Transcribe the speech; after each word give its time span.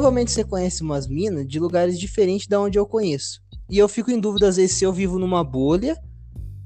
provavelmente 0.00 0.30
você 0.30 0.42
conhece 0.42 0.82
umas 0.82 1.06
minas 1.06 1.46
de 1.46 1.60
lugares 1.60 2.00
diferentes 2.00 2.46
da 2.46 2.58
onde 2.58 2.78
eu 2.78 2.86
conheço. 2.86 3.42
E 3.68 3.76
eu 3.76 3.86
fico 3.86 4.10
em 4.10 4.18
dúvida 4.18 4.48
às 4.48 4.56
vezes 4.56 4.76
se 4.76 4.84
eu 4.84 4.92
vivo 4.94 5.18
numa 5.18 5.44
bolha. 5.44 5.94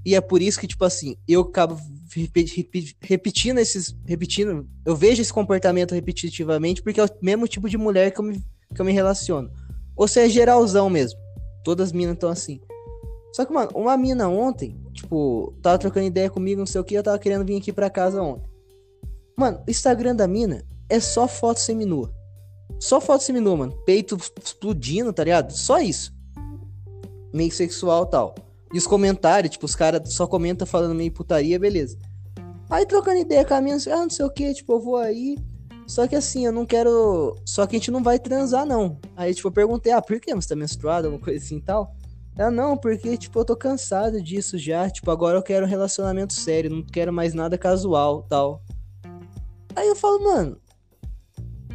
E 0.07 0.15
é 0.15 0.21
por 0.21 0.41
isso 0.41 0.61
que, 0.61 0.69
tipo 0.69 0.85
assim, 0.85 1.17
eu 1.27 1.41
acabo 1.41 1.77
repetindo 3.01 3.59
esses. 3.59 3.97
Repetindo. 4.05 4.69
Eu 4.87 4.95
vejo 4.95 5.21
esse 5.21 5.33
comportamento 5.33 5.97
repetitivamente 5.97 6.81
porque 6.81 7.01
é 7.01 7.05
o 7.05 7.09
mesmo 7.21 7.49
tipo 7.49 7.69
de 7.69 7.77
mulher 7.77 8.13
que 8.13 8.21
eu 8.21 8.25
me, 8.25 8.41
que 8.73 8.81
eu 8.81 8.85
me 8.85 8.93
relaciono. 8.93 9.51
Ou 9.97 10.07
se 10.07 10.21
é 10.21 10.29
geralzão 10.29 10.89
mesmo. 10.89 11.19
Todas 11.65 11.89
as 11.89 11.93
minas 11.93 12.15
estão 12.15 12.31
assim. 12.31 12.61
Só 13.33 13.45
que, 13.45 13.53
mano, 13.53 13.73
uma 13.75 13.97
mina 13.97 14.29
ontem, 14.29 14.81
tipo, 14.93 15.53
tava 15.61 15.77
trocando 15.77 16.07
ideia 16.07 16.31
comigo, 16.31 16.61
não 16.61 16.67
sei 16.67 16.81
o 16.81 16.85
que, 16.85 16.95
eu 16.95 17.03
tava 17.03 17.19
querendo 17.19 17.45
vir 17.45 17.57
aqui 17.57 17.73
pra 17.73 17.91
casa 17.91 18.23
ontem. 18.23 18.49
Mano, 19.37 19.61
o 19.67 19.71
Instagram 19.71 20.15
da 20.15 20.29
mina 20.29 20.65
é 20.89 21.01
só 21.01 21.27
foto 21.27 21.59
seminua. 21.59 22.14
Só 22.79 23.01
foto 23.01 23.23
seminua, 23.23 23.57
mano. 23.57 23.73
Peito 23.85 24.17
explodindo, 24.43 25.13
tá 25.13 25.25
ligado? 25.25 25.53
Só 25.53 25.81
isso. 25.81 26.13
Meio 27.33 27.53
sexual 27.53 28.07
tal. 28.07 28.35
E 28.73 28.79
os 28.79 28.87
comentários, 28.87 29.53
tipo, 29.53 29.67
os 29.67 29.75
caras 29.75 30.13
só 30.15 30.27
comentam 30.27 30.67
falando 30.67 30.95
meio 30.95 31.13
putaria, 31.13 31.59
beleza. 31.59 31.97
Aí 32.69 32.85
trocando 32.87 33.19
ideia 33.19 33.47
minha, 33.61 33.77
ah, 33.77 33.97
não 33.99 34.11
sei 34.11 34.25
o 34.25 34.31
que, 34.31 34.53
tipo, 34.53 34.73
eu 34.73 34.81
vou 34.81 34.97
aí. 34.97 35.37
Só 35.87 36.09
que 36.09 36.17
assim, 36.17 36.47
eu 36.47 36.53
não 36.53 36.65
quero. 36.65 37.37
Só 37.45 37.67
que 37.67 37.77
a 37.77 37.79
gente 37.79 37.91
não 37.91 38.03
vai 38.03 38.19
transar, 38.19 38.65
não. 38.65 38.99
Aí, 39.17 39.35
tipo, 39.35 39.49
eu 39.49 39.53
perguntei, 39.53 39.93
ah, 39.93 40.01
por 40.01 40.19
que 40.19 40.35
você 40.35 40.49
tá 40.49 40.57
menstruada? 40.57 41.07
Alguma 41.07 41.23
coisa 41.23 41.45
assim 41.45 41.59
e 41.59 41.63
tal. 41.63 41.95
Ela, 42.37 42.51
não, 42.51 42.77
porque, 42.77 43.17
tipo, 43.17 43.39
eu 43.39 43.45
tô 43.45 43.55
cansado 43.55 44.21
disso 44.21 44.59
já. 44.59 44.89
Tipo, 44.91 45.11
agora 45.11 45.39
eu 45.39 45.43
quero 45.43 45.67
um 45.67 45.69
relacionamento 45.69 46.33
sério, 46.33 46.71
não 46.71 46.83
quero 46.83 47.13
mais 47.13 47.35
nada 47.35 47.57
casual 47.57 48.23
tal. 48.23 48.63
Aí 49.77 49.87
eu 49.87 49.95
falo, 49.95 50.25
mano. 50.25 50.59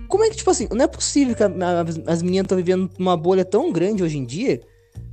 Como 0.09 0.25
é 0.25 0.29
que, 0.29 0.35
tipo 0.35 0.49
assim, 0.49 0.67
não 0.71 0.83
é 0.83 0.87
possível 0.87 1.35
que 1.35 1.43
a, 1.43 1.47
a, 1.47 2.11
as 2.11 2.21
meninas 2.21 2.45
estão 2.45 2.57
vivendo 2.57 2.89
uma 2.99 3.15
bolha 3.15 3.45
tão 3.45 3.71
grande 3.71 4.03
hoje 4.03 4.17
em 4.17 4.25
dia 4.25 4.59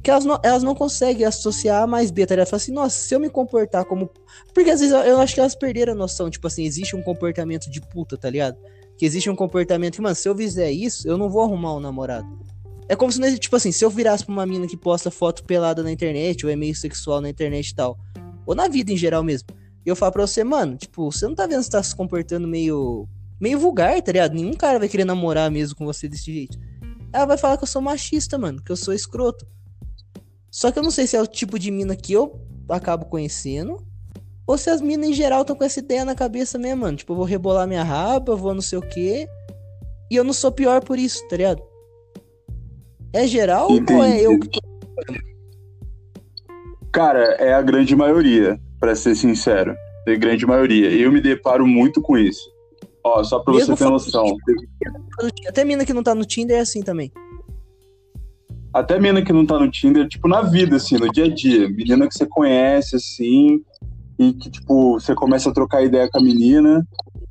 que 0.03 0.11
elas 0.11 0.25
não, 0.25 0.39
elas 0.43 0.63
não 0.63 0.75
conseguem 0.75 1.27
associar 1.27 1.83
A 1.83 1.87
mais 1.87 2.11
B, 2.11 2.25
tá 2.25 2.35
ligado? 2.35 2.49
Fala 2.49 2.63
assim, 2.63 2.73
nossa, 2.73 2.99
se 2.99 3.15
eu 3.15 3.21
me 3.21 3.29
comportar 3.29 3.85
como. 3.85 4.11
Porque 4.55 4.71
às 4.71 4.81
vezes 4.81 4.95
eu, 4.95 5.01
eu 5.01 5.21
acho 5.21 5.35
que 5.35 5.41
elas 5.41 5.55
perderam 5.55 5.93
a 5.93 5.97
noção, 5.97 6.31
tipo 6.31 6.47
assim, 6.47 6.65
existe 6.65 6.97
um 6.97 7.03
comportamento 7.03 7.71
de 7.71 7.81
puta, 7.81 8.17
tá 8.17 8.31
ligado? 8.31 8.57
Que 8.97 9.05
existe 9.05 9.29
um 9.29 9.37
comportamento 9.37 9.97
que, 9.97 10.01
mano, 10.01 10.15
se 10.15 10.29
eu 10.29 10.37
fizer 10.37 10.71
isso, 10.71 11.07
eu 11.07 11.19
não 11.19 11.29
vou 11.29 11.43
arrumar 11.43 11.75
um 11.75 11.81
namorado. 11.81 12.27
É 12.89 12.95
como 12.95 13.11
se, 13.11 13.39
tipo 13.39 13.57
assim, 13.57 13.73
se 13.73 13.85
eu 13.85 13.91
virasse 13.91 14.25
pra 14.25 14.33
uma 14.33 14.47
mina 14.47 14.67
que 14.67 14.77
posta 14.77 15.11
foto 15.11 15.45
pelada 15.45 15.83
na 15.83 15.91
internet, 15.91 16.47
ou 16.47 16.53
é 16.53 16.57
meio 16.57 16.75
sexual 16.75 17.21
na 17.21 17.29
internet 17.29 17.69
e 17.69 17.75
tal, 17.75 17.99
ou 18.47 18.55
na 18.55 18.69
vida 18.69 18.93
em 18.93 18.97
geral 18.97 19.25
mesmo, 19.25 19.49
e 19.85 19.89
eu 19.89 19.97
falo 19.97 20.13
pra 20.13 20.27
você, 20.27 20.45
mano, 20.45 20.77
tipo, 20.77 21.11
você 21.11 21.27
não 21.27 21.35
tá 21.35 21.47
vendo 21.47 21.63
se 21.63 21.71
tá 21.71 21.83
se 21.83 21.95
comportando 21.95 22.47
meio. 22.47 23.09
Meio 23.41 23.59
vulgar, 23.59 24.01
tá 24.03 24.13
ligado? 24.13 24.35
Nenhum 24.35 24.55
cara 24.55 24.79
vai 24.79 24.89
querer 24.89 25.05
namorar 25.05 25.51
mesmo 25.51 25.77
com 25.77 25.85
você 25.85 26.09
desse 26.09 26.33
jeito. 26.33 26.59
Ela 27.13 27.27
vai 27.27 27.39
falar 27.39 27.57
que 27.57 27.65
eu 27.65 27.69
sou 27.69 27.81
machista, 27.83 28.37
mano, 28.39 28.63
que 28.63 28.71
eu 28.71 28.77
sou 28.77 28.93
escroto. 28.93 29.47
Só 30.51 30.71
que 30.71 30.79
eu 30.79 30.83
não 30.83 30.91
sei 30.91 31.07
se 31.07 31.17
é 31.17 31.21
o 31.21 31.27
tipo 31.27 31.59
de 31.59 31.71
mina 31.71 31.95
que 31.95 32.13
eu 32.13 32.41
acabo 32.69 33.07
conhecendo. 33.07 33.85
Ou 34.47 34.57
se 34.57 34.71
as 34.71 34.81
minas 34.81 35.09
em 35.09 35.13
geral 35.13 35.41
estão 35.41 35.57
com 35.57 35.65
essa 35.65 35.81
ideia 35.81 36.05
na 36.05 36.15
cabeça 36.15 36.57
mesmo, 36.57 36.83
mano. 36.83 36.97
Tipo, 36.97 37.13
eu 37.13 37.17
vou 37.17 37.25
rebolar 37.25 37.67
minha 37.67 37.83
raba, 37.83 38.37
vou 38.37 38.55
não 38.55 38.63
sei 38.63 38.79
o 38.79 38.83
quê. 38.83 39.29
E 40.11 40.17
eu 40.17 40.23
não 40.23 40.33
sou 40.33 40.53
pior 40.53 40.83
por 40.83 40.99
isso, 40.99 41.27
tá 41.29 41.37
ligado? 41.37 41.63
É 43.13 43.27
geral 43.27 43.71
Entendi. 43.71 43.93
ou 43.93 44.05
é 44.05 44.21
eu 44.21 44.39
que 44.39 44.49
tô. 44.49 44.61
Cara, 46.93 47.35
é 47.39 47.53
a 47.53 47.61
grande 47.61 47.95
maioria, 47.97 48.59
para 48.79 48.95
ser 48.95 49.15
sincero. 49.17 49.77
É 50.07 50.13
a 50.13 50.17
grande 50.17 50.47
maioria. 50.47 50.91
Eu 50.91 51.11
me 51.11 51.21
deparo 51.21 51.67
muito 51.67 52.01
com 52.01 52.17
isso. 52.17 52.56
Ó, 53.07 53.23
só 53.23 53.39
pra 53.39 53.55
Mesmo 53.55 53.77
você 53.77 53.85
ter 53.85 53.91
noção. 53.91 54.37
Até 55.49 55.65
mina 55.65 55.85
que 55.85 55.93
não 55.93 56.03
tá 56.03 56.13
no 56.13 56.25
Tinder 56.25 56.57
é 56.57 56.61
assim 56.61 56.83
também. 56.83 57.13
Até 58.75 58.99
menina 58.99 59.23
que 59.25 59.33
não 59.33 59.47
tá 59.47 59.59
no 59.61 59.71
Tinder, 59.71 60.09
tipo, 60.09 60.27
na 60.27 60.43
vida, 60.43 60.75
assim, 60.75 60.97
no 60.97 61.09
dia 61.13 61.27
a 61.27 61.29
dia. 61.33 61.69
Menina 61.69 62.09
que 62.09 62.15
você 62.15 62.27
conhece, 62.27 62.97
assim, 62.97 63.61
e 64.19 64.33
que, 64.33 64.51
tipo, 64.51 64.95
você 64.95 65.15
começa 65.15 65.49
a 65.49 65.53
trocar 65.53 65.85
ideia 65.85 66.09
com 66.11 66.19
a 66.19 66.23
menina, 66.23 66.85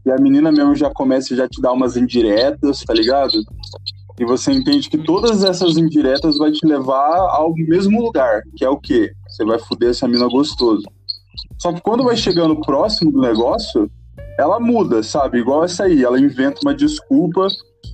e 0.06 0.12
a 0.12 0.18
menina 0.18 0.50
mesmo 0.50 0.74
já 0.76 0.90
começa 0.90 1.36
já 1.36 1.48
te 1.48 1.62
dar 1.62 1.74
umas 1.74 1.98
indiretas, 1.98 2.82
tá 2.84 2.94
ligado? 2.94 3.34
E 4.18 4.26
você 4.26 4.54
entende 4.54 4.90
que 4.90 4.98
todas 4.98 5.44
essas 5.44 5.78
indiretas 5.78 6.38
vai 6.38 6.52
te 6.52 6.66
levar 6.66 7.18
ao 7.18 7.54
mesmo 7.54 8.02
lugar, 8.02 8.44
que 8.56 8.64
é 8.64 8.70
o 8.70 8.78
quê? 8.78 9.12
Você 9.28 9.44
vai 9.44 9.60
fuder 9.60 9.90
essa 9.90 10.08
mina 10.08 10.28
gostoso. 10.28 10.86
Só 11.60 11.74
que 11.74 11.82
quando 11.82 12.06
vai 12.06 12.16
chegando 12.16 12.62
próximo 12.62 13.12
do 13.12 13.20
negócio, 13.20 13.92
ela 14.38 14.60
muda, 14.60 15.02
sabe? 15.04 15.40
Igual 15.40 15.64
essa 15.64 15.86
aí, 15.86 16.04
ela 16.04 16.20
inventa 16.20 16.60
uma 16.64 16.74
desculpa 16.74 17.48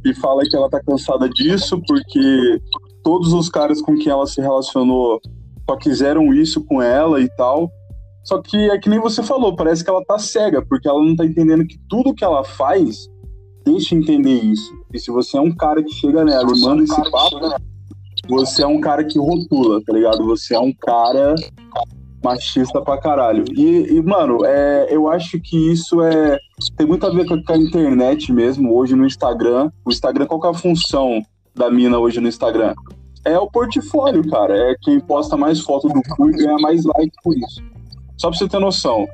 e 0.05 0.13
fala 0.15 0.43
que 0.43 0.55
ela 0.55 0.69
tá 0.69 0.81
cansada 0.83 1.29
disso 1.29 1.81
porque 1.87 2.61
todos 3.03 3.33
os 3.33 3.49
caras 3.49 3.81
com 3.81 3.95
quem 3.97 4.11
ela 4.11 4.25
se 4.25 4.41
relacionou 4.41 5.19
só 5.69 5.77
quiseram 5.77 6.33
isso 6.33 6.63
com 6.65 6.81
ela 6.81 7.21
e 7.21 7.29
tal. 7.35 7.71
Só 8.23 8.41
que 8.41 8.57
é 8.69 8.77
que 8.77 8.89
nem 8.89 8.99
você 8.99 9.23
falou, 9.23 9.55
parece 9.55 9.83
que 9.83 9.89
ela 9.89 10.03
tá 10.05 10.19
cega, 10.19 10.63
porque 10.65 10.87
ela 10.87 11.01
não 11.03 11.15
tá 11.15 11.25
entendendo 11.25 11.65
que 11.65 11.79
tudo 11.89 12.13
que 12.13 12.23
ela 12.23 12.43
faz 12.43 13.07
deixa 13.65 13.95
entender 13.95 14.41
isso. 14.43 14.71
E 14.93 14.99
se 14.99 15.11
você 15.11 15.37
é 15.37 15.41
um 15.41 15.55
cara 15.55 15.83
que 15.83 15.93
chega 15.93 16.23
nela 16.23 16.51
e 16.55 16.61
manda 16.61 16.83
esse 16.83 17.11
papo, 17.11 17.39
você 18.27 18.63
é 18.63 18.67
um 18.67 18.79
cara 18.79 19.03
que 19.03 19.17
rotula, 19.17 19.81
tá 19.85 19.93
ligado? 19.93 20.25
Você 20.25 20.55
é 20.55 20.59
um 20.59 20.73
cara 20.73 21.35
machista 22.23 22.81
pra 22.81 22.97
caralho. 22.97 23.43
E, 23.55 23.95
e 23.95 24.01
mano, 24.01 24.45
é, 24.45 24.87
eu 24.89 25.09
acho 25.09 25.39
que 25.39 25.71
isso 25.71 26.01
é 26.01 26.37
tem 26.75 26.85
muito 26.85 27.05
a 27.05 27.09
ver 27.09 27.25
com 27.25 27.33
a 27.33 27.57
internet 27.57 28.31
mesmo, 28.31 28.75
hoje 28.75 28.95
no 28.95 29.05
Instagram. 29.05 29.71
O 29.85 29.89
Instagram, 29.89 30.27
qual 30.27 30.39
que 30.39 30.47
é 30.47 30.49
a 30.51 30.53
função 30.53 31.21
da 31.55 31.69
mina 31.69 31.97
hoje 31.97 32.19
no 32.19 32.27
Instagram? 32.27 32.73
É 33.25 33.37
o 33.37 33.49
portfólio, 33.49 34.27
cara. 34.29 34.55
É 34.55 34.75
quem 34.81 34.99
posta 34.99 35.35
mais 35.35 35.59
foto 35.59 35.87
do 35.87 36.01
cu 36.15 36.29
e 36.29 36.33
ganha 36.33 36.57
mais 36.57 36.83
like 36.85 37.11
por 37.23 37.35
isso. 37.35 37.61
Só 38.17 38.29
pra 38.29 38.37
você 38.37 38.47
ter 38.47 38.59
noção. 38.59 39.07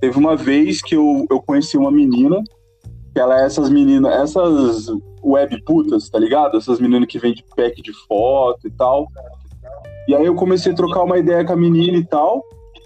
Teve 0.00 0.18
uma 0.18 0.36
vez 0.36 0.80
que 0.80 0.94
eu, 0.94 1.26
eu 1.30 1.40
conheci 1.40 1.76
uma 1.76 1.90
menina, 1.90 2.42
que 3.12 3.20
ela 3.20 3.40
é 3.40 3.44
essas 3.44 3.68
meninas, 3.68 4.12
essas 4.14 4.86
web 5.22 5.62
putas, 5.64 6.08
tá 6.08 6.18
ligado? 6.18 6.56
Essas 6.56 6.78
meninas 6.78 7.08
que 7.08 7.18
vendem 7.18 7.44
pack 7.56 7.82
de 7.82 7.92
foto 8.06 8.66
e 8.66 8.70
tal. 8.70 9.08
E 10.08 10.14
aí 10.14 10.24
eu 10.24 10.34
comecei 10.34 10.72
a 10.72 10.74
trocar 10.74 11.02
uma 11.02 11.18
ideia 11.18 11.44
com 11.44 11.52
a 11.52 11.56
menina 11.56 11.98
e 11.98 12.04
tal. 12.04 12.42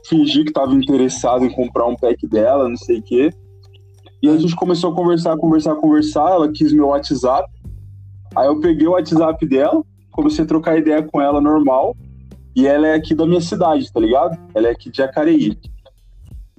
Fingi 0.09 0.43
que 0.44 0.53
tava 0.53 0.75
interessado 0.75 1.44
em 1.44 1.50
comprar 1.50 1.87
um 1.87 1.94
pack 1.94 2.27
dela, 2.27 2.69
não 2.69 2.77
sei 2.77 2.99
o 2.99 3.03
quê. 3.03 3.31
E 4.21 4.28
a 4.28 4.37
gente 4.37 4.56
começou 4.56 4.91
a 4.91 4.94
conversar, 4.97 5.37
conversar, 5.37 5.77
conversar. 5.77 6.32
Ela 6.32 6.50
quis 6.50 6.72
meu 6.72 6.88
WhatsApp. 6.88 7.49
Aí 8.34 8.49
eu 8.49 8.59
peguei 8.59 8.88
o 8.88 8.93
WhatsApp 8.93 9.47
dela, 9.47 9.84
comecei 10.11 10.44
a 10.44 10.49
trocar 10.49 10.77
ideia 10.77 11.00
com 11.00 11.21
ela 11.21 11.41
normal. 11.41 11.97
E 12.56 12.66
ela 12.66 12.88
é 12.88 12.94
aqui 12.94 13.15
da 13.15 13.25
minha 13.25 13.41
cidade, 13.41 13.93
tá 13.93 14.00
ligado? 14.00 14.37
Ela 14.53 14.66
é 14.66 14.71
aqui 14.72 14.91
de 14.91 14.97
Jacareí. 14.97 15.56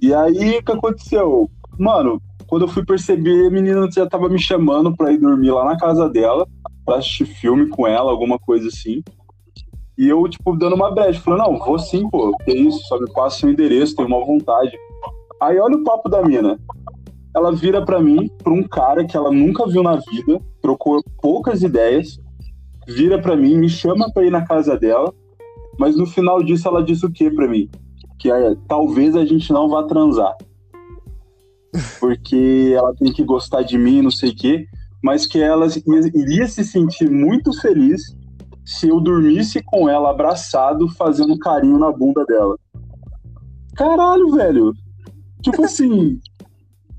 E 0.00 0.14
aí, 0.14 0.58
o 0.58 0.62
que 0.62 0.72
aconteceu? 0.72 1.50
Mano, 1.78 2.22
quando 2.46 2.62
eu 2.62 2.68
fui 2.68 2.86
perceber, 2.86 3.48
a 3.48 3.50
menina 3.50 3.86
já 3.90 4.06
tava 4.06 4.30
me 4.30 4.38
chamando 4.38 4.96
pra 4.96 5.12
ir 5.12 5.18
dormir 5.18 5.50
lá 5.50 5.64
na 5.66 5.76
casa 5.76 6.08
dela, 6.08 6.46
pra 6.86 6.96
assistir 6.96 7.26
filme 7.26 7.68
com 7.68 7.86
ela, 7.86 8.10
alguma 8.10 8.38
coisa 8.38 8.68
assim. 8.68 9.02
E 9.96 10.08
eu, 10.08 10.28
tipo, 10.28 10.56
dando 10.56 10.74
uma 10.74 10.92
brecha, 10.92 11.20
falando, 11.20 11.40
não, 11.40 11.58
vou 11.58 11.78
sim, 11.78 12.08
pô, 12.10 12.36
que 12.44 12.52
isso, 12.52 12.80
só 12.88 12.98
me 12.98 13.10
passa 13.12 13.40
seu 13.40 13.50
endereço, 13.50 13.94
tenho 13.94 14.08
uma 14.08 14.24
vontade. 14.24 14.76
Aí 15.40 15.58
olha 15.58 15.76
o 15.76 15.84
papo 15.84 16.08
da 16.08 16.22
mina 16.22 16.58
ela 17.34 17.52
vira 17.52 17.84
para 17.84 18.00
mim, 18.00 18.30
pra 18.42 18.52
um 18.52 18.62
cara 18.62 19.04
que 19.04 19.16
ela 19.16 19.30
nunca 19.30 19.66
viu 19.66 19.82
na 19.82 19.96
vida, 19.96 20.40
trocou 20.62 21.02
poucas 21.20 21.62
ideias, 21.62 22.20
vira 22.86 23.20
para 23.20 23.36
mim, 23.36 23.58
me 23.58 23.68
chama 23.68 24.10
para 24.12 24.24
ir 24.24 24.30
na 24.30 24.46
casa 24.46 24.78
dela, 24.78 25.12
mas 25.78 25.96
no 25.96 26.06
final 26.06 26.42
disso 26.42 26.68
ela 26.68 26.82
disse 26.82 27.04
o 27.04 27.10
que 27.10 27.28
para 27.28 27.48
mim? 27.48 27.68
Que 28.20 28.30
é, 28.30 28.54
talvez 28.68 29.16
a 29.16 29.24
gente 29.24 29.52
não 29.52 29.68
vá 29.68 29.82
transar. 29.82 30.36
Porque 31.98 32.72
ela 32.76 32.94
tem 32.94 33.12
que 33.12 33.24
gostar 33.24 33.62
de 33.62 33.76
mim, 33.76 34.00
não 34.00 34.12
sei 34.12 34.30
o 34.30 34.36
quê, 34.36 34.66
mas 35.02 35.26
que 35.26 35.40
ela 35.42 35.66
iria 36.14 36.46
se 36.46 36.62
sentir 36.62 37.10
muito 37.10 37.52
feliz 37.60 38.16
se 38.64 38.88
eu 38.88 39.00
dormisse 39.00 39.62
com 39.62 39.88
ela 39.88 40.10
abraçado, 40.10 40.88
fazendo 40.88 41.38
carinho 41.38 41.78
na 41.78 41.92
bunda 41.92 42.24
dela. 42.24 42.56
Caralho, 43.76 44.30
velho. 44.30 44.72
Tipo 45.42 45.62
assim, 45.66 46.18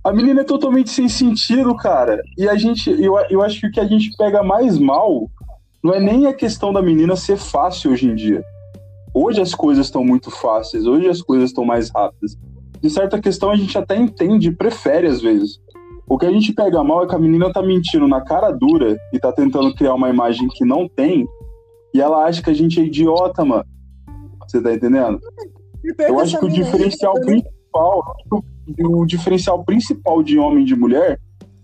a 0.03 0.13
menina 0.13 0.41
é 0.41 0.43
totalmente 0.43 0.89
sem 0.89 1.09
sentido, 1.09 1.75
cara. 1.75 2.21
E 2.37 2.47
a 2.47 2.55
gente, 2.55 2.89
eu, 2.91 3.17
eu 3.29 3.41
acho 3.41 3.59
que 3.59 3.67
o 3.67 3.71
que 3.71 3.79
a 3.79 3.87
gente 3.87 4.15
pega 4.17 4.43
mais 4.43 4.77
mal 4.77 5.29
não 5.83 5.93
é 5.93 5.99
nem 5.99 6.27
a 6.27 6.33
questão 6.33 6.71
da 6.71 6.81
menina 6.81 7.15
ser 7.15 7.37
fácil 7.37 7.91
hoje 7.91 8.07
em 8.07 8.15
dia. 8.15 8.43
Hoje 9.13 9.41
as 9.41 9.55
coisas 9.55 9.85
estão 9.85 10.03
muito 10.03 10.29
fáceis, 10.29 10.85
hoje 10.85 11.07
as 11.07 11.21
coisas 11.21 11.49
estão 11.49 11.63
mais 11.63 11.89
rápidas. 11.89 12.37
De 12.81 12.89
certa 12.89 13.19
questão 13.19 13.49
a 13.49 13.55
gente 13.55 13.77
até 13.77 13.95
entende, 13.95 14.51
prefere 14.51 15.07
às 15.07 15.21
vezes. 15.21 15.59
O 16.07 16.17
que 16.17 16.25
a 16.25 16.31
gente 16.31 16.53
pega 16.53 16.83
mal 16.83 17.03
é 17.03 17.07
que 17.07 17.15
a 17.15 17.19
menina 17.19 17.51
tá 17.51 17.61
mentindo 17.61 18.07
na 18.07 18.21
cara 18.21 18.51
dura 18.51 18.95
e 19.11 19.19
tá 19.19 19.31
tentando 19.31 19.73
criar 19.73 19.95
uma 19.95 20.09
imagem 20.09 20.47
que 20.49 20.63
não 20.63 20.87
tem, 20.87 21.27
e 21.95 22.01
ela 22.01 22.25
acha 22.25 22.43
que 22.43 22.49
a 22.49 22.53
gente 22.53 22.77
é 22.77 22.83
idiota, 22.83 23.45
mano. 23.45 23.63
Você 24.45 24.61
tá 24.61 24.73
entendendo? 24.73 25.17
Eu 25.97 26.19
acho 26.19 26.37
que 26.37 26.45
o 26.45 26.49
diferencial 26.49 27.13
principal, 27.13 28.17
o 28.83 29.05
diferencial 29.05 29.63
principal 29.63 30.21
de 30.21 30.37
homem 30.37 30.63
e 30.63 30.67
de 30.67 30.75
mulher 30.75 31.17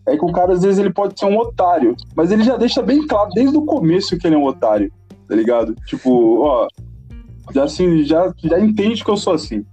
é 0.08 0.16
que 0.16 0.24
o 0.24 0.32
cara, 0.32 0.54
às 0.54 0.62
vezes, 0.62 0.80
ele 0.80 0.94
pode 0.94 1.20
ser 1.20 1.26
um 1.26 1.38
otário, 1.38 1.98
mas 2.16 2.32
ele 2.32 2.46
já 2.46 2.56
deixa 2.56 2.82
bem 2.82 3.06
claro 3.06 3.30
desde 3.34 3.58
o 3.58 3.66
começo 3.66 4.18
que 4.18 4.26
ele 4.26 4.36
é 4.36 4.38
um 4.38 4.46
otário, 4.46 4.90
tá 5.28 5.36
ligado? 5.36 5.76
Tipo, 5.86 6.44
ó, 6.46 6.66
já 7.54 7.66
assim, 7.66 8.06
já, 8.06 8.34
já 8.42 8.58
entende 8.58 9.04
que 9.04 9.12
eu 9.12 9.18
sou 9.18 9.34
assim. 9.34 9.66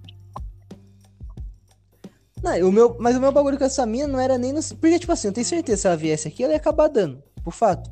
Não, 2.42 2.68
o 2.68 2.72
meu, 2.72 2.96
mas 2.98 3.16
o 3.16 3.20
meu 3.20 3.30
bagulho 3.30 3.58
com 3.58 3.64
essa 3.64 3.86
mina 3.86 4.08
não 4.08 4.18
era 4.18 4.36
nem 4.36 4.52
no. 4.52 4.60
Porque, 4.80 4.98
tipo 4.98 5.12
assim, 5.12 5.28
eu 5.28 5.32
tenho 5.32 5.46
certeza 5.46 5.76
que 5.76 5.82
se 5.82 5.86
ela 5.86 5.96
viesse 5.96 6.26
aqui, 6.26 6.42
ela 6.42 6.52
ia 6.52 6.58
acabar 6.58 6.88
dando, 6.88 7.22
por 7.44 7.52
fato. 7.52 7.88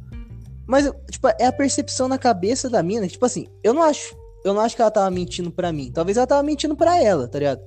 Mas, 0.67 0.91
tipo, 1.11 1.29
é 1.29 1.47
a 1.47 1.53
percepção 1.53 2.09
na 2.09 2.19
cabeça 2.19 2.69
da 2.69 2.83
mina. 2.83 3.07
Tipo 3.07 3.25
assim, 3.25 3.47
eu 3.63 3.73
não 3.73 3.83
acho. 3.83 4.17
Eu 4.45 4.55
não 4.55 4.61
acho 4.61 4.77
que 4.77 4.83
ela 4.83 4.91
tava 4.91 5.11
mentindo 5.11 5.51
pra 5.51 5.73
mim. 5.73 5.91
Talvez 5.93 6.17
ela 6.17 6.27
tava 6.27 6.43
mentindo 6.43 6.77
pra 6.77 7.03
ela, 7.03 7.29
tá 7.29 7.39
ligado? 7.39 7.61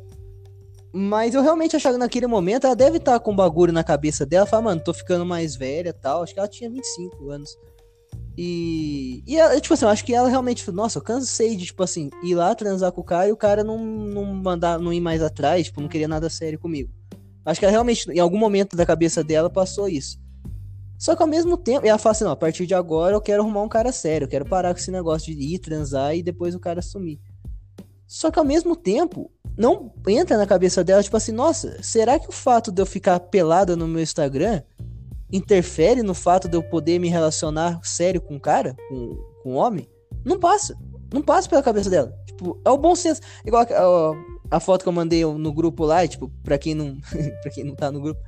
Mas 0.91 1.35
eu 1.35 1.41
realmente 1.41 1.75
achava 1.75 1.95
que 1.95 1.99
naquele 1.99 2.27
momento 2.27 2.65
ela 2.65 2.75
deve 2.75 2.97
estar 2.97 3.13
tá 3.13 3.19
com 3.19 3.35
bagulho 3.35 3.71
na 3.71 3.83
cabeça 3.83 4.25
dela. 4.25 4.45
Falar, 4.45 4.63
mano, 4.63 4.81
tô 4.81 4.93
ficando 4.93 5.25
mais 5.25 5.55
velha 5.55 5.93
tal. 5.93 6.23
Acho 6.23 6.33
que 6.33 6.39
ela 6.39 6.47
tinha 6.47 6.69
25 6.69 7.29
anos. 7.29 7.57
E, 8.37 9.21
e 9.27 9.37
ela, 9.37 9.59
tipo 9.59 9.73
assim, 9.73 9.83
eu 9.83 9.89
acho 9.89 10.05
que 10.05 10.15
ela 10.15 10.29
realmente, 10.29 10.69
nossa, 10.71 10.97
eu 10.97 11.03
cansei 11.03 11.57
de, 11.57 11.65
tipo 11.65 11.83
assim, 11.83 12.09
ir 12.23 12.35
lá 12.35 12.55
transar 12.55 12.91
com 12.91 13.01
o 13.01 13.03
cara 13.03 13.27
e 13.27 13.33
o 13.33 13.37
cara 13.37 13.65
não, 13.65 13.77
não 13.77 14.23
mandar, 14.23 14.79
não 14.79 14.93
ir 14.93 15.01
mais 15.01 15.21
atrás, 15.21 15.65
tipo, 15.65 15.81
não 15.81 15.89
queria 15.89 16.07
nada 16.07 16.29
sério 16.29 16.57
comigo. 16.57 16.89
Acho 17.45 17.59
que 17.59 17.65
ela 17.65 17.71
realmente, 17.71 18.09
em 18.09 18.19
algum 18.19 18.37
momento 18.37 18.77
da 18.77 18.85
cabeça 18.85 19.23
dela, 19.23 19.49
passou 19.49 19.89
isso. 19.89 20.17
Só 20.99 21.15
que 21.15 21.21
ao 21.21 21.27
mesmo 21.27 21.55
tempo, 21.55 21.87
ela 21.87 21.97
fala 21.97 22.11
assim, 22.11 22.25
não, 22.25 22.31
a 22.31 22.35
partir 22.35 22.67
de 22.67 22.75
agora 22.75 23.15
eu 23.15 23.21
quero 23.21 23.41
arrumar 23.41 23.61
um 23.61 23.69
cara 23.69 23.89
sério, 23.89 24.25
eu 24.25 24.29
quero 24.29 24.43
parar 24.43 24.73
com 24.73 24.79
esse 24.81 24.91
negócio 24.91 25.33
de 25.33 25.55
ir 25.55 25.59
transar 25.59 26.13
e 26.13 26.21
depois 26.21 26.53
o 26.53 26.59
cara 26.59 26.81
sumir. 26.81 27.21
Só 28.05 28.29
que 28.29 28.37
ao 28.37 28.43
mesmo 28.43 28.75
tempo, 28.75 29.31
não 29.57 29.93
entra 30.05 30.37
na 30.37 30.45
cabeça 30.45 30.83
dela, 30.83 31.01
tipo 31.01 31.15
assim, 31.15 31.31
nossa, 31.31 31.81
será 31.81 32.19
que 32.19 32.27
o 32.27 32.33
fato 32.33 32.69
de 32.69 32.81
eu 32.81 32.85
ficar 32.85 33.17
pelada 33.17 33.77
no 33.77 33.87
meu 33.87 34.03
Instagram 34.03 34.61
interfere 35.31 36.03
no 36.03 36.13
fato 36.13 36.49
de 36.49 36.57
eu 36.57 36.63
poder 36.63 36.99
me 36.99 37.07
relacionar 37.07 37.79
sério 37.81 38.19
com 38.19 38.35
um 38.35 38.39
cara, 38.39 38.75
com, 38.89 39.15
com 39.41 39.53
um 39.53 39.55
homem, 39.55 39.87
não 40.25 40.37
passa. 40.37 40.75
Não 41.13 41.21
passa 41.21 41.47
pela 41.47 41.63
cabeça 41.63 41.89
dela. 41.89 42.13
Tipo, 42.25 42.59
é 42.65 42.69
o 42.69 42.77
bom 42.77 42.95
senso. 42.95 43.21
Igual 43.45 43.63
a, 43.63 44.57
a 44.57 44.59
foto 44.59 44.83
que 44.83 44.89
eu 44.89 44.93
mandei 44.93 45.23
no 45.25 45.53
grupo 45.53 45.85
lá, 45.85 46.05
tipo, 46.05 46.29
pra 46.43 46.57
quem 46.57 46.75
não, 46.75 46.97
pra 47.41 47.51
quem 47.51 47.63
não 47.63 47.75
tá 47.75 47.89
no 47.89 48.01
grupo, 48.01 48.19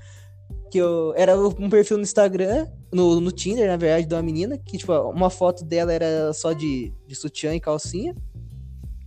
que 0.71 0.77
eu 0.77 1.13
era 1.17 1.37
um 1.37 1.69
perfil 1.69 1.97
no 1.97 2.03
Instagram, 2.03 2.65
no, 2.93 3.19
no 3.19 3.29
Tinder, 3.29 3.67
na 3.67 3.75
verdade, 3.75 4.07
de 4.07 4.15
uma 4.15 4.21
menina, 4.21 4.57
que, 4.57 4.77
tipo, 4.77 4.93
uma 5.09 5.29
foto 5.29 5.65
dela 5.65 5.91
era 5.91 6.31
só 6.31 6.53
de, 6.53 6.93
de 7.05 7.13
sutiã 7.13 7.53
e 7.53 7.59
calcinha. 7.59 8.15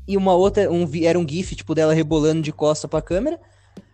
E 0.06 0.14
uma 0.18 0.34
outra, 0.34 0.70
um, 0.70 0.86
era 1.02 1.18
um 1.18 1.26
GIF, 1.26 1.56
tipo, 1.56 1.74
dela 1.74 1.94
rebolando 1.94 2.42
de 2.42 2.52
costa 2.52 2.86
pra 2.86 3.00
câmera. 3.00 3.40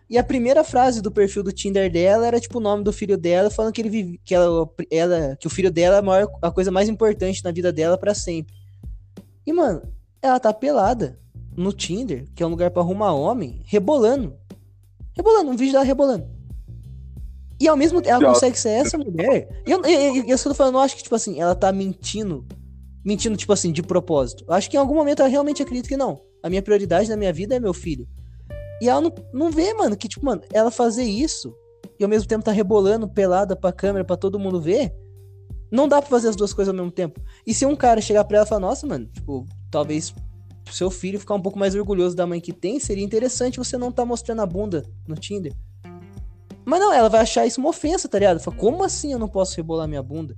E 0.09 0.17
a 0.17 0.23
primeira 0.23 0.65
frase 0.65 1.01
do 1.01 1.09
perfil 1.09 1.41
do 1.41 1.53
Tinder 1.53 1.89
dela 1.89 2.27
era 2.27 2.37
tipo 2.37 2.57
o 2.57 2.61
nome 2.61 2.83
do 2.83 2.91
filho 2.91 3.17
dela, 3.17 3.49
falando 3.49 3.71
que 3.71 3.81
ele 3.81 3.89
vive, 3.89 4.19
que 4.25 4.35
ela, 4.35 4.69
ela 4.91 5.37
que 5.37 5.47
o 5.47 5.49
filho 5.49 5.71
dela 5.71 5.95
é 5.95 5.99
a, 5.99 6.01
maior, 6.01 6.29
a 6.41 6.51
coisa 6.51 6.69
mais 6.69 6.89
importante 6.89 7.41
na 7.41 7.51
vida 7.51 7.71
dela 7.71 7.97
para 7.97 8.13
sempre. 8.13 8.53
E 9.47 9.53
mano, 9.53 9.81
ela 10.21 10.37
tá 10.37 10.53
pelada 10.53 11.17
no 11.55 11.71
Tinder, 11.71 12.25
que 12.35 12.43
é 12.43 12.45
um 12.45 12.49
lugar 12.49 12.71
para 12.71 12.81
arrumar 12.81 13.13
homem, 13.13 13.61
rebolando. 13.63 14.35
Rebolando, 15.15 15.51
um 15.51 15.55
vídeo 15.55 15.71
dela 15.71 15.85
rebolando. 15.85 16.40
E 17.61 17.67
ao 17.67 17.77
mesmo 17.77 18.01
tempo, 18.01 18.15
ela 18.15 18.33
consegue 18.33 18.57
ser 18.57 18.69
essa 18.69 18.97
mulher. 18.97 19.47
E 19.67 19.69
eu, 19.69 19.83
eu, 19.83 20.15
eu, 20.15 20.25
eu 20.25 20.39
tô 20.39 20.55
falando, 20.55 20.73
eu 20.75 20.79
acho 20.79 20.97
que, 20.97 21.03
tipo 21.03 21.13
assim, 21.13 21.39
ela 21.39 21.53
tá 21.53 21.71
mentindo. 21.71 22.43
Mentindo, 23.05 23.37
tipo 23.37 23.53
assim, 23.53 23.71
de 23.71 23.83
propósito. 23.83 24.43
Eu 24.47 24.55
acho 24.55 24.67
que 24.67 24.75
em 24.75 24.79
algum 24.79 24.95
momento 24.95 25.19
ela 25.19 25.29
realmente 25.29 25.61
acredita 25.61 25.87
que 25.87 25.95
não. 25.95 26.19
A 26.41 26.49
minha 26.49 26.63
prioridade 26.63 27.07
na 27.07 27.15
minha 27.15 27.31
vida 27.31 27.55
é 27.55 27.59
meu 27.59 27.71
filho. 27.71 28.07
E 28.81 28.89
ela 28.89 28.99
não, 28.99 29.13
não 29.31 29.51
vê, 29.51 29.75
mano, 29.75 29.95
que, 29.95 30.07
tipo, 30.07 30.25
mano, 30.25 30.41
ela 30.51 30.71
fazer 30.71 31.03
isso 31.03 31.55
e 31.99 32.03
ao 32.03 32.09
mesmo 32.09 32.27
tempo 32.27 32.43
tá 32.43 32.51
rebolando 32.51 33.07
pelada 33.07 33.55
pra 33.55 33.71
câmera 33.71 34.03
pra 34.03 34.17
todo 34.17 34.39
mundo 34.39 34.59
ver. 34.59 34.91
Não 35.71 35.87
dá 35.87 36.01
pra 36.01 36.09
fazer 36.09 36.29
as 36.29 36.35
duas 36.35 36.53
coisas 36.53 36.73
ao 36.73 36.75
mesmo 36.75 36.91
tempo. 36.91 37.21
E 37.45 37.53
se 37.53 37.63
um 37.63 37.75
cara 37.75 38.01
chegar 38.01 38.23
pra 38.23 38.37
ela 38.37 38.45
e 38.45 38.49
falar, 38.49 38.61
nossa, 38.61 38.87
mano, 38.87 39.05
tipo, 39.05 39.45
talvez 39.69 40.15
seu 40.71 40.89
filho 40.89 41.19
ficar 41.19 41.35
um 41.35 41.41
pouco 41.41 41.59
mais 41.59 41.75
orgulhoso 41.75 42.15
da 42.15 42.25
mãe 42.25 42.41
que 42.41 42.53
tem, 42.53 42.79
seria 42.79 43.03
interessante 43.03 43.59
você 43.59 43.77
não 43.77 43.91
tá 43.91 44.03
mostrando 44.03 44.41
a 44.41 44.47
bunda 44.47 44.83
no 45.07 45.13
Tinder. 45.13 45.53
Mas 46.65 46.79
não, 46.79 46.93
ela 46.93 47.09
vai 47.09 47.21
achar 47.21 47.45
isso 47.45 47.59
uma 47.59 47.69
ofensa, 47.69 48.07
tá 48.07 48.19
ligado? 48.19 48.39
Fala, 48.39 48.55
como 48.55 48.83
assim 48.83 49.13
eu 49.13 49.19
não 49.19 49.27
posso 49.27 49.55
rebolar 49.57 49.87
minha 49.87 50.03
bunda? 50.03 50.35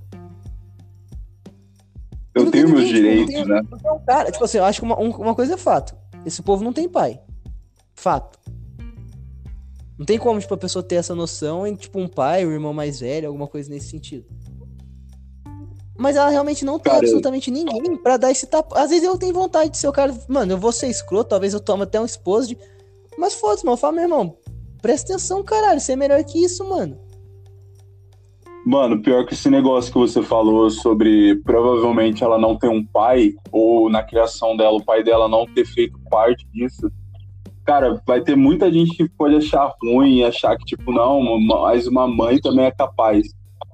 Eu 2.33 2.49
tenho 2.49 2.69
meus 2.69 2.87
direitos, 2.87 3.47
né? 3.47 3.61
cara, 4.07 4.31
tipo 4.31 4.43
assim, 4.43 4.57
eu 4.57 4.65
acho 4.65 4.79
que 4.79 4.85
uma, 4.85 4.97
uma 4.97 5.35
coisa 5.35 5.53
é 5.53 5.57
fato. 5.57 5.95
Esse 6.25 6.41
povo 6.41 6.63
não 6.63 6.73
tem 6.73 6.89
pai. 6.89 7.19
Fato. 7.93 8.39
Não 9.97 10.05
tem 10.05 10.17
como, 10.17 10.39
tipo, 10.39 10.53
a 10.53 10.57
pessoa 10.57 10.81
ter 10.81 10.95
essa 10.95 11.13
noção 11.13 11.67
em, 11.67 11.75
tipo, 11.75 11.99
um 11.99 12.07
pai, 12.07 12.45
um 12.45 12.51
irmão 12.51 12.73
mais 12.73 12.99
velho, 12.99 13.27
alguma 13.27 13.47
coisa 13.47 13.69
nesse 13.69 13.89
sentido. 13.89 14.25
Mas 15.95 16.15
ela 16.15 16.29
realmente 16.29 16.65
não 16.65 16.79
tem 16.79 16.91
absolutamente 16.91 17.51
ninguém 17.51 17.95
para 17.97 18.17
dar 18.17 18.31
esse 18.31 18.47
tapa. 18.47 18.79
Às 18.79 18.89
vezes 18.89 19.05
eu 19.05 19.17
tenho 19.17 19.33
vontade 19.33 19.69
de 19.69 19.77
ser 19.77 19.87
o 19.87 19.93
cara. 19.93 20.13
Mano, 20.27 20.53
eu 20.53 20.57
vou 20.57 20.71
ser 20.71 20.87
escroto, 20.87 21.29
talvez 21.29 21.53
eu 21.53 21.59
tome 21.59 21.83
até 21.83 22.01
um 22.01 22.05
esposo 22.05 22.47
de. 22.47 22.57
Mas 23.15 23.35
foda-se, 23.35 23.63
mano. 23.63 23.77
Fala, 23.77 23.93
meu 23.93 24.03
irmão, 24.03 24.35
presta 24.83 25.13
atenção, 25.13 25.43
caralho. 25.43 25.79
Você 25.79 25.93
é 25.93 25.95
melhor 25.95 26.23
que 26.23 26.43
isso, 26.43 26.63
mano. 26.69 26.95
Mano, 28.63 29.01
pior 29.01 29.25
que 29.25 29.33
esse 29.33 29.49
negócio 29.49 29.91
que 29.91 29.97
você 29.97 30.21
falou 30.21 30.69
sobre 30.69 31.35
provavelmente 31.43 32.23
ela 32.23 32.37
não 32.37 32.55
ter 32.55 32.69
um 32.69 32.85
pai, 32.85 33.33
ou 33.51 33.89
na 33.89 34.03
criação 34.03 34.55
dela, 34.55 34.77
o 34.77 34.85
pai 34.85 35.03
dela 35.03 35.27
não 35.27 35.45
ter 35.47 35.65
feito 35.65 35.99
parte 36.11 36.45
disso 36.53 36.91
cara, 37.65 38.01
vai 38.05 38.21
ter 38.21 38.35
muita 38.35 38.71
gente 38.71 38.95
que 38.95 39.09
pode 39.09 39.35
achar 39.35 39.73
ruim 39.81 40.23
achar 40.23 40.57
que, 40.57 40.65
tipo, 40.65 40.91
não, 40.91 41.39
mas 41.39 41.87
uma 41.87 42.07
mãe 42.07 42.39
também 42.39 42.65
é 42.65 42.71
capaz. 42.71 43.27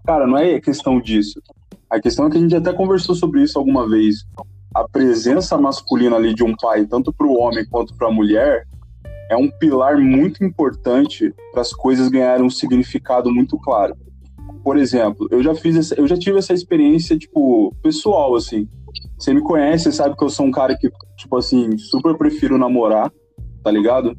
Cara, 0.06 0.26
não 0.26 0.38
é 0.38 0.60
questão 0.60 1.00
disso. 1.00 1.42
A 1.90 2.00
questão 2.00 2.28
é 2.28 2.30
que 2.30 2.38
a 2.38 2.40
gente 2.42 2.56
até 2.56 2.72
conversou 2.72 3.16
sobre 3.16 3.42
isso 3.42 3.58
alguma 3.58 3.88
vez. 3.88 4.26
A 4.74 4.88
presença 4.88 5.58
masculina 5.58 6.16
ali 6.16 6.34
de 6.34 6.44
um 6.44 6.56
pai, 6.56 6.86
tanto 6.86 7.12
para 7.12 7.26
o 7.26 7.38
homem 7.38 7.66
quanto 7.68 7.96
para 7.96 8.08
a 8.08 8.12
mulher, 8.12 8.68
é 9.30 9.38
um 9.38 9.50
pilar 9.50 9.98
muito 9.98 10.44
importante 10.44 11.34
para 11.52 11.62
as 11.62 11.72
coisas 11.72 12.10
ganharem 12.10 12.46
um 12.46 12.50
significado 12.50 13.32
muito 13.32 13.58
claro. 13.58 13.96
Por 14.64 14.78
exemplo, 14.78 15.28
eu 15.32 15.42
já 15.42 15.56
fiz 15.56 15.76
essa, 15.76 15.96
eu 15.96 16.08
já 16.08 16.18
tive 16.18 16.40
essa 16.40 16.54
experiência 16.54 17.18
tipo 17.18 17.74
pessoal 17.82 18.36
assim. 18.36 18.68
Você 19.18 19.34
me 19.34 19.42
conhece, 19.42 19.92
sabe 19.92 20.16
que 20.18 20.24
eu 20.24 20.30
sou 20.30 20.46
um 20.46 20.52
cara 20.52 20.76
que 20.78 20.90
tipo 21.18 21.38
assim, 21.38 21.78
super 21.78 22.18
prefiro 22.18 22.58
namorar 22.58 23.12
tá 23.64 23.72
ligado? 23.72 24.18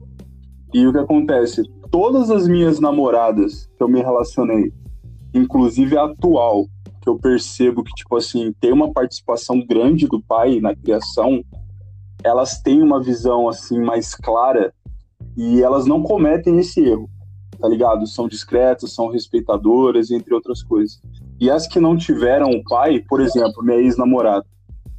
E 0.73 0.87
o 0.87 0.93
que 0.93 0.99
acontece? 0.99 1.63
Todas 1.91 2.31
as 2.31 2.47
minhas 2.47 2.79
namoradas 2.79 3.69
que 3.77 3.83
eu 3.83 3.89
me 3.89 4.01
relacionei, 4.01 4.73
inclusive 5.35 5.97
a 5.97 6.05
atual, 6.05 6.67
que 7.03 7.09
eu 7.09 7.19
percebo 7.19 7.83
que, 7.83 7.93
tipo 7.93 8.17
assim, 8.17 8.53
tem 8.61 8.73
uma 8.73 8.93
participação 8.93 9.61
grande 9.67 10.07
do 10.07 10.23
pai 10.23 10.61
na 10.61 10.75
criação, 10.77 11.43
elas 12.23 12.61
têm 12.61 12.83
uma 12.83 13.03
visão, 13.03 13.49
assim, 13.49 13.81
mais 13.81 14.15
clara 14.15 14.73
e 15.41 15.63
elas 15.63 15.87
não 15.87 16.03
cometem 16.03 16.59
esse 16.59 16.85
erro, 16.87 17.09
tá 17.59 17.67
ligado? 17.67 18.07
São 18.07 18.29
discretas, 18.29 18.93
são 18.93 19.09
respeitadoras, 19.09 20.11
entre 20.11 20.35
outras 20.35 20.63
coisas. 20.63 21.01
E 21.41 21.51
as 21.51 21.67
que 21.67 21.81
não 21.81 21.97
tiveram 21.97 22.51
o 22.51 22.63
pai, 22.65 23.03
por 23.09 23.23
exemplo, 23.23 23.63
minha 23.63 23.79
ex-namorada, 23.79 24.45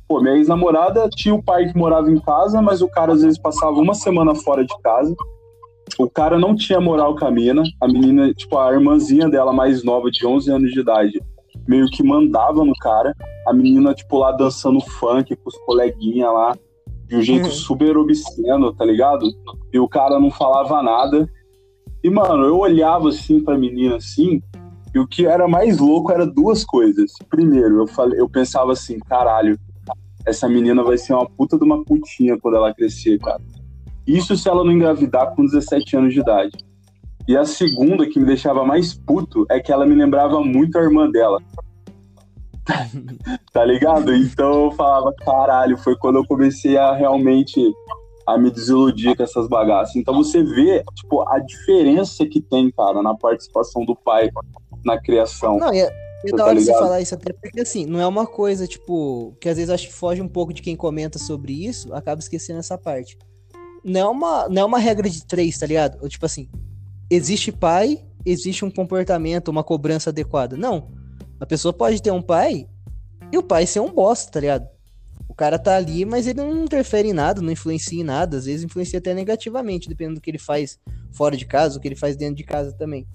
Pô, 0.07 0.19
minha 0.19 0.35
ex-namorada 0.35 1.07
tinha 1.09 1.33
o 1.33 1.41
pai 1.41 1.71
que 1.71 1.77
morava 1.77 2.11
em 2.11 2.19
casa, 2.19 2.59
mas 2.59 2.81
o 2.81 2.87
cara 2.89 3.13
às 3.13 3.21
vezes 3.21 3.37
passava 3.37 3.79
uma 3.79 3.93
semana 3.93 4.35
fora 4.35 4.65
de 4.65 4.77
casa. 4.81 5.15
O 5.97 6.09
cara 6.09 6.37
não 6.37 6.53
tinha 6.53 6.81
moral 6.81 7.15
com 7.15 7.25
a 7.25 7.31
mina. 7.31 7.63
A 7.79 7.87
menina, 7.87 8.33
tipo, 8.33 8.57
a 8.57 8.73
irmãzinha 8.73 9.29
dela 9.29 9.53
mais 9.53 9.85
nova, 9.85 10.11
de 10.11 10.25
11 10.27 10.51
anos 10.51 10.71
de 10.71 10.81
idade, 10.81 11.21
meio 11.65 11.85
que 11.85 12.03
mandava 12.03 12.65
no 12.65 12.73
cara. 12.81 13.15
A 13.47 13.53
menina, 13.53 13.93
tipo, 13.93 14.17
lá 14.17 14.33
dançando 14.33 14.81
funk 14.81 15.33
com 15.33 15.47
os 15.47 15.57
coleguinhas 15.59 16.33
lá, 16.33 16.57
de 17.11 17.17
um 17.17 17.21
jeito 17.21 17.47
uhum. 17.47 17.51
super 17.51 17.97
obsceno, 17.97 18.71
tá 18.73 18.85
ligado? 18.85 19.29
E 19.73 19.77
o 19.77 19.87
cara 19.87 20.17
não 20.17 20.31
falava 20.31 20.81
nada. 20.81 21.29
E, 22.01 22.09
mano, 22.09 22.45
eu 22.45 22.57
olhava 22.57 23.09
assim 23.09 23.43
pra 23.43 23.57
menina 23.57 23.97
assim, 23.97 24.41
e 24.95 24.99
o 24.99 25.05
que 25.05 25.25
era 25.25 25.45
mais 25.45 25.77
louco 25.77 26.09
era 26.09 26.25
duas 26.25 26.63
coisas. 26.63 27.11
Primeiro, 27.29 27.81
eu 27.81 27.87
falei, 27.87 28.17
eu 28.17 28.29
pensava 28.29 28.71
assim, 28.71 28.97
caralho, 28.99 29.59
essa 30.25 30.47
menina 30.47 30.81
vai 30.83 30.97
ser 30.97 31.13
uma 31.13 31.29
puta 31.29 31.57
de 31.57 31.65
uma 31.65 31.83
putinha 31.83 32.39
quando 32.39 32.55
ela 32.55 32.73
crescer, 32.73 33.19
cara. 33.19 33.41
Isso 34.07 34.37
se 34.37 34.47
ela 34.47 34.63
não 34.63 34.71
engravidar 34.71 35.35
com 35.35 35.45
17 35.45 35.97
anos 35.97 36.13
de 36.13 36.21
idade. 36.21 36.57
E 37.27 37.35
a 37.35 37.43
segunda 37.43 38.07
que 38.07 38.19
me 38.21 38.25
deixava 38.25 38.65
mais 38.65 38.93
puto 38.93 39.45
é 39.49 39.59
que 39.59 39.71
ela 39.71 39.85
me 39.85 39.95
lembrava 39.95 40.39
muito 40.41 40.79
a 40.79 40.81
irmã 40.81 41.11
dela. 41.11 41.41
tá 43.51 43.63
ligado? 43.65 44.13
Então 44.15 44.65
eu 44.65 44.71
falava, 44.71 45.13
caralho, 45.13 45.77
foi 45.77 45.95
quando 45.97 46.17
eu 46.17 46.25
comecei 46.25 46.77
a 46.77 46.93
realmente 46.93 47.59
a 48.25 48.37
me 48.37 48.51
desiludir 48.51 49.15
com 49.15 49.23
essas 49.23 49.47
bagaças. 49.47 49.95
Então 49.95 50.15
você 50.15 50.43
vê, 50.43 50.83
tipo, 50.95 51.27
a 51.27 51.39
diferença 51.39 52.25
que 52.25 52.41
tem, 52.41 52.71
cara, 52.71 53.01
na 53.01 53.15
participação 53.15 53.83
do 53.83 53.95
pai 53.95 54.29
na 54.85 54.99
criação. 54.99 55.57
Não, 55.57 55.73
e, 55.73 55.79
é 55.79 55.91
da 56.35 56.45
hora 56.45 56.55
tá 56.55 56.61
você 56.61 56.73
falar 56.73 57.01
isso 57.01 57.15
até 57.15 57.33
porque, 57.33 57.61
assim, 57.61 57.85
não 57.85 57.99
é 57.99 58.07
uma 58.07 58.27
coisa, 58.27 58.67
tipo, 58.67 59.35
que 59.41 59.49
às 59.49 59.57
vezes 59.57 59.71
acho 59.71 59.87
que 59.87 59.93
foge 59.93 60.21
um 60.21 60.27
pouco 60.27 60.53
de 60.53 60.61
quem 60.61 60.75
comenta 60.75 61.17
sobre 61.17 61.53
isso, 61.65 61.93
acaba 61.93 62.19
esquecendo 62.19 62.59
essa 62.59 62.77
parte. 62.77 63.17
Não 63.83 63.99
é 63.99 64.07
uma, 64.07 64.49
não 64.49 64.61
é 64.61 64.65
uma 64.65 64.79
regra 64.79 65.09
de 65.09 65.25
três, 65.25 65.57
tá 65.57 65.65
ligado? 65.65 65.97
Ou, 66.01 66.07
tipo 66.07 66.25
assim, 66.25 66.47
existe 67.09 67.51
pai 67.51 68.03
existe 68.25 68.63
um 68.63 68.71
comportamento, 68.71 69.49
uma 69.49 69.63
cobrança 69.63 70.09
adequada. 70.09 70.55
Não. 70.55 70.89
A 71.39 71.45
pessoa 71.45 71.73
pode 71.73 72.01
ter 72.01 72.11
um 72.11 72.21
pai 72.21 72.67
e 73.31 73.37
o 73.37 73.43
pai 73.43 73.65
ser 73.65 73.79
um 73.79 73.91
bosta, 73.91 74.31
tá 74.31 74.39
ligado? 74.39 74.67
O 75.27 75.33
cara 75.33 75.57
tá 75.57 75.75
ali, 75.75 76.03
mas 76.05 76.27
ele 76.27 76.39
não 76.39 76.65
interfere 76.65 77.09
em 77.09 77.13
nada, 77.13 77.41
não 77.41 77.51
influencia 77.51 77.99
em 77.99 78.03
nada, 78.03 78.37
às 78.37 78.45
vezes 78.45 78.63
influencia 78.63 78.99
até 78.99 79.13
negativamente, 79.13 79.87
dependendo 79.87 80.15
do 80.15 80.21
que 80.21 80.29
ele 80.29 80.37
faz 80.37 80.77
fora 81.13 81.37
de 81.37 81.45
casa, 81.45 81.77
o 81.77 81.81
que 81.81 81.87
ele 81.87 81.95
faz 81.95 82.17
dentro 82.17 82.35
de 82.35 82.43
casa 82.43 82.73
também. 82.73 83.07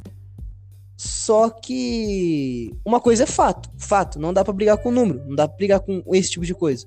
Só 0.96 1.50
que 1.50 2.74
uma 2.84 3.00
coisa 3.00 3.24
é 3.24 3.26
fato, 3.26 3.70
fato, 3.76 4.18
não 4.18 4.32
dá 4.32 4.42
para 4.42 4.54
brigar 4.54 4.78
com 4.78 4.88
o 4.88 4.92
número, 4.92 5.22
não 5.26 5.36
dá 5.36 5.46
pra 5.46 5.56
brigar 5.56 5.80
com 5.80 6.02
esse 6.14 6.30
tipo 6.30 6.46
de 6.46 6.54
coisa. 6.54 6.86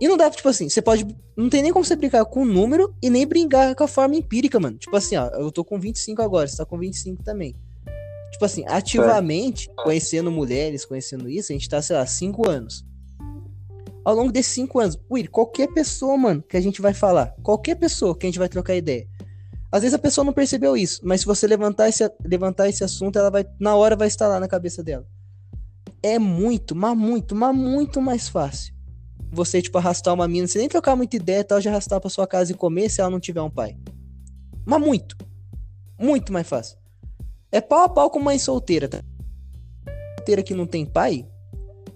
E 0.00 0.08
não 0.08 0.16
dá, 0.16 0.30
tipo 0.30 0.48
assim, 0.48 0.68
você 0.68 0.82
pode. 0.82 1.06
Não 1.36 1.48
tem 1.48 1.62
nem 1.62 1.72
como 1.72 1.84
você 1.84 1.94
brincar 1.94 2.24
com 2.24 2.42
o 2.42 2.44
número 2.44 2.94
e 3.02 3.08
nem 3.08 3.26
brincar 3.26 3.74
com 3.74 3.84
a 3.84 3.88
forma 3.88 4.16
empírica, 4.16 4.58
mano. 4.58 4.76
Tipo 4.76 4.96
assim, 4.96 5.16
ó, 5.16 5.28
eu 5.28 5.52
tô 5.52 5.64
com 5.64 5.78
25 5.78 6.20
agora, 6.20 6.48
você 6.48 6.56
tá 6.56 6.66
com 6.66 6.78
25 6.78 7.22
também. 7.22 7.54
Tipo 8.34 8.46
assim, 8.46 8.64
ativamente, 8.66 9.70
é. 9.70 9.82
conhecendo 9.84 10.28
mulheres, 10.28 10.84
conhecendo 10.84 11.28
isso, 11.28 11.52
a 11.52 11.54
gente 11.54 11.68
tá, 11.68 11.80
sei 11.80 11.94
lá, 11.94 12.04
5 12.04 12.50
anos. 12.50 12.84
Ao 14.04 14.12
longo 14.12 14.32
desses 14.32 14.52
5 14.54 14.80
anos, 14.80 14.98
Will, 15.08 15.30
qualquer 15.30 15.68
pessoa, 15.68 16.16
mano, 16.16 16.42
que 16.42 16.56
a 16.56 16.60
gente 16.60 16.82
vai 16.82 16.92
falar, 16.92 17.32
qualquer 17.44 17.76
pessoa 17.76 18.18
que 18.18 18.26
a 18.26 18.28
gente 18.28 18.40
vai 18.40 18.48
trocar 18.48 18.74
ideia. 18.74 19.06
Às 19.70 19.82
vezes 19.82 19.94
a 19.94 20.00
pessoa 20.00 20.24
não 20.24 20.32
percebeu 20.32 20.76
isso, 20.76 21.00
mas 21.04 21.20
se 21.20 21.26
você 21.26 21.46
levantar 21.46 21.88
esse, 21.88 22.10
levantar 22.24 22.68
esse 22.68 22.82
assunto, 22.82 23.16
ela 23.16 23.30
vai, 23.30 23.46
na 23.60 23.76
hora 23.76 23.94
vai 23.94 24.08
estar 24.08 24.26
lá 24.26 24.40
na 24.40 24.48
cabeça 24.48 24.82
dela. 24.82 25.06
É 26.02 26.18
muito, 26.18 26.74
mas 26.74 26.96
muito, 26.96 27.36
mas 27.36 27.54
muito 27.54 28.02
mais 28.02 28.28
fácil 28.28 28.74
você, 29.30 29.62
tipo, 29.62 29.78
arrastar 29.78 30.12
uma 30.12 30.26
mina, 30.26 30.48
você 30.48 30.58
nem 30.58 30.68
trocar 30.68 30.96
muita 30.96 31.14
ideia 31.14 31.40
e 31.40 31.44
tal, 31.44 31.60
já 31.60 31.70
arrastar 31.70 32.00
pra 32.00 32.10
sua 32.10 32.26
casa 32.26 32.50
e 32.50 32.56
comer 32.56 32.88
se 32.88 33.00
ela 33.00 33.10
não 33.10 33.20
tiver 33.20 33.42
um 33.42 33.50
pai. 33.50 33.76
Mas 34.66 34.80
muito. 34.80 35.16
Muito 35.98 36.32
mais 36.32 36.48
fácil. 36.48 36.83
É 37.54 37.60
pau 37.60 37.84
a 37.84 37.88
pau 37.88 38.10
com 38.10 38.18
mãe 38.18 38.36
solteira, 38.36 38.88
tá? 38.88 39.00
Solteira 40.18 40.42
que 40.42 40.52
não 40.54 40.66
tem 40.66 40.84
pai. 40.84 41.24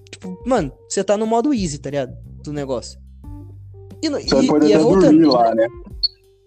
Tipo, 0.08 0.40
mano, 0.46 0.72
você 0.88 1.02
tá 1.02 1.16
no 1.16 1.26
modo 1.26 1.52
easy, 1.52 1.78
tá 1.78 1.90
ligado? 1.90 2.16
Do 2.44 2.52
negócio. 2.52 2.96
E, 4.00 4.08
você 4.08 4.36
e, 4.36 4.46
pode 4.46 4.66
e 4.68 4.72
é 4.72 4.78
voltando, 4.78 5.32
lá, 5.32 5.52
né? 5.52 5.66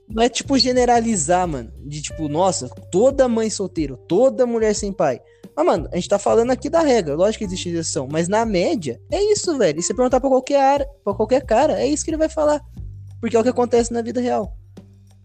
Não 0.07 0.23
é 0.23 0.29
tipo 0.29 0.57
generalizar, 0.57 1.45
mano. 1.45 1.73
De 1.85 2.01
tipo, 2.01 2.29
nossa, 2.29 2.69
toda 2.89 3.27
mãe 3.27 3.49
solteira, 3.49 3.97
toda 4.07 4.47
mulher 4.47 4.73
sem 4.73 4.93
pai. 4.93 5.19
Mas, 5.53 5.65
mano, 5.65 5.89
a 5.91 5.95
gente 5.97 6.07
tá 6.07 6.17
falando 6.17 6.51
aqui 6.51 6.69
da 6.69 6.79
regra. 6.79 7.13
Lógico 7.13 7.39
que 7.39 7.43
existe 7.43 7.67
exceção. 7.67 8.07
Mas 8.09 8.29
na 8.29 8.45
média, 8.45 8.97
é 9.11 9.21
isso, 9.33 9.57
velho. 9.57 9.77
E 9.77 9.83
se 9.83 9.93
perguntar 9.93 10.21
pra 10.21 10.29
qualquer 10.29 10.61
área, 10.61 10.89
pra 11.03 11.13
qualquer 11.13 11.45
cara, 11.45 11.81
é 11.81 11.85
isso 11.85 12.05
que 12.05 12.11
ele 12.11 12.17
vai 12.17 12.29
falar. 12.29 12.61
Porque 13.19 13.35
é 13.35 13.39
o 13.41 13.43
que 13.43 13.49
acontece 13.49 13.91
na 13.91 14.01
vida 14.01 14.21
real. 14.21 14.55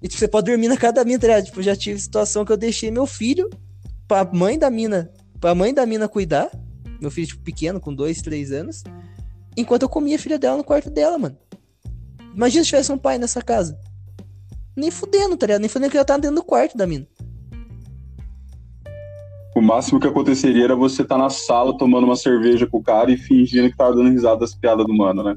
E 0.03 0.09
tipo, 0.09 0.19
você 0.19 0.27
pode 0.27 0.51
dormir 0.51 0.67
na 0.67 0.77
casa 0.77 0.95
da 0.95 1.05
mina, 1.05 1.21
tá 1.21 1.29
ligado? 1.29 1.45
Tipo, 1.45 1.63
já 1.63 1.77
tive 1.77 2.01
situação 2.01 2.45
que 2.45 2.51
eu 2.51 2.57
deixei 2.57 2.91
meu 2.91 3.07
filho 3.07 3.49
pra 4.07 4.25
mãe 4.25 4.59
da 4.59 4.71
mina, 4.71 5.11
pra 5.41 5.55
mãe 5.55 5.73
da 5.73 5.85
mina 5.87 6.09
cuidar. 6.09 6.51
Meu 7.01 7.11
filho, 7.11 7.27
tipo, 7.27 7.43
pequeno, 7.43 7.81
com 7.81 7.95
dois, 7.95 8.23
três 8.23 8.53
anos. 8.53 8.83
Enquanto 9.57 9.83
eu 9.83 9.89
comia 9.89 10.17
a 10.17 10.19
filha 10.19 10.39
dela 10.39 10.57
no 10.57 10.65
quarto 10.65 10.91
dela, 10.91 11.19
mano. 11.19 11.37
Imagina 12.35 12.65
se 12.65 12.71
tivesse 12.71 12.93
um 12.93 12.99
pai 12.99 13.19
nessa 13.19 13.43
casa. 13.43 13.79
Nem 14.77 14.91
fudendo, 14.91 15.37
tá 15.37 15.47
ligado? 15.47 15.61
Nem 15.61 15.69
fudendo 15.69 15.91
que 15.91 15.97
ela 15.97 16.05
tava 16.05 16.21
dentro 16.21 16.37
do 16.37 16.45
quarto 16.45 16.77
da 16.77 16.87
mina. 16.87 17.07
O 19.55 19.63
máximo 19.63 19.99
que 19.99 20.07
aconteceria 20.07 20.65
era 20.65 20.77
você 20.77 21.01
estar 21.01 21.17
tá 21.17 21.23
na 21.23 21.31
sala 21.31 21.77
tomando 21.79 22.05
uma 22.05 22.17
cerveja 22.17 22.67
com 22.67 22.77
o 22.77 22.83
cara 22.83 23.11
e 23.11 23.17
fingindo 23.17 23.71
que 23.71 23.77
tava 23.77 23.95
dando 23.95 24.11
risada 24.11 24.41
das 24.41 24.55
piadas 24.55 24.87
do 24.87 24.95
mano, 24.95 25.23
né? 25.25 25.35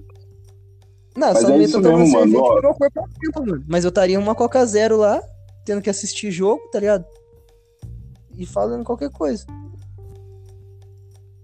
Não, 1.16 1.34
Mas 1.34 1.42
só 1.42 1.52
é 1.52 1.58
isso 1.60 1.80
mesmo, 1.80 2.12
mano. 2.12 2.38
Ó... 2.38 2.60
Tempo, 2.62 3.46
mano. 3.46 3.64
Mas 3.66 3.86
eu 3.86 3.90
estaria 3.90 4.20
uma 4.20 4.36
Coca 4.36 4.66
Zero 4.66 4.98
lá, 4.98 5.22
tendo 5.66 5.82
que 5.82 5.90
assistir 5.90 6.32
jogo, 6.32 6.62
tá 6.70 6.82
ligado? 6.82 7.06
E 8.40 8.46
falando 8.46 8.86
qualquer 8.86 9.12
coisa. 9.12 9.46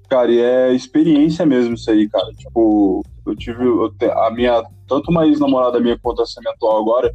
Cara, 0.10 0.32
e 0.32 0.40
é 0.40 0.74
experiência 0.74 1.46
mesmo 1.46 1.76
isso 1.76 1.92
aí, 1.92 2.08
cara. 2.08 2.32
Tipo, 2.34 3.04
eu 3.26 3.36
tive 3.36 3.66
eu 3.66 3.92
te, 3.92 4.06
a 4.06 4.32
minha. 4.32 4.64
Tanto 4.88 5.12
uma 5.12 5.28
ex-namorada 5.28 5.80
minha 5.80 6.00
quanto 6.00 6.22
essa 6.22 6.40
minha 6.40 6.54
atual 6.54 6.80
agora, 6.80 7.12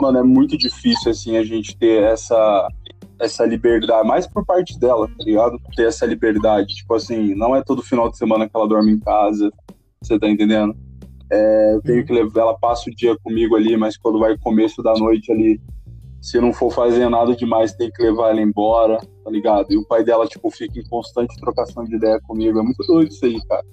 mano, 0.00 0.18
é 0.18 0.22
muito 0.22 0.56
difícil, 0.56 1.10
assim, 1.10 1.36
a 1.36 1.44
gente 1.44 1.76
ter 1.76 2.02
essa 2.04 2.68
essa 3.18 3.46
liberdade, 3.46 4.06
mais 4.06 4.26
por 4.26 4.44
parte 4.44 4.78
dela, 4.78 5.08
tá 5.08 5.24
ligado? 5.24 5.58
Ter 5.74 5.86
essa 5.86 6.04
liberdade. 6.04 6.74
Tipo 6.74 6.94
assim, 6.94 7.34
não 7.34 7.56
é 7.56 7.62
todo 7.62 7.82
final 7.82 8.10
de 8.10 8.18
semana 8.18 8.48
que 8.48 8.54
ela 8.54 8.68
dorme 8.68 8.92
em 8.92 9.00
casa, 9.00 9.50
você 10.02 10.18
tá 10.18 10.28
entendendo? 10.28 10.76
É, 11.32 11.74
eu 11.74 11.82
tenho 11.82 12.04
que 12.04 12.12
levar, 12.12 12.42
ela 12.42 12.58
passa 12.58 12.90
o 12.90 12.94
dia 12.94 13.16
comigo 13.24 13.56
ali, 13.56 13.76
mas 13.76 13.96
quando 13.96 14.18
vai 14.18 14.36
começo 14.38 14.82
da 14.82 14.92
noite 14.94 15.32
ali, 15.32 15.60
se 16.20 16.38
não 16.40 16.52
for 16.52 16.70
fazer 16.70 17.08
nada 17.08 17.34
demais, 17.34 17.72
tem 17.72 17.90
que 17.90 18.02
levar 18.02 18.30
ela 18.30 18.40
embora, 18.40 18.98
tá 19.26 19.30
ligado? 19.32 19.72
E 19.72 19.76
o 19.76 19.84
pai 19.84 20.04
dela, 20.04 20.26
tipo, 20.26 20.48
fica 20.50 20.78
em 20.78 20.88
constante 20.88 21.36
trocação 21.40 21.84
de 21.84 21.96
ideia 21.96 22.20
comigo. 22.20 22.58
É 22.58 22.62
muito 22.62 22.82
doido 22.86 23.10
isso 23.10 23.24
aí, 23.26 23.44
cara. 23.46 23.66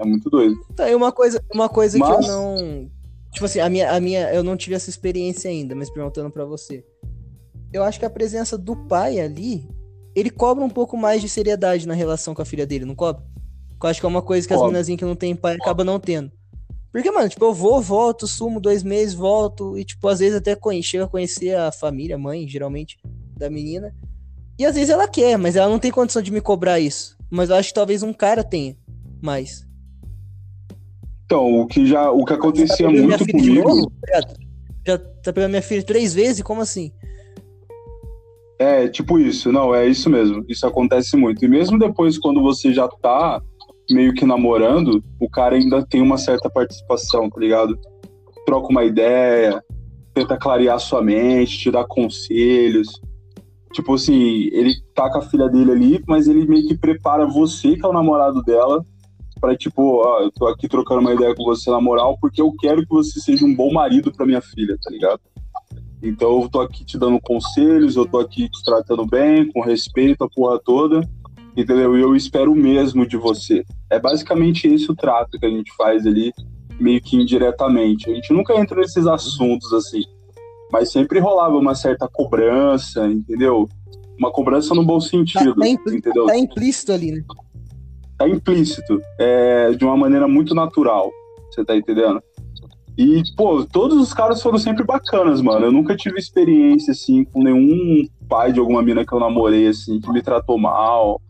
É 0.00 0.06
muito 0.06 0.30
doido. 0.30 0.56
Tá, 0.76 0.88
e 0.88 0.94
uma 0.94 1.10
coisa, 1.10 1.42
uma 1.52 1.68
coisa 1.68 1.98
mas... 1.98 2.08
que 2.08 2.30
eu 2.30 2.32
não. 2.32 2.90
Tipo 3.32 3.46
assim, 3.46 3.58
a 3.58 3.68
minha, 3.68 3.90
a 3.90 4.00
minha. 4.00 4.32
Eu 4.32 4.44
não 4.44 4.56
tive 4.56 4.76
essa 4.76 4.88
experiência 4.88 5.50
ainda, 5.50 5.74
mas 5.74 5.90
perguntando 5.90 6.30
para 6.30 6.44
você 6.44 6.84
eu 7.74 7.82
acho 7.82 7.98
que 7.98 8.06
a 8.06 8.10
presença 8.10 8.56
do 8.56 8.76
pai 8.76 9.18
ali, 9.18 9.68
ele 10.14 10.30
cobra 10.30 10.64
um 10.64 10.70
pouco 10.70 10.96
mais 10.96 11.20
de 11.20 11.28
seriedade 11.28 11.88
na 11.88 11.94
relação 11.94 12.32
com 12.32 12.40
a 12.40 12.44
filha 12.44 12.64
dele, 12.64 12.84
não 12.84 12.94
cobra? 12.94 13.20
Eu 13.82 13.88
acho 13.90 14.00
que 14.00 14.06
é 14.06 14.08
uma 14.08 14.22
coisa 14.22 14.46
que 14.46 14.54
as 14.54 14.62
minazinhas 14.62 14.98
que 14.98 15.04
não 15.04 15.16
tem 15.16 15.34
pai 15.34 15.56
acabam 15.56 15.84
não 15.84 15.98
tendo. 15.98 16.30
Porque, 16.92 17.10
mano, 17.10 17.28
tipo, 17.28 17.44
eu 17.44 17.52
vou, 17.52 17.82
volto, 17.82 18.28
sumo 18.28 18.60
dois 18.60 18.84
meses, 18.84 19.12
volto, 19.12 19.76
e, 19.76 19.84
tipo, 19.84 20.06
às 20.06 20.20
vezes 20.20 20.36
até 20.36 20.56
chega 20.80 21.04
a 21.04 21.08
conhecer 21.08 21.56
a 21.56 21.72
família, 21.72 22.14
a 22.14 22.18
mãe, 22.18 22.48
geralmente, 22.48 22.96
da 23.36 23.50
menina. 23.50 23.92
E 24.58 24.64
às 24.64 24.74
vezes 24.74 24.90
ela 24.90 25.08
quer, 25.08 25.36
mas 25.36 25.56
ela 25.56 25.68
não 25.68 25.78
tem 25.78 25.90
condição 25.90 26.22
de 26.22 26.32
me 26.32 26.40
cobrar 26.40 26.78
isso. 26.78 27.16
Mas 27.30 27.50
eu 27.50 27.56
acho 27.56 27.68
que 27.68 27.74
talvez 27.74 28.02
um 28.02 28.12
cara 28.12 28.44
tenha 28.44 28.76
mais. 29.20 29.66
Então, 31.24 31.60
o 31.60 31.66
que 31.66 31.86
já. 31.86 32.10
O 32.10 32.24
que 32.24 32.32
acontecia 32.32 32.86
tá 32.86 32.92
muito 32.92 33.26
comigo. 33.26 33.92
Já 34.86 34.98
tá 34.98 35.32
pegando 35.32 35.50
minha 35.50 35.62
filha 35.62 35.82
três 35.82 36.14
vezes? 36.14 36.42
Como 36.42 36.60
assim? 36.60 36.92
É, 38.58 38.86
tipo 38.86 39.18
isso, 39.18 39.50
não, 39.50 39.74
é 39.74 39.86
isso 39.86 40.08
mesmo. 40.08 40.44
Isso 40.48 40.66
acontece 40.66 41.16
muito. 41.16 41.44
E 41.44 41.48
mesmo 41.48 41.78
depois, 41.78 42.18
quando 42.18 42.40
você 42.42 42.72
já 42.72 42.86
tá 42.86 43.42
meio 43.90 44.14
que 44.14 44.24
namorando, 44.24 45.02
o 45.20 45.28
cara 45.28 45.56
ainda 45.56 45.84
tem 45.84 46.00
uma 46.00 46.16
certa 46.16 46.48
participação, 46.48 47.28
tá 47.28 47.40
ligado? 47.40 47.78
Troca 48.46 48.68
uma 48.68 48.84
ideia, 48.84 49.62
tenta 50.14 50.36
clarear 50.36 50.78
sua 50.78 51.02
mente, 51.02 51.58
te 51.58 51.70
dá 51.70 51.84
conselhos. 51.84 52.88
Tipo 53.74 53.94
assim, 53.94 54.48
ele 54.52 54.72
tá 54.94 55.10
com 55.10 55.18
a 55.18 55.22
filha 55.22 55.48
dele 55.48 55.72
ali, 55.72 56.04
mas 56.06 56.28
ele 56.28 56.46
meio 56.46 56.66
que 56.68 56.78
prepara 56.78 57.26
você, 57.26 57.74
que 57.74 57.84
é 57.84 57.88
o 57.88 57.92
namorado 57.92 58.40
dela, 58.42 58.86
para 59.40 59.56
tipo, 59.56 59.96
ó, 59.96 60.20
eu 60.20 60.30
tô 60.30 60.46
aqui 60.46 60.68
trocando 60.68 61.00
uma 61.00 61.12
ideia 61.12 61.34
com 61.34 61.42
você 61.42 61.70
na 61.72 61.80
moral, 61.80 62.16
porque 62.20 62.40
eu 62.40 62.52
quero 62.52 62.82
que 62.82 62.88
você 62.88 63.18
seja 63.18 63.44
um 63.44 63.52
bom 63.52 63.72
marido 63.72 64.12
para 64.12 64.24
minha 64.24 64.40
filha, 64.40 64.78
tá 64.80 64.88
ligado? 64.88 65.20
Então 66.00 66.42
eu 66.42 66.48
tô 66.48 66.60
aqui 66.60 66.84
te 66.84 66.96
dando 66.96 67.20
conselhos, 67.20 67.96
eu 67.96 68.06
tô 68.06 68.20
aqui 68.20 68.48
te 68.48 68.62
tratando 68.64 69.04
bem, 69.04 69.50
com 69.50 69.60
respeito, 69.60 70.22
a 70.22 70.30
porra 70.30 70.60
toda, 70.64 71.00
entendeu? 71.56 71.98
E 71.98 72.00
eu 72.00 72.14
espero 72.14 72.52
o 72.52 72.56
mesmo 72.56 73.04
de 73.04 73.16
você. 73.16 73.64
É 73.90 73.98
basicamente 73.98 74.68
esse 74.68 74.88
o 74.88 74.94
trato 74.94 75.36
que 75.36 75.46
a 75.46 75.50
gente 75.50 75.74
faz 75.76 76.06
ali, 76.06 76.32
meio 76.78 77.00
que 77.00 77.16
indiretamente. 77.16 78.08
A 78.08 78.14
gente 78.14 78.32
nunca 78.32 78.54
entra 78.56 78.80
nesses 78.80 79.08
assuntos 79.08 79.72
assim, 79.72 80.02
mas 80.74 80.90
sempre 80.90 81.20
rolava 81.20 81.56
uma 81.56 81.72
certa 81.72 82.08
cobrança, 82.08 83.06
entendeu? 83.06 83.68
Uma 84.18 84.32
cobrança 84.32 84.74
no 84.74 84.84
bom 84.84 84.98
sentido, 84.98 85.54
tá, 85.54 85.60
tá 85.60 85.68
entendeu? 85.68 86.26
Tá 86.26 86.36
implícito 86.36 86.90
ali, 86.90 87.12
né? 87.12 87.22
Tá 88.18 88.28
implícito, 88.28 89.00
é, 89.16 89.70
de 89.70 89.84
uma 89.84 89.96
maneira 89.96 90.26
muito 90.26 90.52
natural, 90.52 91.12
você 91.48 91.64
tá 91.64 91.76
entendendo? 91.76 92.20
E, 92.98 93.22
pô, 93.36 93.64
todos 93.64 93.96
os 93.98 94.12
caras 94.12 94.42
foram 94.42 94.58
sempre 94.58 94.82
bacanas, 94.82 95.40
mano. 95.40 95.66
Eu 95.66 95.72
nunca 95.72 95.96
tive 95.96 96.18
experiência, 96.18 96.90
assim, 96.90 97.22
com 97.22 97.44
nenhum 97.44 98.08
pai 98.28 98.52
de 98.52 98.58
alguma 98.58 98.82
mina 98.82 99.06
que 99.06 99.12
eu 99.12 99.20
namorei, 99.20 99.68
assim, 99.68 100.00
que 100.00 100.10
me 100.10 100.22
tratou 100.22 100.58
mal, 100.58 101.20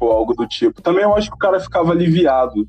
ou 0.00 0.10
algo 0.10 0.34
do 0.34 0.44
tipo. 0.44 0.82
Também 0.82 1.04
eu 1.04 1.14
acho 1.14 1.28
que 1.28 1.36
o 1.36 1.38
cara 1.38 1.60
ficava 1.60 1.92
aliviado 1.92 2.66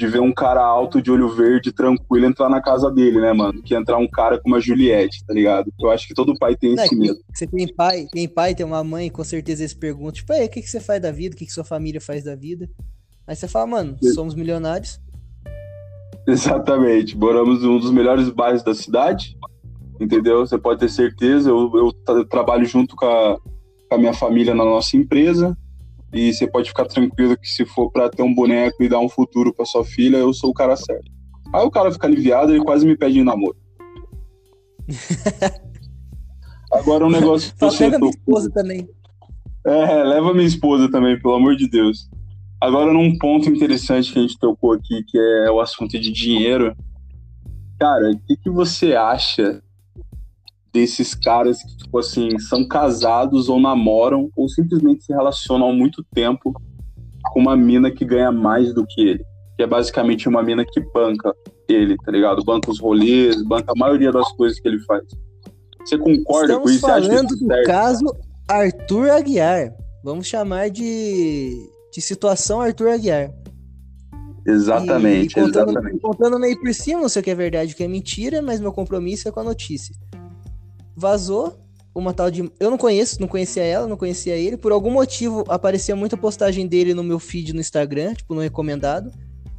de 0.00 0.06
ver 0.06 0.20
um 0.20 0.32
cara 0.32 0.64
alto, 0.64 1.02
de 1.02 1.10
olho 1.10 1.28
verde, 1.28 1.70
tranquilo, 1.70 2.24
entrar 2.24 2.48
na 2.48 2.62
casa 2.62 2.90
dele, 2.90 3.20
né, 3.20 3.34
mano? 3.34 3.62
Que 3.62 3.74
entrar 3.74 3.98
um 3.98 4.08
cara 4.08 4.40
com 4.40 4.48
uma 4.48 4.58
Juliette, 4.58 5.22
tá 5.26 5.34
ligado? 5.34 5.70
Eu 5.78 5.90
acho 5.90 6.08
que 6.08 6.14
todo 6.14 6.38
pai 6.38 6.56
tem 6.56 6.72
esse 6.72 6.96
medo. 6.96 7.18
Você 7.34 7.46
tem 7.46 7.66
pai, 7.74 8.06
tem 8.10 8.26
pai, 8.26 8.54
tem 8.54 8.64
uma 8.64 8.82
mãe, 8.82 9.10
com 9.10 9.22
certeza 9.22 9.60
eles 9.60 9.74
perguntam, 9.74 10.12
tipo, 10.12 10.32
aí, 10.32 10.46
o 10.46 10.48
que, 10.48 10.62
que 10.62 10.70
você 10.70 10.80
faz 10.80 11.02
da 11.02 11.12
vida? 11.12 11.34
O 11.34 11.38
que, 11.38 11.44
que 11.44 11.52
sua 11.52 11.64
família 11.64 12.00
faz 12.00 12.24
da 12.24 12.34
vida? 12.34 12.66
Aí 13.26 13.36
você 13.36 13.46
fala, 13.46 13.66
mano, 13.66 13.98
somos 14.14 14.34
milionários. 14.34 14.98
Exatamente. 16.26 17.14
Moramos 17.14 17.62
em 17.62 17.68
um 17.68 17.78
dos 17.78 17.90
melhores 17.90 18.30
bairros 18.30 18.62
da 18.62 18.74
cidade, 18.74 19.36
entendeu? 20.00 20.46
Você 20.46 20.56
pode 20.56 20.80
ter 20.80 20.88
certeza. 20.88 21.50
Eu, 21.50 21.70
eu, 21.74 21.92
eu 22.16 22.24
trabalho 22.24 22.64
junto 22.64 22.96
com 22.96 23.04
a, 23.04 23.36
com 23.36 23.94
a, 23.96 23.98
minha 23.98 24.14
família 24.14 24.54
na 24.54 24.64
nossa 24.64 24.96
empresa. 24.96 25.54
E 26.12 26.32
você 26.32 26.46
pode 26.46 26.68
ficar 26.68 26.86
tranquilo 26.86 27.36
que 27.36 27.48
se 27.48 27.64
for 27.64 27.90
para 27.90 28.08
ter 28.10 28.22
um 28.22 28.34
boneco 28.34 28.82
e 28.82 28.88
dar 28.88 28.98
um 28.98 29.08
futuro 29.08 29.54
para 29.54 29.64
sua 29.64 29.84
filha, 29.84 30.16
eu 30.16 30.32
sou 30.32 30.50
o 30.50 30.54
cara 30.54 30.76
certo. 30.76 31.10
Aí 31.52 31.64
o 31.64 31.70
cara 31.70 31.90
fica 31.92 32.06
aliviado, 32.06 32.52
ele 32.52 32.64
quase 32.64 32.86
me 32.86 32.96
pede 32.96 33.20
em 33.20 33.24
namoro. 33.24 33.56
Agora 36.72 37.04
um 37.04 37.10
negócio 37.10 37.52
que 37.52 37.60
você 37.60 37.90
tocou. 37.90 38.10
esposa 38.10 38.50
também. 38.50 38.88
É, 39.66 40.02
leva 40.04 40.32
minha 40.32 40.46
esposa 40.46 40.90
também, 40.90 41.20
pelo 41.20 41.34
amor 41.34 41.56
de 41.56 41.68
Deus. 41.68 42.08
Agora, 42.60 42.92
num 42.92 43.16
ponto 43.18 43.48
interessante 43.48 44.12
que 44.12 44.18
a 44.18 44.22
gente 44.22 44.38
tocou 44.38 44.72
aqui, 44.72 45.02
que 45.04 45.18
é 45.18 45.50
o 45.50 45.60
assunto 45.60 45.98
de 45.98 46.12
dinheiro. 46.12 46.76
Cara, 47.78 48.10
o 48.10 48.18
que, 48.20 48.36
que 48.36 48.50
você 48.50 48.94
acha 48.94 49.62
desses 50.72 51.14
caras 51.14 51.62
que, 51.62 51.76
tipo 51.76 51.98
assim, 51.98 52.38
são 52.38 52.66
casados 52.66 53.48
ou 53.48 53.60
namoram 53.60 54.30
ou 54.36 54.48
simplesmente 54.48 55.04
se 55.04 55.12
relacionam 55.12 55.70
há 55.70 55.72
muito 55.72 56.04
tempo 56.14 56.52
com 57.32 57.40
uma 57.40 57.56
mina 57.56 57.90
que 57.90 58.04
ganha 58.04 58.30
mais 58.30 58.72
do 58.72 58.86
que 58.86 59.00
ele? 59.00 59.24
Que 59.56 59.64
é 59.64 59.66
basicamente 59.66 60.28
uma 60.28 60.42
mina 60.42 60.64
que 60.64 60.80
banca 60.80 61.34
ele, 61.68 61.96
tá 61.96 62.10
ligado? 62.12 62.44
Banca 62.44 62.70
os 62.70 62.80
rolês, 62.80 63.42
banca 63.42 63.72
a 63.72 63.78
maioria 63.78 64.12
das 64.12 64.30
coisas 64.32 64.58
que 64.60 64.68
ele 64.68 64.80
faz. 64.84 65.04
Você 65.84 65.98
concorda 65.98 66.52
Estamos 66.54 66.62
com 66.62 66.70
isso? 66.70 66.80
Falando 66.80 67.28
do 67.28 67.46
certo? 67.46 67.66
caso 67.66 68.04
Arthur 68.48 69.10
Aguiar. 69.10 69.72
Vamos 70.02 70.26
chamar 70.26 70.70
de, 70.70 71.68
de 71.92 72.00
situação 72.00 72.60
Arthur 72.60 72.88
Aguiar. 72.90 73.30
Exatamente, 74.46 75.38
E 75.38 75.42
contando, 75.42 75.70
exatamente. 75.70 76.00
contando 76.00 76.38
meio 76.38 76.58
por 76.58 76.72
cima, 76.74 77.02
não 77.02 77.08
sei 77.08 77.20
o 77.20 77.22
que 77.22 77.30
é 77.30 77.34
verdade, 77.34 77.74
o 77.74 77.76
que 77.76 77.84
é 77.84 77.88
mentira, 77.88 78.40
mas 78.40 78.58
meu 78.58 78.72
compromisso 78.72 79.28
é 79.28 79.32
com 79.32 79.40
a 79.40 79.44
notícia. 79.44 79.94
Vazou 81.00 81.58
uma 81.94 82.12
tal 82.12 82.30
de. 82.30 82.50
Eu 82.60 82.70
não 82.70 82.78
conheço, 82.78 83.20
não 83.20 83.26
conhecia 83.26 83.62
ela, 83.62 83.86
não 83.86 83.96
conhecia 83.96 84.36
ele. 84.36 84.56
Por 84.56 84.72
algum 84.72 84.90
motivo 84.90 85.44
aparecia 85.48 85.96
muita 85.96 86.16
postagem 86.16 86.66
dele 86.66 86.94
no 86.94 87.02
meu 87.02 87.18
feed 87.18 87.52
no 87.52 87.60
Instagram, 87.60 88.14
tipo, 88.14 88.34
no 88.34 88.40
recomendado. 88.40 89.10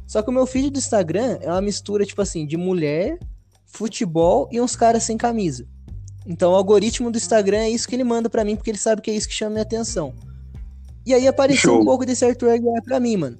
Só 0.06 0.22
que 0.22 0.30
o 0.30 0.32
meu 0.32 0.46
feed 0.46 0.70
do 0.70 0.78
Instagram 0.78 1.38
é 1.40 1.48
uma 1.50 1.60
mistura, 1.60 2.04
tipo 2.04 2.20
assim, 2.20 2.46
de 2.46 2.56
mulher, 2.56 3.18
futebol 3.66 4.48
e 4.50 4.60
uns 4.60 4.76
caras 4.76 5.02
sem 5.02 5.16
camisa. 5.16 5.66
Então 6.26 6.52
o 6.52 6.54
algoritmo 6.54 7.10
do 7.10 7.18
Instagram 7.18 7.58
é 7.58 7.70
isso 7.70 7.88
que 7.88 7.94
ele 7.94 8.04
manda 8.04 8.30
pra 8.30 8.44
mim, 8.44 8.56
porque 8.56 8.70
ele 8.70 8.78
sabe 8.78 9.02
que 9.02 9.10
é 9.10 9.14
isso 9.14 9.28
que 9.28 9.34
chama 9.34 9.52
minha 9.52 9.62
atenção. 9.62 10.14
E 11.04 11.12
aí 11.12 11.26
apareceu 11.26 11.72
Show. 11.72 11.80
um 11.80 11.84
pouco 11.84 12.06
desse 12.06 12.24
Arthur 12.24 12.50
Aguiar 12.50 12.82
pra 12.82 13.00
mim, 13.00 13.16
mano. 13.16 13.38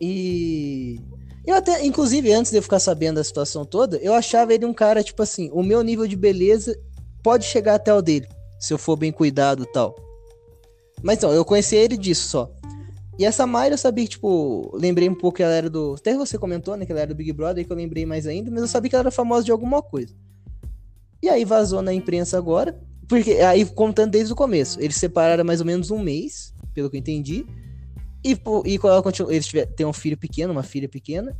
E. 0.00 1.00
Eu 1.46 1.54
até, 1.54 1.84
inclusive, 1.84 2.32
antes 2.32 2.50
de 2.50 2.58
eu 2.58 2.62
ficar 2.62 2.80
sabendo 2.80 3.16
da 3.16 3.24
situação 3.24 3.64
toda, 3.64 3.98
eu 3.98 4.14
achava 4.14 4.54
ele 4.54 4.64
um 4.64 4.72
cara, 4.72 5.02
tipo 5.02 5.22
assim, 5.22 5.50
o 5.52 5.62
meu 5.62 5.82
nível 5.82 6.06
de 6.06 6.16
beleza 6.16 6.78
pode 7.22 7.44
chegar 7.44 7.74
até 7.74 7.92
o 7.92 8.00
dele, 8.00 8.26
se 8.58 8.72
eu 8.72 8.78
for 8.78 8.96
bem 8.96 9.12
cuidado 9.12 9.62
e 9.62 9.72
tal. 9.72 9.94
Mas 11.02 11.18
então, 11.18 11.32
eu 11.32 11.44
conheci 11.44 11.76
ele 11.76 11.96
disso 11.98 12.28
só. 12.28 12.50
E 13.18 13.24
essa 13.24 13.46
Mayra 13.46 13.74
eu 13.74 13.78
sabia 13.78 14.04
que, 14.04 14.12
tipo, 14.12 14.70
lembrei 14.74 15.08
um 15.08 15.14
pouco 15.14 15.36
que 15.36 15.42
ela 15.42 15.52
era 15.52 15.70
do. 15.70 15.94
Até 15.94 16.16
você 16.16 16.36
comentou, 16.36 16.76
né, 16.76 16.84
que 16.84 16.92
ela 16.92 17.02
era 17.02 17.14
do 17.14 17.16
Big 17.16 17.32
Brother, 17.32 17.64
que 17.64 17.70
eu 17.70 17.76
lembrei 17.76 18.04
mais 18.04 18.26
ainda, 18.26 18.50
mas 18.50 18.62
eu 18.62 18.68
sabia 18.68 18.90
que 18.90 18.96
ela 18.96 19.02
era 19.02 19.10
famosa 19.10 19.44
de 19.44 19.52
alguma 19.52 19.82
coisa. 19.82 20.14
E 21.22 21.28
aí 21.28 21.44
vazou 21.44 21.80
na 21.80 21.92
imprensa 21.92 22.36
agora, 22.36 22.78
porque 23.06 23.32
aí 23.32 23.64
contando 23.64 24.10
desde 24.10 24.32
o 24.32 24.36
começo, 24.36 24.80
eles 24.80 24.96
separaram 24.96 25.44
mais 25.44 25.60
ou 25.60 25.66
menos 25.66 25.90
um 25.90 25.98
mês, 25.98 26.52
pelo 26.74 26.90
que 26.90 26.96
eu 26.96 27.00
entendi. 27.00 27.46
E, 28.24 28.40
e 28.64 28.78
ela 28.82 29.02
continua, 29.02 29.32
eles 29.32 29.50
têm 29.76 29.84
um 29.84 29.92
filho 29.92 30.16
pequeno, 30.16 30.52
uma 30.52 30.62
filha 30.62 30.88
pequena. 30.88 31.36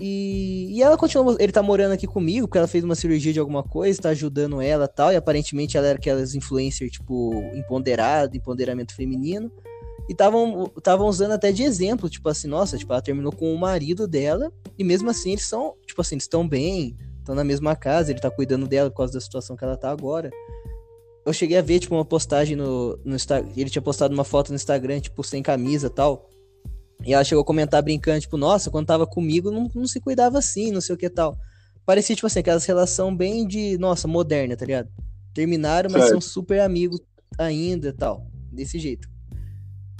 E, 0.00 0.68
e 0.72 0.82
ela 0.82 0.96
continua, 0.96 1.36
ele 1.38 1.52
tá 1.52 1.62
morando 1.62 1.92
aqui 1.92 2.06
comigo, 2.06 2.46
porque 2.46 2.58
ela 2.58 2.66
fez 2.66 2.84
uma 2.84 2.94
cirurgia 2.94 3.32
de 3.32 3.40
alguma 3.40 3.62
coisa, 3.62 4.02
tá 4.02 4.08
ajudando 4.10 4.60
ela 4.60 4.86
tal, 4.86 5.12
e 5.12 5.16
aparentemente 5.16 5.76
ela 5.76 5.86
era 5.86 5.98
aquelas 5.98 6.34
influencers, 6.34 6.90
tipo, 6.90 7.32
empoderado, 7.54 8.36
empoderamento 8.36 8.94
feminino. 8.94 9.50
E 10.08 10.12
estavam 10.12 11.06
usando 11.06 11.32
até 11.32 11.50
de 11.50 11.62
exemplo, 11.62 12.10
tipo 12.10 12.28
assim, 12.28 12.46
nossa, 12.46 12.76
tipo, 12.76 12.92
ela 12.92 13.02
terminou 13.02 13.32
com 13.32 13.52
o 13.52 13.58
marido 13.58 14.06
dela, 14.06 14.52
e 14.78 14.84
mesmo 14.84 15.08
assim 15.08 15.30
eles 15.30 15.46
são, 15.46 15.74
tipo 15.86 16.00
assim, 16.00 16.16
eles 16.16 16.24
estão 16.24 16.46
bem, 16.46 16.96
estão 17.18 17.34
na 17.34 17.42
mesma 17.42 17.74
casa, 17.74 18.10
ele 18.10 18.20
tá 18.20 18.30
cuidando 18.30 18.68
dela 18.68 18.90
por 18.90 18.98
causa 18.98 19.14
da 19.14 19.20
situação 19.20 19.56
que 19.56 19.64
ela 19.64 19.76
tá 19.76 19.90
agora. 19.90 20.30
Eu 21.26 21.32
cheguei 21.32 21.58
a 21.58 21.62
ver, 21.62 21.80
tipo, 21.80 21.92
uma 21.92 22.04
postagem 22.04 22.54
no, 22.54 22.96
no 23.04 23.16
Instagram, 23.16 23.50
ele 23.56 23.68
tinha 23.68 23.82
postado 23.82 24.14
uma 24.14 24.22
foto 24.22 24.50
no 24.50 24.54
Instagram, 24.54 25.00
tipo, 25.00 25.24
sem 25.24 25.42
camisa 25.42 25.88
e 25.88 25.90
tal. 25.90 26.30
E 27.04 27.12
ela 27.12 27.24
chegou 27.24 27.42
a 27.42 27.44
comentar 27.44 27.82
brincando, 27.82 28.20
tipo, 28.20 28.36
nossa, 28.36 28.70
quando 28.70 28.86
tava 28.86 29.08
comigo 29.08 29.50
não, 29.50 29.68
não 29.74 29.88
se 29.88 30.00
cuidava 30.00 30.38
assim, 30.38 30.70
não 30.70 30.80
sei 30.80 30.94
o 30.94 30.98
que 30.98 31.10
tal. 31.10 31.36
Parecia, 31.84 32.14
tipo 32.14 32.28
assim, 32.28 32.38
aquelas 32.38 32.64
relação 32.64 33.14
bem 33.14 33.44
de, 33.44 33.76
nossa, 33.76 34.06
moderna, 34.06 34.56
tá 34.56 34.64
ligado? 34.64 34.88
Terminaram, 35.34 35.90
mas 35.90 36.02
Certo. 36.02 36.12
são 36.12 36.20
super 36.20 36.60
amigos 36.60 37.00
ainda 37.36 37.88
e 37.88 37.92
tal. 37.92 38.26
Desse 38.52 38.78
jeito. 38.78 39.08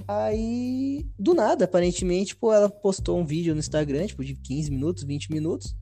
Aí, 0.07 1.05
do 1.19 1.35
nada, 1.35 1.65
aparentemente, 1.65 2.29
tipo, 2.29 2.53
ela 2.53 2.71
postou 2.71 3.19
um 3.19 3.27
vídeo 3.27 3.53
no 3.53 3.59
Instagram, 3.59 4.07
tipo, 4.07 4.25
de 4.25 4.35
15 4.37 4.71
minutos, 4.71 5.03
20 5.03 5.33
minutos, 5.33 5.75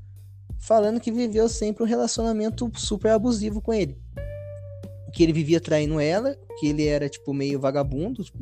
falando 0.59 1.01
que 1.01 1.13
viveu 1.13 1.51
sempre 1.51 1.83
um 1.83 1.87
relacionamento 1.87 2.71
super 2.77 3.11
abusivo 3.11 3.61
com 3.61 3.75
ele. 3.75 3.99
Que 5.15 5.23
ele 5.23 5.33
vivia 5.33 5.61
traindo 5.61 6.01
ela, 6.01 6.37
que 6.59 6.67
ele 6.67 6.87
era, 6.87 7.09
tipo, 7.09 7.33
meio 7.33 7.61
vagabundo. 7.61 8.23
tipo, 8.25 8.39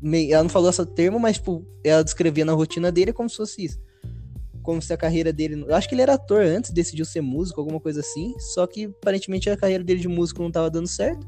meio- 0.00 0.32
ela 0.32 0.42
não 0.42 0.50
falou 0.50 0.70
esse 0.70 0.84
termo, 0.86 1.18
mas, 1.20 1.36
tipo, 1.36 1.64
ela 1.84 2.02
descrevia 2.02 2.44
na 2.44 2.52
rotina 2.54 2.90
dele 2.90 3.12
como 3.12 3.28
se 3.28 3.36
fosse 3.36 3.64
isso. 3.64 3.78
Como 4.62 4.80
se 4.80 4.92
a 4.92 4.96
carreira 4.96 5.32
dele. 5.32 5.64
Eu 5.68 5.74
acho 5.74 5.88
que 5.88 5.94
ele 5.94 6.02
era 6.02 6.14
ator 6.14 6.42
antes, 6.42 6.70
decidiu 6.70 7.04
ser 7.04 7.20
músico, 7.20 7.60
alguma 7.60 7.80
coisa 7.80 8.00
assim. 8.00 8.34
Só 8.38 8.66
que 8.66 8.84
aparentemente 8.84 9.48
a 9.50 9.56
carreira 9.56 9.84
dele 9.84 10.00
de 10.00 10.08
músico 10.08 10.42
não 10.42 10.50
tava 10.50 10.70
dando 10.70 10.86
certo. 10.88 11.26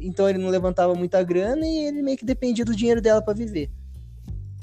Então 0.00 0.28
ele 0.28 0.38
não 0.38 0.48
levantava 0.48 0.94
muita 0.94 1.22
grana 1.22 1.66
e 1.66 1.86
ele 1.86 2.02
meio 2.02 2.16
que 2.16 2.24
dependia 2.24 2.64
do 2.64 2.74
dinheiro 2.74 3.00
dela 3.00 3.22
pra 3.22 3.32
viver. 3.34 3.70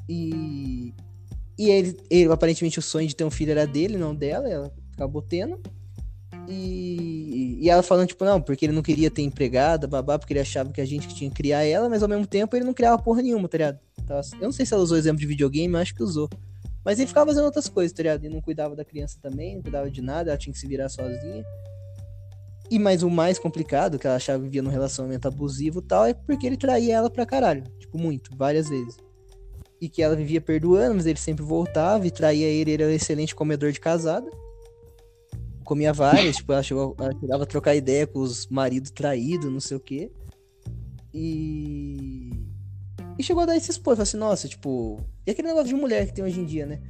E. 0.08 0.94
E 1.58 1.70
ele, 1.70 1.98
ele, 2.10 2.32
aparentemente, 2.32 2.80
o 2.80 2.82
sonho 2.82 3.08
de 3.08 3.16
ter 3.16 3.26
um 3.26 3.30
filho 3.32 3.52
era 3.52 3.68
dele, 3.68 3.98
não 3.98 4.16
dela. 4.16 4.48
Ela 4.50 4.72
acabou 4.94 5.22
tendo. 5.22 5.60
E, 6.52 7.58
e 7.62 7.70
ela 7.70 7.84
falando, 7.84 8.08
tipo, 8.08 8.26
não, 8.26 8.42
porque 8.42 8.66
ele 8.66 8.74
não 8.74 8.82
queria 8.82 9.12
ter 9.12 9.22
empregada, 9.22 9.86
babá, 9.88 10.18
porque 10.18 10.34
ele 10.34 10.40
achava 10.40 10.72
que 10.72 10.82
a 10.82 10.86
gente 10.86 11.08
que 11.08 11.14
tinha 11.14 11.30
que 11.30 11.36
criar 11.36 11.64
ela, 11.64 11.88
mas 11.88 12.02
ao 12.02 12.10
mesmo 12.10 12.26
tempo 12.26 12.56
ele 12.56 12.66
não 12.66 12.74
criava 12.74 13.02
porra 13.02 13.22
nenhuma, 13.22 13.48
tá 13.48 13.58
ligado? 13.58 13.80
Tava- 14.08 14.22
Eu 14.34 14.46
não 14.46 14.52
sei 14.52 14.66
se 14.66 14.74
ela 14.74 14.82
usou 14.82 14.98
exemplo 14.98 15.20
de 15.20 15.28
videogame, 15.28 15.76
acho 15.78 15.94
que 15.94 16.02
usou. 16.04 16.28
Mas 16.84 16.98
ele 16.98 17.08
ficava 17.08 17.28
fazendo 17.30 17.46
outras 17.46 17.68
coisas, 17.70 17.96
tá 17.96 18.02
ligado? 18.02 18.26
E 18.26 18.30
não 18.30 18.42
cuidava 18.42 18.76
da 18.76 18.84
criança 18.84 19.20
também, 19.22 19.56
não 19.56 19.62
cuidava 19.62 19.92
de 19.92 20.02
nada, 20.02 20.32
ela 20.32 20.38
tinha 20.38 20.52
que 20.52 20.60
se 20.60 20.66
virar 20.68 20.90
sozinha. 20.90 21.44
E 22.72 22.80
mais 22.80 23.04
o 23.04 23.10
mais 23.10 23.38
complicado, 23.38 24.00
que 24.00 24.08
ela 24.08 24.16
achava 24.16 24.40
que 24.40 24.46
vivia 24.46 24.62
num 24.62 24.70
relacionamento 24.70 25.28
abusivo 25.28 25.82
tal, 25.82 26.06
é 26.06 26.14
porque 26.14 26.48
ele 26.48 26.58
traía 26.58 26.96
ela 26.96 27.10
pra 27.10 27.26
caralho. 27.26 27.64
Tipo, 27.80 27.98
muito, 27.98 28.36
várias 28.36 28.70
vezes. 28.70 28.96
E 29.82 29.88
que 29.90 30.02
ela 30.02 30.16
vivia 30.16 30.40
perdoando, 30.42 30.96
mas 30.96 31.06
ele 31.06 31.20
sempre 31.20 31.44
voltava 31.44 32.06
e 32.08 32.12
traía 32.12 32.48
ele, 32.48 32.72
ele 32.72 32.84
era 32.84 32.92
um 32.92 32.96
excelente 32.96 33.36
comedor 33.36 33.72
de 33.72 33.80
casada. 33.80 34.30
Comia 35.70 35.94
várias, 35.94 36.38
tipo, 36.38 36.52
ela 36.52 36.64
chegou, 36.64 36.96
ela 36.98 37.14
chegava 37.20 37.44
a 37.44 37.46
trocar 37.46 37.76
ideia 37.76 38.08
com 38.08 38.22
os 38.22 38.48
maridos 38.48 38.90
traídos, 38.90 39.52
não 39.52 39.60
sei 39.60 39.78
o 39.78 39.80
quê. 39.80 40.12
E. 41.14 42.32
E 43.20 43.22
chegou 43.22 43.44
a 43.44 43.46
dar 43.46 43.56
esse 43.56 43.70
expor, 43.70 43.94
falou 43.94 44.02
assim, 44.02 44.18
nossa, 44.18 44.48
tipo. 44.48 45.00
E 45.28 45.30
aquele 45.30 45.50
negócio 45.50 45.68
de 45.68 45.76
mulher 45.76 46.08
que 46.08 46.14
tem 46.16 46.26
hoje 46.26 46.40
em 46.40 46.46
dia, 46.46 46.66
né? 46.66 46.82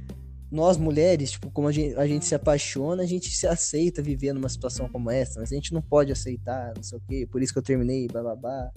Nós 0.50 0.78
mulheres, 0.78 1.32
tipo, 1.32 1.50
como 1.50 1.68
a 1.68 1.72
gente, 1.72 1.94
a 1.94 2.06
gente 2.06 2.24
se 2.24 2.34
apaixona, 2.34 3.02
a 3.02 3.06
gente 3.06 3.30
se 3.30 3.46
aceita 3.46 4.00
viver 4.00 4.32
numa 4.32 4.48
situação 4.48 4.88
como 4.88 5.10
essa, 5.10 5.40
mas 5.40 5.52
a 5.52 5.54
gente 5.54 5.74
não 5.74 5.82
pode 5.82 6.10
aceitar, 6.10 6.72
não 6.74 6.82
sei 6.82 6.96
o 6.96 7.02
quê, 7.06 7.28
por 7.30 7.42
isso 7.42 7.52
que 7.52 7.58
eu 7.58 7.62
terminei, 7.62 8.08
blá. 8.08 8.72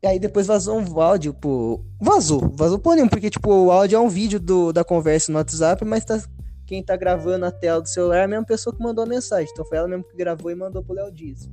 E 0.00 0.06
aí 0.06 0.20
depois 0.20 0.46
vazou 0.46 0.78
um 0.78 1.00
áudio, 1.00 1.34
pô. 1.34 1.84
Vazou, 2.00 2.48
vazou 2.54 2.78
por 2.78 2.94
nenhum, 2.94 3.08
porque, 3.08 3.28
tipo, 3.28 3.52
o 3.52 3.72
áudio 3.72 3.96
é 3.96 4.00
um 4.00 4.08
vídeo 4.08 4.38
do, 4.38 4.72
da 4.72 4.84
conversa 4.84 5.32
no 5.32 5.38
WhatsApp, 5.38 5.84
mas 5.84 6.04
tá, 6.04 6.22
quem 6.70 6.84
tá 6.84 6.96
gravando 6.96 7.44
a 7.44 7.50
tela 7.50 7.82
do 7.82 7.88
celular 7.88 8.18
é 8.18 8.22
a 8.22 8.28
mesma 8.28 8.46
pessoa 8.46 8.72
que 8.72 8.80
mandou 8.80 9.02
a 9.02 9.06
mensagem. 9.06 9.48
Então 9.50 9.64
foi 9.64 9.76
ela 9.76 9.88
mesmo 9.88 10.04
que 10.04 10.16
gravou 10.16 10.52
e 10.52 10.54
mandou 10.54 10.84
pro 10.84 10.94
Léo 10.94 11.10
Dias. 11.10 11.50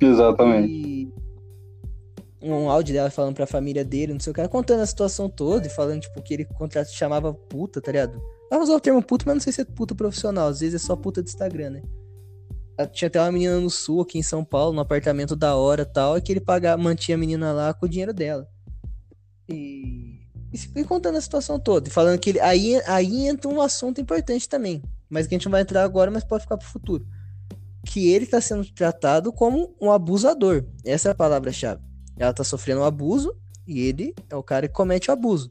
Exatamente. 0.00 0.72
E 0.72 1.12
um 2.40 2.70
áudio 2.70 2.94
dela 2.94 3.10
falando 3.10 3.34
pra 3.34 3.46
família 3.46 3.84
dele, 3.84 4.14
não 4.14 4.20
sei 4.20 4.30
o 4.30 4.34
que, 4.34 4.48
contando 4.48 4.80
a 4.80 4.86
situação 4.86 5.28
toda 5.28 5.66
e 5.66 5.70
falando, 5.70 6.00
tipo, 6.00 6.22
que 6.22 6.32
ele 6.32 6.46
contrato 6.46 6.88
chamava 6.88 7.34
puta, 7.34 7.78
tá 7.78 7.92
ligado? 7.92 8.18
Ela 8.50 8.62
usou 8.62 8.76
o 8.76 8.80
termo 8.80 9.02
puta, 9.02 9.24
mas 9.26 9.34
não 9.34 9.40
sei 9.42 9.52
se 9.52 9.60
é 9.60 9.64
puta 9.66 9.94
profissional, 9.94 10.48
às 10.48 10.60
vezes 10.60 10.82
é 10.82 10.86
só 10.86 10.96
puta 10.96 11.22
de 11.22 11.28
Instagram, 11.28 11.68
né? 11.68 11.82
Ela 12.78 12.88
Tinha 12.88 13.08
até 13.08 13.20
uma 13.20 13.30
menina 13.30 13.60
no 13.60 13.68
sul, 13.68 14.00
aqui 14.00 14.18
em 14.18 14.22
São 14.22 14.42
Paulo, 14.42 14.72
no 14.72 14.80
apartamento 14.80 15.36
da 15.36 15.56
hora 15.56 15.82
e 15.82 15.84
tal, 15.84 16.16
e 16.16 16.22
que 16.22 16.32
ele 16.32 16.40
pagava, 16.40 16.82
mantinha 16.82 17.16
a 17.16 17.20
menina 17.20 17.52
lá 17.52 17.74
com 17.74 17.84
o 17.84 17.88
dinheiro 17.88 18.14
dela. 18.14 18.48
E, 19.46 20.17
e, 20.52 20.58
se- 20.58 20.70
e 20.74 20.84
contando 20.84 21.16
a 21.16 21.20
situação 21.20 21.58
toda, 21.58 21.88
e 21.88 21.90
falando 21.92 22.18
que 22.18 22.30
ele, 22.30 22.40
aí, 22.40 22.80
aí 22.86 23.26
entra 23.28 23.48
um 23.48 23.60
assunto 23.60 24.00
importante 24.00 24.48
também, 24.48 24.82
mas 25.08 25.26
que 25.26 25.34
a 25.34 25.38
gente 25.38 25.46
não 25.46 25.52
vai 25.52 25.62
entrar 25.62 25.82
agora, 25.84 26.10
mas 26.10 26.24
pode 26.24 26.42
ficar 26.42 26.56
pro 26.56 26.66
futuro. 26.68 27.06
Que 27.86 28.10
ele 28.10 28.26
tá 28.26 28.40
sendo 28.40 28.64
tratado 28.72 29.32
como 29.32 29.74
um 29.80 29.90
abusador. 29.90 30.64
Essa 30.84 31.08
é 31.08 31.12
a 31.12 31.14
palavra-chave. 31.14 31.80
Ela 32.18 32.32
tá 32.34 32.44
sofrendo 32.44 32.80
um 32.80 32.84
abuso 32.84 33.34
e 33.66 33.80
ele 33.80 34.14
é 34.28 34.36
o 34.36 34.42
cara 34.42 34.68
que 34.68 34.74
comete 34.74 35.08
o 35.10 35.12
abuso. 35.12 35.48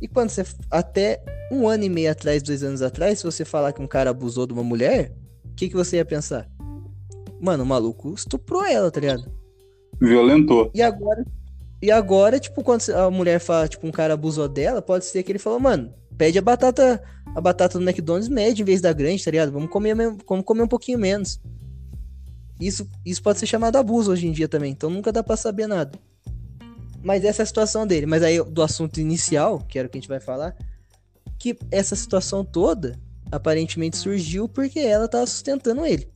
E 0.00 0.08
quando 0.08 0.28
você. 0.30 0.44
Até 0.70 1.22
um 1.50 1.66
ano 1.68 1.84
e 1.84 1.88
meio 1.88 2.10
atrás, 2.10 2.42
dois 2.42 2.62
anos 2.62 2.82
atrás, 2.82 3.20
se 3.20 3.24
você 3.24 3.44
falar 3.44 3.72
que 3.72 3.80
um 3.80 3.86
cara 3.86 4.10
abusou 4.10 4.46
de 4.46 4.52
uma 4.52 4.62
mulher, 4.64 5.14
o 5.44 5.54
que, 5.54 5.68
que 5.68 5.74
você 5.74 5.96
ia 5.96 6.04
pensar? 6.04 6.46
Mano, 7.40 7.62
o 7.62 7.66
maluco 7.66 8.12
estuprou 8.12 8.64
ela, 8.64 8.90
tá 8.90 9.00
ligado? 9.00 9.32
Violentou. 10.00 10.70
E 10.74 10.82
agora. 10.82 11.24
E 11.84 11.90
agora, 11.90 12.40
tipo, 12.40 12.64
quando 12.64 12.88
a 12.88 13.10
mulher 13.10 13.38
fala, 13.38 13.68
tipo, 13.68 13.86
um 13.86 13.90
cara 13.90 14.14
abusou 14.14 14.48
dela, 14.48 14.80
pode 14.80 15.04
ser 15.04 15.22
que 15.22 15.30
ele 15.30 15.38
falou, 15.38 15.60
mano, 15.60 15.92
pede 16.16 16.38
a 16.38 16.40
batata. 16.40 17.04
A 17.34 17.42
batata 17.42 17.78
do 17.78 17.84
McDonald's 17.84 18.26
média 18.26 18.62
em 18.62 18.64
vez 18.64 18.80
da 18.80 18.90
grande, 18.90 19.22
tá 19.22 19.30
ligado? 19.30 19.52
Vamos 19.52 19.68
comer, 19.68 19.94
vamos 19.94 20.46
comer 20.46 20.62
um 20.62 20.66
pouquinho 20.66 20.98
menos. 20.98 21.38
Isso, 22.58 22.88
isso 23.04 23.22
pode 23.22 23.38
ser 23.38 23.44
chamado 23.44 23.76
abuso 23.76 24.10
hoje 24.10 24.26
em 24.26 24.32
dia 24.32 24.48
também, 24.48 24.72
então 24.72 24.88
nunca 24.88 25.12
dá 25.12 25.22
pra 25.22 25.36
saber 25.36 25.66
nada. 25.66 25.98
Mas 27.02 27.22
essa 27.22 27.42
é 27.42 27.44
a 27.44 27.46
situação 27.46 27.86
dele. 27.86 28.06
Mas 28.06 28.22
aí, 28.22 28.42
do 28.42 28.62
assunto 28.62 28.98
inicial, 28.98 29.58
que 29.58 29.78
era 29.78 29.86
o 29.86 29.90
que 29.90 29.98
a 29.98 30.00
gente 30.00 30.08
vai 30.08 30.20
falar, 30.20 30.56
que 31.38 31.54
essa 31.70 31.94
situação 31.94 32.42
toda 32.46 32.98
aparentemente 33.30 33.98
surgiu 33.98 34.48
porque 34.48 34.78
ela 34.78 35.06
tava 35.06 35.26
sustentando 35.26 35.84
ele. 35.84 36.08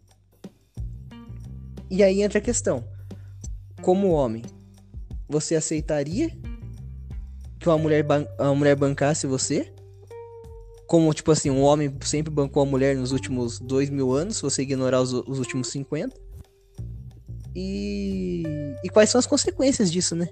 E 1.91 2.03
aí 2.03 2.23
entra 2.23 2.39
a 2.39 2.43
questão. 2.43 2.83
Como 3.83 4.13
homem, 4.13 4.43
você 5.29 5.55
aceitaria 5.55 6.31
que 7.59 7.69
uma 7.69 7.79
mulher, 7.79 8.03
ban 8.03 8.27
uma 8.39 8.55
mulher 8.55 8.77
bancasse 8.77 9.27
você? 9.27 9.73
Como, 10.87 11.13
tipo 11.13 11.31
assim, 11.31 11.51
um 11.51 11.63
homem 11.63 11.95
sempre 12.01 12.33
bancou 12.33 12.63
a 12.63 12.67
mulher 12.67 12.97
nos 12.97 13.13
últimos 13.13 13.59
dois 13.59 13.91
mil 13.91 14.13
anos, 14.13 14.37
se 14.37 14.43
você 14.43 14.63
ignorar 14.63 15.03
os, 15.03 15.13
os 15.13 15.39
últimos 15.39 15.69
50? 15.69 16.17
E... 17.55 18.43
e 18.83 18.89
quais 18.89 19.11
são 19.11 19.19
as 19.19 19.27
consequências 19.27 19.91
disso, 19.91 20.15
né? 20.15 20.29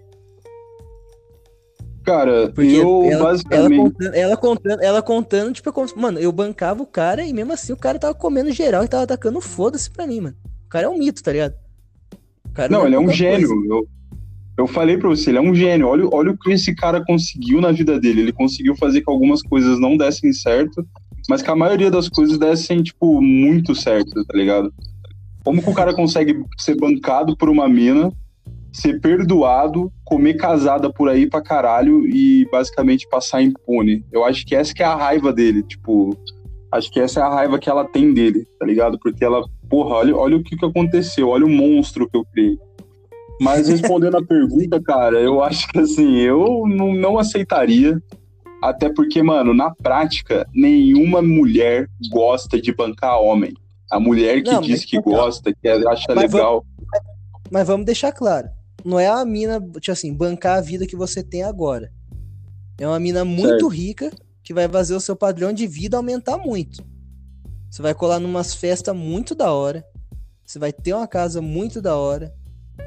Cara, 2.06 2.50
Porque 2.52 2.70
eu 2.70 3.02
ela, 3.10 3.24
basicamente. 3.24 3.74
Ela 3.74 3.82
contando, 3.82 4.14
ela 4.14 4.36
contando, 4.36 4.82
ela 4.82 5.02
contando, 5.02 5.52
tipo, 5.52 5.72
como, 5.72 5.88
mano, 5.96 6.20
eu 6.20 6.30
bancava 6.30 6.80
o 6.80 6.86
cara 6.86 7.24
e 7.24 7.32
mesmo 7.32 7.52
assim 7.52 7.72
o 7.72 7.76
cara 7.76 7.98
tava 7.98 8.14
comendo 8.14 8.52
geral 8.52 8.84
e 8.84 8.88
tava 8.88 9.02
atacando 9.02 9.40
foda-se 9.40 9.90
pra 9.90 10.06
mim, 10.06 10.20
mano. 10.20 10.36
O 10.66 10.68
cara 10.68 10.86
é 10.86 10.88
um 10.88 10.96
mito, 10.96 11.22
tá 11.22 11.32
ligado? 11.32 11.54
não, 12.70 12.80
não 12.80 12.86
ele 12.86 12.94
é 12.94 12.98
um 13.00 13.10
gênio. 13.10 13.48
Eu, 13.68 13.88
eu 14.56 14.66
falei 14.66 14.96
pra 14.96 15.08
você, 15.08 15.30
ele 15.30 15.38
é 15.38 15.40
um 15.40 15.54
gênio. 15.54 15.88
Olha, 15.88 16.08
olha 16.12 16.30
o 16.30 16.38
que 16.38 16.52
esse 16.52 16.74
cara 16.74 17.04
conseguiu 17.04 17.60
na 17.60 17.72
vida 17.72 18.00
dele. 18.00 18.22
Ele 18.22 18.32
conseguiu 18.32 18.74
fazer 18.76 19.02
que 19.02 19.10
algumas 19.10 19.42
coisas 19.42 19.78
não 19.78 19.96
dessem 19.96 20.32
certo, 20.32 20.86
mas 21.28 21.42
que 21.42 21.50
a 21.50 21.56
maioria 21.56 21.90
das 21.90 22.08
coisas 22.08 22.38
dessem, 22.38 22.82
tipo, 22.82 23.20
muito 23.20 23.74
certo, 23.74 24.24
tá 24.24 24.36
ligado? 24.36 24.72
Como 25.44 25.62
que 25.62 25.70
o 25.70 25.74
cara 25.74 25.94
consegue 25.94 26.42
ser 26.58 26.76
bancado 26.76 27.36
por 27.36 27.48
uma 27.48 27.68
mina 27.68 28.10
ser 28.76 29.00
perdoado, 29.00 29.90
comer 30.04 30.34
casada 30.34 30.92
por 30.92 31.08
aí 31.08 31.28
pra 31.28 31.40
caralho 31.40 32.06
e 32.06 32.46
basicamente 32.50 33.08
passar 33.08 33.42
impune. 33.42 34.04
Eu 34.12 34.24
acho 34.24 34.44
que 34.44 34.54
essa 34.54 34.74
que 34.74 34.82
é 34.82 34.86
a 34.86 34.94
raiva 34.94 35.32
dele, 35.32 35.62
tipo, 35.62 36.14
acho 36.70 36.90
que 36.90 37.00
essa 37.00 37.20
é 37.20 37.22
a 37.22 37.28
raiva 37.28 37.58
que 37.58 37.70
ela 37.70 37.86
tem 37.86 38.12
dele, 38.12 38.46
tá 38.58 38.66
ligado? 38.66 38.98
Porque 38.98 39.24
ela, 39.24 39.42
porra, 39.68 39.96
olha, 39.96 40.14
olha 40.16 40.36
o 40.36 40.42
que, 40.42 40.56
que 40.56 40.64
aconteceu, 40.64 41.28
olha 41.28 41.46
o 41.46 41.50
monstro 41.50 42.08
que 42.08 42.16
eu 42.16 42.24
criei. 42.26 42.58
Mas 43.40 43.68
respondendo 43.68 44.16
a 44.16 44.24
pergunta, 44.24 44.80
cara, 44.80 45.20
eu 45.20 45.42
acho 45.42 45.68
que 45.68 45.78
assim, 45.78 46.16
eu 46.16 46.64
não, 46.66 46.94
não 46.94 47.18
aceitaria. 47.18 48.00
Até 48.62 48.88
porque, 48.88 49.22
mano, 49.22 49.52
na 49.52 49.70
prática, 49.74 50.46
nenhuma 50.54 51.20
mulher 51.20 51.88
gosta 52.10 52.60
de 52.60 52.72
bancar 52.72 53.20
homem. 53.20 53.52
A 53.90 54.00
mulher 54.00 54.42
que 54.42 54.50
não, 54.50 54.60
diz 54.60 54.84
que 54.84 55.00
gosta, 55.00 55.52
que 55.52 55.68
acha 55.68 56.14
mas 56.14 56.32
legal. 56.32 56.64
Vamos, 56.64 57.04
mas 57.50 57.66
vamos 57.66 57.86
deixar 57.86 58.12
claro 58.12 58.48
não 58.86 59.00
é 59.00 59.08
a 59.08 59.24
mina, 59.24 59.60
tipo 59.60 59.90
assim, 59.90 60.14
bancar 60.14 60.58
a 60.58 60.60
vida 60.60 60.86
que 60.86 60.94
você 60.94 61.22
tem 61.22 61.42
agora. 61.42 61.92
É 62.78 62.86
uma 62.86 63.00
mina 63.00 63.24
muito 63.24 63.48
certo. 63.48 63.68
rica 63.68 64.12
que 64.44 64.54
vai 64.54 64.68
fazer 64.68 64.94
o 64.94 65.00
seu 65.00 65.16
padrão 65.16 65.52
de 65.52 65.66
vida 65.66 65.96
aumentar 65.96 66.38
muito. 66.38 66.84
Você 67.68 67.82
vai 67.82 67.92
colar 67.92 68.20
numas 68.20 68.54
festas 68.54 68.94
muito 68.94 69.34
da 69.34 69.50
hora. 69.50 69.84
Você 70.44 70.60
vai 70.60 70.72
ter 70.72 70.94
uma 70.94 71.08
casa 71.08 71.42
muito 71.42 71.82
da 71.82 71.96
hora. 71.96 72.32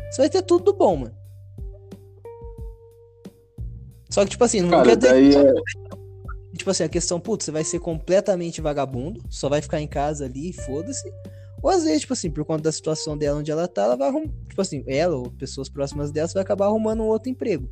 Você 0.09 0.21
vai 0.21 0.29
ter 0.29 0.41
tudo 0.41 0.65
do 0.65 0.73
bom, 0.73 0.95
mano. 0.95 1.15
Só 4.09 4.23
que, 4.23 4.31
tipo 4.31 4.43
assim, 4.43 4.61
não 4.61 4.71
Cara, 4.71 4.83
quer 4.83 4.97
dizer. 4.97 5.45
É... 5.45 5.53
Tipo 6.57 6.71
assim, 6.71 6.83
a 6.83 6.89
questão, 6.89 7.19
putz, 7.19 7.45
você 7.45 7.51
vai 7.51 7.63
ser 7.63 7.79
completamente 7.79 8.59
vagabundo, 8.59 9.23
só 9.29 9.47
vai 9.47 9.61
ficar 9.61 9.79
em 9.79 9.87
casa 9.87 10.25
ali 10.25 10.49
e 10.49 10.53
foda-se. 10.53 11.09
Ou 11.61 11.69
às 11.69 11.83
vezes, 11.83 12.01
tipo 12.01 12.13
assim, 12.13 12.31
por 12.31 12.43
conta 12.43 12.63
da 12.63 12.71
situação 12.71 13.17
dela 13.17 13.39
onde 13.39 13.51
ela 13.51 13.67
tá, 13.67 13.83
ela 13.83 13.95
vai 13.95 14.07
arrumar. 14.07 14.31
Tipo 14.47 14.61
assim, 14.61 14.83
ela 14.87 15.15
ou 15.15 15.31
pessoas 15.31 15.69
próximas 15.69 16.11
dela, 16.11 16.27
vai 16.33 16.43
acabar 16.43 16.65
arrumando 16.65 17.01
um 17.01 17.07
outro 17.07 17.29
emprego. 17.29 17.69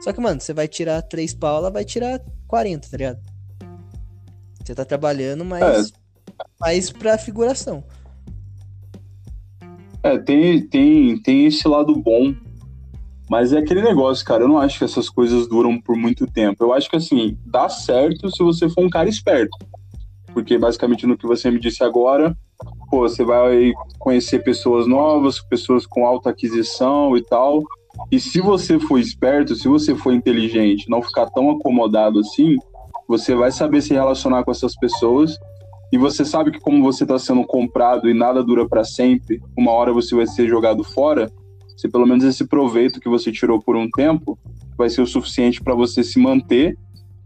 Só 0.00 0.12
que, 0.12 0.20
mano, 0.20 0.40
você 0.40 0.52
vai 0.52 0.68
tirar 0.68 1.02
três 1.02 1.34
pau, 1.34 1.58
ela 1.58 1.70
vai 1.70 1.84
tirar 1.84 2.20
40, 2.46 2.88
tá 2.88 2.96
ligado? 2.96 3.20
Você 4.62 4.74
tá 4.74 4.84
trabalhando 4.84 5.44
mais, 5.44 5.88
é. 5.88 5.92
mais 6.60 6.90
pra 6.90 7.18
figuração. 7.18 7.84
É, 10.02 10.18
tem, 10.18 10.60
tem, 10.66 11.20
tem 11.22 11.46
esse 11.46 11.66
lado 11.66 11.94
bom. 11.94 12.34
Mas 13.28 13.52
é 13.52 13.58
aquele 13.58 13.82
negócio, 13.82 14.24
cara. 14.24 14.44
Eu 14.44 14.48
não 14.48 14.58
acho 14.58 14.78
que 14.78 14.84
essas 14.84 15.10
coisas 15.10 15.46
duram 15.46 15.80
por 15.80 15.96
muito 15.96 16.26
tempo. 16.26 16.64
Eu 16.64 16.72
acho 16.72 16.88
que, 16.88 16.96
assim, 16.96 17.36
dá 17.44 17.68
certo 17.68 18.30
se 18.30 18.42
você 18.42 18.68
for 18.68 18.84
um 18.84 18.90
cara 18.90 19.08
esperto. 19.08 19.56
Porque, 20.32 20.56
basicamente, 20.56 21.06
no 21.06 21.16
que 21.16 21.26
você 21.26 21.50
me 21.50 21.60
disse 21.60 21.84
agora, 21.84 22.34
pô, 22.90 23.00
você 23.00 23.24
vai 23.24 23.72
conhecer 23.98 24.42
pessoas 24.42 24.86
novas, 24.86 25.40
pessoas 25.40 25.86
com 25.86 26.06
alta 26.06 26.30
aquisição 26.30 27.16
e 27.16 27.22
tal. 27.22 27.62
E 28.10 28.18
se 28.18 28.40
você 28.40 28.78
for 28.78 28.98
esperto, 28.98 29.54
se 29.54 29.68
você 29.68 29.94
for 29.94 30.12
inteligente, 30.12 30.88
não 30.88 31.02
ficar 31.02 31.26
tão 31.26 31.50
acomodado 31.50 32.20
assim, 32.20 32.56
você 33.06 33.34
vai 33.34 33.50
saber 33.50 33.82
se 33.82 33.92
relacionar 33.92 34.44
com 34.44 34.50
essas 34.50 34.74
pessoas. 34.76 35.38
E 35.92 35.98
você 35.98 36.24
sabe 36.24 36.50
que 36.50 36.60
como 36.60 36.82
você 36.82 37.04
está 37.04 37.18
sendo 37.18 37.44
comprado 37.44 38.08
e 38.08 38.14
nada 38.14 38.42
dura 38.42 38.68
para 38.68 38.84
sempre, 38.84 39.40
uma 39.56 39.72
hora 39.72 39.92
você 39.92 40.14
vai 40.14 40.26
ser 40.26 40.48
jogado 40.48 40.84
fora. 40.84 41.30
Se 41.76 41.88
pelo 41.88 42.06
menos 42.06 42.24
esse 42.24 42.46
proveito 42.46 43.00
que 43.00 43.08
você 43.08 43.32
tirou 43.32 43.60
por 43.60 43.76
um 43.76 43.88
tempo 43.90 44.38
vai 44.76 44.90
ser 44.90 45.02
o 45.02 45.06
suficiente 45.06 45.62
para 45.62 45.74
você 45.74 46.04
se 46.04 46.20
manter, 46.20 46.76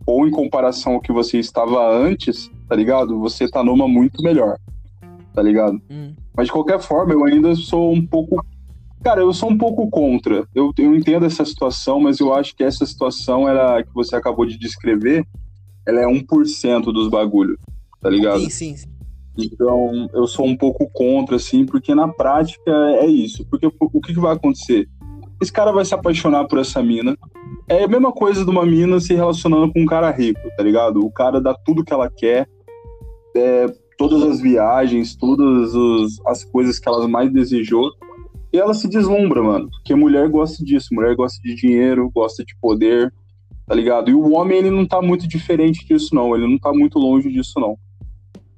ou 0.07 0.27
em 0.27 0.31
comparação 0.31 0.95
ao 0.95 1.01
que 1.01 1.13
você 1.13 1.39
estava 1.39 1.89
antes, 1.95 2.51
tá 2.69 2.75
ligado? 2.75 3.19
Você 3.21 3.49
tá 3.49 3.63
numa 3.63 3.87
muito 3.87 4.23
melhor 4.23 4.59
tá 5.33 5.43
ligado? 5.43 5.81
Hum. 5.91 6.15
Mas 6.37 6.47
de 6.47 6.53
qualquer 6.53 6.81
forma, 6.81 7.13
eu 7.13 7.25
ainda 7.25 7.55
sou 7.55 7.93
um 7.93 8.05
pouco. 8.05 8.45
Cara, 9.03 9.21
eu 9.21 9.33
sou 9.33 9.51
um 9.51 9.59
pouco 9.59 9.89
contra. 9.91 10.47
Eu, 10.55 10.73
eu 10.79 10.95
entendo 10.95 11.27
essa 11.27 11.45
situação, 11.45 11.99
mas 12.01 12.21
eu 12.21 12.33
acho 12.33 12.55
que 12.55 12.63
essa 12.63 12.87
situação 12.87 13.49
era, 13.49 13.83
que 13.83 13.93
você 13.93 14.15
acabou 14.15 14.47
de 14.47 14.57
descrever, 14.57 15.27
ela 15.87 16.01
é 16.01 16.07
1% 16.07 16.85
dos 16.85 17.09
bagulhos, 17.09 17.59
tá 18.03 18.11
ligado? 18.11 18.41
Sim, 18.41 18.51
sim, 18.51 18.77
sim. 18.77 18.93
Então, 19.39 20.11
eu 20.13 20.27
sou 20.27 20.47
um 20.47 20.57
pouco 20.57 20.91
contra, 20.93 21.37
assim, 21.37 21.65
porque 21.65 21.95
na 21.95 22.09
prática 22.09 22.71
é 22.71 23.07
isso. 23.07 23.47
Porque 23.47 23.67
o 23.67 24.01
que, 24.01 24.13
que 24.13 24.21
vai 24.21 24.35
acontecer? 24.35 24.89
Esse 25.41 25.53
cara 25.53 25.73
vai 25.73 25.85
se 25.85 25.95
apaixonar 25.95 26.47
por 26.47 26.59
essa 26.59 26.83
mina. 26.83 27.17
É 27.69 27.85
a 27.85 27.89
mesma 27.89 28.13
coisa 28.13 28.45
de 28.45 28.51
uma 28.51 28.67
mina 28.67 29.01
se 29.01 29.15
relacionando 29.15 29.73
com 29.73 29.81
um 29.81 29.87
cara 29.87 30.11
rico, 30.11 30.41
tá 30.57 30.63
ligado? 30.63 31.01
O 31.01 31.11
cara 31.11 31.41
dá 31.41 31.55
tudo 31.55 31.85
que 31.85 31.93
ela 31.93 32.11
quer, 32.11 32.49
é, 33.35 33.67
todas 33.97 34.23
as 34.23 34.41
viagens, 34.41 35.17
todas 35.17 35.75
os, 35.75 36.21
as 36.27 36.45
coisas 36.45 36.79
que 36.79 36.89
ela 36.89 37.09
mais 37.09 37.33
desejou. 37.33 37.91
E 38.53 38.59
ela 38.59 38.75
se 38.75 38.87
deslumbra, 38.87 39.43
mano. 39.43 39.71
Porque 39.71 39.95
mulher 39.95 40.29
gosta 40.29 40.63
disso. 40.63 40.89
Mulher 40.93 41.17
gosta 41.17 41.41
de 41.43 41.55
dinheiro, 41.55 42.11
gosta 42.15 42.45
de 42.45 42.55
poder, 42.61 43.13
tá 43.67 43.75
ligado? 43.75 44.11
E 44.11 44.15
o 44.15 44.33
homem, 44.33 44.59
ele 44.59 44.71
não 44.71 44.87
tá 44.87 45.01
muito 45.01 45.27
diferente 45.27 45.87
disso, 45.87 46.15
não. 46.15 46.37
Ele 46.37 46.47
não 46.47 46.59
tá 46.59 46.71
muito 46.71 46.99
longe 46.99 47.33
disso, 47.33 47.59
não. 47.59 47.79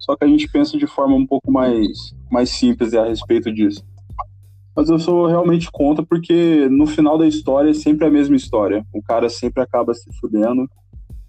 Só 0.04 0.16
que 0.16 0.24
a 0.24 0.28
gente 0.28 0.48
pensa 0.48 0.76
de 0.76 0.86
forma 0.86 1.16
um 1.16 1.26
pouco 1.26 1.50
mais, 1.50 2.14
mais 2.30 2.50
simples 2.50 2.92
a 2.94 3.06
respeito 3.06 3.52
disso. 3.52 3.82
Mas 4.76 4.90
eu 4.90 4.98
sou 4.98 5.26
realmente 5.26 5.70
contra, 5.70 6.04
porque 6.04 6.68
no 6.68 6.86
final 6.86 7.16
da 7.16 7.26
história 7.26 7.70
é 7.70 7.74
sempre 7.74 8.06
a 8.06 8.10
mesma 8.10 8.36
história. 8.36 8.84
O 8.92 9.02
cara 9.02 9.28
sempre 9.28 9.62
acaba 9.62 9.94
se 9.94 10.10
fudendo. 10.20 10.68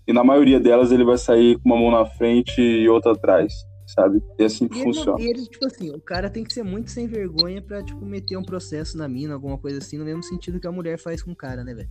E 0.08 0.12
na 0.12 0.24
maioria 0.24 0.60
delas 0.60 0.92
ele 0.92 1.04
vai 1.04 1.18
sair 1.18 1.58
com 1.60 1.70
uma 1.70 1.78
mão 1.80 1.92
na 1.92 2.06
frente 2.06 2.60
e 2.60 2.90
outra 2.90 3.14
atrás 3.14 3.54
sabe? 3.86 4.22
E 4.40 4.44
é 4.44 4.46
assim 4.46 4.68
que 4.68 4.80
e 4.80 4.84
funciona. 4.84 5.20
Ele, 5.20 5.30
ele, 5.30 5.46
tipo 5.48 5.66
assim, 5.66 5.92
o 5.92 6.02
cara 6.02 6.30
tem 6.30 6.44
que 6.44 6.54
ser 6.54 6.64
muito 6.64 6.92
sem 6.92 7.08
vergonha 7.08 7.62
pra, 7.62 7.84
tipo, 7.84 8.04
meter 8.04 8.38
um 8.38 8.44
processo 8.44 8.98
na 8.98 9.08
mina, 9.08 9.34
alguma 9.34 9.58
coisa 9.58 9.78
assim, 9.78 9.98
no 9.98 10.06
mesmo 10.06 10.24
sentido 10.24 10.60
que 10.60 10.68
a 10.68 10.72
mulher 10.72 10.98
faz 10.98 11.22
com 11.22 11.32
o 11.32 11.36
cara, 11.36 11.64
né, 11.64 11.74
velho? 11.74 11.90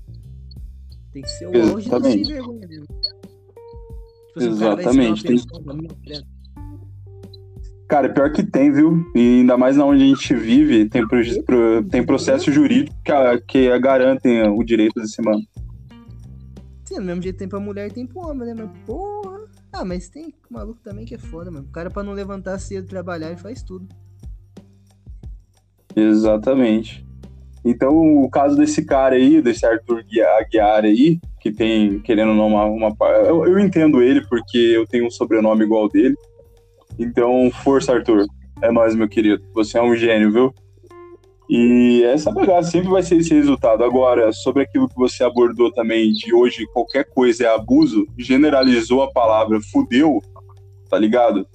Tem 1.13 1.23
que 1.23 1.29
ser 1.29 1.47
o 1.47 1.73
auge 1.73 1.89
do 1.89 2.03
sem 2.03 2.23
vergonha 2.25 2.67
mesmo. 2.67 2.87
Tipo 2.87 4.39
assim, 4.39 4.49
Exatamente. 4.49 5.23
Tem... 5.23 5.37
Cara, 7.95 8.09
pior 8.09 8.33
que 8.33 8.43
tem, 8.43 8.73
viu? 8.73 9.09
E 9.15 9.39
ainda 9.39 9.57
mais 9.57 9.77
na 9.77 9.87
onde 9.87 10.03
a 10.03 10.07
gente 10.07 10.35
vive, 10.35 10.89
tem, 10.89 11.07
pro, 11.07 11.21
pro, 11.45 11.85
tem 11.85 12.05
processo 12.05 12.51
jurídico 12.51 12.93
que, 13.05 13.13
que 13.47 13.79
garantem 13.79 14.43
o 14.49 14.65
direito 14.65 15.01
desse 15.01 15.23
mano. 15.23 15.41
Sim, 16.85 16.97
do 16.97 17.03
mesmo 17.03 17.23
jeito 17.23 17.39
tem 17.39 17.47
pra 17.47 17.61
mulher 17.61 17.93
tem 17.93 18.05
pro 18.05 18.27
homem, 18.27 18.49
né? 18.49 18.55
Mas, 18.59 18.85
porra. 18.85 19.45
Ah, 19.73 19.85
mas 19.85 20.09
tem 20.09 20.35
maluco 20.51 20.81
também 20.83 21.05
que 21.05 21.15
é 21.15 21.19
foda, 21.19 21.53
mano. 21.53 21.67
O 21.69 21.71
cara, 21.71 21.89
pra 21.89 22.03
não 22.03 22.15
levantar 22.15 22.59
cedo 22.59 22.89
trabalhar, 22.89 23.29
ele 23.29 23.37
faz 23.37 23.63
tudo. 23.63 23.87
Exatamente. 25.95 27.07
Então, 27.65 28.25
o 28.25 28.29
caso 28.29 28.57
desse 28.57 28.85
cara 28.85 29.15
aí, 29.15 29.41
desse 29.41 29.65
Arthur 29.65 30.03
Aguiar 30.41 30.85
aí, 30.85 31.21
que 31.39 31.53
tem, 31.53 32.01
querendo 32.01 32.31
ou 32.31 32.35
não, 32.35 32.49
uma. 32.49 32.65
uma 32.65 32.97
eu, 33.25 33.47
eu 33.47 33.59
entendo 33.61 34.03
ele, 34.03 34.21
porque 34.27 34.59
eu 34.59 34.85
tenho 34.85 35.07
um 35.07 35.11
sobrenome 35.13 35.63
igual 35.63 35.89
dele. 35.89 36.17
Então, 36.99 37.51
força, 37.63 37.93
Arthur. 37.93 38.27
É 38.63 38.71
nóis, 38.71 38.95
meu 38.95 39.09
querido. 39.09 39.43
Você 39.55 39.79
é 39.79 39.83
um 39.83 39.95
gênio, 39.95 40.33
viu? 40.33 40.55
E 41.49 42.03
essa 42.05 42.33
bagaça 42.33 42.71
sempre 42.71 42.89
vai 42.89 43.03
ser 43.03 43.17
esse 43.17 43.35
resultado. 43.35 43.85
Agora, 43.85 44.33
sobre 44.33 44.63
aquilo 44.63 44.89
que 44.89 44.97
você 44.97 45.23
abordou 45.23 45.71
também, 45.73 46.13
de 46.13 46.35
hoje 46.35 46.67
qualquer 46.73 47.05
coisa 47.05 47.45
é 47.45 47.55
abuso, 47.55 48.07
generalizou 48.17 49.03
a 49.03 49.13
palavra 49.13 49.61
fudeu, 49.61 50.23
tá 50.89 50.99
ligado? 50.99 51.47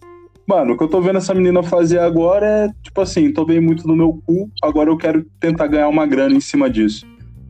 Mano, 0.46 0.74
o 0.74 0.78
que 0.78 0.84
eu 0.84 0.88
tô 0.88 1.02
vendo 1.02 1.18
essa 1.18 1.34
menina 1.34 1.64
fazer 1.64 2.00
agora 2.00 2.46
é, 2.46 2.70
tipo 2.84 3.02
assim, 3.02 3.32
bem 3.46 3.60
muito 3.60 3.88
no 3.88 3.96
meu 3.96 4.14
cu, 4.26 4.50
agora 4.64 4.90
eu 4.90 4.98
quero 4.98 5.26
tentar 5.40 5.68
ganhar 5.68 5.88
uma 5.88 6.06
grana 6.06 6.36
em 6.36 6.42
cima 6.42 6.70
disso. 6.70 7.06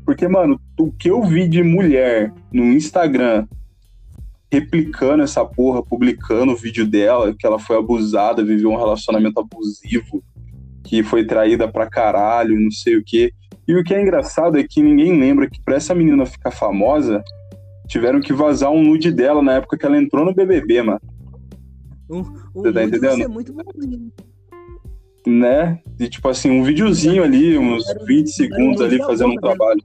Porque, 0.06 0.28
mano, 0.28 0.60
o 0.80 0.92
que 0.92 1.10
eu 1.10 1.22
vi 1.22 1.48
de 1.48 1.62
mulher 1.62 2.34
no 2.52 2.64
Instagram 2.66 3.46
replicando 4.52 5.24
essa 5.24 5.46
porra, 5.46 5.84
publicando 5.84 6.52
o 6.52 6.56
vídeo 6.56 6.88
dela, 6.88 7.36
que 7.38 7.46
ela 7.46 7.60
foi 7.60 7.78
abusada, 7.78 8.44
viveu 8.44 8.72
um 8.72 8.78
relacionamento 8.78 9.40
abusivo, 9.40 10.24
que 10.84 11.04
foi 11.04 11.24
traída 11.24 11.68
pra 11.68 11.90
caralho, 11.90 12.60
não 12.60 12.72
sei 12.72 12.98
o 12.98 13.04
quê. 13.06 13.32
E 13.68 13.76
o 13.76 13.84
que 13.84 13.94
é 13.94 14.02
engraçado 14.02 14.58
é 14.58 14.64
que 14.64 14.82
ninguém 14.82 15.20
lembra 15.20 15.48
que 15.48 15.62
pra 15.62 15.76
essa 15.76 15.94
menina 15.94 16.26
ficar 16.26 16.50
famosa, 16.50 17.24
tiveram 17.88 18.20
que 18.20 18.34
vazar 18.34 18.72
um 18.72 18.84
nude 18.84 19.12
dela 19.12 19.42
na 19.42 19.54
época 19.54 19.78
que 19.78 19.86
ela 19.86 19.98
entrou 19.98 20.26
no 20.26 20.34
BBB, 20.34 20.82
mano. 20.82 21.02
Um, 22.10 22.20
um 22.20 22.64
Você 22.64 22.74
tá 22.74 22.84
entendendo? 22.84 23.22
É 23.22 23.28
muito 23.28 23.54
bonzinho. 23.54 24.12
Né? 25.28 25.80
E 26.00 26.10
tipo 26.10 26.28
assim, 26.28 26.50
um 26.50 26.64
videozinho 26.64 27.24
ali, 27.24 27.56
uns 27.56 27.84
20 28.08 28.32
segundos 28.32 28.82
ali 28.82 28.98
fazendo 28.98 29.34
um 29.34 29.36
trabalho. 29.36 29.82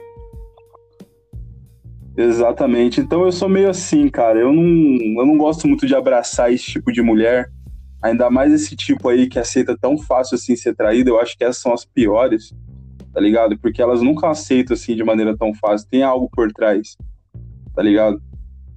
Exatamente. 2.17 3.01
Então 3.01 3.25
eu 3.25 3.33
sou 3.33 3.49
meio 3.49 3.69
assim, 3.69 4.09
cara. 4.09 4.39
Eu 4.39 4.53
não, 4.53 4.63
eu 4.63 5.27
não 5.27 5.37
gosto 5.37 5.67
muito 5.67 5.87
de 5.87 5.95
abraçar 5.95 6.53
esse 6.53 6.65
tipo 6.65 6.93
de 6.93 7.03
mulher. 7.03 7.51
Ainda 8.03 8.31
mais 8.31 8.53
esse 8.53 8.77
tipo 8.77 9.09
aí 9.09 9.29
que 9.29 9.39
aceita 9.39 9.77
tão 9.77 9.99
fácil 9.99 10.37
assim 10.37 10.55
ser 10.55 10.75
traída. 10.75 11.11
Eu 11.11 11.19
acho 11.19 11.37
que 11.37 11.45
essas 11.45 11.63
são 11.63 11.73
as 11.73 11.85
piores, 11.85 12.53
tá 13.13 13.21
ligado? 13.21 13.59
Porque 13.59 13.83
elas 13.83 14.01
nunca 14.01 14.29
aceitam 14.29 14.75
assim 14.75 14.95
de 14.95 15.03
maneira 15.03 15.37
tão 15.37 15.53
fácil. 15.55 15.89
Tem 15.91 16.03
algo 16.03 16.29
por 16.31 16.53
trás, 16.53 16.97
tá 17.75 17.83
ligado? 17.83 18.23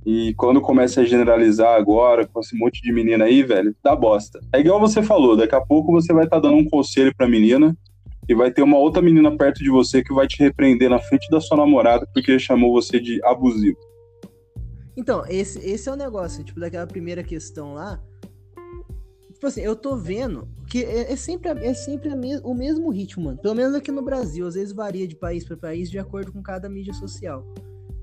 E 0.06 0.34
quando 0.36 0.62
começa 0.62 1.02
a 1.02 1.06
generalizar 1.06 1.76
agora, 1.76 2.26
com 2.26 2.40
esse 2.40 2.58
monte 2.58 2.82
de 2.82 2.94
menina 2.94 3.26
aí, 3.26 3.44
velho, 3.44 3.76
dá 3.84 3.94
bosta. 3.94 4.40
É 4.54 4.60
igual 4.62 4.80
você 4.80 5.04
falou, 5.04 5.36
daqui 5.36 5.54
a 5.54 5.60
pouco 5.60 5.92
você 5.92 6.14
vai 6.14 6.24
estar 6.24 6.38
tá 6.38 6.48
dando 6.48 6.56
um 6.56 6.66
conselho 6.70 7.14
pra 7.16 7.28
menina 7.28 7.76
e 8.28 8.36
vai 8.36 8.52
ter 8.52 8.62
uma 8.62 8.78
outra 8.78 9.02
menina 9.02 9.36
perto 9.36 9.64
de 9.64 9.70
você 9.70 10.04
que 10.04 10.14
vai 10.14 10.28
te 10.28 10.38
repreender 10.40 10.90
na 10.90 11.00
frente 11.00 11.30
da 11.30 11.40
sua 11.40 11.58
namorada 11.58 12.08
porque 12.14 12.38
chamou 12.38 12.74
você 12.74 13.00
de 13.00 13.24
abusivo. 13.24 13.78
Então, 14.96 15.24
esse, 15.28 15.60
esse 15.60 15.88
é 15.88 15.92
o 15.92 15.96
negócio, 15.96 16.44
tipo, 16.44 16.60
daquela 16.60 16.88
primeira 16.88 17.24
questão 17.24 17.76
lá. 17.76 18.02
Tipo 19.32 19.46
assim, 19.46 19.62
eu 19.62 19.76
tô 19.76 19.96
vendo 19.96 20.50
que 20.68 20.84
é, 20.84 21.12
é 21.12 21.16
sempre, 21.16 21.50
é 21.50 21.74
sempre 21.76 22.16
me, 22.16 22.38
o 22.40 22.56
mesmo 22.56 22.90
ritmo, 22.90 23.26
mano. 23.26 23.38
Pelo 23.38 23.54
menos 23.54 23.76
aqui 23.76 23.92
no 23.92 24.02
Brasil. 24.02 24.48
Às 24.48 24.56
vezes 24.56 24.74
varia 24.74 25.08
de 25.08 25.16
país 25.16 25.44
para 25.44 25.56
país 25.56 25.92
de 25.92 26.00
acordo 26.00 26.34
com 26.34 26.42
cada 26.42 26.68
mídia 26.68 26.94
social. 26.94 27.46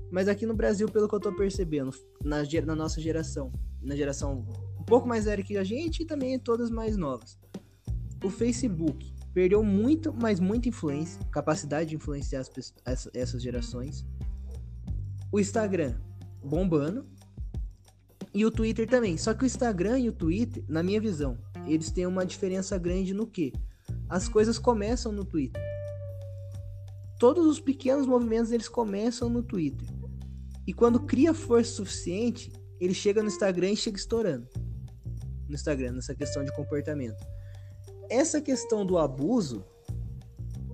Mas 0.09 0.29
aqui 0.29 0.45
no 0.45 0.53
Brasil, 0.53 0.87
pelo 0.87 1.09
que 1.09 1.15
eu 1.15 1.19
tô 1.19 1.33
percebendo, 1.33 1.91
na, 2.23 2.43
na 2.65 2.75
nossa 2.75 3.01
geração, 3.01 3.51
na 3.81 3.95
geração 3.97 4.45
um 4.79 4.83
pouco 4.83 5.05
mais 5.05 5.25
velha 5.25 5.43
que 5.43 5.57
a 5.57 5.63
gente 5.63 6.03
e 6.03 6.05
também 6.05 6.39
todas 6.39 6.69
mais 6.69 6.95
novas, 6.95 7.37
o 8.23 8.29
Facebook 8.29 9.14
perdeu 9.35 9.61
muito, 9.61 10.13
mas 10.13 10.39
muita 10.39 10.69
influência, 10.69 11.21
capacidade 11.29 11.89
de 11.89 11.97
influenciar 11.97 12.41
as, 12.85 13.09
essas 13.13 13.43
gerações. 13.43 14.05
O 15.29 15.37
Instagram 15.37 15.93
bombando 16.41 17.05
e 18.33 18.45
o 18.45 18.49
Twitter 18.49 18.87
também. 18.87 19.17
Só 19.17 19.33
que 19.33 19.43
o 19.43 19.45
Instagram 19.45 19.99
e 19.99 20.07
o 20.07 20.13
Twitter, 20.13 20.63
na 20.69 20.81
minha 20.81 21.01
visão, 21.01 21.37
eles 21.67 21.91
têm 21.91 22.05
uma 22.05 22.25
diferença 22.25 22.77
grande 22.77 23.13
no 23.13 23.27
que 23.27 23.51
as 24.07 24.29
coisas 24.29 24.57
começam 24.57 25.11
no 25.11 25.25
Twitter. 25.25 25.61
Todos 27.19 27.45
os 27.45 27.59
pequenos 27.59 28.07
movimentos 28.07 28.53
eles 28.53 28.69
começam 28.69 29.27
no 29.27 29.43
Twitter. 29.43 29.85
E 30.65 30.73
quando 30.73 31.01
cria 31.01 31.33
força 31.33 31.73
suficiente, 31.73 32.53
ele 32.79 32.93
chega 32.93 33.21
no 33.21 33.27
Instagram 33.27 33.71
e 33.71 33.75
chega 33.75 33.97
estourando. 33.97 34.47
No 35.49 35.55
Instagram, 35.55 35.91
nessa 35.91 36.15
questão 36.15 36.41
de 36.41 36.55
comportamento 36.55 37.34
essa 38.09 38.41
questão 38.41 38.85
do 38.85 38.97
abuso, 38.97 39.63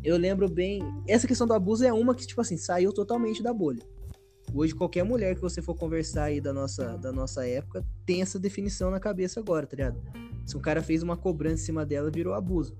eu 0.04 0.17
lembro 0.17 0.50
bem. 0.50 0.82
Essa 1.08 1.28
questão 1.28 1.46
do 1.46 1.54
abuso 1.54 1.86
é 1.86 1.94
uma 1.94 2.15
que, 2.15 2.26
tipo 2.26 2.41
assim, 2.41 2.58
saiu 2.58 2.91
totalmente 2.91 3.44
da 3.44 3.54
bolha. 3.54 3.84
Hoje, 4.54 4.76
qualquer 4.76 5.04
mulher 5.04 5.36
que 5.36 5.41
você 5.41 5.62
for 5.62 5.76
conversar 5.76 6.26
aí 6.26 6.41
da 6.41 6.52
nossa, 6.52 6.98
da 6.98 7.12
nossa 7.12 7.48
época 7.48 7.86
tem 8.06 8.22
essa 8.22 8.38
definição 8.38 8.91
na 8.91 9.00
cabeça 9.00 9.39
agora, 9.39 9.65
tá 9.65 9.78
ligado? 9.78 10.02
Se 10.46 10.58
um 10.58 10.60
cara 10.60 10.82
fez 10.82 11.04
uma 11.04 11.15
cobrança 11.15 11.63
em 11.63 11.65
cima 11.65 11.86
dela, 11.86 12.12
virou 12.12 12.34
abuso. 12.34 12.76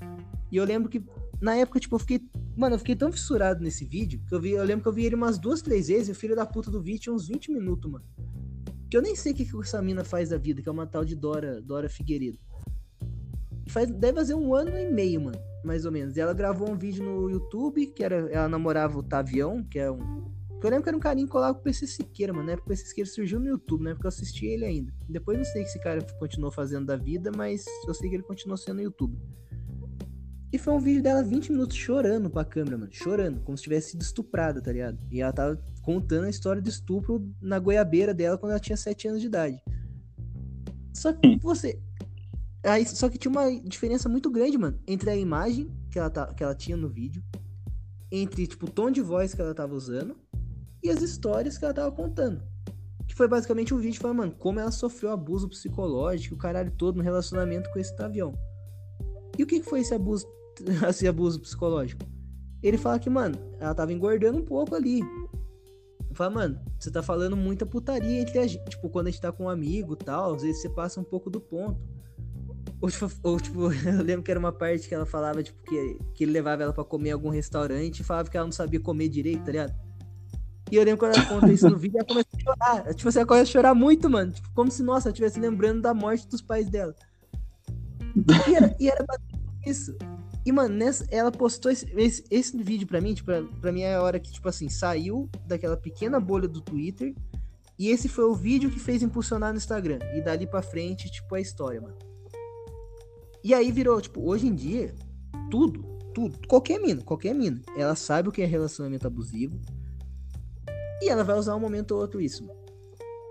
E 0.52 0.58
eu 0.58 0.66
lembro 0.66 0.90
que, 0.90 1.02
na 1.40 1.56
época, 1.56 1.80
tipo, 1.80 1.96
eu 1.96 2.00
fiquei. 2.00 2.22
Mano, 2.58 2.76
eu 2.76 2.80
fiquei 2.80 2.96
tão 2.96 3.12
fissurado 3.12 3.64
nesse 3.64 3.86
vídeo 3.86 4.22
que 4.28 4.36
eu 4.36 4.42
vi. 4.42 4.52
Eu 4.52 4.66
lembro 4.66 4.84
que 4.84 4.90
eu 4.90 4.94
vi 4.94 5.06
ele 5.06 5.16
umas 5.16 5.38
duas, 5.38 5.62
três 5.62 5.88
vezes 5.88 6.10
e 6.10 6.12
o 6.12 6.16
filho 6.16 6.36
da 6.36 6.46
puta 6.46 6.70
do 6.70 6.82
vídeo 6.82 7.00
tinha 7.00 7.14
uns 7.14 7.28
20 7.28 7.52
minutos, 7.52 7.90
mano. 7.90 8.06
Que 8.90 8.98
eu 8.98 9.02
nem 9.02 9.16
sei 9.16 9.32
o 9.32 9.36
que, 9.36 9.46
que 9.46 9.58
essa 9.62 9.82
mina 9.82 10.04
faz 10.04 10.30
da 10.30 10.38
vida, 10.38 10.62
que 10.62 10.68
é 10.68 10.72
uma 10.72 10.86
tal 10.86 11.06
de 11.06 11.16
Dora, 11.16 11.62
Dora 11.62 11.88
Figueiredo. 11.88 12.38
Faz, 13.72 13.90
deve 13.90 14.14
fazer 14.14 14.34
um 14.34 14.54
ano 14.54 14.78
e 14.78 14.92
meio, 14.92 15.22
mano. 15.22 15.40
Mais 15.64 15.86
ou 15.86 15.92
menos. 15.92 16.18
E 16.18 16.20
ela 16.20 16.34
gravou 16.34 16.70
um 16.70 16.78
vídeo 16.78 17.04
no 17.04 17.30
YouTube, 17.30 17.88
que 17.88 18.04
era. 18.04 18.30
Ela 18.32 18.50
namorava 18.50 18.98
o 18.98 19.04
Tavião, 19.04 19.64
que 19.64 19.80
é 19.80 19.90
um. 19.90 20.30
Que 20.60 20.68
eu 20.68 20.70
lembro 20.70 20.84
que 20.84 20.90
era 20.90 20.98
um 20.98 21.02
carinho 21.02 21.26
que 21.26 21.32
colava 21.32 21.54
com 21.54 21.62
o 21.62 21.64
PC 21.64 21.88
Siqueira, 21.88 22.34
mano. 22.34 22.48
Na 22.48 22.52
época 22.54 22.68
o 22.68 22.70
PC 22.70 22.86
Siqueira 22.88 23.10
surgiu 23.10 23.40
no 23.40 23.48
YouTube, 23.48 23.84
né? 23.84 23.94
Porque 23.94 24.06
eu 24.06 24.10
assisti 24.10 24.46
ele 24.46 24.66
ainda. 24.66 24.94
Depois 25.10 25.38
não 25.38 25.46
sei 25.46 25.62
o 25.62 25.64
que 25.64 25.70
esse 25.72 25.80
cara 25.80 26.06
continuou 26.20 26.52
fazendo 26.52 26.86
da 26.86 26.98
vida, 26.98 27.32
mas 27.36 27.66
eu 27.88 27.94
sei 27.94 28.10
que 28.10 28.16
ele 28.16 28.24
continuou 28.24 28.58
sendo 28.58 28.76
no 28.76 28.84
YouTube. 28.84 29.18
E 30.54 30.58
foi 30.58 30.74
um 30.74 30.80
vídeo 30.80 31.02
dela 31.02 31.24
20 31.24 31.52
minutos 31.52 31.78
chorando 31.78 32.30
pra 32.30 32.44
câmera, 32.44 32.78
mano. 32.78 32.92
Chorando, 32.92 33.40
como 33.42 33.58
se 33.58 33.64
tivesse 33.64 33.92
sido 33.92 34.02
estuprada, 34.02 34.62
tá 34.62 34.72
ligado? 34.72 35.00
E 35.10 35.22
ela 35.22 35.32
tava 35.32 35.58
contando 35.82 36.26
a 36.26 36.30
história 36.30 36.62
do 36.62 36.70
estupro 36.70 37.26
na 37.42 37.58
goiabeira 37.58 38.14
dela 38.14 38.38
quando 38.38 38.52
ela 38.52 38.60
tinha 38.60 38.78
7 38.78 39.08
anos 39.08 39.22
de 39.22 39.28
idade. 39.28 39.64
Só 40.94 41.14
que 41.14 41.38
você. 41.40 41.80
Aí, 42.64 42.86
só 42.86 43.10
que 43.10 43.18
tinha 43.18 43.32
uma 43.32 43.50
diferença 43.62 44.08
muito 44.08 44.30
grande, 44.30 44.58
mano, 44.58 44.80
entre 44.88 45.10
a 45.10 45.16
imagem 45.16 45.72
que 45.90 45.98
ela, 45.98 46.10
tá, 46.10 46.28
que 46.28 46.44
ela 46.44 46.54
tinha 46.54 46.78
no 46.78 46.88
vídeo, 46.88 47.24
entre, 48.12 48.46
tipo, 48.46 48.68
o 48.68 48.70
tom 48.70 48.92
de 48.92 49.02
voz 49.02 49.34
que 49.34 49.42
ela 49.42 49.56
tava 49.56 49.74
usando 49.74 50.16
e 50.84 50.90
as 50.90 51.02
histórias 51.02 51.58
que 51.58 51.66
ela 51.66 51.74
tava 51.74 51.92
contando. 51.92 52.44
Que 53.08 53.16
foi 53.16 53.28
basicamente 53.28 53.74
um 53.74 53.80
vídeo 53.80 54.00
falando, 54.00 54.18
mano, 54.18 54.36
como 54.38 54.60
ela 54.60 54.72
sofreu 54.72 55.12
abuso 55.12 55.50
psicológico, 55.50 56.36
o 56.36 56.38
caralho 56.38 56.72
todo 56.72 56.98
no 56.98 57.04
relacionamento 57.04 57.70
com 57.72 57.80
esse 57.80 57.94
avião. 58.02 58.34
E 59.38 59.44
o 59.44 59.48
que 59.48 59.64
foi 59.64 59.80
esse 59.82 59.94
abuso, 59.94 60.28
esse 60.88 61.08
abuso 61.08 61.42
psicológico? 61.42 62.06
Ele 62.62 62.78
fala 62.78 63.00
que, 63.00 63.10
mano, 63.10 63.38
ela 63.60 63.74
tava 63.74 63.92
engordando 63.92 64.38
um 64.38 64.46
pouco 64.46 64.76
ali. 64.76 65.02
Fala, 66.14 66.30
mano, 66.30 66.62
você 66.78 66.92
tá 66.92 67.02
falando 67.02 67.36
muita 67.36 67.66
putaria 67.66 68.22
entre 68.22 68.38
a 68.38 68.46
gente. 68.46 68.64
Tipo, 68.70 68.90
quando 68.90 69.08
a 69.08 69.10
gente 69.10 69.22
tá 69.22 69.32
com 69.32 69.46
um 69.46 69.50
amigo 69.50 69.96
tal, 69.96 70.36
às 70.36 70.44
vezes 70.44 70.62
você 70.62 70.70
passa 70.70 71.00
um 71.00 71.04
pouco 71.04 71.30
do 71.30 71.42
ponto. 71.42 71.82
Ou 72.82 72.90
tipo, 72.90 73.12
ou, 73.22 73.40
tipo, 73.40 73.72
eu 73.86 74.04
lembro 74.04 74.24
que 74.24 74.32
era 74.32 74.40
uma 74.40 74.52
parte 74.52 74.88
que 74.88 74.96
ela 74.96 75.06
falava, 75.06 75.44
tipo, 75.44 75.62
que, 75.64 76.00
que 76.16 76.24
ele 76.24 76.32
levava 76.32 76.64
ela 76.64 76.74
pra 76.74 76.84
comer 76.84 77.10
em 77.10 77.14
algum 77.14 77.30
restaurante 77.30 78.00
e 78.00 78.04
falava 78.04 78.30
que 78.30 78.36
ela 78.36 78.48
não 78.48 78.52
sabia 78.52 78.80
comer 78.80 79.08
direito, 79.08 79.44
tá 79.44 79.52
ligado? 79.52 79.74
E 80.72 80.78
eu 80.78 80.84
lembro 80.84 81.00
quando 81.00 81.16
ela 81.16 81.26
conta 81.26 81.52
isso 81.52 81.70
no 81.70 81.78
vídeo, 81.78 81.98
ela 81.98 82.08
começa 82.08 82.30
a 82.34 82.40
chorar. 82.40 82.94
Tipo, 82.96 83.12
você 83.12 83.26
começa 83.26 83.50
a 83.50 83.52
chorar 83.52 83.76
muito, 83.76 84.10
mano. 84.10 84.32
Tipo, 84.32 84.50
como 84.54 84.72
se, 84.72 84.82
nossa, 84.82 85.10
ela 85.10 85.14
estivesse 85.14 85.40
lembrando 85.40 85.82
da 85.82 85.94
morte 85.94 86.28
dos 86.28 86.42
pais 86.42 86.70
dela. 86.70 86.96
E 88.48 88.56
era, 88.56 88.76
e 88.80 88.88
era 88.90 89.06
isso. 89.66 89.96
E, 90.46 90.52
mano, 90.52 90.74
nessa, 90.74 91.06
ela 91.12 91.32
postou 91.32 91.72
esse, 91.72 91.86
esse, 91.96 92.24
esse 92.32 92.64
vídeo 92.64 92.88
pra 92.88 93.02
mim, 93.02 93.14
tipo, 93.14 93.26
pra, 93.26 93.44
pra 93.60 93.72
mim 93.72 93.82
é 93.82 93.96
a 93.96 94.02
hora 94.02 94.20
que, 94.20 94.32
tipo 94.32 94.48
assim, 94.48 94.70
saiu 94.70 95.30
daquela 95.46 95.76
pequena 95.76 96.20
bolha 96.22 96.48
do 96.48 96.62
Twitter. 96.62 97.14
E 97.78 97.90
esse 97.90 98.08
foi 98.08 98.24
o 98.24 98.34
vídeo 98.34 98.72
que 98.72 98.80
fez 98.80 99.04
impulsionar 99.04 99.52
no 99.52 99.58
Instagram. 99.58 100.00
E 100.16 100.22
dali 100.22 100.48
pra 100.48 100.62
frente, 100.62 101.12
tipo, 101.12 101.36
a 101.36 101.42
história, 101.42 101.82
mano. 101.82 102.11
E 103.44 103.54
aí 103.54 103.72
virou, 103.72 104.00
tipo, 104.00 104.22
hoje 104.22 104.48
em 104.48 104.54
dia, 104.54 104.94
tudo, 105.50 105.84
tudo, 106.14 106.38
qualquer 106.48 106.80
mina, 106.80 107.02
qualquer 107.02 107.34
mina, 107.34 107.62
ela 107.76 107.96
sabe 107.96 108.30
o 108.30 108.32
que 108.32 108.42
é 108.42 108.46
relacionamento 108.46 109.08
abusivo. 109.08 109.60
E 111.02 111.10
ela 111.10 111.24
vai 111.24 111.38
usar 111.38 111.56
um 111.56 111.60
momento 111.60 111.92
ou 111.92 112.02
outro 112.02 112.22
isso. 112.22 112.48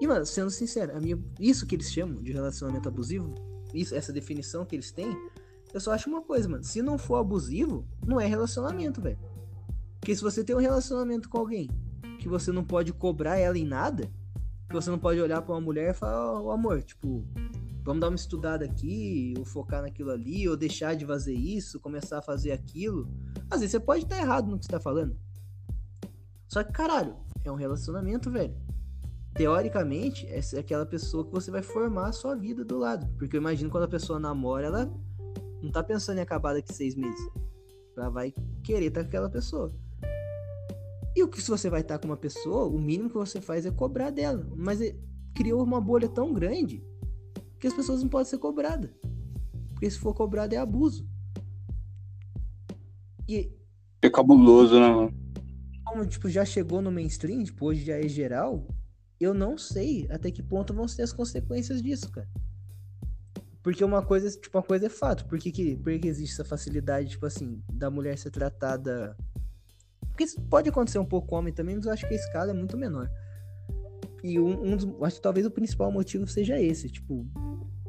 E, 0.00 0.06
mano, 0.06 0.26
sendo 0.26 0.50
sincero, 0.50 0.98
minha, 1.00 1.18
isso 1.38 1.66
que 1.66 1.76
eles 1.76 1.92
chamam 1.92 2.22
de 2.22 2.32
relacionamento 2.32 2.88
abusivo, 2.88 3.34
isso, 3.72 3.94
essa 3.94 4.12
definição 4.12 4.64
que 4.64 4.74
eles 4.74 4.90
têm, 4.90 5.16
eu 5.72 5.80
só 5.80 5.92
acho 5.92 6.08
uma 6.08 6.22
coisa, 6.22 6.48
mano. 6.48 6.64
Se 6.64 6.82
não 6.82 6.98
for 6.98 7.16
abusivo, 7.16 7.86
não 8.04 8.20
é 8.20 8.26
relacionamento, 8.26 9.00
velho. 9.00 9.18
Porque 10.00 10.16
se 10.16 10.22
você 10.22 10.42
tem 10.42 10.56
um 10.56 10.60
relacionamento 10.60 11.28
com 11.28 11.38
alguém 11.38 11.68
que 12.18 12.28
você 12.28 12.50
não 12.50 12.64
pode 12.64 12.92
cobrar 12.92 13.36
ela 13.36 13.58
em 13.58 13.64
nada, 13.64 14.10
que 14.68 14.74
você 14.74 14.90
não 14.90 14.98
pode 14.98 15.20
olhar 15.20 15.42
para 15.42 15.54
uma 15.54 15.60
mulher 15.60 15.90
e 15.90 15.94
falar, 15.94 16.32
ó, 16.32 16.42
oh, 16.42 16.50
amor, 16.50 16.82
tipo, 16.82 17.24
vamos 17.82 18.00
dar 18.00 18.08
uma 18.08 18.16
estudada 18.16 18.64
aqui, 18.64 19.34
ou 19.38 19.44
focar 19.44 19.82
naquilo 19.82 20.10
ali, 20.10 20.48
ou 20.48 20.56
deixar 20.56 20.94
de 20.94 21.06
fazer 21.06 21.34
isso, 21.34 21.80
começar 21.80 22.18
a 22.18 22.22
fazer 22.22 22.52
aquilo. 22.52 23.08
Às 23.50 23.60
vezes 23.60 23.72
você 23.72 23.80
pode 23.80 24.04
estar 24.04 24.18
errado 24.18 24.50
no 24.50 24.58
que 24.58 24.64
você 24.64 24.72
tá 24.72 24.80
falando. 24.80 25.16
Só 26.48 26.62
que, 26.62 26.72
caralho, 26.72 27.16
é 27.44 27.50
um 27.50 27.56
relacionamento, 27.56 28.30
velho. 28.30 28.54
Teoricamente, 29.34 30.26
é 30.26 30.40
aquela 30.58 30.84
pessoa 30.84 31.24
que 31.24 31.30
você 31.30 31.50
vai 31.50 31.62
formar 31.62 32.08
a 32.08 32.12
sua 32.12 32.34
vida 32.34 32.64
do 32.64 32.78
lado. 32.78 33.06
Porque 33.16 33.36
eu 33.36 33.40
imagino 33.40 33.70
quando 33.70 33.84
a 33.84 33.88
pessoa 33.88 34.18
namora, 34.18 34.66
ela 34.66 34.92
não 35.62 35.70
tá 35.70 35.82
pensando 35.82 36.18
em 36.18 36.22
acabar 36.22 36.52
daqui 36.52 36.74
seis 36.74 36.94
meses. 36.94 37.20
Ela 37.96 38.10
vai 38.10 38.34
querer 38.64 38.86
estar 38.86 39.02
com 39.02 39.08
aquela 39.08 39.30
pessoa. 39.30 39.72
E 41.14 41.22
o 41.22 41.28
que 41.28 41.40
se 41.40 41.50
você 41.50 41.70
vai 41.70 41.80
estar 41.80 41.98
com 41.98 42.06
uma 42.06 42.16
pessoa, 42.16 42.66
o 42.66 42.78
mínimo 42.78 43.08
que 43.08 43.16
você 43.16 43.40
faz 43.40 43.64
é 43.64 43.70
cobrar 43.70 44.10
dela. 44.10 44.46
Mas 44.56 44.80
é, 44.80 44.94
criou 45.34 45.62
uma 45.62 45.80
bolha 45.80 46.08
tão 46.08 46.32
grande 46.32 46.84
que 47.60 47.66
as 47.66 47.74
pessoas 47.74 48.02
não 48.02 48.08
podem 48.08 48.28
ser 48.28 48.38
cobradas. 48.38 48.90
Porque 49.68 49.90
se 49.90 49.98
for 49.98 50.14
cobrado 50.14 50.54
é 50.54 50.58
abuso. 50.58 51.08
E. 53.28 53.52
É 54.02 54.10
cabuloso, 54.10 54.80
né, 54.80 54.88
mano? 54.88 55.20
como 55.90 56.06
tipo, 56.06 56.28
já 56.28 56.44
chegou 56.44 56.80
no 56.80 56.92
mainstream, 56.92 57.42
tipo, 57.42 57.66
hoje 57.66 57.84
já 57.84 57.96
é 57.96 58.06
geral, 58.06 58.64
eu 59.18 59.34
não 59.34 59.58
sei 59.58 60.06
até 60.08 60.30
que 60.30 60.40
ponto 60.40 60.72
vão 60.72 60.86
ser 60.86 61.02
as 61.02 61.12
consequências 61.12 61.82
disso, 61.82 62.08
cara. 62.12 62.28
Porque 63.60 63.84
uma 63.84 64.00
coisa, 64.00 64.30
tipo, 64.30 64.56
uma 64.56 64.62
coisa 64.62 64.86
é 64.86 64.88
fato. 64.88 65.26
Por 65.26 65.38
que, 65.38 65.50
que, 65.50 65.76
por 65.76 65.98
que 65.98 66.06
existe 66.06 66.34
essa 66.34 66.44
facilidade, 66.44 67.10
tipo 67.10 67.26
assim, 67.26 67.60
da 67.70 67.90
mulher 67.90 68.16
ser 68.16 68.30
tratada. 68.30 69.16
Porque 70.08 70.24
isso 70.24 70.40
pode 70.42 70.68
acontecer 70.68 70.98
um 70.98 71.04
pouco 71.04 71.26
com 71.26 71.36
homem 71.36 71.52
também, 71.52 71.74
mas 71.74 71.84
eu 71.84 71.92
acho 71.92 72.06
que 72.06 72.14
a 72.14 72.16
escala 72.16 72.52
é 72.52 72.54
muito 72.54 72.76
menor. 72.78 73.10
E 74.22 74.38
um, 74.38 74.72
um 74.72 74.76
dos. 74.76 74.88
Acho 75.02 75.16
que 75.16 75.22
talvez 75.22 75.46
o 75.46 75.50
principal 75.50 75.90
motivo 75.90 76.26
seja 76.26 76.60
esse. 76.60 76.88
Tipo, 76.90 77.26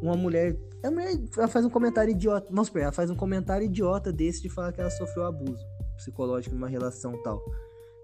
uma 0.01 0.15
mulher. 0.15 0.57
A 0.83 0.89
mulher 0.89 1.19
ela 1.37 1.47
faz 1.47 1.65
um 1.65 1.69
comentário 1.69 2.11
idiota. 2.11 2.47
Vamos 2.49 2.67
supor, 2.67 2.81
ela 2.81 2.91
faz 2.91 3.09
um 3.09 3.15
comentário 3.15 3.65
idiota 3.65 4.11
desse 4.11 4.41
de 4.41 4.49
falar 4.49 4.71
que 4.71 4.81
ela 4.81 4.89
sofreu 4.89 5.25
abuso 5.25 5.63
psicológico 5.97 6.55
numa 6.55 6.67
relação 6.67 7.21
tal. 7.21 7.43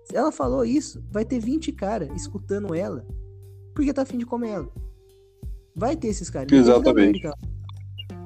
Se 0.05 0.15
ela 0.15 0.31
falou 0.31 0.63
isso, 0.63 1.03
vai 1.11 1.25
ter 1.25 1.39
20 1.39 1.71
caras 1.71 2.09
escutando 2.15 2.73
ela 2.73 3.05
porque 3.77 3.93
tá 3.93 4.01
afim 4.01 4.17
de 4.17 4.25
comer 4.25 4.49
ela. 4.49 4.69
Vai 5.75 5.95
ter 5.95 6.07
esses 6.07 6.31
caras. 6.31 6.51
Exatamente. 6.51 7.21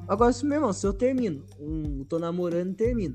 Agora, 0.08 0.32
se 0.32 0.46
meu 0.46 0.56
irmão, 0.56 0.72
se 0.72 0.86
eu 0.86 0.94
termino, 0.94 1.44
um, 1.60 2.04
tô 2.04 2.18
namorando 2.18 2.70
e 2.70 2.74
termino, 2.74 3.14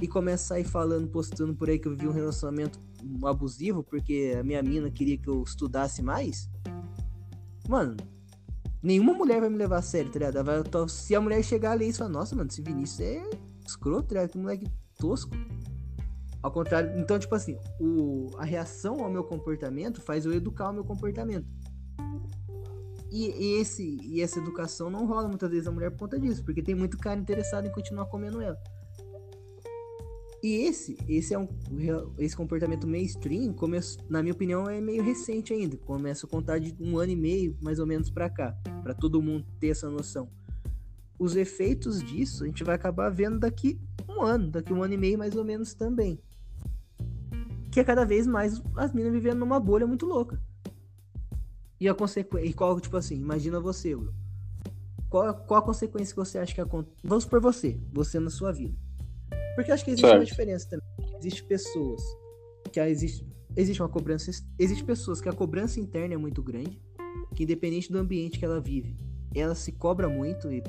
e 0.00 0.06
começa 0.06 0.44
a 0.44 0.46
sair 0.46 0.64
falando, 0.64 1.08
postando 1.08 1.56
por 1.56 1.68
aí 1.68 1.76
que 1.76 1.88
eu 1.88 1.96
vivi 1.96 2.06
um 2.06 2.12
relacionamento 2.12 2.78
abusivo 3.24 3.82
porque 3.82 4.34
a 4.38 4.42
minha 4.42 4.62
mina 4.62 4.90
queria 4.90 5.16
que 5.16 5.28
eu 5.28 5.42
estudasse 5.42 6.02
mais, 6.02 6.48
mano, 7.68 7.96
nenhuma 8.82 9.12
mulher 9.14 9.40
vai 9.40 9.50
me 9.50 9.56
levar 9.56 9.78
a 9.78 9.82
sério, 9.82 10.10
tá 10.10 10.18
ligado? 10.18 10.44
Vai, 10.44 10.88
se 10.88 11.14
a 11.14 11.20
mulher 11.20 11.42
chegar 11.42 11.72
ali 11.72 11.88
e 11.88 11.92
falar, 11.92 12.10
nossa, 12.10 12.36
mano, 12.36 12.48
esse 12.50 12.62
Vinícius 12.62 13.00
é 13.00 13.30
escroto, 13.66 14.08
tá 14.08 14.14
ligado? 14.14 14.30
Que 14.30 14.38
moleque 14.38 14.66
tosco. 14.98 15.34
Ao 16.42 16.50
contrário, 16.52 16.96
então, 16.98 17.18
tipo 17.18 17.34
assim, 17.34 17.58
o, 17.80 18.30
a 18.38 18.44
reação 18.44 19.02
ao 19.02 19.10
meu 19.10 19.24
comportamento 19.24 20.00
faz 20.00 20.24
eu 20.24 20.32
educar 20.32 20.70
o 20.70 20.72
meu 20.72 20.84
comportamento. 20.84 21.46
E, 23.10 23.30
e, 23.30 23.60
esse, 23.60 23.98
e 24.02 24.20
essa 24.20 24.38
educação 24.38 24.90
não 24.90 25.06
rola 25.06 25.28
muitas 25.28 25.50
vezes 25.50 25.66
a 25.66 25.72
mulher 25.72 25.90
por 25.90 26.00
conta 26.00 26.20
disso, 26.20 26.44
porque 26.44 26.62
tem 26.62 26.74
muito 26.74 26.98
cara 26.98 27.18
interessado 27.18 27.66
em 27.66 27.72
continuar 27.72 28.06
comendo 28.06 28.40
ela. 28.40 28.58
E 30.46 30.62
esse, 30.62 30.96
esse 31.08 31.34
é 31.34 31.38
um 31.40 31.48
esse 32.18 32.36
comportamento 32.36 32.86
mainstream, 32.86 33.52
começo, 33.52 33.98
na 34.08 34.22
minha 34.22 34.32
opinião, 34.32 34.70
é 34.70 34.80
meio 34.80 35.02
recente 35.02 35.52
ainda. 35.52 35.76
Começa 35.78 36.24
a 36.24 36.28
contar 36.30 36.60
de 36.60 36.72
um 36.78 36.98
ano 36.98 37.10
e 37.10 37.16
meio, 37.16 37.58
mais 37.60 37.80
ou 37.80 37.86
menos, 37.86 38.10
para 38.10 38.30
cá, 38.30 38.56
para 38.80 38.94
todo 38.94 39.20
mundo 39.20 39.44
ter 39.58 39.70
essa 39.70 39.90
noção. 39.90 40.30
Os 41.18 41.34
efeitos 41.34 42.00
disso 42.00 42.44
a 42.44 42.46
gente 42.46 42.62
vai 42.62 42.76
acabar 42.76 43.10
vendo 43.10 43.40
daqui 43.40 43.80
um 44.08 44.22
ano, 44.22 44.48
daqui 44.48 44.72
um 44.72 44.84
ano 44.84 44.94
e 44.94 44.96
meio, 44.96 45.18
mais 45.18 45.34
ou 45.34 45.44
menos, 45.44 45.74
também. 45.74 46.16
Que 47.72 47.80
é 47.80 47.84
cada 47.84 48.04
vez 48.04 48.24
mais 48.24 48.62
as 48.76 48.92
minas 48.92 49.12
vivendo 49.12 49.40
numa 49.40 49.58
bolha 49.58 49.84
muito 49.84 50.06
louca. 50.06 50.40
E 51.80 51.88
a 51.88 51.94
consequência. 51.94 52.48
E 52.48 52.52
qual, 52.54 52.80
tipo 52.80 52.96
assim, 52.96 53.16
imagina 53.16 53.58
você. 53.58 53.98
Qual, 55.10 55.34
qual 55.34 55.58
a 55.58 55.64
consequência 55.64 56.14
que 56.14 56.20
você 56.20 56.38
acha 56.38 56.54
que 56.54 56.60
acontece? 56.60 56.94
Vamos 57.02 57.24
por 57.24 57.40
você, 57.40 57.80
você 57.92 58.20
na 58.20 58.30
sua 58.30 58.52
vida. 58.52 58.85
Porque 59.56 59.70
eu 59.70 59.74
acho 59.74 59.84
que 59.84 59.90
existe 59.90 60.06
certo. 60.06 60.20
uma 60.20 60.24
diferença 60.24 60.68
também. 60.68 61.16
Existe 61.18 61.42
pessoas 61.42 62.02
que 62.70 62.78
existe, 62.78 63.26
existe 63.56 63.82
uma 63.82 63.88
cobrança. 63.88 64.30
Existe 64.58 64.84
pessoas 64.84 65.20
que 65.20 65.28
a 65.30 65.32
cobrança 65.32 65.80
interna 65.80 66.14
é 66.14 66.16
muito 66.18 66.42
grande. 66.42 66.80
Que 67.34 67.44
independente 67.44 67.90
do 67.90 67.98
ambiente 67.98 68.38
que 68.38 68.44
ela 68.44 68.60
vive, 68.60 68.96
ela 69.34 69.54
se 69.54 69.72
cobra 69.72 70.08
muito. 70.10 70.52
E, 70.52 70.62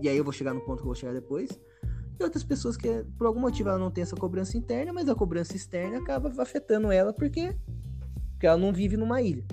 e 0.00 0.08
aí 0.08 0.16
eu 0.16 0.22
vou 0.22 0.32
chegar 0.32 0.54
no 0.54 0.60
ponto 0.60 0.76
que 0.76 0.82
eu 0.82 0.86
vou 0.86 0.94
chegar 0.94 1.12
depois. 1.12 1.50
E 2.18 2.22
outras 2.22 2.44
pessoas 2.44 2.76
que, 2.76 3.04
por 3.18 3.26
algum 3.26 3.40
motivo, 3.40 3.70
ela 3.70 3.78
não 3.78 3.90
tem 3.90 4.02
essa 4.02 4.14
cobrança 4.14 4.56
interna, 4.56 4.92
mas 4.92 5.08
a 5.08 5.14
cobrança 5.16 5.56
externa 5.56 5.98
acaba 5.98 6.32
afetando 6.40 6.92
ela 6.92 7.12
porque, 7.12 7.56
porque 8.32 8.46
ela 8.46 8.56
não 8.56 8.72
vive 8.72 8.96
numa 8.96 9.20
ilha. 9.20 9.44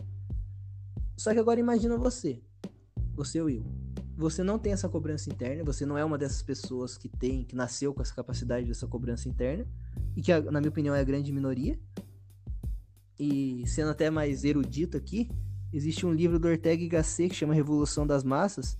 Só 1.17 1.33
que 1.33 1.39
agora 1.39 1.59
imagina 1.59 1.97
você. 1.97 2.39
Você 3.15 3.41
ou 3.41 3.49
eu. 3.49 3.80
Você 4.21 4.43
não 4.43 4.59
tem 4.59 4.71
essa 4.71 4.87
cobrança 4.87 5.31
interna, 5.31 5.63
você 5.63 5.83
não 5.83 5.97
é 5.97 6.05
uma 6.05 6.15
dessas 6.15 6.43
pessoas 6.43 6.95
que 6.95 7.09
tem, 7.09 7.43
que 7.43 7.55
nasceu 7.55 7.91
com 7.91 8.03
essa 8.03 8.13
capacidade 8.13 8.67
dessa 8.67 8.85
cobrança 8.85 9.27
interna, 9.27 9.65
e 10.15 10.21
que, 10.21 10.31
na 10.41 10.59
minha 10.61 10.69
opinião, 10.69 10.93
é 10.93 10.99
a 10.99 11.03
grande 11.03 11.33
minoria. 11.33 11.79
E 13.19 13.63
sendo 13.65 13.89
até 13.89 14.11
mais 14.11 14.43
erudito 14.43 14.95
aqui, 14.95 15.27
existe 15.73 16.05
um 16.05 16.13
livro 16.13 16.37
do 16.37 16.47
Ortega 16.47 16.83
y 16.83 16.87
Gasset 16.87 17.29
que 17.29 17.35
chama 17.35 17.55
Revolução 17.55 18.05
das 18.05 18.23
Massas, 18.23 18.77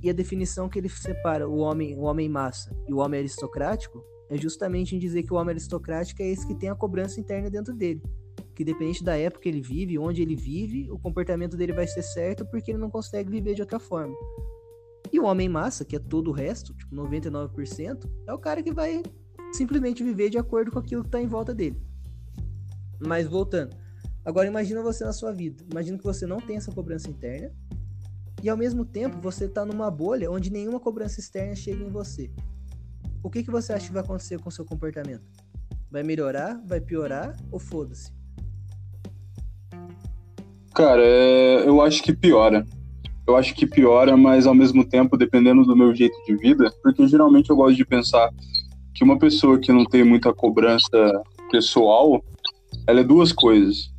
e 0.00 0.08
a 0.08 0.12
definição 0.12 0.68
que 0.68 0.78
ele 0.78 0.88
separa 0.88 1.48
o 1.48 1.56
homem, 1.56 1.96
o 1.98 2.02
homem 2.02 2.28
massa 2.28 2.72
e 2.88 2.94
o 2.94 2.98
homem 2.98 3.18
aristocrático 3.18 4.00
é 4.30 4.36
justamente 4.36 4.94
em 4.94 4.98
dizer 5.00 5.24
que 5.24 5.32
o 5.32 5.36
homem 5.36 5.50
aristocrático 5.50 6.22
é 6.22 6.28
esse 6.28 6.46
que 6.46 6.54
tem 6.54 6.68
a 6.68 6.76
cobrança 6.76 7.18
interna 7.18 7.50
dentro 7.50 7.74
dele 7.74 8.00
que 8.54 8.64
dependente 8.64 9.02
da 9.02 9.16
época 9.16 9.42
que 9.42 9.48
ele 9.48 9.60
vive, 9.60 9.98
onde 9.98 10.22
ele 10.22 10.36
vive, 10.36 10.90
o 10.90 10.98
comportamento 10.98 11.56
dele 11.56 11.72
vai 11.72 11.86
ser 11.86 12.02
certo 12.02 12.44
porque 12.46 12.70
ele 12.70 12.78
não 12.78 12.90
consegue 12.90 13.30
viver 13.30 13.54
de 13.54 13.62
outra 13.62 13.78
forma. 13.78 14.14
E 15.12 15.18
o 15.18 15.24
homem 15.24 15.48
massa, 15.48 15.84
que 15.84 15.96
é 15.96 15.98
todo 15.98 16.28
o 16.28 16.32
resto, 16.32 16.74
tipo 16.74 16.94
99%, 16.94 18.10
é 18.26 18.32
o 18.32 18.38
cara 18.38 18.62
que 18.62 18.72
vai 18.72 19.02
simplesmente 19.52 20.02
viver 20.02 20.30
de 20.30 20.38
acordo 20.38 20.70
com 20.70 20.78
aquilo 20.78 21.02
que 21.02 21.08
está 21.08 21.20
em 21.20 21.26
volta 21.26 21.54
dele. 21.54 21.80
Mas 22.98 23.26
voltando, 23.26 23.76
agora 24.24 24.46
imagina 24.46 24.82
você 24.82 25.04
na 25.04 25.12
sua 25.12 25.32
vida. 25.32 25.64
Imagina 25.70 25.98
que 25.98 26.04
você 26.04 26.26
não 26.26 26.38
tem 26.38 26.56
essa 26.56 26.72
cobrança 26.72 27.10
interna 27.10 27.52
e 28.42 28.48
ao 28.48 28.56
mesmo 28.56 28.84
tempo 28.84 29.20
você 29.20 29.44
está 29.44 29.64
numa 29.64 29.90
bolha 29.90 30.30
onde 30.30 30.50
nenhuma 30.50 30.80
cobrança 30.80 31.20
externa 31.20 31.54
chega 31.54 31.82
em 31.82 31.90
você. 31.90 32.30
O 33.22 33.30
que, 33.30 33.42
que 33.42 33.50
você 33.50 33.72
acha 33.72 33.86
que 33.86 33.92
vai 33.92 34.02
acontecer 34.02 34.40
com 34.40 34.48
o 34.48 34.52
seu 34.52 34.64
comportamento? 34.64 35.24
Vai 35.90 36.02
melhorar? 36.02 36.60
Vai 36.66 36.80
piorar? 36.80 37.36
Ou 37.50 37.58
foda-se? 37.58 38.21
Cara, 40.74 41.02
é, 41.04 41.64
eu 41.66 41.82
acho 41.82 42.02
que 42.02 42.14
piora. 42.14 42.66
Eu 43.26 43.36
acho 43.36 43.54
que 43.54 43.66
piora, 43.66 44.16
mas 44.16 44.46
ao 44.46 44.54
mesmo 44.54 44.84
tempo, 44.84 45.16
dependendo 45.16 45.64
do 45.64 45.76
meu 45.76 45.94
jeito 45.94 46.16
de 46.26 46.34
vida, 46.36 46.72
porque 46.82 47.06
geralmente 47.06 47.50
eu 47.50 47.56
gosto 47.56 47.76
de 47.76 47.84
pensar 47.84 48.30
que 48.94 49.04
uma 49.04 49.18
pessoa 49.18 49.58
que 49.58 49.72
não 49.72 49.84
tem 49.84 50.02
muita 50.02 50.32
cobrança 50.32 51.22
pessoal, 51.50 52.22
ela 52.86 53.00
é 53.00 53.04
duas 53.04 53.32
coisas. 53.32 53.92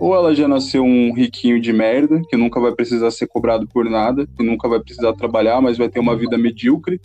Ou 0.00 0.14
ela 0.14 0.34
já 0.34 0.46
nasceu 0.46 0.84
um 0.84 1.12
riquinho 1.14 1.60
de 1.60 1.72
merda, 1.72 2.20
que 2.28 2.36
nunca 2.36 2.60
vai 2.60 2.72
precisar 2.72 3.10
ser 3.10 3.26
cobrado 3.26 3.66
por 3.66 3.88
nada, 3.88 4.26
que 4.26 4.42
nunca 4.42 4.68
vai 4.68 4.80
precisar 4.80 5.14
trabalhar, 5.14 5.60
mas 5.60 5.78
vai 5.78 5.88
ter 5.88 6.00
uma 6.00 6.16
vida 6.16 6.36
medíocre, 6.36 7.00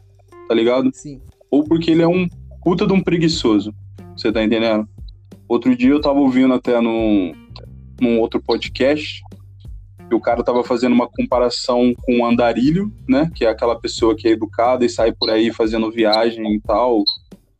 tá 0.47 0.53
ligado? 0.53 0.89
Sim. 0.93 1.21
Ou 1.49 1.63
porque 1.63 1.91
ele 1.91 2.01
é 2.01 2.07
um 2.07 2.27
puta 2.63 2.85
de 2.85 2.93
um 2.93 3.01
preguiçoso, 3.01 3.73
você 4.15 4.31
tá 4.31 4.43
entendendo? 4.43 4.87
Outro 5.47 5.75
dia 5.75 5.89
eu 5.89 6.01
tava 6.01 6.19
ouvindo 6.19 6.53
até 6.53 6.79
num, 6.81 7.31
num 8.01 8.19
outro 8.19 8.41
podcast, 8.41 9.21
o 10.15 10.19
cara 10.19 10.43
tava 10.43 10.63
fazendo 10.63 10.93
uma 10.93 11.07
comparação 11.07 11.93
com 12.01 12.19
o 12.19 12.25
andarilho, 12.25 12.91
né? 13.07 13.29
Que 13.35 13.45
é 13.45 13.49
aquela 13.49 13.79
pessoa 13.79 14.15
que 14.15 14.27
é 14.27 14.31
educada 14.31 14.85
e 14.85 14.89
sai 14.89 15.11
por 15.11 15.29
aí 15.29 15.51
fazendo 15.51 15.91
viagem 15.91 16.55
e 16.55 16.61
tal, 16.61 17.03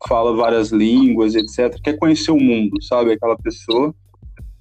fala 0.08 0.34
várias 0.34 0.70
línguas, 0.70 1.34
etc. 1.34 1.80
Quer 1.82 1.96
conhecer 1.96 2.30
o 2.30 2.40
mundo, 2.40 2.82
sabe? 2.82 3.12
Aquela 3.12 3.36
pessoa. 3.36 3.94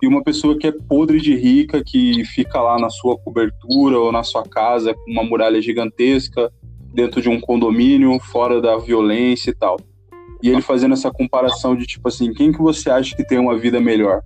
E 0.02 0.08
uma 0.08 0.24
pessoa 0.24 0.58
que 0.58 0.68
é 0.68 0.72
podre 0.72 1.20
de 1.20 1.36
rica, 1.36 1.84
que 1.84 2.24
fica 2.26 2.62
lá 2.62 2.80
na 2.80 2.90
sua 2.90 3.18
cobertura 3.18 4.00
ou 4.00 4.12
na 4.12 4.24
sua 4.24 4.44
casa 4.44 4.94
com 4.94 5.12
uma 5.12 5.24
muralha 5.24 5.62
gigantesca, 5.62 6.52
dentro 6.94 7.22
de 7.22 7.30
um 7.30 7.40
condomínio, 7.40 8.18
fora 8.20 8.62
da 8.62 8.78
violência 8.78 9.52
e 9.52 9.54
tal. 9.54 9.78
E 10.42 10.50
ele 10.50 10.62
fazendo 10.62 10.94
essa 10.94 11.12
comparação 11.12 11.76
de 11.76 11.86
tipo 11.86 12.08
assim, 12.08 12.34
quem 12.34 12.52
que 12.52 12.60
você 12.60 12.90
acha 12.90 13.16
que 13.16 13.28
tem 13.28 13.38
uma 13.38 13.58
vida 13.58 13.80
melhor? 13.82 14.22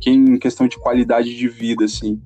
Quem 0.00 0.14
em 0.14 0.38
questão 0.38 0.66
de 0.66 0.78
qualidade 0.78 1.36
de 1.36 1.48
vida, 1.48 1.84
assim. 1.84 2.20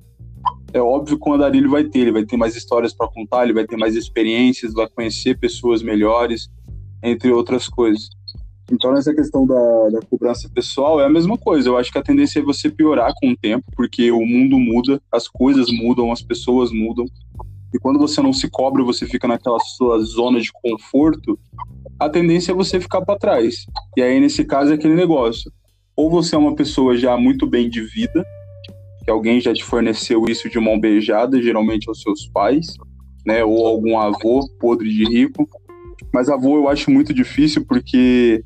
É 0.73 0.81
óbvio 0.81 1.19
que 1.19 1.29
o 1.29 1.33
Andarilho 1.33 1.69
vai 1.69 1.83
ter, 1.83 1.99
ele 1.99 2.11
vai 2.11 2.25
ter 2.25 2.37
mais 2.37 2.55
histórias 2.55 2.93
para 2.93 3.07
contar, 3.07 3.43
ele 3.43 3.53
vai 3.53 3.65
ter 3.65 3.77
mais 3.77 3.95
experiências, 3.95 4.73
vai 4.73 4.87
conhecer 4.87 5.39
pessoas 5.39 5.81
melhores, 5.81 6.49
entre 7.03 7.31
outras 7.31 7.67
coisas. 7.67 8.09
Então, 8.71 8.93
nessa 8.93 9.13
questão 9.13 9.47
da, 9.47 9.89
da 9.89 9.99
cobrança 10.01 10.47
pessoal, 10.53 11.01
é 11.01 11.05
a 11.05 11.09
mesma 11.09 11.37
coisa. 11.37 11.69
Eu 11.69 11.77
acho 11.77 11.91
que 11.91 11.97
a 11.97 12.03
tendência 12.03 12.39
é 12.39 12.43
você 12.43 12.69
piorar 12.69 13.11
com 13.19 13.31
o 13.31 13.37
tempo, 13.37 13.65
porque 13.75 14.11
o 14.11 14.23
mundo 14.23 14.59
muda, 14.59 15.01
as 15.11 15.27
coisas 15.27 15.71
mudam, 15.71 16.11
as 16.11 16.21
pessoas 16.21 16.71
mudam. 16.71 17.05
E 17.73 17.79
quando 17.79 17.99
você 17.99 18.21
não 18.21 18.31
se 18.31 18.47
cobra, 18.49 18.83
você 18.83 19.07
fica 19.07 19.27
naquela 19.27 19.59
sua 19.59 19.99
zona 19.99 20.39
de 20.39 20.51
conforto, 20.51 21.37
a 21.99 22.09
tendência 22.09 22.51
é 22.51 22.55
você 22.55 22.79
ficar 22.79 23.01
para 23.01 23.17
trás. 23.17 23.65
E 23.97 24.01
aí, 24.01 24.19
nesse 24.19 24.45
caso, 24.45 24.71
é 24.71 24.75
aquele 24.75 24.95
negócio 24.95 25.51
ou 25.99 26.09
você 26.09 26.33
é 26.33 26.37
uma 26.37 26.55
pessoa 26.55 26.95
já 26.95 27.17
muito 27.17 27.45
bem 27.45 27.69
de 27.69 27.81
vida, 27.81 28.25
que 29.03 29.11
alguém 29.11 29.41
já 29.41 29.53
te 29.53 29.65
forneceu 29.65 30.23
isso 30.29 30.49
de 30.49 30.57
mão 30.57 30.79
beijada, 30.79 31.41
geralmente 31.41 31.89
aos 31.89 32.01
seus 32.01 32.25
pais, 32.27 32.67
né, 33.25 33.43
ou 33.43 33.67
algum 33.67 33.99
avô 33.99 34.47
podre 34.61 34.87
de 34.89 35.03
rico. 35.03 35.45
Mas 36.13 36.29
avô 36.29 36.55
eu 36.55 36.69
acho 36.69 36.89
muito 36.89 37.13
difícil 37.13 37.65
porque 37.65 38.41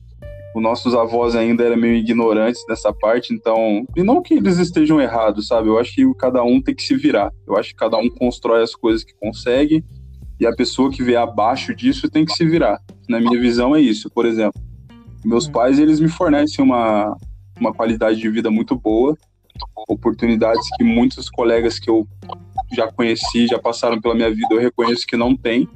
os 0.55 0.63
nossos 0.63 0.95
avós 0.95 1.35
ainda 1.35 1.63
eram 1.63 1.77
meio 1.77 1.93
ignorantes 1.93 2.63
nessa 2.67 2.91
parte, 2.91 3.31
então. 3.35 3.85
E 3.95 4.01
não 4.01 4.19
que 4.19 4.33
eles 4.33 4.57
estejam 4.57 4.99
errados, 4.99 5.45
sabe? 5.45 5.67
Eu 5.67 5.77
acho 5.77 5.93
que 5.93 6.11
cada 6.15 6.43
um 6.43 6.59
tem 6.59 6.73
que 6.73 6.81
se 6.81 6.95
virar. 6.95 7.31
Eu 7.47 7.55
acho 7.55 7.69
que 7.69 7.75
cada 7.75 7.97
um 7.97 8.09
constrói 8.09 8.63
as 8.63 8.73
coisas 8.73 9.03
que 9.03 9.13
consegue 9.21 9.85
e 10.39 10.47
a 10.47 10.55
pessoa 10.55 10.89
que 10.89 11.03
vê 11.03 11.15
abaixo 11.15 11.75
disso 11.75 12.09
tem 12.09 12.25
que 12.25 12.33
se 12.33 12.45
virar. 12.45 12.79
Na 13.07 13.19
minha 13.19 13.39
visão 13.39 13.75
é 13.75 13.79
isso. 13.79 14.09
Por 14.09 14.25
exemplo, 14.25 14.59
meus 15.23 15.45
uhum. 15.45 15.51
pais 15.51 15.77
eles 15.77 15.99
me 15.99 16.09
fornecem 16.09 16.65
uma 16.65 17.15
uma 17.59 17.73
qualidade 17.73 18.19
de 18.19 18.29
vida 18.29 18.49
muito 18.49 18.75
boa, 18.75 19.17
oportunidades 19.87 20.67
que 20.77 20.83
muitos 20.83 21.29
colegas 21.29 21.79
que 21.79 21.89
eu 21.89 22.07
já 22.73 22.91
conheci, 22.91 23.47
já 23.47 23.59
passaram 23.59 24.01
pela 24.01 24.15
minha 24.15 24.29
vida, 24.29 24.47
eu 24.51 24.59
reconheço 24.59 25.05
que 25.05 25.15
não 25.15 25.35
tem. 25.35 25.67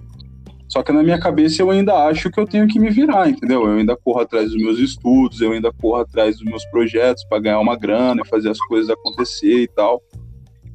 Só 0.68 0.84
que 0.84 0.92
na 0.92 1.02
minha 1.02 1.20
cabeça 1.20 1.62
eu 1.62 1.72
ainda 1.72 1.94
acho 2.08 2.30
que 2.30 2.40
eu 2.40 2.46
tenho 2.46 2.68
que 2.68 2.80
me 2.80 2.90
virar, 2.90 3.30
entendeu? 3.30 3.66
Eu 3.66 3.78
ainda 3.78 3.96
corro 3.96 4.20
atrás 4.20 4.52
dos 4.52 4.62
meus 4.62 4.80
estudos, 4.80 5.40
eu 5.40 5.54
ainda 5.54 5.72
corro 5.72 6.02
atrás 6.02 6.38
dos 6.38 6.46
meus 6.46 6.66
projetos 6.66 7.24
para 7.26 7.40
ganhar 7.40 7.60
uma 7.60 7.78
grana 7.78 8.22
e 8.26 8.28
fazer 8.28 8.50
as 8.50 8.60
coisas 8.60 8.90
acontecer 8.90 9.62
e 9.62 9.68
tal. 9.68 10.02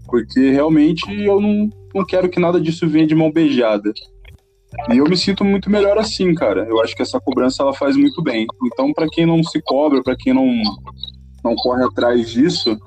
Porque 0.06 0.50
realmente 0.50 1.04
eu 1.22 1.40
não, 1.40 1.68
não 1.94 2.06
quero 2.06 2.28
que 2.28 2.40
nada 2.40 2.60
disso 2.60 2.88
venha 2.88 3.06
de 3.06 3.14
mão 3.14 3.30
beijada. 3.30 3.92
E 4.92 4.98
eu 4.98 5.04
me 5.04 5.16
sinto 5.16 5.44
muito 5.44 5.68
melhor 5.68 5.98
assim, 5.98 6.34
cara. 6.34 6.64
Eu 6.64 6.80
acho 6.80 6.94
que 6.94 7.02
essa 7.02 7.20
cobrança 7.20 7.62
ela 7.62 7.74
faz 7.74 7.96
muito 7.96 8.22
bem. 8.22 8.46
Então, 8.64 8.92
para 8.92 9.08
quem 9.08 9.26
não 9.26 9.42
se 9.42 9.60
cobra, 9.62 10.02
para 10.02 10.16
quem 10.16 10.32
não, 10.32 10.48
não 11.44 11.54
corre 11.56 11.84
atrás 11.84 12.30
disso, 12.30 12.78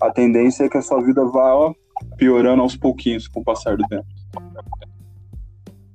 a 0.00 0.10
tendência 0.10 0.64
é 0.64 0.68
que 0.68 0.78
a 0.78 0.82
sua 0.82 1.02
vida 1.02 1.24
vá 1.24 1.54
ó, 1.54 1.74
piorando 2.16 2.62
aos 2.62 2.76
pouquinhos 2.76 3.26
com 3.26 3.40
o 3.40 3.44
passar 3.44 3.76
do 3.76 3.84
tempo. 3.88 4.06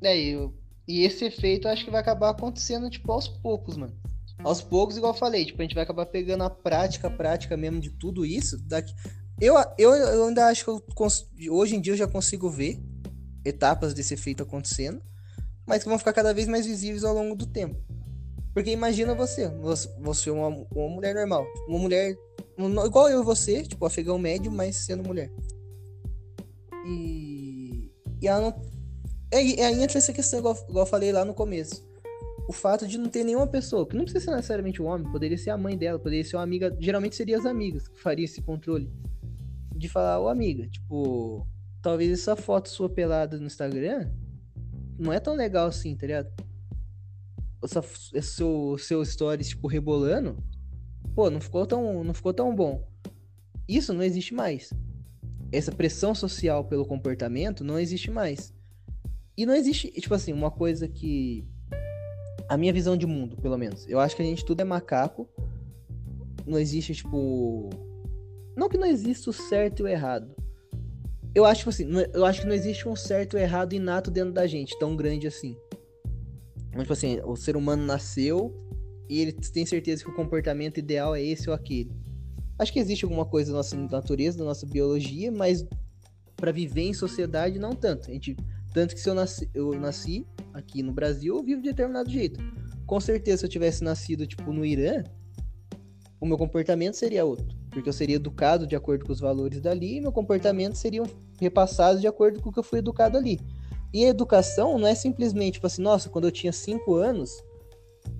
É, 0.01 0.17
e, 0.17 0.49
e 0.87 1.03
esse 1.03 1.25
efeito 1.25 1.67
acho 1.67 1.85
que 1.85 1.91
vai 1.91 2.01
acabar 2.01 2.29
acontecendo, 2.29 2.89
tipo, 2.89 3.11
aos 3.11 3.27
poucos, 3.27 3.77
mano. 3.77 3.93
Aos 4.43 4.61
poucos, 4.61 4.97
igual 4.97 5.13
eu 5.13 5.17
falei, 5.17 5.45
tipo, 5.45 5.61
a 5.61 5.63
gente 5.63 5.75
vai 5.75 5.83
acabar 5.83 6.05
pegando 6.05 6.43
a 6.43 6.49
prática, 6.49 7.07
a 7.07 7.11
prática 7.11 7.57
mesmo 7.57 7.79
de 7.79 7.91
tudo 7.91 8.25
isso. 8.25 8.57
Daqui... 8.67 8.93
Eu, 9.39 9.55
eu, 9.77 9.93
eu 9.93 10.27
ainda 10.27 10.47
acho 10.47 10.65
que 10.65 10.69
eu 10.69 10.81
cons... 10.93 11.29
hoje 11.49 11.75
em 11.75 11.81
dia 11.81 11.93
eu 11.93 11.97
já 11.97 12.07
consigo 12.07 12.49
ver 12.49 12.77
etapas 13.45 13.93
desse 13.93 14.13
efeito 14.13 14.43
acontecendo, 14.43 15.01
mas 15.69 15.83
que 15.83 15.89
vão 15.89 15.99
ficar 15.99 16.13
cada 16.13 16.33
vez 16.33 16.47
mais 16.47 16.65
visíveis 16.65 17.03
ao 17.03 17.13
longo 17.13 17.35
do 17.35 17.45
tempo. 17.45 17.79
Porque 18.55 18.71
imagina 18.71 19.13
você, 19.13 19.47
você 19.99 20.29
é 20.31 20.33
uma, 20.33 20.47
uma 20.47 20.89
mulher 20.89 21.13
normal, 21.13 21.45
uma 21.67 21.77
mulher 21.77 22.17
igual 22.87 23.07
eu 23.07 23.21
e 23.21 23.23
você, 23.23 23.61
tipo, 23.61 23.85
afegão 23.85 24.17
médio, 24.17 24.51
mas 24.51 24.77
sendo 24.77 25.07
mulher. 25.07 25.31
E, 26.87 27.91
e 28.19 28.27
ela 28.27 28.41
não. 28.41 28.61
E, 29.31 29.61
aí 29.61 29.83
entra 29.83 29.99
essa 29.99 30.11
questão, 30.11 30.39
igual, 30.39 30.57
igual 30.67 30.85
eu 30.85 30.89
falei 30.89 31.11
lá 31.11 31.23
no 31.23 31.35
começo. 31.35 31.87
O 32.47 32.51
fato 32.51 32.87
de 32.87 32.97
não 32.97 33.07
ter 33.07 33.23
nenhuma 33.23 33.45
pessoa, 33.45 33.85
que 33.85 33.95
não 33.95 34.05
precisa 34.05 34.25
ser 34.25 34.31
necessariamente 34.31 34.81
um 34.81 34.87
homem, 34.87 35.11
poderia 35.11 35.37
ser 35.37 35.51
a 35.51 35.57
mãe 35.57 35.77
dela, 35.77 35.99
poderia 35.99 36.25
ser 36.25 36.35
uma 36.35 36.43
amiga. 36.43 36.75
Geralmente 36.79 37.15
seria 37.15 37.37
as 37.37 37.45
amigas 37.45 37.87
que 37.87 38.01
faria 38.01 38.25
esse 38.25 38.41
controle. 38.41 38.91
De 39.75 39.87
falar, 39.87 40.19
ô 40.19 40.27
amiga, 40.29 40.67
tipo, 40.67 41.45
talvez 41.79 42.11
essa 42.11 42.35
foto 42.35 42.69
sua 42.69 42.89
pelada 42.89 43.37
no 43.37 43.45
Instagram 43.45 44.09
não 44.99 45.13
é 45.13 45.19
tão 45.19 45.33
legal 45.33 45.67
assim, 45.67 45.95
tá 45.95 46.05
ligado? 46.05 46.29
Essa, 47.63 47.81
seu, 48.21 48.77
seu 48.77 49.03
stories, 49.03 49.49
tipo, 49.49 49.67
rebolando, 49.67 50.37
pô, 51.15 51.29
não 51.29 51.39
ficou 51.39 51.65
tão, 51.65 52.03
não 52.03 52.13
ficou 52.13 52.33
tão 52.33 52.53
bom. 52.53 52.85
Isso 53.67 53.93
não 53.93 54.03
existe 54.03 54.33
mais. 54.33 54.73
Essa 55.51 55.71
pressão 55.71 56.13
social 56.13 56.65
pelo 56.65 56.85
comportamento 56.85 57.63
não 57.63 57.79
existe 57.79 58.11
mais. 58.11 58.53
E 59.37 59.45
não 59.45 59.55
existe, 59.55 59.89
tipo 59.91 60.13
assim, 60.13 60.33
uma 60.33 60.51
coisa 60.51 60.87
que 60.87 61.47
a 62.49 62.57
minha 62.57 62.73
visão 62.73 62.97
de 62.97 63.05
mundo, 63.05 63.37
pelo 63.37 63.57
menos. 63.57 63.87
Eu 63.87 63.99
acho 63.99 64.15
que 64.15 64.21
a 64.21 64.25
gente 64.25 64.43
tudo 64.43 64.61
é 64.61 64.65
macaco. 64.65 65.29
Não 66.45 66.59
existe, 66.59 66.93
tipo. 66.93 67.69
Não 68.55 68.67
que 68.67 68.77
não 68.77 68.87
exista 68.87 69.29
o 69.29 69.33
certo 69.33 69.79
e 69.79 69.83
o 69.83 69.87
errado. 69.87 70.35
Eu 71.33 71.45
acho, 71.45 71.59
tipo 71.59 71.69
assim, 71.69 71.87
eu 72.13 72.25
acho 72.25 72.41
que 72.41 72.47
não 72.47 72.55
existe 72.55 72.87
um 72.87 72.95
certo 72.95 73.37
errado 73.37 73.73
inato 73.73 74.09
dentro 74.09 74.33
da 74.33 74.47
gente, 74.47 74.77
tão 74.79 74.95
grande 74.95 75.27
assim. 75.27 75.55
Mas, 76.71 76.81
tipo 76.81 76.93
assim, 76.93 77.19
o 77.23 77.35
ser 77.35 77.55
humano 77.55 77.83
nasceu 77.83 78.53
e 79.07 79.19
ele 79.21 79.33
tem 79.33 79.65
certeza 79.65 80.03
que 80.03 80.09
o 80.09 80.15
comportamento 80.15 80.77
ideal 80.77 81.15
é 81.15 81.21
esse 81.21 81.49
ou 81.49 81.55
aquele. 81.55 81.91
Acho 82.57 82.73
que 82.73 82.79
existe 82.79 83.05
alguma 83.05 83.25
coisa 83.25 83.51
da 83.51 83.57
nossa 83.57 83.75
natureza, 83.75 84.37
da 84.37 84.43
nossa 84.43 84.65
biologia, 84.65 85.31
mas 85.31 85.65
para 86.35 86.51
viver 86.51 86.81
em 86.81 86.93
sociedade 86.93 87.59
não 87.59 87.73
tanto. 87.73 88.09
A 88.09 88.13
gente, 88.13 88.35
tanto 88.73 88.95
que 88.95 89.01
se 89.01 89.09
eu 89.09 89.13
nasci, 89.13 89.49
eu 89.53 89.71
nasci 89.79 90.25
aqui 90.53 90.81
no 90.83 90.91
Brasil, 90.91 91.37
eu 91.37 91.43
vivo 91.43 91.61
de 91.61 91.69
determinado 91.69 92.09
jeito. 92.09 92.39
Com 92.85 92.99
certeza, 92.99 93.37
se 93.37 93.45
eu 93.45 93.49
tivesse 93.49 93.83
nascido 93.83 94.25
tipo 94.25 94.51
no 94.51 94.65
Irã, 94.65 95.03
o 96.19 96.25
meu 96.25 96.37
comportamento 96.37 96.95
seria 96.95 97.23
outro, 97.23 97.47
porque 97.69 97.89
eu 97.89 97.93
seria 97.93 98.15
educado 98.15 98.65
de 98.65 98.75
acordo 98.75 99.05
com 99.05 99.11
os 99.11 99.19
valores 99.19 99.61
dali, 99.61 99.97
e 99.97 100.01
meu 100.01 100.11
comportamento 100.11 100.75
seria 100.75 101.03
repassado 101.39 101.99
de 101.99 102.07
acordo 102.07 102.41
com 102.41 102.49
o 102.49 102.51
que 102.51 102.59
eu 102.59 102.63
fui 102.63 102.79
educado 102.79 103.17
ali. 103.17 103.39
E 103.93 104.05
a 104.05 104.09
educação 104.09 104.77
não 104.77 104.87
é 104.87 104.93
simplesmente 104.93 105.53
tipo 105.53 105.67
assim, 105.67 105.81
nossa, 105.81 106.09
quando 106.09 106.25
eu 106.25 106.31
tinha 106.31 106.51
5 106.51 106.95
anos, 106.95 107.31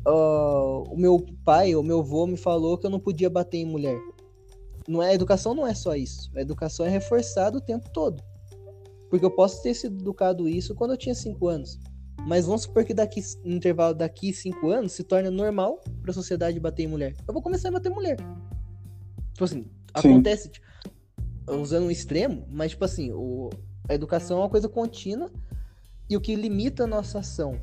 uh, 0.07 0.83
o 0.91 0.97
meu 0.97 1.25
pai 1.45 1.75
ou 1.75 1.83
meu 1.83 1.99
avô 1.99 2.25
me 2.25 2.37
falou 2.37 2.77
que 2.77 2.85
eu 2.85 2.89
não 2.89 2.99
podia 2.99 3.29
bater 3.29 3.57
em 3.57 3.65
mulher. 3.65 3.99
Não 4.87 5.03
é, 5.03 5.09
a 5.09 5.13
educação 5.13 5.53
não 5.53 5.67
é 5.67 5.73
só 5.75 5.95
isso. 5.95 6.31
A 6.35 6.41
educação 6.41 6.85
é 6.85 6.89
reforçada 6.89 7.57
o 7.57 7.61
tempo 7.61 7.89
todo. 7.91 8.23
Porque 9.09 9.25
eu 9.25 9.31
posso 9.31 9.61
ter 9.61 9.73
sido 9.73 9.99
educado 9.99 10.47
isso 10.49 10.73
quando 10.73 10.91
eu 10.91 10.97
tinha 10.97 11.13
5 11.13 11.47
anos. 11.47 11.79
Mas 12.27 12.45
vamos 12.45 12.63
supor 12.63 12.83
que 12.83 12.93
daqui, 12.93 13.21
no 13.43 13.55
intervalo 13.55 13.93
daqui 13.93 14.33
5 14.33 14.67
anos 14.69 14.91
se 14.93 15.03
torna 15.03 15.29
normal 15.29 15.79
para 16.01 16.11
a 16.11 16.13
sociedade 16.13 16.59
bater 16.59 16.83
em 16.83 16.87
mulher. 16.87 17.15
Eu 17.27 17.33
vou 17.33 17.41
começar 17.41 17.69
a 17.69 17.71
bater 17.71 17.89
mulher. 17.91 18.17
Tipo 19.39 19.45
assim, 19.45 19.61
Sim. 19.61 19.69
acontece 19.93 20.49
tipo, 20.49 20.67
usando 21.47 21.85
um 21.85 21.91
extremo, 21.91 22.45
mas 22.51 22.71
tipo 22.71 22.83
assim, 22.83 23.09
o, 23.13 23.49
a 23.87 23.93
educação 23.93 24.37
é 24.37 24.41
uma 24.41 24.49
coisa 24.49 24.67
contínua 24.67 25.31
e 26.09 26.17
o 26.17 26.19
que 26.19 26.35
limita 26.35 26.83
a 26.83 26.87
nossa 26.87 27.19
ação 27.19 27.57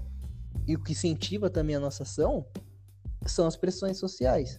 e 0.66 0.74
o 0.74 0.82
que 0.82 0.92
incentiva 0.92 1.50
também 1.50 1.76
a 1.76 1.80
nossa 1.80 2.02
ação 2.02 2.46
são 3.26 3.46
as 3.46 3.56
pressões 3.56 3.98
sociais, 3.98 4.58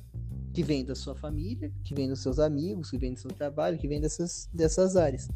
que 0.54 0.62
vêm 0.62 0.86
da 0.86 0.94
sua 0.94 1.16
família, 1.16 1.74
que 1.84 1.96
vêm 1.96 2.08
dos 2.08 2.22
seus 2.22 2.38
amigos, 2.38 2.92
que 2.92 3.00
vêm 3.00 3.16
do 3.16 3.20
seu 3.20 3.32
trabalho, 3.32 3.80
que 3.80 3.88
vêm 3.88 4.00
dessas, 4.00 4.48
dessas 4.54 4.96
áreas. 4.96 5.28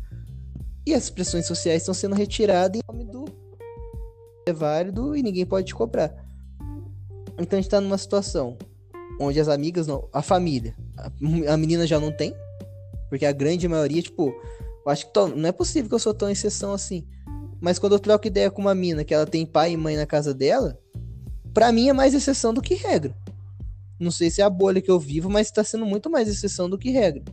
E 0.86 0.93
essas 0.93 1.09
pressões 1.09 1.47
sociais 1.47 1.82
estão 1.82 1.95
sendo 1.95 2.13
retiradas 2.13 2.79
em 2.79 2.93
nome 2.93 3.11
do 3.11 3.25
é 4.45 4.53
válido 4.53 5.15
e 5.15 5.23
ninguém 5.23 5.47
pode 5.47 5.65
te 5.65 5.73
cobrar. 5.73 6.13
Então 7.39 7.57
a 7.57 7.61
gente 7.61 7.71
tá 7.71 7.82
numa 7.82 7.97
situação 7.97 8.55
onde 9.19 9.39
as 9.39 9.47
amigas 9.47 9.88
não, 9.88 10.07
a 10.13 10.21
família, 10.21 10.75
a, 11.47 11.58
menina 11.58 11.88
já 11.88 11.99
não 11.99 12.12
tem, 12.12 12.34
porque 13.10 13.26
a 13.26 13.32
grande 13.32 13.68
maioria, 13.68 14.02
tipo, 14.02 14.34
eu 14.86 14.91
acho 14.91 15.08
que 15.08 15.14
tô, 15.14 15.28
não 15.28 15.47
é 15.47 15.52
possível 15.52 15.89
que 15.89 15.95
eu 15.95 15.99
sou 15.99 16.14
tão 16.14 16.30
exceção 16.30 16.74
assim. 16.74 17.06
Mas 17.60 17.78
quando 17.78 17.93
eu 17.93 17.99
troco 17.99 18.28
ideia 18.28 18.49
com 18.49 18.62
uma 18.62 18.74
mina 18.74 19.04
que 19.04 19.14
ela 19.14 19.26
tem 19.26 19.45
pai 19.45 19.74
e 19.74 19.78
mãe 19.78 19.95
na 19.95 20.06
casa 20.06 20.34
dela, 20.34 20.80
pra 21.54 21.72
mim 21.72 21.89
é 21.89 21.93
mais 21.93 22.14
exceção 22.14 22.54
do 22.54 22.62
que 22.62 22.74
regra. 22.74 23.16
Não 23.99 24.10
sei 24.10 24.32
se 24.32 24.41
é 24.41 24.43
a 24.43 24.49
bolha 24.49 24.82
que 24.82 24.89
eu 24.89 24.99
vivo, 24.99 25.30
mas 25.30 25.52
tá 25.52 25.64
sendo 25.64 25.86
muito 25.86 26.10
mais 26.10 26.28
exceção 26.28 26.68
do 26.68 26.78
que 26.78 26.89
regra. 26.89 27.24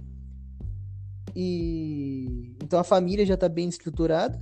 E 1.34 2.54
então 2.62 2.78
a 2.78 2.84
família 2.84 3.24
já 3.24 3.36
tá 3.36 3.48
bem 3.48 3.68
estruturada. 3.68 4.38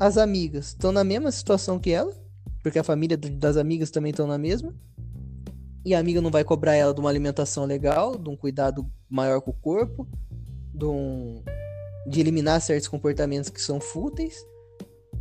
As 0.00 0.18
amigas 0.18 0.68
estão 0.68 0.90
na 0.90 1.04
mesma 1.04 1.30
situação 1.30 1.78
que 1.78 1.90
ela, 1.90 2.12
porque 2.62 2.78
a 2.78 2.82
família 2.82 3.16
das 3.16 3.56
amigas 3.56 3.90
também 3.90 4.10
estão 4.10 4.26
na 4.26 4.36
mesma. 4.36 4.74
E 5.84 5.94
a 5.94 5.98
amiga 5.98 6.20
não 6.20 6.30
vai 6.30 6.42
cobrar 6.42 6.74
ela 6.74 6.94
de 6.94 7.00
uma 7.00 7.10
alimentação 7.10 7.66
legal, 7.66 8.16
de 8.16 8.28
um 8.28 8.36
cuidado 8.36 8.90
maior 9.08 9.40
com 9.40 9.50
o 9.50 9.54
corpo, 9.54 10.08
de, 10.72 10.86
um... 10.86 11.42
de 12.06 12.20
eliminar 12.20 12.60
certos 12.60 12.88
comportamentos 12.88 13.50
que 13.50 13.60
são 13.60 13.80
fúteis. 13.80 14.44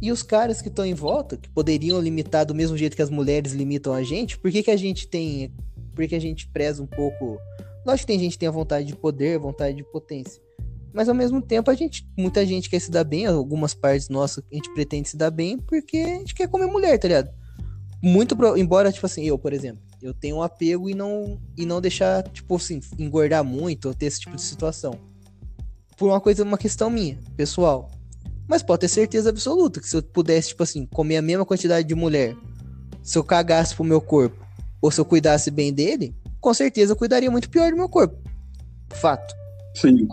E 0.01 0.11
os 0.11 0.24
caras 0.24 0.61
que 0.61 0.70
estão 0.70 0.86
em 0.86 0.93
volta, 0.93 1.38
que 1.38 1.49
poderiam 1.49 1.99
limitar 1.99 2.45
do 2.45 2.55
mesmo 2.55 2.78
jeito 2.78 2.95
que 2.95 3.01
as 3.01 3.09
mulheres 3.09 3.53
limitam 3.53 3.93
a 3.93 4.03
gente, 4.03 4.38
por 4.38 4.51
que, 4.51 4.64
que 4.64 4.72
a 4.72 4.78
gente 4.78 5.07
tem. 5.07 5.53
Por 5.93 6.07
que 6.07 6.16
a 6.16 6.20
gente 6.20 6.47
preza 6.47 6.82
um 6.82 6.88
pouco. 6.88 7.38
Lógico 7.86 8.07
que 8.07 8.14
tem 8.14 8.20
gente 8.20 8.34
que 8.34 8.39
tem 8.39 8.49
a 8.49 8.51
vontade 8.51 8.86
de 8.86 8.95
poder, 8.95 9.38
vontade 9.38 9.76
de 9.76 9.84
potência. 9.84 10.41
Mas 10.93 11.09
ao 11.09 11.16
mesmo 11.16 11.41
tempo, 11.41 11.72
a 11.72 11.74
gente, 11.74 12.07
muita 12.18 12.45
gente 12.45 12.70
quer 12.70 12.80
se 12.80 12.91
dar 12.91 13.03
bem, 13.03 13.26
algumas 13.26 13.74
partes 13.74 14.09
nossas 14.09 14.43
a 14.51 14.55
gente 14.55 14.74
pretende 14.74 15.09
se 15.09 15.18
dar 15.18 15.32
bem 15.32 15.57
porque 15.57 15.97
a 15.97 16.20
gente 16.20 16.36
quer 16.36 16.47
comer 16.47 16.68
mulher, 16.68 16.97
tá 16.99 17.07
ligado? 17.07 17.30
Muito, 18.06 18.36
pro, 18.36 18.58
embora, 18.58 18.91
tipo 18.91 19.06
assim, 19.06 19.24
eu, 19.24 19.39
por 19.39 19.54
exemplo, 19.54 19.82
eu 20.01 20.14
tenho 20.14 20.36
um 20.36 20.41
apego 20.41 20.89
e 20.89 20.93
não, 20.93 21.39
e 21.58 21.66
não 21.66 21.80
deixar, 21.80 22.22
tipo 22.24 22.58
assim, 22.58 22.82
engordar 22.99 23.45
muito 23.45 23.88
ou 23.88 23.93
ter 23.93 24.08
esse 24.08 24.20
tipo 24.20 24.36
de 24.36 24.41
situação. 24.41 24.93
Por 25.95 26.10
uma 26.10 26.20
coisa, 26.20 26.43
uma 26.43 26.58
questão 26.58 26.89
minha, 26.89 27.18
pessoal. 27.38 27.89
Mas 28.45 28.62
pode 28.62 28.82
ter 28.82 28.89
certeza 28.89 29.30
absoluta 29.30 29.80
que 29.80 29.88
se 29.88 29.95
eu 29.95 30.04
pudesse, 30.04 30.49
tipo 30.49 30.64
assim, 30.64 30.86
comer 30.86 31.16
a 31.16 31.22
mesma 31.22 31.45
quantidade 31.45 31.88
de 31.88 31.95
mulher, 31.95 32.36
se 33.01 33.18
eu 33.18 33.24
cagasse 33.24 33.74
pro 33.74 33.86
meu 33.86 34.01
corpo, 34.01 34.45
ou 34.82 34.91
se 34.91 34.99
eu 34.99 35.06
cuidasse 35.06 35.49
bem 35.49 35.72
dele, 35.72 36.14
com 36.41 36.54
certeza 36.54 36.91
eu 36.91 36.97
cuidaria 36.97 37.32
muito 37.32 37.49
pior 37.49 37.72
do 37.72 37.78
meu 37.78 37.88
corpo. 37.88 38.18
Fato. 38.89 39.34
Sim. 39.76 40.10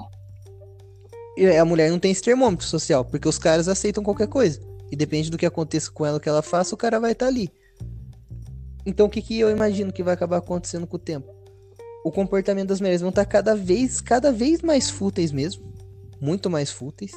E 1.36 1.44
a 1.56 1.64
mulher 1.64 1.90
não 1.90 1.98
tem 1.98 2.12
esse 2.12 2.22
termômetro 2.22 2.64
social, 2.64 3.04
porque 3.04 3.28
os 3.28 3.36
caras 3.36 3.66
aceitam 3.66 4.04
qualquer 4.04 4.28
coisa. 4.28 4.60
E 4.92 4.94
depende 4.96 5.28
do 5.28 5.36
que 5.36 5.44
aconteça 5.44 5.90
com 5.90 6.06
ela, 6.06 6.18
o 6.18 6.20
que 6.20 6.28
ela 6.28 6.40
faça, 6.40 6.72
o 6.72 6.78
cara 6.78 7.00
vai 7.00 7.10
estar 7.10 7.26
tá 7.26 7.32
ali. 7.32 7.50
Então 8.90 9.06
o 9.06 9.08
que, 9.08 9.22
que 9.22 9.38
eu 9.38 9.48
imagino 9.48 9.92
que 9.92 10.02
vai 10.02 10.14
acabar 10.14 10.38
acontecendo 10.38 10.84
com 10.84 10.96
o 10.96 10.98
tempo? 10.98 11.32
O 12.04 12.10
comportamento 12.10 12.68
das 12.68 12.80
mulheres 12.80 13.00
vão 13.00 13.10
estar 13.10 13.24
tá 13.24 13.30
cada 13.30 13.54
vez, 13.54 14.00
cada 14.00 14.32
vez 14.32 14.62
mais 14.62 14.90
fúteis 14.90 15.30
mesmo. 15.30 15.72
Muito 16.20 16.50
mais 16.50 16.72
fúteis. 16.72 17.12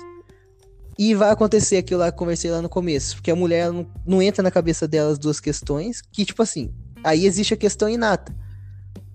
E 1.00 1.16
vai 1.16 1.32
acontecer 1.32 1.78
aquilo 1.78 2.02
lá 2.02 2.12
que 2.12 2.16
eu 2.16 2.20
conversei 2.20 2.52
lá 2.52 2.62
no 2.62 2.70
começo. 2.70 3.16
Porque 3.16 3.32
a 3.32 3.36
mulher 3.36 3.72
não, 3.72 3.88
não 4.06 4.22
entra 4.22 4.44
na 4.44 4.52
cabeça 4.52 4.88
dela 4.88 5.12
as 5.12 5.18
duas 5.18 5.40
questões. 5.40 6.04
Que, 6.12 6.24
tipo 6.24 6.44
assim, 6.44 6.72
aí 7.04 7.26
existe 7.26 7.56
a 7.56 7.58
questão 7.58 7.90
inata. 7.90 8.36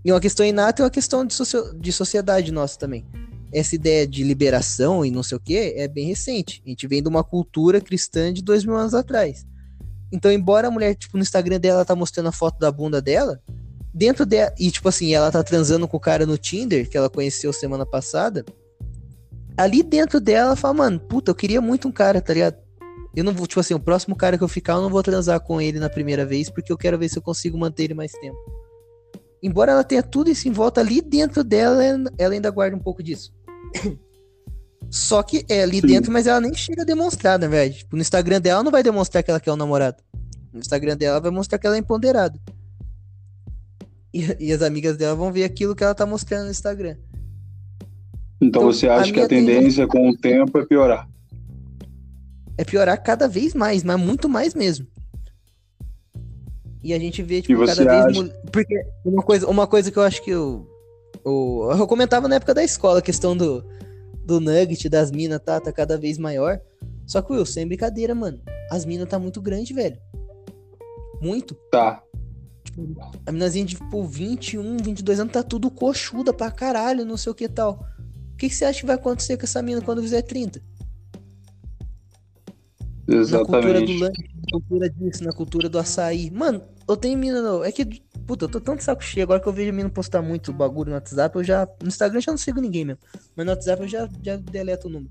E 0.05 0.11
uma 0.11 0.21
questão 0.21 0.45
inata 0.45 0.83
e 0.83 0.85
uma 0.85 0.91
questão 0.91 1.25
de, 1.25 1.35
socio... 1.35 1.73
de 1.79 1.93
sociedade 1.93 2.51
nossa 2.51 2.77
também. 2.77 3.07
Essa 3.53 3.77
ideia 3.77 4.05
de 4.05 4.25
liberação 4.25 5.05
e 5.05 5.13
não 5.13 5.23
sei 5.23 5.37
o 5.37 5.41
que 5.41 5.57
é 5.57 5.87
bem 5.87 6.09
recente. 6.09 6.61
A 6.67 6.69
gente 6.69 6.89
vem 6.89 7.01
de 7.01 7.09
uma 7.09 7.23
cultura 7.23 7.81
cristã 7.81 8.33
de 8.33 8.43
dois 8.43 8.65
mil 8.65 8.75
anos 8.75 8.95
atrás. 8.95 9.47
Então, 10.13 10.33
embora 10.33 10.69
a 10.69 10.71
mulher, 10.71 10.95
tipo, 10.95 11.17
no 11.17 11.23
Instagram 11.23 11.61
dela 11.61 11.85
tá 11.85 11.95
mostrando 11.95 12.29
a 12.29 12.33
foto 12.33 12.59
da 12.59 12.71
bunda 12.71 13.01
dela, 13.01 13.41
dentro 13.93 14.25
dela. 14.25 14.53
E, 14.59 14.71
tipo 14.71 14.89
assim, 14.89 15.15
ela 15.15 15.31
tá 15.31 15.43
transando 15.43 15.87
com 15.87 15.97
o 15.97 16.01
cara 16.01 16.25
no 16.25 16.39
Tinder, 16.39 16.89
que 16.89 16.97
ela 16.97 17.11
conheceu 17.11 17.53
semana 17.53 17.85
passada. 17.85 18.45
Ali 19.57 19.83
dentro 19.83 20.21
dela, 20.21 20.49
ela 20.49 20.57
fala, 20.57 20.75
mano, 20.75 21.01
puta, 21.01 21.31
eu 21.31 21.35
queria 21.35 21.61
muito 21.61 21.89
um 21.89 21.93
cara, 21.93 22.21
tá 22.21 22.33
ligado? 22.33 22.57
Eu 23.15 23.25
não 23.25 23.33
vou, 23.33 23.47
tipo 23.47 23.61
assim, 23.61 23.75
o 23.75 23.81
próximo 23.81 24.15
cara 24.15 24.39
que 24.39 24.45
eu 24.45 24.49
ficar, 24.49 24.75
eu 24.75 24.83
não 24.83 24.91
vou 24.91 25.03
transar 25.03 25.41
com 25.41 25.61
ele 25.61 25.81
na 25.81 25.91
primeira 25.91 26.25
vez, 26.25 26.49
porque 26.49 26.73
eu 26.73 26.79
quero 26.79 26.99
ver 26.99 27.09
se 27.09 27.19
eu 27.19 27.23
consigo 27.23 27.59
manter 27.59 27.85
ele 27.85 27.95
mais 27.95 28.13
tempo. 28.13 28.39
Embora 29.43 29.73
ela 29.73 29.85
tenha 29.85 30.03
tudo 30.03 30.31
isso 30.31 30.49
em 30.49 30.53
volta, 30.53 30.81
ali 30.81 31.01
dentro 31.01 31.43
dela, 31.43 31.83
ela 32.17 32.35
ainda 32.35 32.51
guarda 32.51 32.77
um 32.77 32.81
pouco 32.81 33.03
disso. 33.03 33.33
Só 34.91 35.23
que 35.23 35.45
é 35.49 35.63
ali 35.63 35.81
Sim. 35.81 35.87
dentro, 35.87 36.13
mas 36.13 36.27
ela 36.27 36.41
nem 36.41 36.55
chega 36.55 36.83
a 36.83 36.85
demonstrar, 36.85 37.39
na 37.39 37.47
verdade. 37.47 37.79
Tipo, 37.79 37.97
no 37.97 38.03
Instagram 38.03 38.41
dela, 38.41 38.57
ela 38.57 38.65
não 38.65 38.73
vai 38.73 38.83
demonstrar 38.83 39.23
que 39.23 39.31
ela 39.31 39.41
quer 39.41 39.53
um 39.53 39.57
namorado. 39.57 40.03
No 40.53 40.61
Instagram 40.61 40.97
dela, 40.97 41.15
ela 41.15 41.21
vai 41.21 41.31
mostrar 41.31 41.59
que 41.59 41.67
ela 41.67 41.77
é 41.77 41.79
empoderada. 41.79 42.39
E, 44.13 44.25
e, 44.49 44.53
as 44.53 44.63
amigas 44.63 44.97
dela 44.97 45.15
vão 45.15 45.31
ver 45.31 45.45
aquilo 45.45 45.75
que 45.75 45.85
ela 45.85 45.95
tá 45.95 46.07
mostrando 46.07 46.47
no 46.47 46.51
Instagram. 46.51 46.97
Então, 48.41 48.63
então 48.63 48.65
você 48.65 48.89
acha 48.89 49.11
a 49.11 49.15
que 49.15 49.21
a 49.21 49.29
tendência 49.29 49.87
com 49.87 50.09
o 50.09 50.17
tempo 50.17 50.59
é 50.59 50.65
piorar? 50.65 51.09
É 52.57 52.65
piorar 52.65 53.01
cada 53.03 53.29
vez 53.29 53.55
mais, 53.55 53.85
mas 53.85 54.01
muito 54.01 54.29
mais 54.29 54.55
mesmo. 54.55 54.87
E 56.83 56.95
a 56.95 56.99
gente 56.99 57.23
vê, 57.23 57.43
tipo, 57.43 57.67
cada 57.67 58.07
acha... 58.07 58.23
vez. 58.23 58.33
Porque 58.51 58.81
uma 59.05 59.23
coisa, 59.23 59.47
uma 59.47 59.67
coisa 59.67 59.91
que 59.91 59.99
eu 59.99 60.03
acho 60.03 60.23
que 60.25 60.31
eu. 60.31 60.67
Eu, 61.25 61.69
eu 61.79 61.87
comentava 61.87 62.29
na 62.29 62.37
época 62.37 62.55
da 62.55 62.65
escola, 62.65 63.01
a 63.01 63.03
questão 63.03 63.37
do, 63.37 63.65
do 64.29 64.41
nugget, 64.41 64.91
das 64.91 65.11
minas, 65.11 65.41
tá, 65.41 65.59
tá 65.59 65.73
cada 65.73 65.97
vez 65.97 66.19
maior. 66.19 66.61
Só 67.07 67.23
que, 67.23 67.33
Will, 67.33 67.47
sem 67.47 67.67
brincadeira, 67.67 68.15
mano. 68.15 68.39
As 68.71 68.85
minas 68.85 69.09
tá 69.09 69.19
muito 69.19 69.41
grande, 69.41 69.73
velho. 69.73 69.99
Muito. 71.23 71.55
Tá. 71.73 72.03
Tipo, 72.63 72.95
a 73.25 73.33
minazinha 73.33 73.65
de, 73.65 73.77
tipo, 73.77 74.05
21, 74.05 74.77
22 74.77 75.21
anos 75.21 75.33
tá 75.33 75.43
tudo 75.43 75.71
coxuda 75.71 76.35
pra 76.35 76.51
caralho, 76.51 77.07
não 77.07 77.17
sei 77.17 77.33
o 77.33 77.35
que 77.35 77.49
tal. 77.49 77.83
O 78.35 78.37
que, 78.37 78.51
que 78.51 78.55
você 78.55 78.67
acha 78.67 78.81
que 78.81 78.87
vai 78.87 78.97
acontecer 78.97 79.39
com 79.39 79.45
essa 79.45 79.63
mina 79.63 79.81
quando 79.81 80.03
fizer 80.03 80.21
30? 80.21 80.61
Exatamente. 83.09 83.51
Na 83.51 83.63
cultura 83.63 83.81
do 83.81 83.93
lanche, 83.93 84.29
na 84.35 84.51
cultura 84.53 84.91
disso, 84.91 85.25
na 85.25 85.33
cultura 85.33 85.69
do 85.69 85.79
açaí. 85.79 86.31
Mano, 86.31 86.63
eu 86.87 86.97
tenho 86.97 87.19
mina. 87.19 87.41
Não. 87.41 87.65
É 87.65 87.73
que, 87.73 88.03
puta, 88.27 88.45
eu 88.45 88.49
tô 88.49 88.75
de 88.75 88.85
saco 88.85 89.03
cheio. 89.03 89.25
Agora 89.25 89.41
que 89.41 89.49
eu 89.49 89.53
vejo 89.53 89.71
a 89.71 89.73
mina 89.73 89.89
postar 89.89 90.21
muito 90.21 90.53
bagulho 90.53 90.91
no 90.91 90.95
WhatsApp, 90.95 91.35
eu 91.37 91.43
já. 91.43 91.67
No 91.83 91.89
Instagram 91.89 92.19
eu 92.19 92.23
já 92.23 92.33
não 92.33 92.39
sigo 92.39 92.61
ninguém 92.61 92.85
mesmo. 92.85 93.01
Mas 93.35 93.47
no 93.47 93.53
WhatsApp 93.53 93.83
eu 93.83 93.89
já, 93.89 94.09
já 94.23 94.37
deleto 94.37 94.89
o 94.89 94.91
número. 94.91 95.11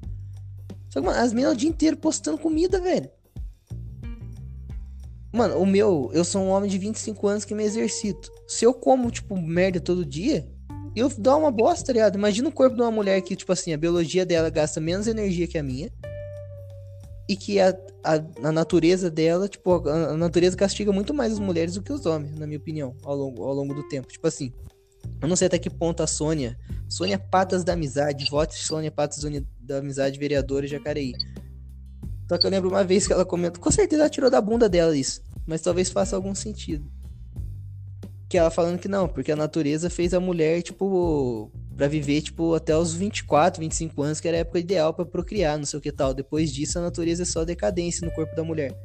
Só 0.89 1.01
que, 1.01 1.05
mano, 1.05 1.19
as 1.19 1.33
minas 1.33 1.53
o 1.53 1.55
dia 1.55 1.69
inteiro 1.69 1.97
postando 1.97 2.37
comida, 2.37 2.79
velho. 2.79 3.09
Mano, 5.33 5.57
o 5.57 5.65
meu, 5.65 6.09
eu 6.13 6.23
sou 6.23 6.41
um 6.41 6.49
homem 6.49 6.69
de 6.69 6.77
25 6.77 7.27
anos 7.27 7.45
que 7.45 7.53
me 7.53 7.63
exercito. 7.63 8.31
Se 8.47 8.65
eu 8.65 8.73
como, 8.73 9.11
tipo, 9.11 9.35
merda 9.39 9.79
todo 9.79 10.05
dia, 10.05 10.47
eu 10.95 11.09
dou 11.09 11.39
uma 11.39 11.51
bosta, 11.51 11.85
tá 11.85 11.93
ligado? 11.93 12.15
Imagina 12.15 12.49
o 12.49 12.51
corpo 12.51 12.75
de 12.75 12.81
uma 12.81 12.91
mulher 12.91 13.21
que, 13.21 13.35
tipo 13.35 13.51
assim, 13.51 13.73
a 13.73 13.77
biologia 13.77 14.25
dela 14.25 14.49
gasta 14.49 14.79
menos 14.79 15.05
energia 15.05 15.47
que 15.47 15.57
a 15.57 15.63
minha. 15.63 15.91
E 17.29 17.35
que 17.35 17.59
a, 17.59 17.77
a, 18.03 18.47
a 18.47 18.51
natureza 18.51 19.09
dela, 19.09 19.47
tipo, 19.47 19.87
a, 19.87 20.11
a, 20.11 20.17
natureza 20.17 20.55
castiga 20.55 20.91
muito 20.91 21.13
mais 21.13 21.33
as 21.33 21.39
mulheres 21.39 21.75
do 21.75 21.81
que 21.81 21.91
os 21.91 22.05
homens, 22.05 22.37
na 22.37 22.45
minha 22.45 22.59
opinião, 22.59 22.95
ao 23.03 23.15
longo, 23.15 23.43
ao 23.43 23.53
longo 23.53 23.73
do 23.73 23.87
tempo. 23.87 24.07
Tipo 24.07 24.27
assim, 24.27 24.51
eu 25.21 25.27
não 25.27 25.35
sei 25.35 25.47
até 25.47 25.57
que 25.57 25.69
ponto 25.69 26.01
a 26.03 26.07
Sônia, 26.07 26.57
Sônia 26.89 27.19
Patas 27.19 27.63
da 27.63 27.73
Amizade, 27.73 28.29
vote 28.29 28.55
Sônia 28.55 28.91
Patas 28.91 29.23
da 29.59 29.77
Amizade, 29.77 30.19
vereadora 30.19 30.67
Jacareí 30.67 31.13
só 32.27 32.37
que 32.37 32.45
eu 32.45 32.51
lembro 32.51 32.69
uma 32.69 32.83
vez 32.83 33.07
que 33.07 33.13
ela 33.13 33.25
comentou, 33.25 33.61
com 33.61 33.71
certeza 33.71 34.03
ela 34.03 34.09
tirou 34.09 34.29
da 34.29 34.41
bunda 34.41 34.67
dela 34.67 34.95
isso, 34.95 35.21
mas 35.45 35.61
talvez 35.61 35.89
faça 35.89 36.15
algum 36.15 36.35
sentido. 36.35 36.85
Que 38.29 38.37
ela 38.37 38.51
falando 38.51 38.79
que 38.79 38.89
não, 38.89 39.07
porque 39.07 39.31
a 39.31 39.35
natureza 39.35 39.89
fez 39.89 40.13
a 40.13 40.19
mulher, 40.19 40.61
tipo, 40.61 41.49
para 41.77 41.87
viver, 41.87 42.21
tipo, 42.21 42.55
até 42.55 42.75
os 42.75 42.93
24, 42.95 43.61
25 43.61 44.01
anos, 44.01 44.19
que 44.19 44.27
era 44.27 44.37
a 44.37 44.39
época 44.39 44.57
ideal 44.57 44.91
para 44.93 45.05
procriar, 45.05 45.59
não 45.59 45.65
sei 45.65 45.77
o 45.77 45.81
que 45.81 45.91
tal. 45.91 46.11
Depois 46.11 46.51
disso, 46.51 46.79
a 46.79 46.81
natureza 46.81 47.21
é 47.21 47.25
só 47.25 47.45
decadência 47.45 48.05
no 48.05 48.11
corpo 48.13 48.35
da 48.35 48.43
mulher. 48.43 48.75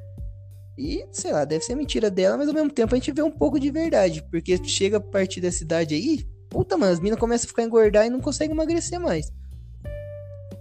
E, 0.77 1.05
sei 1.11 1.33
lá, 1.33 1.47
deve 1.47 1.65
ser 1.65 1.75
mentira 1.75 2.11
dela, 2.11 2.37
mas 2.37 2.49
ao 2.49 2.55
mesmo 2.55 2.71
tempo 2.71 2.95
a 2.95 2.99
gente 2.99 3.11
vê 3.11 3.23
um 3.23 3.31
pouco 3.31 3.59
de 3.59 3.71
verdade, 3.71 4.23
porque 4.31 4.63
chega 4.65 4.99
a 4.99 5.01
partir 5.01 5.41
dessa 5.41 5.65
idade 5.65 5.95
aí, 5.95 6.25
puta, 6.51 6.77
mano, 6.77 6.93
as 6.93 7.01
minas 7.01 7.19
começam 7.19 7.47
a 7.47 7.49
ficar 7.49 7.63
engordar 7.63 8.07
e 8.07 8.11
não 8.11 8.21
conseguem 8.21 8.55
emagrecer 8.55 9.01
mais. 9.01 9.33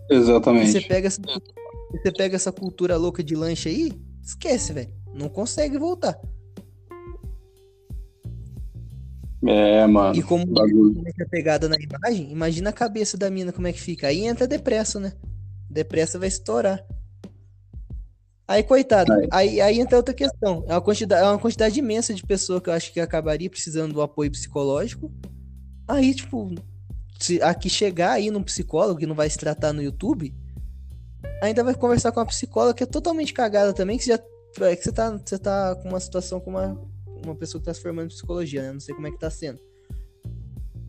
Exatamente. 0.10 0.70
E 0.70 0.72
você 0.72 0.82
pega 0.82 1.08
essa 1.08 1.22
você 1.22 2.12
pega 2.14 2.38
essa 2.38 2.52
cultura 2.52 2.96
louca 2.96 3.22
de 3.22 3.36
lanche 3.36 3.68
aí, 3.68 3.92
esquece, 4.24 4.72
velho. 4.72 4.94
Não 5.14 5.28
consegue 5.28 5.78
voltar. 5.78 6.18
É, 9.48 9.86
mano. 9.88 10.16
E 10.16 10.22
como 10.22 10.46
bagulho. 10.46 11.04
é 11.20 11.26
pegada 11.26 11.68
na 11.68 11.76
imagem, 11.76 12.32
imagina 12.32 12.70
a 12.70 12.74
cabeça 12.74 13.18
da 13.18 13.30
mina 13.30 13.52
como 13.52 13.68
é 13.68 13.74
que 13.74 13.82
fica. 13.82 14.08
Aí 14.08 14.26
entra 14.26 14.48
depresso, 14.48 15.00
né? 15.00 15.14
Depressa 15.70 16.20
vai 16.20 16.28
estourar. 16.28 16.86
Aí, 18.48 18.64
coitado, 18.64 19.14
aí, 19.32 19.62
aí 19.62 19.80
entra 19.80 19.98
outra 19.98 20.14
questão. 20.14 20.66
É 20.68 20.74
uma, 20.74 20.82
quantidade, 20.82 21.24
é 21.24 21.30
uma 21.30 21.40
quantidade 21.40 21.80
imensa 21.80 22.14
de 22.14 22.22
pessoas 22.22 22.62
que 22.62 22.70
eu 22.70 22.74
acho 22.74 22.92
que 22.92 23.00
acabaria 23.00 23.50
precisando 23.50 23.94
do 23.94 24.02
apoio 24.02 24.30
psicológico. 24.30 25.10
Aí, 25.88 26.14
tipo, 26.14 26.54
se 27.18 27.42
aqui 27.42 27.70
chegar 27.70 28.12
aí 28.12 28.30
num 28.30 28.44
psicólogo 28.44 29.00
que 29.00 29.06
não 29.06 29.16
vai 29.16 29.30
se 29.30 29.38
tratar 29.38 29.72
no 29.72 29.82
YouTube, 29.82 30.36
ainda 31.42 31.64
vai 31.64 31.74
conversar 31.74 32.12
com 32.12 32.20
uma 32.20 32.26
psicóloga 32.26 32.74
que 32.74 32.84
é 32.84 32.88
totalmente 32.88 33.34
cagada 33.34 33.74
também, 33.74 33.98
que, 33.98 34.06
já, 34.06 34.20
é, 34.60 34.76
que 34.76 34.84
você, 34.84 34.92
tá, 34.92 35.12
você 35.12 35.38
tá 35.38 35.76
com 35.76 35.88
uma 35.88 36.00
situação 36.00 36.40
com 36.42 36.50
uma, 36.50 36.78
uma 37.26 37.36
pessoa 37.36 37.60
que 37.62 37.66
tá 37.66 37.74
se 37.74 37.82
formando 37.82 38.06
em 38.06 38.14
psicologia, 38.14 38.62
né? 38.62 38.72
Não 38.72 38.80
sei 38.80 38.96
como 38.96 39.08
é 39.08 39.12
que 39.12 39.20
tá 39.20 39.30
sendo. 39.30 39.60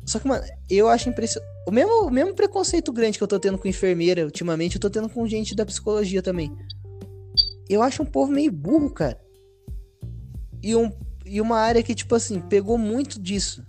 Só 0.04 0.18
que, 0.18 0.26
mano, 0.26 0.44
eu 0.68 0.88
acho 0.88 1.08
impressionante. 1.08 1.50
O 1.66 1.70
mesmo, 1.70 2.06
o 2.06 2.10
mesmo 2.10 2.34
preconceito 2.34 2.92
grande 2.92 3.18
que 3.18 3.24
eu 3.24 3.28
tô 3.28 3.38
tendo 3.38 3.56
com 3.56 3.68
enfermeira 3.68 4.24
ultimamente, 4.24 4.76
eu 4.76 4.80
tô 4.80 4.90
tendo 4.90 5.08
com 5.08 5.26
gente 5.26 5.54
da 5.54 5.64
psicologia 5.64 6.20
também. 6.20 6.54
Eu 7.68 7.82
acho 7.82 8.02
um 8.02 8.06
povo 8.06 8.32
meio 8.32 8.50
burro, 8.50 8.90
cara. 8.90 9.18
E, 10.62 10.74
um, 10.74 10.92
e 11.24 11.40
uma 11.40 11.58
área 11.58 11.82
que, 11.82 11.94
tipo 11.94 12.14
assim, 12.14 12.40
pegou 12.40 12.76
muito 12.76 13.20
disso. 13.20 13.64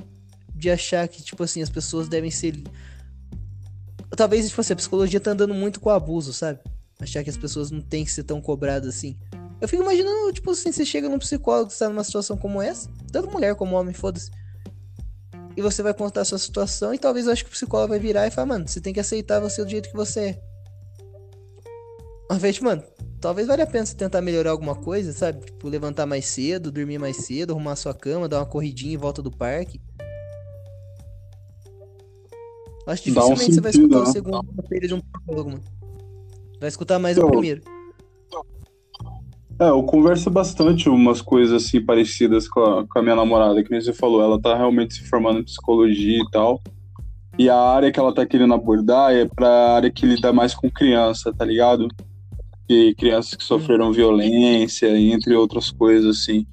De 0.56 0.70
achar 0.70 1.08
que, 1.08 1.22
tipo 1.22 1.44
assim, 1.44 1.62
as 1.62 1.70
pessoas 1.70 2.08
devem 2.08 2.32
ser. 2.32 2.62
Talvez, 4.16 4.48
tipo 4.48 4.62
assim, 4.62 4.74
a 4.74 4.78
psicologia 4.78 5.20
tá 5.20 5.32
andando 5.32 5.54
muito 5.54 5.80
com 5.80 5.90
abuso, 5.90 6.34
sabe? 6.34 6.60
Achar 7.00 7.24
que 7.24 7.30
as 7.30 7.38
pessoas 7.38 7.70
não 7.70 7.82
têm 7.82 8.06
que 8.06 8.12
ser 8.12 8.24
tão 8.24 8.42
cobradas 8.42 8.96
assim. 8.96 9.18
Eu 9.64 9.68
fico 9.70 9.82
imaginando, 9.82 10.34
tipo 10.34 10.52
assim, 10.52 10.74
você 10.74 10.84
chega 10.84 11.08
num 11.08 11.18
psicólogo 11.18 11.68
que 11.68 11.74
está 11.74 11.88
numa 11.88 12.04
situação 12.04 12.36
como 12.36 12.62
essa, 12.62 12.90
tanto 13.14 13.32
mulher 13.32 13.56
como 13.56 13.78
homem, 13.78 13.94
foda-se. 13.94 14.30
E 15.56 15.62
você 15.62 15.82
vai 15.82 15.94
contar 15.94 16.20
a 16.20 16.26
sua 16.26 16.38
situação 16.38 16.94
e 16.94 17.00
talvez 17.00 17.28
eu 17.28 17.32
acho 17.32 17.46
que 17.46 17.50
o 17.50 17.54
psicólogo 17.54 17.92
vai 17.92 18.00
virar 18.00 18.28
e 18.28 18.32
falar, 18.32 18.48
mano, 18.48 18.68
você 18.68 18.82
tem 18.82 18.94
que 18.94 19.00
aceitar 19.00 19.40
você 19.40 19.64
do 19.64 19.72
jeito 19.72 19.88
que 19.90 19.96
você 19.96 20.20
é. 20.20 20.42
Invés 22.36 22.56
de, 22.56 22.62
mano, 22.62 22.84
talvez 23.22 23.48
valha 23.48 23.64
a 23.64 23.68
pena 23.68 23.86
você 23.86 23.96
tentar 23.96 24.22
melhorar 24.22 24.52
alguma 24.52 24.76
coisa, 24.76 25.14
sabe? 25.14 25.46
Tipo, 25.46 25.70
levantar 25.70 26.06
mais 26.06 26.26
cedo, 26.26 26.70
dormir 26.70 27.00
mais 27.00 27.16
cedo, 27.16 27.54
arrumar 27.54 27.78
sua 27.78 27.94
cama, 27.94 28.28
dar 28.28 28.40
uma 28.40 28.46
corridinha 28.46 28.96
em 28.96 28.98
volta 28.98 29.22
do 29.22 29.32
parque. 29.32 29.80
Acho 32.86 33.02
que 33.02 33.12
dificilmente 33.12 33.52
um 33.52 33.54
você 33.54 33.62
vai 33.62 33.72
escutar 33.72 33.96
né? 33.96 34.04
o 34.04 34.12
segundo 34.12 34.54
de 34.70 34.94
um 34.94 35.00
psicólogo, 35.00 35.52
mano. 35.52 35.64
Vai 36.60 36.68
escutar 36.68 37.00
mais 37.00 37.16
então, 37.16 37.30
o 37.30 37.32
primeiro. 37.32 37.73
É, 39.64 39.70
eu 39.70 39.82
converso 39.82 40.30
bastante 40.30 40.90
umas 40.90 41.22
coisas 41.22 41.64
assim 41.64 41.80
parecidas 41.80 42.50
com 42.50 42.60
a, 42.60 42.86
com 42.86 43.00
a 43.00 43.02
minha 43.02 43.16
namorada, 43.16 43.64
que 43.64 43.72
nem 43.72 43.80
você 43.80 43.94
falou, 43.94 44.22
ela 44.22 44.42
tá 44.42 44.58
realmente 44.58 44.96
se 44.96 45.08
formando 45.08 45.40
em 45.40 45.44
psicologia 45.44 46.18
e 46.18 46.30
tal. 46.32 46.62
E 47.40 47.50
a 47.50 47.58
área 47.58 47.90
que 47.90 47.98
ela 47.98 48.14
tá 48.14 48.26
querendo 48.26 48.54
abordar 48.54 49.14
é 49.14 49.26
pra 49.26 49.76
área 49.76 49.90
que 49.90 50.06
lida 50.06 50.34
mais 50.34 50.54
com 50.54 50.70
criança, 50.70 51.34
tá 51.34 51.46
ligado? 51.46 51.88
E 52.68 52.94
crianças 52.96 53.36
que 53.36 53.44
sofreram 53.44 53.88
hum. 53.88 53.94
violência, 53.94 54.98
entre 54.98 55.34
outras 55.34 55.72
coisas, 55.72 56.20
assim. 56.20 56.46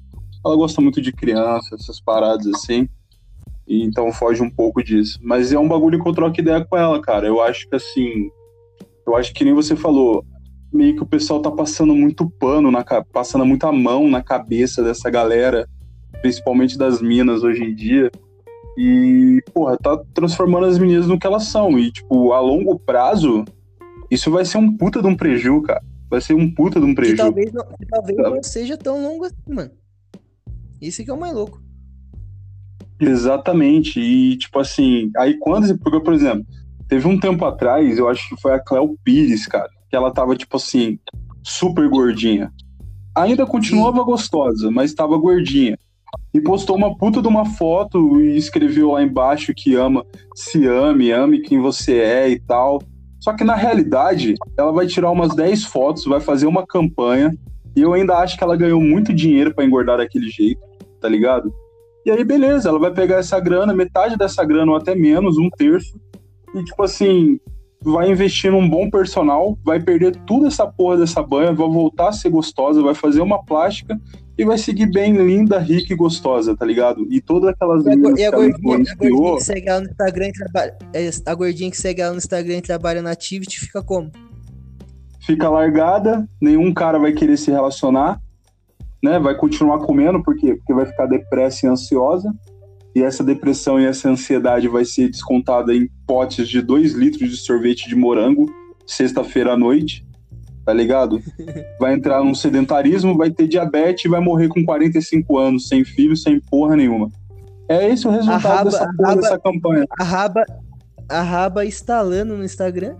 Ela 0.45 0.55
gosta 0.55 0.81
muito 0.81 1.01
de 1.01 1.11
criança, 1.11 1.75
essas 1.75 1.99
paradas 1.99 2.47
assim. 2.47 2.87
E 3.67 3.83
então 3.83 4.13
foge 4.13 4.41
um 4.41 4.49
pouco 4.49 4.81
disso. 4.81 5.19
Mas 5.21 5.51
é 5.51 5.59
um 5.59 5.67
bagulho 5.67 6.01
que 6.01 6.07
eu 6.07 6.13
troco 6.13 6.39
ideia 6.39 6.63
com 6.63 6.77
ela, 6.77 7.01
cara. 7.01 7.27
Eu 7.27 7.41
acho 7.41 7.67
que 7.67 7.75
assim, 7.75 8.29
eu 9.05 9.17
acho 9.17 9.33
que 9.33 9.43
nem 9.43 9.53
você 9.53 9.75
falou, 9.75 10.23
meio 10.71 10.95
que 10.95 11.03
o 11.03 11.07
pessoal 11.07 11.41
tá 11.41 11.51
passando 11.51 11.93
muito 11.93 12.29
pano, 12.29 12.71
na, 12.71 12.83
passando 13.11 13.45
muita 13.45 13.71
mão 13.71 14.09
na 14.09 14.21
cabeça 14.21 14.83
dessa 14.83 15.09
galera, 15.09 15.67
principalmente 16.21 16.77
das 16.77 17.01
minas 17.01 17.43
hoje 17.43 17.63
em 17.63 17.75
dia. 17.75 18.11
E, 18.77 19.43
porra, 19.53 19.77
tá 19.77 20.01
transformando 20.13 20.65
as 20.65 20.77
meninas 20.77 21.07
no 21.07 21.19
que 21.19 21.27
elas 21.27 21.43
são. 21.45 21.77
E, 21.77 21.91
tipo, 21.91 22.31
a 22.31 22.39
longo 22.39 22.79
prazo, 22.79 23.43
isso 24.09 24.31
vai 24.31 24.45
ser 24.45 24.57
um 24.57 24.75
puta 24.75 25.01
de 25.01 25.07
um 25.07 25.15
preju, 25.15 25.61
cara. 25.61 25.83
Vai 26.09 26.21
ser 26.21 26.33
um 26.33 26.49
puta 26.53 26.79
de 26.79 26.85
um 26.85 26.95
preju. 26.95 27.17
Talvez 27.17 27.51
não, 27.51 27.65
talvez 27.89 28.17
não 28.17 28.43
seja 28.43 28.77
tão 28.77 29.01
longo 29.01 29.25
assim, 29.25 29.35
mano. 29.53 29.71
Isso 30.81 31.03
que 31.03 31.09
é 31.11 31.13
o 31.13 31.19
mais 31.19 31.33
louco. 31.33 31.61
Exatamente. 32.99 33.99
E, 33.99 34.37
tipo 34.37 34.59
assim, 34.59 35.11
aí 35.17 35.37
quando. 35.39 35.77
Porque, 35.79 35.99
por 35.99 36.13
exemplo, 36.13 36.45
teve 36.87 37.07
um 37.07 37.19
tempo 37.19 37.45
atrás, 37.45 37.97
eu 37.97 38.07
acho 38.07 38.27
que 38.29 38.41
foi 38.41 38.53
a 38.53 38.59
Cleo 38.59 38.97
Pires, 39.03 39.47
cara, 39.47 39.69
que 39.91 39.95
ela 39.97 40.09
tava, 40.09 40.35
tipo 40.37 40.55
assim, 40.55 40.97
super 41.43 41.87
gordinha. 41.89 42.49
Ainda 43.13 43.45
continuava 43.45 44.01
gostosa, 44.03 44.71
mas 44.71 44.93
tava 44.93 45.17
gordinha. 45.17 45.77
E 46.33 46.39
postou 46.39 46.77
uma 46.77 46.97
puta 46.97 47.21
de 47.21 47.27
uma 47.27 47.43
foto 47.45 48.21
e 48.21 48.37
escreveu 48.37 48.91
lá 48.91 49.03
embaixo 49.03 49.53
que 49.53 49.75
ama, 49.75 50.05
se 50.33 50.65
ame, 50.65 51.11
ame 51.11 51.41
quem 51.41 51.59
você 51.59 51.99
é 51.99 52.29
e 52.29 52.39
tal. 52.39 52.81
Só 53.19 53.33
que 53.33 53.43
na 53.43 53.55
realidade, 53.55 54.35
ela 54.57 54.71
vai 54.71 54.87
tirar 54.87 55.11
umas 55.11 55.35
10 55.35 55.65
fotos, 55.65 56.05
vai 56.05 56.21
fazer 56.21 56.47
uma 56.47 56.65
campanha, 56.65 57.35
e 57.75 57.81
eu 57.81 57.91
ainda 57.91 58.17
acho 58.17 58.37
que 58.37 58.43
ela 58.43 58.55
ganhou 58.55 58.79
muito 58.79 59.13
dinheiro 59.13 59.53
para 59.53 59.65
engordar 59.65 59.97
daquele 59.97 60.29
jeito, 60.29 60.61
tá 61.01 61.09
ligado? 61.09 61.53
E 62.05 62.09
aí, 62.09 62.23
beleza, 62.23 62.69
ela 62.69 62.79
vai 62.79 62.91
pegar 62.91 63.17
essa 63.17 63.39
grana, 63.39 63.73
metade 63.73 64.17
dessa 64.17 64.43
grana 64.43 64.71
ou 64.71 64.77
até 64.77 64.95
menos, 64.95 65.37
um 65.37 65.49
terço, 65.49 65.99
e 66.55 66.63
tipo 66.63 66.81
assim, 66.81 67.39
vai 67.83 68.11
investir 68.11 68.51
num 68.51 68.67
bom 68.69 68.89
personal, 68.89 69.57
vai 69.63 69.79
perder 69.79 70.15
toda 70.27 70.47
essa 70.47 70.67
porra 70.67 70.97
dessa 70.97 71.21
banha, 71.21 71.51
vai 71.51 71.67
voltar 71.67 72.09
a 72.09 72.13
ser 72.13 72.29
gostosa, 72.29 72.81
vai 72.81 72.93
fazer 72.93 73.21
uma 73.21 73.43
plástica 73.43 73.99
e 74.37 74.45
vai 74.45 74.57
seguir 74.57 74.91
bem 74.91 75.15
linda, 75.17 75.59
rica 75.59 75.93
e 75.93 75.95
gostosa, 75.95 76.55
tá 76.55 76.65
ligado? 76.65 77.05
E 77.09 77.19
todas 77.19 77.49
aquelas 77.49 77.83
meninas 77.83 78.19
e 78.19 78.25
a, 78.25 78.31
gordinha, 78.31 78.91
a 78.91 78.95
gordinha 78.95 79.35
que 79.35 79.43
segue 79.43 79.69
ela 79.69 79.81
no 79.81 79.89
Instagram 79.89 80.27
e 80.27 80.33
trabalha, 80.33 80.77
é, 80.93 81.09
a 81.25 81.35
gordinha 81.35 81.71
que 81.71 81.77
segue 81.77 82.01
ela 82.01 82.11
no 82.11 82.17
Instagram 82.17 82.57
e 82.57 82.61
trabalha 82.61 83.01
na 83.01 83.11
Activity 83.11 83.59
fica 83.59 83.83
como? 83.83 84.11
Fica 85.19 85.49
largada, 85.49 86.27
nenhum 86.39 86.73
cara 86.73 86.97
vai 86.97 87.13
querer 87.13 87.37
se 87.37 87.51
relacionar, 87.51 88.19
né? 89.03 89.19
Vai 89.19 89.35
continuar 89.35 89.79
comendo, 89.79 90.23
por 90.23 90.35
quê? 90.35 90.55
Porque 90.55 90.73
vai 90.73 90.85
ficar 90.85 91.07
depressa 91.07 91.65
e 91.65 91.69
ansiosa. 91.69 92.33
E 92.95 93.01
essa 93.01 93.23
depressão 93.23 93.79
e 93.79 93.85
essa 93.85 94.09
ansiedade 94.09 94.67
vai 94.67 94.83
ser 94.83 95.09
descontada 95.09 95.73
em 95.73 95.89
potes 96.05 96.47
de 96.47 96.61
2 96.61 96.93
litros 96.93 97.29
de 97.29 97.37
sorvete 97.37 97.87
de 97.87 97.95
morango, 97.95 98.51
sexta-feira 98.85 99.53
à 99.53 99.57
noite, 99.57 100.05
tá 100.65 100.73
ligado? 100.73 101.21
Vai 101.79 101.93
entrar 101.93 102.23
num 102.23 102.35
sedentarismo, 102.35 103.17
vai 103.17 103.31
ter 103.31 103.47
diabetes 103.47 104.05
e 104.05 104.07
vai 104.07 104.19
morrer 104.19 104.47
com 104.47 104.63
45 104.63 105.37
anos, 105.37 105.67
sem 105.67 105.83
filho, 105.83 106.15
sem 106.15 106.39
porra 106.39 106.75
nenhuma. 106.75 107.09
É 107.67 107.89
esse 107.89 108.07
o 108.07 108.11
resultado 108.11 108.41
raba, 108.41 108.63
dessa 108.65 108.93
porra 108.93 109.09
raba, 109.09 109.21
dessa 109.21 109.39
campanha. 109.39 109.85
A 109.97 110.03
raba, 110.03 110.45
a 111.09 111.21
raba 111.21 111.65
instalando 111.65 112.37
no 112.37 112.43
Instagram? 112.43 112.95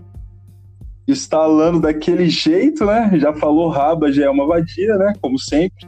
Instalando 1.06 1.80
daquele 1.80 2.28
jeito, 2.28 2.84
né? 2.84 3.10
Já 3.14 3.32
falou 3.34 3.68
raba, 3.68 4.10
já 4.10 4.24
é 4.24 4.30
uma 4.30 4.46
vadia, 4.46 4.96
né? 4.96 5.12
Como 5.20 5.38
sempre. 5.38 5.86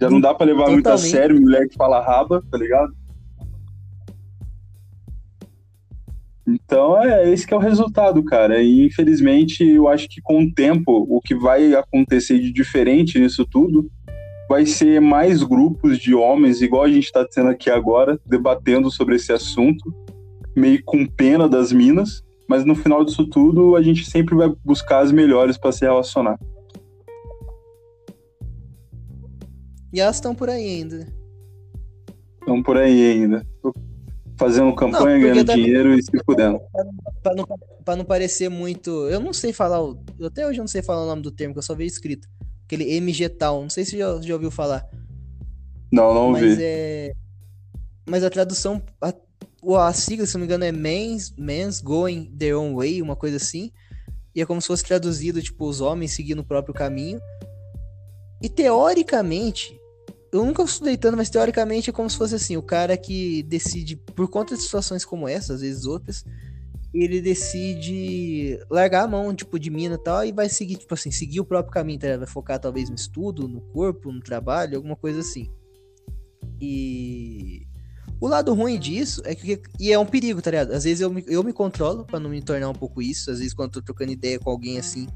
Já 0.00 0.08
não 0.08 0.20
dá 0.20 0.34
para 0.34 0.46
levar 0.46 0.64
Totalmente. 0.64 0.84
muito 0.84 0.88
a 0.88 0.98
sério 0.98 1.40
mulher 1.40 1.68
que 1.68 1.76
fala 1.76 2.00
raba, 2.00 2.42
tá 2.50 2.56
ligado? 2.56 2.92
Então 6.46 7.00
é 7.00 7.30
esse 7.30 7.46
que 7.46 7.54
é 7.54 7.56
o 7.56 7.60
resultado, 7.60 8.22
cara. 8.24 8.60
E 8.60 8.84
infelizmente 8.84 9.64
eu 9.64 9.88
acho 9.88 10.08
que 10.08 10.20
com 10.20 10.42
o 10.42 10.52
tempo 10.52 11.06
o 11.08 11.20
que 11.20 11.34
vai 11.34 11.74
acontecer 11.74 12.38
de 12.38 12.52
diferente 12.52 13.18
nisso 13.18 13.46
tudo 13.46 13.90
vai 14.48 14.66
ser 14.66 15.00
mais 15.00 15.42
grupos 15.42 15.98
de 15.98 16.14
homens, 16.14 16.60
igual 16.60 16.82
a 16.82 16.88
gente 16.88 17.04
está 17.04 17.24
tendo 17.26 17.48
aqui 17.48 17.70
agora, 17.70 18.20
debatendo 18.26 18.90
sobre 18.90 19.14
esse 19.14 19.32
assunto, 19.32 19.94
meio 20.54 20.82
com 20.84 21.06
pena 21.06 21.48
das 21.48 21.72
minas, 21.72 22.22
mas 22.46 22.62
no 22.64 22.74
final 22.74 23.02
disso 23.02 23.26
tudo 23.26 23.76
a 23.76 23.82
gente 23.82 24.04
sempre 24.04 24.34
vai 24.34 24.52
buscar 24.62 24.98
as 24.98 25.12
melhores 25.12 25.56
para 25.56 25.72
se 25.72 25.84
relacionar. 25.84 26.38
E 29.90 30.00
elas 30.00 30.16
estão 30.16 30.34
por 30.34 30.50
aí 30.50 30.80
ainda. 30.80 31.06
Estão 32.40 32.62
por 32.62 32.76
aí 32.76 33.12
ainda 33.12 33.51
fazendo 34.36 34.74
campanha, 34.74 35.16
não, 35.16 35.20
ganhando 35.20 35.54
dinheiro 35.54 35.94
e 35.94 36.02
se 36.02 36.10
fudendo. 36.24 36.60
Pra 37.22 37.34
não, 37.34 37.46
pra 37.84 37.96
não 37.96 38.04
parecer 38.04 38.48
muito. 38.48 38.90
Eu 39.08 39.20
não 39.20 39.32
sei 39.32 39.52
falar. 39.52 39.80
Até 40.24 40.46
hoje 40.46 40.58
eu 40.58 40.62
não 40.62 40.68
sei 40.68 40.82
falar 40.82 41.04
o 41.04 41.06
nome 41.06 41.22
do 41.22 41.30
termo, 41.30 41.54
que 41.54 41.58
eu 41.58 41.62
só 41.62 41.74
vejo 41.74 41.92
escrito. 41.92 42.28
Aquele 42.64 42.94
MG 42.94 43.28
Tal. 43.28 43.62
Não 43.62 43.70
sei 43.70 43.84
se 43.84 43.98
já, 43.98 44.20
já 44.20 44.34
ouviu 44.34 44.50
falar. 44.50 44.88
Não, 45.92 46.14
não 46.14 46.30
mas 46.30 46.56
vi. 46.56 46.62
É... 46.62 47.12
Mas 48.08 48.24
a 48.24 48.30
tradução. 48.30 48.82
A, 49.00 49.12
a 49.86 49.92
sigla, 49.92 50.26
se 50.26 50.34
não 50.34 50.40
me 50.40 50.46
engano, 50.46 50.64
é 50.64 50.72
Men's, 50.72 51.32
men's 51.36 51.80
Going 51.80 52.24
Their 52.36 52.58
Own 52.58 52.76
Way, 52.76 53.02
uma 53.02 53.14
coisa 53.14 53.36
assim. 53.36 53.70
E 54.34 54.40
é 54.40 54.46
como 54.46 54.60
se 54.60 54.66
fosse 54.66 54.84
traduzido, 54.84 55.42
tipo, 55.42 55.66
os 55.66 55.80
homens 55.80 56.12
seguindo 56.12 56.40
o 56.40 56.44
próprio 56.44 56.74
caminho. 56.74 57.20
E 58.42 58.48
teoricamente, 58.48 59.78
eu 60.32 60.46
nunca 60.46 60.62
estudei 60.62 60.96
tanto, 60.96 61.16
mas 61.16 61.28
teoricamente 61.28 61.90
é 61.90 61.92
como 61.92 62.08
se 62.08 62.16
fosse 62.16 62.34
assim: 62.34 62.56
o 62.56 62.62
cara 62.62 62.96
que 62.96 63.42
decide, 63.42 63.96
por 63.96 64.28
conta 64.28 64.56
de 64.56 64.62
situações 64.62 65.04
como 65.04 65.28
essa, 65.28 65.52
às 65.52 65.60
vezes 65.60 65.84
outras, 65.84 66.24
ele 66.94 67.20
decide 67.20 68.58
largar 68.70 69.04
a 69.04 69.08
mão, 69.08 69.34
tipo, 69.34 69.58
de 69.58 69.70
mina 69.70 69.96
e 69.96 69.98
tal, 69.98 70.24
e 70.24 70.32
vai 70.32 70.48
seguir, 70.48 70.76
tipo 70.76 70.94
assim, 70.94 71.10
seguir 71.10 71.40
o 71.40 71.44
próprio 71.44 71.72
caminho, 71.72 71.98
tá? 71.98 72.16
Vai 72.16 72.26
focar 72.26 72.58
talvez 72.58 72.88
no 72.88 72.94
estudo, 72.94 73.46
no 73.46 73.60
corpo, 73.60 74.10
no 74.10 74.20
trabalho, 74.20 74.76
alguma 74.76 74.96
coisa 74.96 75.20
assim. 75.20 75.50
E. 76.60 77.66
O 78.18 78.28
lado 78.28 78.54
ruim 78.54 78.78
disso 78.78 79.20
é 79.26 79.34
que. 79.34 79.60
E 79.78 79.92
é 79.92 79.98
um 79.98 80.06
perigo, 80.06 80.40
tá 80.40 80.50
ligado? 80.50 80.72
Às 80.72 80.84
vezes 80.84 81.00
eu 81.00 81.10
me, 81.10 81.24
eu 81.26 81.42
me 81.42 81.52
controlo 81.52 82.06
para 82.06 82.20
não 82.20 82.30
me 82.30 82.40
tornar 82.40 82.70
um 82.70 82.74
pouco 82.74 83.02
isso. 83.02 83.30
Às 83.30 83.38
vezes, 83.38 83.52
quando 83.52 83.68
eu 83.68 83.82
tô 83.82 83.82
trocando 83.82 84.12
ideia 84.12 84.38
com 84.38 84.48
alguém 84.48 84.78
assim, 84.78 85.08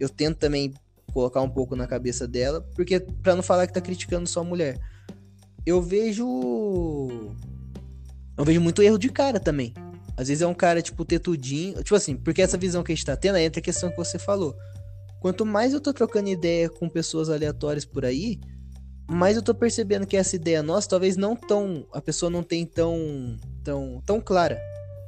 eu 0.00 0.08
tento 0.08 0.38
também 0.38 0.72
colocar 1.16 1.40
um 1.40 1.48
pouco 1.48 1.74
na 1.74 1.86
cabeça 1.86 2.28
dela, 2.28 2.60
porque 2.74 3.00
para 3.00 3.34
não 3.34 3.42
falar 3.42 3.66
que 3.66 3.72
tá 3.72 3.80
criticando 3.80 4.28
só 4.28 4.40
a 4.40 4.44
mulher. 4.44 4.78
Eu 5.64 5.80
vejo 5.80 7.08
eu 8.36 8.44
vejo 8.44 8.60
muito 8.60 8.82
erro 8.82 8.98
de 8.98 9.08
cara 9.08 9.40
também. 9.40 9.72
Às 10.14 10.28
vezes 10.28 10.42
é 10.42 10.46
um 10.46 10.52
cara 10.52 10.82
tipo 10.82 11.06
tetudinho, 11.06 11.82
tipo 11.82 11.94
assim, 11.94 12.18
porque 12.18 12.42
essa 12.42 12.58
visão 12.58 12.82
que 12.82 12.92
a 12.92 12.94
gente 12.94 13.06
tá 13.06 13.16
tendo 13.16 13.38
entra 13.38 13.60
a 13.60 13.64
questão 13.64 13.88
que 13.88 13.96
você 13.96 14.18
falou. 14.18 14.54
Quanto 15.18 15.46
mais 15.46 15.72
eu 15.72 15.80
tô 15.80 15.90
trocando 15.90 16.28
ideia 16.28 16.68
com 16.68 16.86
pessoas 16.86 17.30
aleatórias 17.30 17.86
por 17.86 18.04
aí, 18.04 18.38
mais 19.10 19.36
eu 19.36 19.42
tô 19.42 19.54
percebendo 19.54 20.06
que 20.06 20.18
essa 20.18 20.36
ideia 20.36 20.62
nossa 20.62 20.86
talvez 20.86 21.16
não 21.16 21.34
tão 21.34 21.86
a 21.94 22.00
pessoa 22.02 22.28
não 22.28 22.42
tem 22.42 22.66
tão 22.66 23.38
tão 23.64 24.02
tão 24.04 24.20
clara 24.20 24.60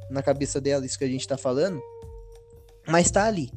na 0.09 0.23
cabeça 0.23 0.59
dela 0.59 0.83
isso 0.87 0.97
que 0.97 1.05
a 1.05 1.07
gente 1.07 1.27
tá 1.27 1.37
falando, 1.37 1.79
mas 2.87 3.11
tá 3.11 3.25
ali. 3.25 3.51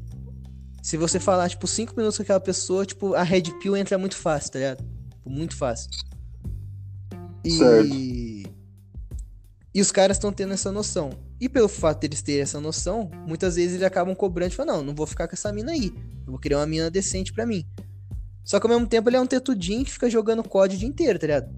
Se 0.82 0.96
você 0.96 1.20
falar, 1.20 1.48
tipo, 1.48 1.66
cinco 1.68 1.94
minutos 1.96 2.16
com 2.16 2.24
aquela 2.24 2.40
pessoa, 2.40 2.84
tipo, 2.84 3.14
a 3.14 3.22
Red 3.22 3.44
Pill 3.60 3.76
entra 3.76 3.96
muito 3.96 4.16
fácil, 4.16 4.50
tá 4.50 4.58
ligado? 4.58 4.84
Tipo, 5.10 5.30
muito 5.30 5.56
fácil. 5.56 5.88
E... 7.44 7.52
Certo. 7.52 8.52
E 9.74 9.80
os 9.80 9.92
caras 9.92 10.16
estão 10.16 10.32
tendo 10.32 10.52
essa 10.52 10.72
noção. 10.72 11.10
E 11.40 11.48
pelo 11.48 11.68
fato 11.68 12.00
deles 12.00 12.18
de 12.18 12.24
terem 12.24 12.42
essa 12.42 12.60
noção, 12.60 13.10
muitas 13.26 13.56
vezes 13.56 13.74
eles 13.74 13.86
acabam 13.86 14.14
cobrando 14.14 14.52
e 14.52 14.54
falam, 14.54 14.76
não, 14.76 14.84
não 14.84 14.94
vou 14.94 15.06
ficar 15.06 15.26
com 15.26 15.34
essa 15.34 15.52
mina 15.52 15.72
aí. 15.72 15.92
Eu 16.26 16.32
vou 16.32 16.38
criar 16.38 16.58
uma 16.58 16.66
mina 16.66 16.90
decente 16.90 17.32
para 17.32 17.46
mim. 17.46 17.64
Só 18.44 18.58
que 18.58 18.66
ao 18.66 18.72
mesmo 18.72 18.86
tempo 18.86 19.08
ele 19.08 19.16
é 19.16 19.20
um 19.20 19.26
tetudinho 19.26 19.84
que 19.84 19.92
fica 19.92 20.10
jogando 20.10 20.42
código 20.42 20.76
o 20.76 20.80
dia 20.80 20.88
inteiro, 20.88 21.18
tá 21.18 21.26
ligado? 21.26 21.54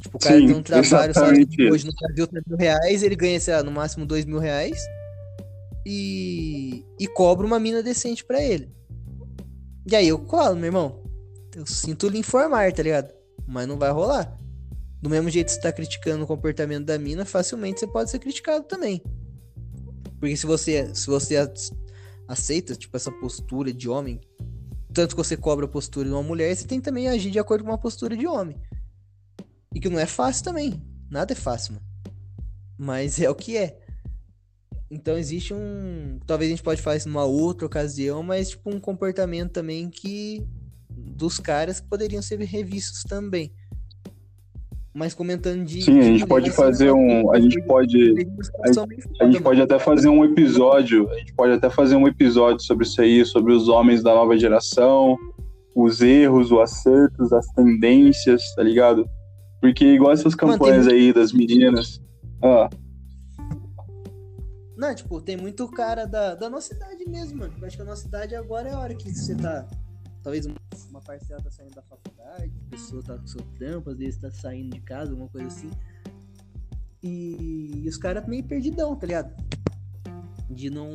Tipo, 0.00 0.16
o 0.16 0.20
cara 0.20 0.38
Sim, 0.38 0.46
tem 0.46 0.56
um 0.56 0.62
trabalho, 0.62 1.14
sabe, 1.14 1.46
hoje 1.70 1.86
no 1.86 1.92
Brasil 1.92 2.26
3 2.26 2.44
mil 2.46 2.56
reais, 2.56 3.02
ele 3.02 3.16
ganha, 3.16 3.38
sei 3.38 3.54
lá, 3.54 3.62
no 3.62 3.70
máximo 3.70 4.04
2 4.06 4.24
mil 4.24 4.38
reais 4.38 4.82
e, 5.88 6.84
e 6.98 7.06
cobro 7.06 7.46
uma 7.46 7.60
mina 7.60 7.80
decente 7.80 8.24
para 8.24 8.42
ele. 8.42 8.68
E 9.88 9.94
aí 9.94 10.08
eu 10.08 10.18
colo, 10.18 10.56
meu 10.56 10.64
irmão. 10.64 11.00
Eu 11.54 11.64
sinto 11.64 12.08
lhe 12.08 12.18
informar, 12.18 12.72
tá 12.72 12.82
ligado? 12.82 13.14
Mas 13.46 13.68
não 13.68 13.78
vai 13.78 13.92
rolar. 13.92 14.36
Do 15.00 15.08
mesmo 15.08 15.30
jeito 15.30 15.46
que 15.46 15.52
você 15.52 15.60
tá 15.60 15.70
criticando 15.70 16.24
o 16.24 16.26
comportamento 16.26 16.84
da 16.84 16.98
mina, 16.98 17.24
facilmente 17.24 17.78
você 17.78 17.86
pode 17.86 18.10
ser 18.10 18.18
criticado 18.18 18.64
também. 18.64 19.00
Porque 20.18 20.36
se 20.36 20.44
você, 20.44 20.92
se 20.92 21.06
você 21.06 21.36
aceita, 22.26 22.74
tipo, 22.74 22.96
essa 22.96 23.12
postura 23.12 23.72
de 23.72 23.88
homem, 23.88 24.20
tanto 24.92 25.14
que 25.14 25.22
você 25.22 25.36
cobra 25.36 25.66
a 25.66 25.68
postura 25.68 26.08
de 26.08 26.12
uma 26.12 26.22
mulher, 26.22 26.52
você 26.56 26.66
tem 26.66 26.80
que 26.80 26.84
também 26.84 27.08
agir 27.08 27.30
de 27.30 27.38
acordo 27.38 27.62
com 27.62 27.70
uma 27.70 27.78
postura 27.78 28.16
de 28.16 28.26
homem. 28.26 28.60
E 29.72 29.78
que 29.78 29.88
não 29.88 30.00
é 30.00 30.06
fácil 30.06 30.42
também. 30.42 30.82
Nada 31.08 31.32
é 31.32 31.36
fácil, 31.36 31.74
mano. 31.74 31.86
Mas 32.76 33.20
é 33.20 33.30
o 33.30 33.36
que 33.36 33.56
é. 33.56 33.85
Então 34.90 35.18
existe 35.18 35.52
um. 35.52 36.18
Talvez 36.26 36.48
a 36.48 36.54
gente 36.54 36.62
pode 36.62 36.80
fazer 36.80 36.98
isso 36.98 37.08
numa 37.08 37.24
outra 37.24 37.66
ocasião, 37.66 38.22
mas 38.22 38.50
tipo 38.50 38.70
um 38.70 38.78
comportamento 38.78 39.52
também 39.52 39.90
que. 39.90 40.46
dos 40.88 41.38
caras 41.38 41.80
que 41.80 41.88
poderiam 41.88 42.22
ser 42.22 42.38
revistos 42.40 43.02
também. 43.02 43.52
Mas 44.94 45.12
comentando 45.12 45.64
de. 45.64 45.82
Sim, 45.82 45.98
a 45.98 46.02
gente 46.02 46.26
pode 46.26 46.50
fazer 46.50 46.92
um. 46.92 47.32
A 47.32 47.40
gente 47.40 47.60
pode. 47.62 48.14
A 48.62 48.72
gente, 48.72 49.10
a 49.20 49.24
gente 49.26 49.42
pode 49.42 49.60
até 49.60 49.78
fazer 49.78 50.08
um 50.08 50.24
episódio. 50.24 51.10
A 51.10 51.18
gente 51.18 51.34
pode 51.34 51.52
até 51.52 51.68
fazer 51.68 51.96
um 51.96 52.06
episódio 52.06 52.64
sobre 52.64 52.86
isso 52.86 53.00
aí, 53.02 53.24
sobre 53.26 53.52
os 53.52 53.68
homens 53.68 54.02
da 54.02 54.14
nova 54.14 54.38
geração, 54.38 55.18
os 55.74 56.00
erros, 56.00 56.52
os 56.52 56.60
acertos, 56.60 57.32
as 57.32 57.46
tendências, 57.48 58.42
tá 58.54 58.62
ligado? 58.62 59.06
Porque 59.60 59.84
igual 59.84 60.12
essas 60.12 60.34
campanhas 60.34 60.86
aí 60.86 61.12
das 61.12 61.32
meninas. 61.32 62.00
Ah. 62.42 62.70
Não, 64.76 64.94
tipo, 64.94 65.20
tem 65.22 65.36
muito 65.36 65.66
cara 65.68 66.06
da, 66.06 66.34
da 66.34 66.50
nossa 66.50 66.74
idade 66.74 67.08
mesmo, 67.08 67.38
mano. 67.38 67.64
Acho 67.64 67.76
que 67.76 67.82
a 67.82 67.86
nossa 67.86 68.06
idade 68.06 68.34
agora 68.34 68.68
é 68.68 68.72
a 68.72 68.78
hora 68.78 68.94
que 68.94 69.10
você 69.10 69.34
tá. 69.34 69.66
Talvez 70.22 70.44
uma, 70.44 70.56
uma 70.90 71.00
parcela 71.00 71.42
tá 71.42 71.50
saindo 71.50 71.74
da 71.74 71.82
faculdade, 71.82 72.52
a 72.66 72.70
pessoa 72.70 73.02
tá 73.02 73.16
com 73.16 73.26
seu 73.26 73.40
trampo, 73.54 73.90
às 73.90 73.96
vezes 73.96 74.20
tá 74.20 74.30
saindo 74.30 74.74
de 74.74 74.80
casa, 74.82 75.12
alguma 75.12 75.28
coisa 75.28 75.46
assim. 75.46 75.70
E, 77.02 77.84
e 77.84 77.88
os 77.88 77.96
caras 77.96 78.26
meio 78.26 78.44
perdidão, 78.44 78.94
tá 78.96 79.06
ligado? 79.06 79.34
De 80.50 80.68
não. 80.68 80.90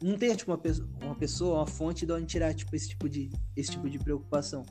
Não 0.00 0.16
ter, 0.16 0.36
tipo, 0.36 0.52
uma, 0.52 0.58
pessoa, 0.58 0.88
uma 1.02 1.14
pessoa, 1.16 1.56
uma 1.56 1.66
fonte 1.66 2.06
de 2.06 2.12
onde 2.12 2.26
tirar, 2.26 2.54
tipo, 2.54 2.76
esse 2.76 2.90
tipo 2.90 3.08
de, 3.08 3.30
esse 3.56 3.72
tipo 3.72 3.90
de 3.90 3.98
preocupação. 3.98 4.64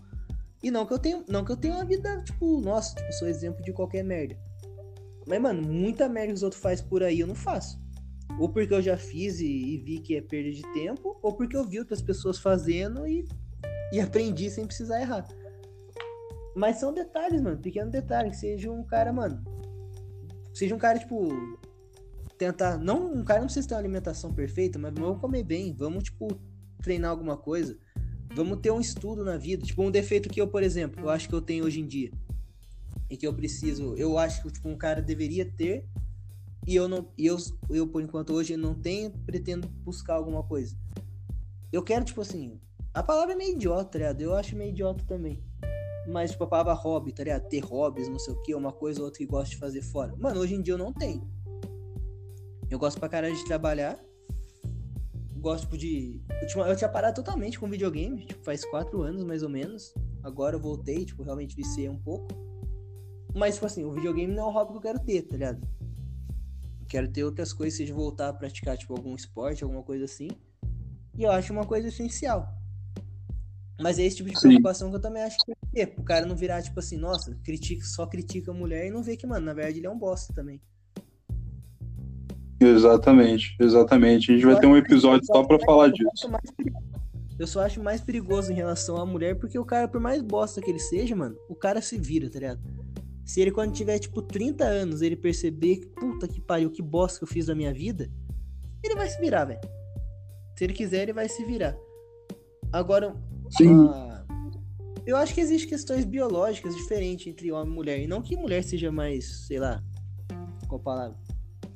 E 0.63 0.71
não 0.71 0.85
que 0.85 0.93
eu 0.93 0.99
tenho, 0.99 1.25
não 1.27 1.43
que 1.43 1.51
eu 1.51 1.57
tenha 1.57 1.73
uma 1.73 1.83
vida, 1.83 2.21
tipo, 2.23 2.61
nossa, 2.61 2.95
tipo, 2.95 3.11
sou 3.13 3.27
exemplo 3.27 3.61
de 3.61 3.73
qualquer 3.73 4.03
merda. 4.03 4.37
Mas, 5.27 5.41
mano, 5.41 5.61
muita 5.61 6.07
merda 6.07 6.29
que 6.29 6.35
os 6.35 6.43
outros 6.43 6.61
fazem 6.61 6.87
por 6.87 7.03
aí 7.03 7.19
eu 7.19 7.27
não 7.27 7.35
faço. 7.35 7.79
Ou 8.39 8.49
porque 8.49 8.73
eu 8.73 8.81
já 8.81 8.97
fiz 8.97 9.39
e, 9.39 9.45
e, 9.45 9.77
vi 9.77 9.99
que 9.99 10.15
é 10.15 10.21
perda 10.21 10.51
de 10.51 10.61
tempo, 10.73 11.17
ou 11.21 11.33
porque 11.33 11.55
eu 11.55 11.65
vi 11.65 11.79
outras 11.79 12.01
pessoas 12.01 12.39
fazendo 12.39 13.05
e, 13.05 13.27
e 13.91 13.99
aprendi 14.01 14.49
sem 14.49 14.65
precisar 14.65 15.01
errar. 15.01 15.27
Mas 16.55 16.77
são 16.77 16.93
detalhes, 16.93 17.41
mano, 17.41 17.57
pequenos 17.57 17.91
detalhes. 17.91 18.37
Seja 18.37 18.71
um 18.71 18.83
cara, 18.83 19.11
mano. 19.11 19.43
Seja 20.53 20.73
um 20.73 20.79
cara, 20.79 20.97
tipo. 20.97 21.29
Tentar. 22.37 22.77
Não, 22.77 23.13
um 23.13 23.23
cara 23.23 23.39
não 23.39 23.47
precisa 23.47 23.67
ter 23.67 23.73
uma 23.73 23.81
alimentação 23.81 24.33
perfeita, 24.33 24.79
mas 24.79 24.93
vamos 24.93 25.19
comer 25.19 25.43
bem. 25.43 25.73
Vamos, 25.73 26.05
tipo, 26.05 26.27
treinar 26.81 27.11
alguma 27.11 27.37
coisa. 27.37 27.77
Vamos 28.33 28.59
ter 28.59 28.71
um 28.71 28.79
estudo 28.79 29.23
na 29.23 29.37
vida. 29.37 29.65
Tipo, 29.65 29.83
um 29.83 29.91
defeito 29.91 30.29
que 30.29 30.41
eu, 30.41 30.47
por 30.47 30.63
exemplo, 30.63 31.03
eu 31.03 31.09
acho 31.09 31.27
que 31.27 31.35
eu 31.35 31.41
tenho 31.41 31.65
hoje 31.65 31.79
em 31.79 31.85
dia 31.85 32.11
e 33.09 33.15
que 33.15 33.25
eu 33.25 33.33
preciso, 33.33 33.95
eu 33.95 34.17
acho 34.17 34.43
que 34.43 34.51
tipo, 34.51 34.67
um 34.67 34.77
cara 34.77 35.01
deveria 35.01 35.45
ter 35.45 35.87
e 36.65 36.75
eu 36.75 36.87
não, 36.87 37.07
eu, 37.17 37.37
eu 37.69 37.87
por 37.87 38.01
enquanto 38.01 38.33
hoje 38.33 38.57
não 38.57 38.75
tenho, 38.75 39.11
pretendo 39.25 39.67
buscar 39.67 40.15
alguma 40.15 40.43
coisa. 40.43 40.75
Eu 41.71 41.81
quero 41.81 42.03
tipo 42.03 42.21
assim, 42.21 42.59
a 42.93 43.01
palavra 43.01 43.33
é 43.33 43.37
meio 43.37 43.55
idiota, 43.55 43.85
tá 43.91 43.99
ligado? 43.99 44.21
Eu 44.21 44.35
acho 44.35 44.55
meio 44.55 44.71
idiota 44.71 45.03
também. 45.05 45.43
Mas 46.07 46.31
tipo 46.31 46.43
a 46.43 46.47
palavra 46.47 46.73
hobby, 46.73 47.11
tá 47.11 47.23
ligado? 47.23 47.47
Ter 47.47 47.59
hobbies, 47.59 48.09
não 48.09 48.19
sei 48.19 48.33
o 48.33 48.41
que, 48.41 48.55
uma 48.55 48.71
coisa 48.71 48.99
ou 48.99 49.05
outra 49.05 49.19
que 49.19 49.25
gosto 49.25 49.51
de 49.51 49.57
fazer 49.57 49.81
fora. 49.81 50.15
Mano, 50.17 50.39
hoje 50.39 50.55
em 50.55 50.61
dia 50.61 50.73
eu 50.73 50.77
não 50.77 50.91
tenho. 50.91 51.29
Eu 52.69 52.77
gosto 52.77 52.99
pra 52.99 53.07
caralho 53.07 53.35
de 53.35 53.45
trabalhar. 53.45 53.97
Gosto 55.37 55.63
tipo, 55.63 55.77
de. 55.77 56.21
Eu 56.41 56.47
tinha, 56.47 56.65
eu 56.65 56.75
tinha 56.75 56.89
parado 56.89 57.15
totalmente 57.15 57.59
com 57.59 57.69
videogame, 57.69 58.25
tipo, 58.25 58.43
faz 58.43 58.65
quatro 58.65 59.01
anos 59.01 59.23
mais 59.23 59.43
ou 59.43 59.49
menos. 59.49 59.93
Agora 60.23 60.55
eu 60.55 60.59
voltei, 60.59 61.05
tipo, 61.05 61.23
realmente 61.23 61.55
viciei 61.55 61.87
um 61.87 61.97
pouco. 61.97 62.27
Mas, 63.37 63.53
tipo 63.53 63.67
assim, 63.67 63.83
o 63.83 63.91
videogame 63.91 64.33
não 64.33 64.43
é 64.43 64.47
um 64.47 64.51
hobby 64.51 64.71
que 64.71 64.77
eu 64.77 64.81
quero 64.81 64.99
ter, 64.99 65.21
tá 65.21 65.33
ligado? 65.33 65.67
Quero 66.89 67.07
ter 67.07 67.23
outras 67.23 67.53
coisas, 67.53 67.77
seja 67.77 67.93
voltar 67.93 68.29
a 68.29 68.33
praticar, 68.33 68.77
tipo, 68.77 68.93
algum 68.93 69.13
esporte, 69.15 69.63
alguma 69.63 69.83
coisa 69.83 70.05
assim. 70.05 70.29
E 71.15 71.23
eu 71.23 71.31
acho 71.31 71.53
uma 71.53 71.65
coisa 71.65 71.87
essencial. 71.87 72.47
Mas 73.79 73.99
é 73.99 74.03
esse 74.03 74.17
tipo 74.17 74.29
de 74.29 74.39
preocupação 74.39 74.87
Sim. 74.87 74.91
que 74.91 74.97
eu 74.97 75.01
também 75.01 75.21
acho 75.21 75.37
que 75.45 75.51
é 75.51 75.85
ter. 75.85 75.93
O 75.97 76.03
cara 76.03 76.25
não 76.25 76.35
virar, 76.35 76.63
tipo 76.63 76.79
assim, 76.79 76.97
nossa, 76.97 77.35
critica, 77.43 77.85
só 77.85 78.07
critica 78.07 78.49
a 78.49 78.53
mulher 78.53 78.87
e 78.87 78.91
não 78.91 79.03
vê 79.03 79.15
que, 79.15 79.27
mano, 79.27 79.45
na 79.45 79.53
verdade 79.53 79.79
ele 79.79 79.85
é 79.85 79.89
um 79.89 79.99
bosta 79.99 80.33
também. 80.33 80.59
Exatamente, 82.59 83.55
exatamente. 83.59 84.31
A 84.31 84.33
gente 84.33 84.43
eu 84.45 84.51
vai 84.51 84.59
ter 84.59 84.65
um 84.65 84.75
episódio 84.75 85.25
só 85.27 85.43
pra 85.43 85.59
falar 85.59 85.89
disso. 85.89 86.27
Eu 87.37 87.45
só 87.45 87.61
acho 87.61 87.83
mais 87.83 88.01
perigoso 88.01 88.51
em 88.51 88.55
relação 88.55 88.97
à 88.97 89.05
mulher, 89.05 89.35
porque 89.35 89.59
o 89.59 89.65
cara, 89.65 89.87
por 89.87 90.01
mais 90.01 90.23
bosta 90.23 90.59
que 90.59 90.71
ele 90.71 90.79
seja, 90.79 91.15
mano, 91.15 91.35
o 91.47 91.53
cara 91.53 91.81
se 91.81 91.99
vira, 91.99 92.27
tá 92.31 92.39
ligado? 92.39 92.59
Se 93.27 93.41
ele, 93.41 93.51
quando 93.51 93.73
tiver, 93.73 93.99
tipo, 93.99 94.21
30 94.21 94.63
anos, 94.63 95.01
ele 95.01 95.17
perceber 95.17 95.75
que, 95.75 95.87
puta 95.87 96.29
que 96.29 96.39
pariu, 96.39 96.71
que 96.71 96.81
bosta 96.81 97.19
que 97.19 97.25
eu 97.25 97.27
fiz 97.27 97.47
da 97.47 97.53
minha 97.53 97.73
vida, 97.73 98.09
ele 98.81 98.95
vai 98.95 99.09
se 99.09 99.19
virar, 99.19 99.43
velho. 99.43 99.59
Se 100.55 100.63
ele 100.63 100.71
quiser, 100.71 101.03
ele 101.03 101.11
vai 101.11 101.27
se 101.27 101.43
virar. 101.43 101.77
Agora, 102.71 103.13
uh, 103.13 104.33
eu 105.05 105.17
acho 105.17 105.33
que 105.33 105.41
existem 105.41 105.67
questões 105.67 106.05
biológicas 106.05 106.73
diferentes 106.73 107.27
entre 107.27 107.51
homem 107.51 107.73
e 107.73 107.75
mulher. 107.75 107.99
E 107.99 108.07
não 108.07 108.21
que 108.21 108.37
mulher 108.37 108.63
seja 108.63 108.93
mais, 108.93 109.45
sei 109.45 109.59
lá, 109.59 109.83
qual 110.69 110.79
palavra? 110.79 111.17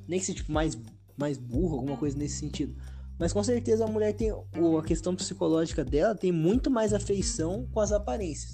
Nem 0.07 0.21
que 0.21 0.25
seja, 0.25 0.37
tipo, 0.37 0.53
mais, 0.53 0.79
mais 1.17 1.37
burro, 1.37 1.75
alguma 1.75 1.97
coisa 1.97 2.17
nesse 2.17 2.37
sentido. 2.37 2.73
Mas 3.19 3.33
com 3.33 3.43
certeza 3.43 3.83
a 3.83 3.87
mulher 3.87 4.13
tem. 4.13 4.31
A 4.31 4.83
questão 4.85 5.13
psicológica 5.17 5.83
dela 5.83 6.15
tem 6.15 6.31
muito 6.31 6.71
mais 6.71 6.93
afeição 6.93 7.67
com 7.73 7.81
as 7.81 7.91
aparências. 7.91 8.53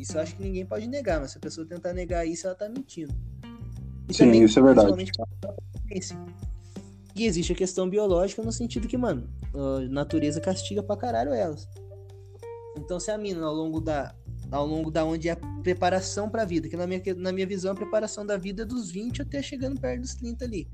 Isso 0.00 0.16
eu 0.16 0.20
acho 0.22 0.34
que 0.36 0.42
ninguém 0.42 0.64
pode 0.64 0.86
negar, 0.86 1.20
mas 1.20 1.32
se 1.32 1.38
a 1.38 1.40
pessoa 1.40 1.66
tentar 1.66 1.92
negar 1.92 2.26
isso, 2.26 2.46
ela 2.46 2.56
tá 2.56 2.68
mentindo. 2.68 3.14
E 4.08 4.14
Sim, 4.14 4.26
também, 4.26 4.44
isso 4.44 4.58
é 4.58 4.62
verdade. 4.62 5.12
E 7.14 7.26
existe 7.26 7.52
a 7.52 7.56
questão 7.56 7.88
biológica 7.88 8.42
no 8.42 8.52
sentido 8.52 8.88
que, 8.88 8.96
mano, 8.96 9.28
a 9.54 9.80
natureza 9.88 10.40
castiga 10.40 10.82
pra 10.82 10.96
caralho 10.96 11.32
elas. 11.32 11.68
Então, 12.78 12.98
se 12.98 13.10
a 13.10 13.18
mina, 13.18 13.44
ao 13.44 13.54
longo 13.54 13.80
da, 13.80 14.14
ao 14.50 14.66
longo 14.66 14.90
da 14.90 15.04
onde 15.04 15.28
é 15.28 15.32
a 15.32 15.36
preparação 15.62 16.30
pra 16.30 16.44
vida, 16.44 16.68
que 16.68 16.76
na 16.76 16.86
minha, 16.86 17.02
na 17.16 17.32
minha 17.32 17.46
visão 17.46 17.72
a 17.72 17.74
preparação 17.74 18.24
da 18.24 18.36
vida 18.36 18.62
é 18.62 18.64
dos 18.64 18.90
20 18.90 19.22
até 19.22 19.42
chegando 19.42 19.80
perto 19.80 20.00
dos 20.00 20.14
30 20.14 20.44
ali. 20.44 20.68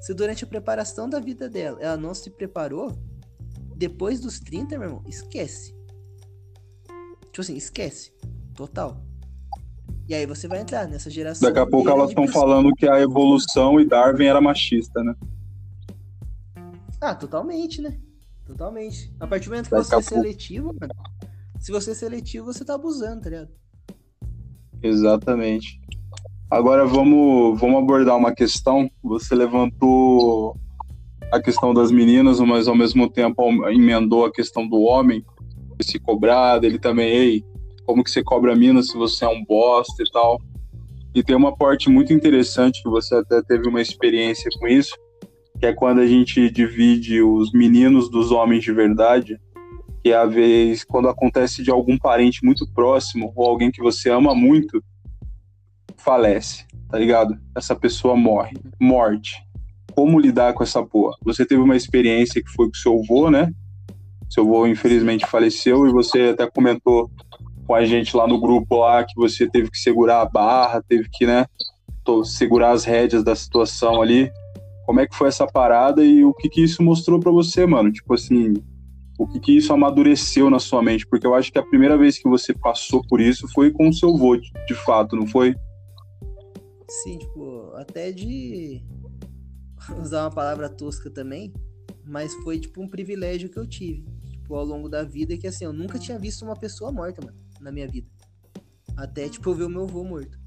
Se 0.00 0.14
durante 0.14 0.44
a 0.44 0.46
preparação 0.46 1.08
da 1.08 1.18
vida 1.18 1.48
dela 1.48 1.78
ela 1.80 1.96
não 1.96 2.14
se 2.14 2.30
preparou, 2.30 2.96
depois 3.76 4.20
dos 4.20 4.38
30, 4.38 4.78
meu 4.78 4.88
irmão, 4.88 5.04
esquece. 5.06 5.74
Tipo 7.36 7.40
assim, 7.40 7.56
esquece. 7.56 8.12
Total. 8.56 8.96
E 10.08 10.14
aí 10.14 10.24
você 10.24 10.48
vai 10.48 10.60
entrar 10.60 10.88
nessa 10.88 11.10
geração. 11.10 11.46
Daqui 11.48 11.58
a 11.58 11.66
pouco 11.66 11.90
elas 11.90 12.08
estão 12.08 12.26
falando 12.28 12.74
que 12.74 12.88
a 12.88 13.00
evolução 13.00 13.80
e 13.80 13.86
Darwin 13.86 14.26
era 14.26 14.40
machista, 14.40 15.02
né? 15.02 15.14
Ah, 17.00 17.14
totalmente, 17.14 17.82
né? 17.82 17.98
Totalmente. 18.44 19.12
A 19.20 19.26
partir 19.26 19.46
do 19.46 19.50
momento 19.50 19.68
que 19.68 19.74
Daqui 19.74 19.88
você 19.88 19.96
é 19.96 20.02
seletivo, 20.02 20.74
mano, 20.80 20.94
se 21.58 21.72
você 21.72 21.90
é 21.90 21.94
seletivo, 21.94 22.46
você 22.46 22.64
tá 22.64 22.74
abusando, 22.74 23.22
tá 23.22 23.30
ligado? 23.30 23.48
Exatamente. 24.82 25.80
Agora 26.48 26.86
vamos, 26.86 27.60
vamos 27.60 27.82
abordar 27.82 28.16
uma 28.16 28.32
questão. 28.32 28.88
Você 29.02 29.34
levantou 29.34 30.56
a 31.32 31.40
questão 31.40 31.74
das 31.74 31.90
meninas, 31.90 32.38
mas 32.40 32.68
ao 32.68 32.76
mesmo 32.76 33.10
tempo 33.10 33.42
emendou 33.68 34.24
a 34.24 34.32
questão 34.32 34.66
do 34.66 34.80
homem 34.80 35.24
se 35.82 35.98
cobrar, 35.98 36.62
ele 36.64 36.78
também, 36.78 37.08
ei, 37.08 37.44
como 37.86 38.02
que 38.02 38.10
você 38.10 38.22
cobra 38.22 38.52
a 38.52 38.56
mina 38.56 38.82
se 38.82 38.96
você 38.96 39.24
é 39.24 39.28
um 39.28 39.44
bosta 39.44 40.02
e 40.02 40.10
tal. 40.10 40.40
E 41.14 41.22
tem 41.22 41.34
uma 41.34 41.56
parte 41.56 41.88
muito 41.88 42.12
interessante 42.12 42.82
que 42.82 42.90
você 42.90 43.14
até 43.14 43.40
teve 43.42 43.68
uma 43.68 43.80
experiência 43.80 44.50
com 44.58 44.66
isso, 44.66 44.94
que 45.58 45.64
é 45.64 45.72
quando 45.72 46.00
a 46.00 46.06
gente 46.06 46.50
divide 46.50 47.22
os 47.22 47.52
meninos 47.52 48.10
dos 48.10 48.30
homens 48.30 48.62
de 48.62 48.72
verdade, 48.72 49.40
que 50.02 50.10
é 50.10 50.16
a 50.16 50.26
vez 50.26 50.84
quando 50.84 51.08
acontece 51.08 51.62
de 51.62 51.70
algum 51.70 51.96
parente 51.96 52.44
muito 52.44 52.66
próximo 52.74 53.32
ou 53.34 53.46
alguém 53.46 53.70
que 53.70 53.80
você 53.80 54.10
ama 54.10 54.34
muito 54.34 54.82
falece, 55.96 56.64
tá 56.88 56.98
ligado? 56.98 57.36
Essa 57.56 57.74
pessoa 57.74 58.14
morre, 58.14 58.56
morte. 58.78 59.42
Como 59.94 60.20
lidar 60.20 60.52
com 60.52 60.62
essa 60.62 60.84
porra? 60.84 61.16
Você 61.24 61.46
teve 61.46 61.62
uma 61.62 61.74
experiência 61.74 62.42
que 62.42 62.50
foi 62.50 62.66
com 62.66 62.74
seu 62.74 63.00
avô, 63.00 63.30
né? 63.30 63.50
Seu 64.28 64.44
avô 64.44 64.66
infelizmente 64.66 65.26
faleceu 65.26 65.86
e 65.86 65.90
você 65.90 66.34
até 66.34 66.48
comentou 66.48 67.10
com 67.66 67.74
a 67.74 67.84
gente 67.84 68.16
lá 68.16 68.26
no 68.26 68.40
grupo 68.40 68.76
lá 68.76 69.04
que 69.04 69.14
você 69.16 69.48
teve 69.48 69.70
que 69.70 69.78
segurar 69.78 70.20
a 70.20 70.24
barra, 70.24 70.82
teve 70.82 71.08
que, 71.10 71.26
né, 71.26 71.46
segurar 72.24 72.70
as 72.70 72.84
rédeas 72.84 73.24
da 73.24 73.34
situação 73.34 74.00
ali. 74.00 74.30
Como 74.86 75.00
é 75.00 75.06
que 75.06 75.16
foi 75.16 75.28
essa 75.28 75.46
parada 75.46 76.04
e 76.04 76.24
o 76.24 76.32
que 76.32 76.48
que 76.48 76.62
isso 76.62 76.82
mostrou 76.82 77.18
para 77.18 77.32
você, 77.32 77.66
mano? 77.66 77.90
Tipo 77.90 78.14
assim, 78.14 78.54
o 79.18 79.26
que 79.26 79.40
que 79.40 79.56
isso 79.56 79.72
amadureceu 79.72 80.48
na 80.48 80.60
sua 80.60 80.80
mente? 80.80 81.04
Porque 81.06 81.26
eu 81.26 81.34
acho 81.34 81.50
que 81.50 81.58
a 81.58 81.66
primeira 81.66 81.98
vez 81.98 82.18
que 82.18 82.28
você 82.28 82.54
passou 82.54 83.02
por 83.08 83.20
isso 83.20 83.48
foi 83.48 83.72
com 83.72 83.88
o 83.88 83.92
seu 83.92 84.14
avô, 84.14 84.36
de 84.36 84.74
fato, 84.84 85.16
não 85.16 85.26
foi? 85.26 85.56
Sim, 86.88 87.18
tipo, 87.18 87.72
até 87.74 88.12
de 88.12 88.80
usar 90.00 90.22
uma 90.22 90.30
palavra 90.30 90.68
tosca 90.68 91.10
também, 91.10 91.52
mas 92.04 92.32
foi 92.44 92.60
tipo 92.60 92.80
um 92.80 92.86
privilégio 92.86 93.48
que 93.48 93.58
eu 93.58 93.66
tive, 93.66 94.06
tipo, 94.30 94.54
ao 94.54 94.64
longo 94.64 94.88
da 94.88 95.02
vida 95.02 95.36
que 95.36 95.48
assim, 95.48 95.64
eu 95.64 95.72
nunca 95.72 95.98
tinha 95.98 96.16
visto 96.16 96.44
uma 96.44 96.54
pessoa 96.54 96.92
morta, 96.92 97.20
mano 97.24 97.45
na 97.66 97.72
minha 97.72 97.88
vida. 97.88 98.08
Até, 98.96 99.28
tipo, 99.28 99.50
eu 99.50 99.54
ver 99.54 99.64
o 99.64 99.68
meu 99.68 99.82
avô 99.82 100.04
morto. 100.04 100.38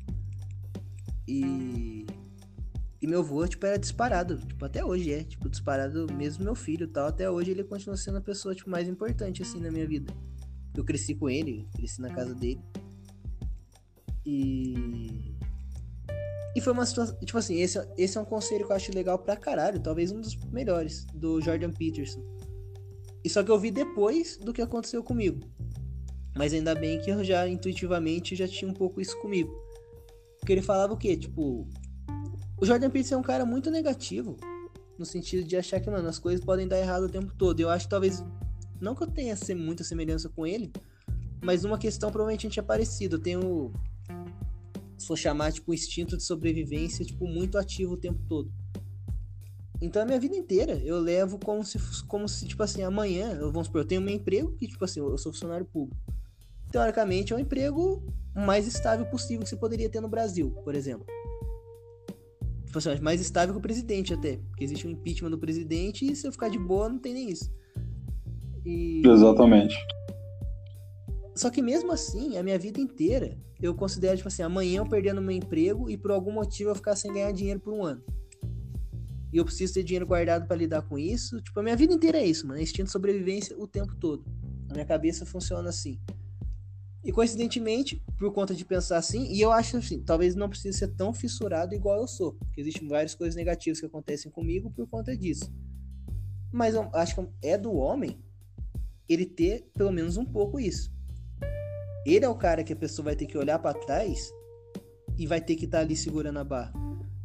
E. 1.27 2.05
E 3.01 3.07
meu 3.07 3.19
avô, 3.19 3.47
tipo, 3.47 3.65
era 3.65 3.77
disparado. 3.77 4.37
Tipo, 4.39 4.65
até 4.65 4.83
hoje 4.83 5.11
é. 5.13 5.23
Tipo, 5.23 5.49
disparado 5.49 6.07
mesmo 6.13 6.43
meu 6.43 6.55
filho 6.55 6.87
tal. 6.87 7.07
Até 7.07 7.29
hoje 7.29 7.51
ele 7.51 7.63
continua 7.63 7.95
sendo 7.95 8.17
a 8.17 8.21
pessoa, 8.21 8.55
tipo, 8.55 8.69
mais 8.69 8.87
importante, 8.87 9.43
assim, 9.43 9.59
na 9.59 9.69
minha 9.69 9.87
vida. 9.87 10.11
Eu 10.75 10.83
cresci 10.83 11.13
com 11.13 11.29
ele, 11.29 11.67
cresci 11.75 12.01
na 12.01 12.09
casa 12.09 12.33
dele. 12.33 12.61
E. 14.25 15.35
E 16.55 16.61
foi 16.61 16.73
uma 16.73 16.85
situação. 16.85 17.17
Tipo 17.19 17.37
assim, 17.37 17.59
esse, 17.59 17.77
esse 17.97 18.17
é 18.17 18.21
um 18.21 18.25
conselho 18.25 18.65
que 18.65 18.71
eu 18.71 18.75
acho 18.75 18.91
legal 18.93 19.19
pra 19.19 19.35
caralho. 19.35 19.79
Talvez 19.79 20.11
um 20.11 20.19
dos 20.19 20.35
melhores, 20.51 21.05
do 21.13 21.39
Jordan 21.41 21.71
Peterson. 21.71 22.23
E 23.23 23.29
só 23.29 23.43
que 23.43 23.51
eu 23.51 23.59
vi 23.59 23.69
depois 23.69 24.37
do 24.37 24.53
que 24.53 24.61
aconteceu 24.61 25.03
comigo. 25.03 25.47
Mas 26.35 26.53
ainda 26.53 26.75
bem 26.75 27.01
que 27.01 27.09
eu 27.09 27.23
já 27.23 27.47
intuitivamente 27.47 28.35
já 28.35 28.47
tinha 28.47 28.69
um 28.69 28.73
pouco 28.73 29.01
isso 29.01 29.19
comigo. 29.19 29.51
Porque 30.39 30.53
ele 30.53 30.61
falava 30.61 30.93
o 30.93 30.97
quê? 30.97 31.17
Tipo, 31.17 31.67
o 32.59 32.65
Jordan 32.65 32.89
Peterson 32.89 33.15
é 33.15 33.17
um 33.17 33.23
cara 33.23 33.45
muito 33.45 33.69
negativo. 33.69 34.37
No 34.97 35.05
sentido 35.05 35.47
de 35.47 35.55
achar 35.55 35.79
que, 35.79 35.89
mano, 35.89 36.07
as 36.07 36.19
coisas 36.19 36.43
podem 36.43 36.67
dar 36.67 36.79
errado 36.79 37.03
o 37.03 37.09
tempo 37.09 37.33
todo. 37.37 37.59
Eu 37.59 37.69
acho 37.69 37.85
que 37.85 37.89
talvez. 37.89 38.23
Não 38.79 38.95
que 38.95 39.03
eu 39.03 39.07
tenha 39.07 39.35
muita 39.57 39.83
semelhança 39.83 40.29
com 40.29 40.47
ele, 40.47 40.71
mas 41.41 41.65
uma 41.65 41.77
questão 41.77 42.09
provavelmente 42.09 42.45
a 42.45 42.49
gente 42.49 42.59
é 42.59 42.63
parecido. 42.63 43.15
Eu 43.17 43.21
tenho. 43.21 43.73
se 44.97 45.07
for 45.07 45.17
chamar, 45.17 45.51
tipo, 45.51 45.73
instinto 45.73 46.15
de 46.15 46.23
sobrevivência, 46.23 47.05
tipo, 47.05 47.27
muito 47.27 47.57
ativo 47.57 47.93
o 47.93 47.97
tempo 47.97 48.21
todo. 48.27 48.51
Então 49.81 50.01
a 50.01 50.05
minha 50.05 50.19
vida 50.19 50.35
inteira 50.35 50.73
eu 50.83 50.99
levo 50.99 51.39
como 51.39 51.63
se, 51.63 51.79
como 52.05 52.27
se 52.27 52.45
tipo 52.45 52.61
assim, 52.61 52.83
amanhã, 52.83 53.31
eu, 53.35 53.51
vamos 53.51 53.67
supor, 53.67 53.81
eu 53.81 53.87
tenho 53.87 54.01
um 54.01 54.09
emprego 54.09 54.51
que, 54.53 54.67
tipo 54.67 54.83
assim, 54.83 54.99
eu 54.99 55.17
sou 55.17 55.31
funcionário 55.31 55.65
público. 55.65 55.97
Teoricamente 56.71 57.33
é 57.33 57.35
um 57.35 57.39
emprego 57.39 58.03
mais 58.35 58.67
estável 58.67 59.05
possível 59.05 59.43
que 59.43 59.49
você 59.49 59.57
poderia 59.57 59.89
ter 59.89 59.99
no 59.99 60.07
Brasil, 60.07 60.51
por 60.63 60.75
exemplo. 60.75 61.05
Tipo 62.65 62.77
assim, 62.77 63.01
mais 63.01 63.19
estável 63.19 63.53
que 63.53 63.59
o 63.59 63.61
presidente 63.61 64.13
até. 64.13 64.37
Porque 64.37 64.63
existe 64.63 64.85
um 64.85 64.91
impeachment 64.91 65.31
do 65.31 65.39
presidente 65.39 66.05
e 66.05 66.15
se 66.15 66.27
eu 66.27 66.31
ficar 66.31 66.49
de 66.49 66.59
boa, 66.59 66.87
não 66.87 66.99
tem 66.99 67.13
nem 67.13 67.29
isso. 67.29 67.51
E... 68.63 69.01
Exatamente. 69.03 69.75
Só 71.35 71.49
que 71.49 71.61
mesmo 71.61 71.91
assim, 71.91 72.37
a 72.37 72.43
minha 72.43 72.59
vida 72.59 72.79
inteira, 72.79 73.37
eu 73.61 73.73
considero, 73.73 74.17
tipo 74.17 74.27
assim, 74.27 74.43
amanhã 74.43 74.79
eu 74.79 74.85
perdendo 74.87 75.21
meu 75.21 75.35
emprego 75.35 75.89
e 75.89 75.97
por 75.97 76.11
algum 76.11 76.31
motivo 76.31 76.69
eu 76.69 76.75
ficar 76.75 76.95
sem 76.95 77.11
ganhar 77.11 77.31
dinheiro 77.31 77.59
por 77.59 77.73
um 77.73 77.83
ano. 77.83 78.03
E 79.31 79.37
eu 79.37 79.45
preciso 79.45 79.73
ter 79.73 79.83
dinheiro 79.83 80.05
guardado 80.05 80.47
para 80.47 80.55
lidar 80.55 80.81
com 80.83 80.97
isso. 80.97 81.41
Tipo, 81.41 81.59
a 81.59 81.63
minha 81.63 81.75
vida 81.75 81.93
inteira 81.93 82.17
é 82.17 82.25
isso, 82.25 82.47
mano. 82.47 82.59
É 82.59 82.63
instinto 82.63 82.85
de 82.85 82.91
sobrevivência 82.91 83.57
o 83.57 83.67
tempo 83.67 83.95
todo. 83.95 84.23
A 84.69 84.73
minha 84.73 84.85
cabeça 84.85 85.25
funciona 85.25 85.69
assim. 85.69 85.99
E 87.03 87.11
coincidentemente, 87.11 88.03
por 88.17 88.33
conta 88.33 88.53
de 88.53 88.65
pensar 88.65 88.97
assim, 88.97 89.31
e 89.31 89.39
eu 89.39 89.51
acho 89.51 89.77
assim, 89.77 90.01
talvez 90.01 90.35
não 90.35 90.49
precise 90.49 90.77
ser 90.77 90.89
tão 90.89 91.13
fissurado 91.13 91.73
igual 91.73 92.01
eu 92.01 92.07
sou. 92.07 92.33
Porque 92.33 92.59
existem 92.59 92.87
várias 92.87 93.15
coisas 93.15 93.35
negativas 93.35 93.79
que 93.79 93.85
acontecem 93.85 94.29
comigo 94.31 94.69
por 94.71 94.87
conta 94.87 95.15
disso. 95.15 95.49
Mas 96.51 96.75
eu 96.75 96.89
acho 96.93 97.15
que 97.15 97.29
é 97.41 97.57
do 97.57 97.73
homem 97.73 98.19
ele 99.07 99.25
ter 99.25 99.69
pelo 99.73 99.91
menos 99.91 100.17
um 100.17 100.25
pouco 100.25 100.59
isso. 100.59 100.91
Ele 102.05 102.25
é 102.25 102.29
o 102.29 102.35
cara 102.35 102.63
que 102.63 102.73
a 102.73 102.75
pessoa 102.75 103.05
vai 103.05 103.15
ter 103.15 103.25
que 103.25 103.37
olhar 103.37 103.59
para 103.59 103.77
trás 103.77 104.31
e 105.17 105.25
vai 105.25 105.39
ter 105.39 105.55
que 105.55 105.65
estar 105.65 105.79
tá 105.79 105.83
ali 105.83 105.95
segurando 105.95 106.39
a 106.39 106.43
barra. 106.43 106.73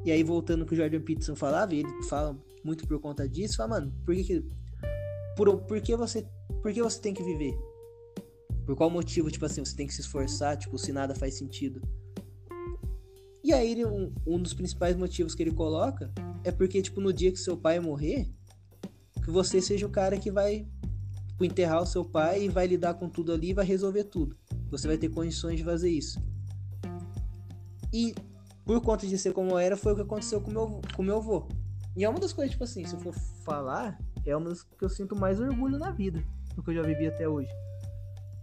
E 0.04 0.12
aí, 0.12 0.22
voltando 0.22 0.66
que 0.66 0.74
o 0.74 0.76
Jordan 0.76 1.00
Peterson 1.00 1.34
falava, 1.34 1.74
ele 1.74 1.88
fala 2.04 2.38
muito 2.62 2.86
por 2.86 3.00
conta 3.00 3.28
disso, 3.28 3.56
fala, 3.56 3.80
mano, 3.80 3.94
por 4.04 4.14
que, 4.14 4.24
que 4.24 4.44
por, 5.36 5.62
por 5.62 5.80
que 5.80 5.96
você 5.96 6.26
por 6.62 6.72
que 6.72 6.82
você 6.82 7.00
tem 7.00 7.14
que 7.14 7.22
viver? 7.22 7.54
Por 8.64 8.74
qual 8.74 8.88
motivo, 8.88 9.30
tipo 9.30 9.44
assim, 9.44 9.64
você 9.64 9.76
tem 9.76 9.86
que 9.86 9.94
se 9.94 10.00
esforçar, 10.00 10.56
tipo, 10.56 10.78
se 10.78 10.92
nada 10.92 11.14
faz 11.14 11.34
sentido? 11.34 11.82
E 13.42 13.52
aí, 13.52 13.72
ele, 13.72 13.84
um, 13.84 14.12
um 14.26 14.40
dos 14.40 14.54
principais 14.54 14.96
motivos 14.96 15.34
que 15.34 15.42
ele 15.42 15.52
coloca 15.52 16.12
é 16.42 16.50
porque, 16.50 16.80
tipo, 16.80 17.00
no 17.00 17.12
dia 17.12 17.30
que 17.30 17.38
seu 17.38 17.56
pai 17.56 17.78
morrer, 17.78 18.26
que 19.22 19.30
você 19.30 19.60
seja 19.60 19.86
o 19.86 19.90
cara 19.90 20.18
que 20.18 20.30
vai 20.30 20.66
tipo, 21.28 21.44
enterrar 21.44 21.82
o 21.82 21.86
seu 21.86 22.04
pai 22.04 22.44
e 22.44 22.48
vai 22.48 22.66
lidar 22.66 22.94
com 22.94 23.08
tudo 23.08 23.32
ali 23.32 23.50
e 23.50 23.54
vai 23.54 23.64
resolver 23.64 24.04
tudo. 24.04 24.36
Você 24.70 24.86
vai 24.86 24.96
ter 24.96 25.08
condições 25.08 25.58
de 25.58 25.64
fazer 25.64 25.90
isso. 25.90 26.22
E 27.92 28.14
por 28.64 28.80
conta 28.80 29.06
de 29.06 29.18
ser 29.18 29.32
como 29.32 29.58
era, 29.58 29.76
foi 29.76 29.92
o 29.92 29.96
que 29.96 30.02
aconteceu 30.02 30.40
com 30.40 30.50
meu, 30.50 30.80
com 30.96 31.02
meu 31.02 31.16
avô. 31.16 31.48
E 31.96 32.04
é 32.04 32.08
uma 32.08 32.18
das 32.18 32.32
coisas, 32.32 32.52
tipo 32.52 32.64
assim, 32.64 32.84
se 32.84 32.94
eu 32.94 33.00
for 33.00 33.14
falar, 33.44 33.98
é 34.24 34.36
uma 34.36 34.48
das 34.48 34.62
que 34.62 34.84
eu 34.84 34.88
sinto 34.88 35.14
mais 35.14 35.38
orgulho 35.38 35.78
na 35.78 35.90
vida, 35.90 36.24
do 36.54 36.62
que 36.62 36.70
eu 36.70 36.74
já 36.74 36.82
vivi 36.82 37.06
até 37.06 37.28
hoje. 37.28 37.50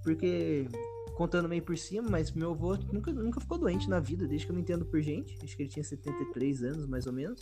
Porque, 0.03 0.67
contando 1.15 1.47
meio 1.47 1.61
por 1.61 1.77
cima, 1.77 2.09
mas 2.09 2.31
meu 2.31 2.51
avô 2.51 2.75
nunca, 2.91 3.11
nunca 3.11 3.39
ficou 3.39 3.57
doente 3.57 3.89
na 3.89 3.99
vida, 3.99 4.27
desde 4.27 4.45
que 4.45 4.51
eu 4.51 4.55
me 4.55 4.61
entendo 4.61 4.85
por 4.85 5.01
gente. 5.01 5.37
Acho 5.43 5.55
que 5.55 5.63
ele 5.63 5.69
tinha 5.69 5.83
73 5.83 6.63
anos, 6.63 6.87
mais 6.87 7.05
ou 7.05 7.13
menos. 7.13 7.39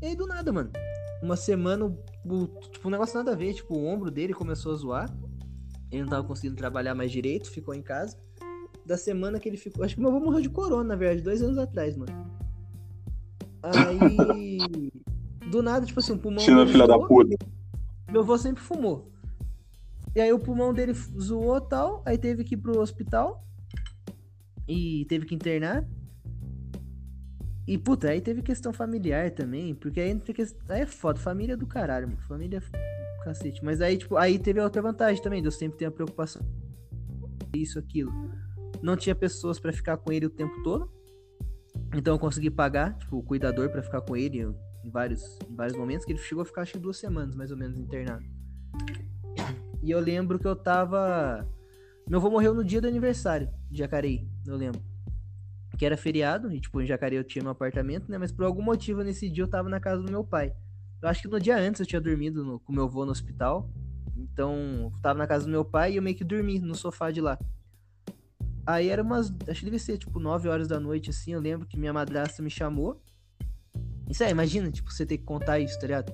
E 0.00 0.06
aí, 0.06 0.16
do 0.16 0.26
nada, 0.26 0.52
mano. 0.52 0.70
Uma 1.22 1.36
semana, 1.36 1.84
o, 1.84 2.46
tipo, 2.70 2.88
um 2.88 2.90
negócio 2.90 3.16
nada 3.16 3.32
a 3.32 3.34
ver. 3.34 3.54
Tipo, 3.54 3.74
o 3.74 3.84
ombro 3.84 4.10
dele 4.10 4.32
começou 4.32 4.72
a 4.72 4.76
zoar. 4.76 5.18
Ele 5.90 6.02
não 6.02 6.08
tava 6.08 6.26
conseguindo 6.26 6.56
trabalhar 6.56 6.94
mais 6.94 7.10
direito, 7.10 7.50
ficou 7.50 7.74
em 7.74 7.82
casa. 7.82 8.16
Da 8.86 8.96
semana 8.96 9.38
que 9.38 9.48
ele 9.48 9.56
ficou. 9.56 9.84
Acho 9.84 9.94
que 9.94 10.00
meu 10.00 10.10
avô 10.10 10.20
morreu 10.20 10.40
de 10.40 10.48
corona, 10.48 10.84
na 10.84 10.96
verdade, 10.96 11.22
dois 11.22 11.42
anos 11.42 11.58
atrás, 11.58 11.96
mano. 11.96 12.12
Aí. 13.62 14.90
do 15.50 15.62
nada, 15.62 15.84
tipo 15.84 15.98
assim, 16.00 16.12
o 16.12 16.18
pulmão. 16.18 16.40
China, 16.40 16.66
filha 16.66 16.86
da 16.86 16.98
puta. 16.98 17.36
Meu 18.10 18.20
avô 18.22 18.38
sempre 18.38 18.62
fumou. 18.62 19.10
E 20.18 20.20
aí 20.20 20.32
o 20.32 20.38
pulmão 20.40 20.74
dele 20.74 20.92
zoou 20.92 21.60
tal. 21.60 22.02
Aí 22.04 22.18
teve 22.18 22.42
que 22.42 22.54
ir 22.54 22.58
pro 22.58 22.80
hospital. 22.80 23.46
E 24.66 25.06
teve 25.08 25.24
que 25.24 25.32
internar. 25.32 25.88
E, 27.68 27.78
puta, 27.78 28.10
aí 28.10 28.20
teve 28.20 28.42
questão 28.42 28.72
familiar 28.72 29.30
também, 29.30 29.76
porque 29.76 30.00
aí, 30.00 30.20
aí 30.70 30.80
é 30.80 30.86
foda, 30.86 31.20
família 31.20 31.52
é 31.52 31.56
do 31.56 31.68
caralho, 31.68 32.08
mano. 32.08 32.20
Família 32.22 32.58
é 32.58 33.24
cacete. 33.24 33.64
Mas 33.64 33.80
aí, 33.80 33.96
tipo, 33.96 34.16
aí 34.16 34.40
teve 34.40 34.58
outra 34.60 34.82
vantagem 34.82 35.22
também, 35.22 35.44
eu 35.44 35.52
sempre 35.52 35.78
tenho 35.78 35.90
a 35.90 35.94
preocupação. 35.94 36.42
Isso, 37.54 37.78
aquilo. 37.78 38.10
Não 38.82 38.96
tinha 38.96 39.14
pessoas 39.14 39.60
para 39.60 39.72
ficar 39.72 39.98
com 39.98 40.10
ele 40.10 40.26
o 40.26 40.30
tempo 40.30 40.64
todo. 40.64 40.90
Então 41.94 42.16
eu 42.16 42.18
consegui 42.18 42.50
pagar, 42.50 42.98
tipo, 42.98 43.18
o 43.18 43.22
cuidador 43.22 43.70
para 43.70 43.84
ficar 43.84 44.00
com 44.00 44.16
ele 44.16 44.40
em 44.84 44.90
vários, 44.90 45.38
em 45.48 45.54
vários 45.54 45.78
momentos, 45.78 46.04
que 46.04 46.10
ele 46.10 46.18
chegou 46.18 46.42
a 46.42 46.44
ficar 46.44 46.62
acho 46.62 46.72
que 46.72 46.78
duas 46.80 46.96
semanas, 46.96 47.36
mais 47.36 47.52
ou 47.52 47.56
menos, 47.56 47.78
internado. 47.78 48.24
E 49.82 49.90
eu 49.90 50.00
lembro 50.00 50.38
que 50.38 50.46
eu 50.46 50.56
tava. 50.56 51.46
Meu 52.08 52.18
avô 52.18 52.30
morreu 52.30 52.54
no 52.54 52.64
dia 52.64 52.80
do 52.80 52.88
aniversário 52.88 53.50
de 53.70 53.78
Jacareí, 53.78 54.26
eu 54.46 54.56
lembro 54.56 54.80
que 55.78 55.86
era 55.86 55.96
feriado, 55.96 56.52
e 56.52 56.60
tipo, 56.60 56.80
em 56.80 56.86
Jacareí 56.86 57.16
eu 57.16 57.24
tinha 57.24 57.42
meu 57.42 57.52
apartamento, 57.52 58.10
né? 58.10 58.18
Mas 58.18 58.32
por 58.32 58.44
algum 58.44 58.62
motivo 58.62 59.02
nesse 59.02 59.30
dia 59.30 59.44
eu 59.44 59.48
tava 59.48 59.68
na 59.68 59.78
casa 59.78 60.02
do 60.02 60.10
meu 60.10 60.24
pai. 60.24 60.52
Eu 61.00 61.08
acho 61.08 61.22
que 61.22 61.28
no 61.28 61.38
dia 61.38 61.56
antes 61.56 61.80
eu 61.80 61.86
tinha 61.86 62.00
dormido 62.00 62.44
no, 62.44 62.58
com 62.58 62.72
meu 62.72 62.84
avô 62.84 63.04
no 63.04 63.12
hospital. 63.12 63.70
Então, 64.16 64.90
eu 64.92 65.00
tava 65.00 65.16
na 65.16 65.26
casa 65.28 65.44
do 65.44 65.50
meu 65.50 65.64
pai 65.64 65.92
e 65.92 65.96
eu 65.96 66.02
meio 66.02 66.16
que 66.16 66.24
dormi 66.24 66.58
no 66.58 66.74
sofá 66.74 67.12
de 67.12 67.20
lá. 67.20 67.38
Aí 68.66 68.88
era 68.88 69.02
umas. 69.02 69.32
Acho 69.48 69.60
que 69.60 69.64
devia 69.64 69.78
ser 69.78 69.96
tipo 69.96 70.18
9 70.18 70.48
horas 70.48 70.66
da 70.66 70.80
noite, 70.80 71.10
assim. 71.10 71.32
Eu 71.32 71.40
lembro 71.40 71.66
que 71.66 71.78
minha 71.78 71.92
madrasta 71.92 72.42
me 72.42 72.50
chamou. 72.50 73.00
Isso 74.10 74.24
aí, 74.24 74.30
imagina, 74.30 74.70
tipo, 74.72 74.90
você 74.90 75.06
ter 75.06 75.18
que 75.18 75.24
contar 75.24 75.60
isso, 75.60 75.78
tá 75.78 75.86
ligado? 75.86 76.12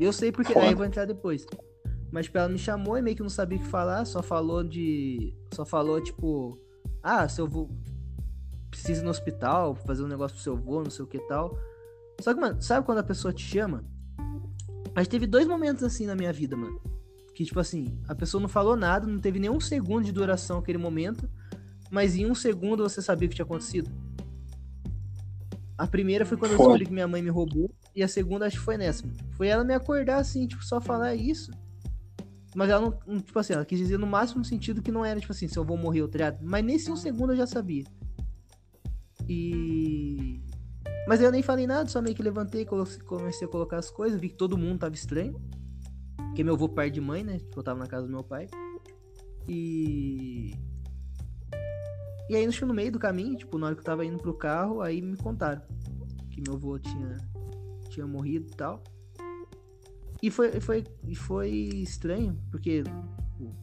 Eu 0.00 0.12
sei 0.12 0.32
porque. 0.32 0.54
Foda. 0.54 0.64
Aí 0.64 0.72
eu 0.72 0.76
vou 0.76 0.86
entrar 0.86 1.04
depois. 1.04 1.46
Mas, 2.10 2.26
tipo, 2.26 2.38
ela 2.38 2.48
me 2.48 2.58
chamou 2.58 2.96
e 2.96 3.02
meio 3.02 3.16
que 3.16 3.22
não 3.22 3.28
sabia 3.28 3.58
o 3.58 3.60
que 3.60 3.68
falar, 3.68 4.04
só 4.04 4.22
falou 4.22 4.62
de. 4.62 5.34
Só 5.52 5.64
falou, 5.64 6.00
tipo. 6.00 6.58
Ah, 7.02 7.28
se 7.28 7.40
eu 7.40 7.46
vou 7.46 7.70
precisa 8.76 9.00
ir 9.00 9.04
no 9.04 9.10
hospital, 9.10 9.74
fazer 9.74 10.02
um 10.02 10.08
negócio 10.08 10.34
pro 10.34 10.42
seu 10.42 10.52
avô, 10.52 10.82
não 10.82 10.90
sei 10.90 11.04
o 11.04 11.08
que 11.08 11.18
tal. 11.20 11.58
Só 12.20 12.34
que, 12.34 12.40
mano, 12.40 12.60
sabe 12.60 12.84
quando 12.84 12.98
a 12.98 13.02
pessoa 13.02 13.32
te 13.32 13.42
chama? 13.42 13.84
Mas 14.94 15.08
teve 15.08 15.26
dois 15.26 15.46
momentos 15.46 15.82
assim 15.82 16.06
na 16.06 16.14
minha 16.14 16.32
vida, 16.32 16.56
mano. 16.56 16.80
Que, 17.34 17.44
tipo 17.44 17.60
assim, 17.60 17.98
a 18.08 18.14
pessoa 18.14 18.40
não 18.40 18.48
falou 18.48 18.76
nada, 18.76 19.06
não 19.06 19.18
teve 19.18 19.38
nenhum 19.38 19.60
segundo 19.60 20.04
de 20.04 20.12
duração 20.12 20.58
aquele 20.58 20.78
momento, 20.78 21.28
mas 21.90 22.16
em 22.16 22.30
um 22.30 22.34
segundo 22.34 22.82
você 22.82 23.02
sabia 23.02 23.26
o 23.26 23.28
que 23.28 23.36
tinha 23.36 23.44
acontecido. 23.44 23.90
A 25.76 25.86
primeira 25.86 26.24
foi 26.24 26.38
quando 26.38 26.52
eu 26.52 26.58
descobri 26.58 26.86
que 26.86 26.92
minha 26.92 27.06
mãe 27.06 27.20
me 27.20 27.28
roubou, 27.28 27.70
e 27.94 28.02
a 28.02 28.08
segunda 28.08 28.46
acho 28.46 28.58
que 28.58 28.64
foi 28.64 28.78
nessa. 28.78 29.06
Mano. 29.06 29.18
Foi 29.32 29.48
ela 29.48 29.64
me 29.64 29.74
acordar 29.74 30.18
assim, 30.18 30.46
tipo, 30.46 30.64
só 30.64 30.80
falar 30.80 31.14
isso. 31.14 31.50
Mas 32.56 32.70
ela 32.70 32.80
não, 33.06 33.20
tipo 33.20 33.38
assim, 33.38 33.52
ela 33.52 33.66
quis 33.66 33.78
dizer 33.78 33.98
no 33.98 34.06
máximo 34.06 34.42
sentido 34.42 34.80
que 34.80 34.90
não 34.90 35.04
era, 35.04 35.20
tipo 35.20 35.30
assim, 35.30 35.46
se 35.46 35.58
eu 35.58 35.62
vou 35.62 35.76
morrer 35.76 36.00
ou 36.00 36.08
triado. 36.08 36.38
Mas 36.40 36.64
nesse 36.64 36.90
um 36.90 36.96
segundo 36.96 37.34
eu 37.34 37.36
já 37.36 37.46
sabia. 37.46 37.84
E. 39.28 40.40
Mas 41.06 41.20
eu 41.20 41.30
nem 41.30 41.42
falei 41.42 41.66
nada, 41.66 41.86
só 41.86 42.00
meio 42.00 42.16
que 42.16 42.22
levantei, 42.22 42.64
comecei 42.64 43.46
a 43.46 43.50
colocar 43.50 43.76
as 43.76 43.90
coisas, 43.90 44.18
vi 44.18 44.30
que 44.30 44.36
todo 44.36 44.56
mundo 44.56 44.78
tava 44.78 44.94
estranho. 44.94 45.38
Porque 46.16 46.42
meu 46.42 46.54
avô 46.54 46.66
pai 46.66 46.90
de 46.90 46.98
mãe, 46.98 47.22
né? 47.22 47.40
Tipo, 47.40 47.60
eu 47.60 47.62
tava 47.62 47.78
na 47.78 47.86
casa 47.86 48.06
do 48.06 48.10
meu 48.10 48.24
pai. 48.24 48.48
E. 49.46 50.54
E 52.30 52.36
aí, 52.36 52.46
no 52.46 52.74
meio 52.74 52.90
do 52.90 52.98
caminho, 52.98 53.36
tipo, 53.36 53.58
na 53.58 53.66
hora 53.66 53.74
que 53.74 53.82
eu 53.82 53.84
tava 53.84 54.02
indo 54.02 54.16
pro 54.16 54.32
carro, 54.32 54.80
aí 54.80 55.02
me 55.02 55.18
contaram 55.18 55.60
que 56.30 56.40
meu 56.40 56.54
avô 56.54 56.78
tinha, 56.78 57.18
tinha 57.90 58.06
morrido 58.06 58.46
e 58.50 58.56
tal. 58.56 58.82
E 60.22 60.30
foi, 60.30 60.60
foi, 60.60 60.84
foi 61.14 61.50
estranho, 61.50 62.38
porque. 62.50 62.82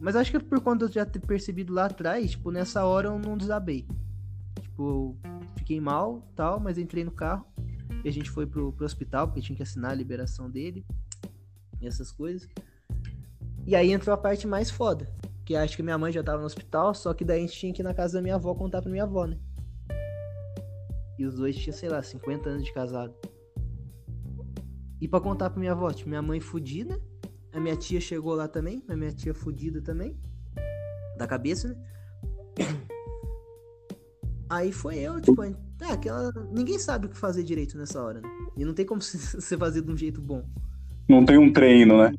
Mas 0.00 0.14
acho 0.14 0.30
que 0.30 0.38
por 0.38 0.60
conta 0.60 0.88
de 0.88 0.94
já 0.94 1.04
ter 1.04 1.18
percebido 1.18 1.72
lá 1.72 1.86
atrás, 1.86 2.32
tipo, 2.32 2.50
nessa 2.50 2.84
hora 2.84 3.08
eu 3.08 3.18
não 3.18 3.36
desabei. 3.36 3.86
Tipo, 4.60 5.16
fiquei 5.56 5.80
mal 5.80 6.22
tal, 6.36 6.60
mas 6.60 6.78
entrei 6.78 7.04
no 7.04 7.10
carro 7.10 7.44
e 8.04 8.08
a 8.08 8.12
gente 8.12 8.30
foi 8.30 8.46
pro, 8.46 8.72
pro 8.72 8.84
hospital, 8.84 9.26
porque 9.26 9.40
tinha 9.40 9.56
que 9.56 9.62
assinar 9.62 9.90
a 9.90 9.94
liberação 9.94 10.48
dele 10.50 10.84
e 11.80 11.86
essas 11.86 12.12
coisas. 12.12 12.48
E 13.66 13.74
aí 13.74 13.92
entrou 13.92 14.14
a 14.14 14.18
parte 14.18 14.46
mais 14.46 14.70
foda, 14.70 15.10
que 15.44 15.56
acho 15.56 15.76
que 15.76 15.82
minha 15.82 15.98
mãe 15.98 16.12
já 16.12 16.22
tava 16.22 16.40
no 16.40 16.46
hospital, 16.46 16.94
só 16.94 17.14
que 17.14 17.24
daí 17.24 17.38
a 17.38 17.40
gente 17.40 17.58
tinha 17.58 17.72
que 17.72 17.82
ir 17.82 17.84
na 17.84 17.94
casa 17.94 18.18
da 18.18 18.22
minha 18.22 18.34
avó 18.34 18.54
contar 18.54 18.82
pra 18.82 18.90
minha 18.90 19.04
avó, 19.04 19.26
né? 19.26 19.38
E 21.18 21.24
os 21.24 21.34
dois 21.36 21.56
tinham, 21.56 21.76
sei 21.76 21.88
lá, 21.88 22.02
50 22.02 22.48
anos 22.48 22.64
de 22.64 22.72
casado. 22.72 23.14
E 25.00 25.08
pra 25.08 25.20
contar 25.20 25.50
pra 25.50 25.58
minha 25.58 25.72
avó, 25.72 25.92
tipo, 25.92 26.08
minha 26.08 26.22
mãe 26.22 26.40
fudida, 26.40 27.00
a 27.52 27.60
minha 27.60 27.76
tia 27.76 28.00
chegou 28.00 28.34
lá 28.34 28.48
também, 28.48 28.82
a 28.88 28.96
minha 28.96 29.12
tia 29.12 29.34
fudida 29.34 29.80
também, 29.80 30.18
da 31.16 31.26
cabeça, 31.26 31.68
né? 31.68 31.76
Aí 34.48 34.72
foi 34.72 34.98
eu, 34.98 35.20
tipo, 35.20 35.42
é, 35.42 35.54
aquela. 35.90 36.30
Ninguém 36.52 36.78
sabe 36.78 37.06
o 37.06 37.08
que 37.08 37.16
fazer 37.16 37.42
direito 37.42 37.76
nessa 37.76 38.00
hora, 38.02 38.20
né? 38.20 38.28
E 38.56 38.64
não 38.64 38.74
tem 38.74 38.84
como 38.84 39.00
você 39.02 39.56
fazer 39.56 39.82
de 39.82 39.90
um 39.90 39.96
jeito 39.96 40.20
bom. 40.20 40.44
Não 41.08 41.24
tem 41.24 41.38
um 41.38 41.52
treino, 41.52 41.98
né? 41.98 42.10
né? 42.10 42.16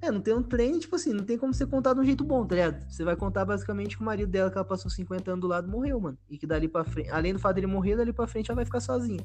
É, 0.00 0.10
não 0.10 0.20
tem 0.20 0.34
um 0.34 0.42
treino, 0.42 0.78
tipo 0.78 0.96
assim, 0.96 1.12
não 1.12 1.24
tem 1.24 1.38
como 1.38 1.54
você 1.54 1.66
contar 1.66 1.94
de 1.94 2.00
um 2.00 2.04
jeito 2.04 2.22
bom, 2.22 2.46
tá 2.46 2.54
ligado? 2.54 2.90
Você 2.90 3.02
vai 3.02 3.16
contar 3.16 3.44
basicamente 3.44 3.96
que 3.96 4.02
o 4.02 4.04
marido 4.04 4.30
dela, 4.30 4.50
que 4.50 4.58
ela 4.58 4.64
passou 4.64 4.90
50 4.90 5.30
anos 5.30 5.40
do 5.40 5.46
lado, 5.46 5.68
morreu, 5.68 5.98
mano. 5.98 6.18
E 6.28 6.36
que 6.36 6.46
dali 6.46 6.68
pra 6.68 6.84
frente, 6.84 7.10
além 7.10 7.32
do 7.32 7.38
fato 7.38 7.54
dele 7.54 7.66
morrer, 7.66 7.96
dali 7.96 8.12
pra 8.12 8.26
frente 8.26 8.50
ela 8.50 8.56
vai 8.56 8.64
ficar 8.64 8.80
sozinha. 8.80 9.24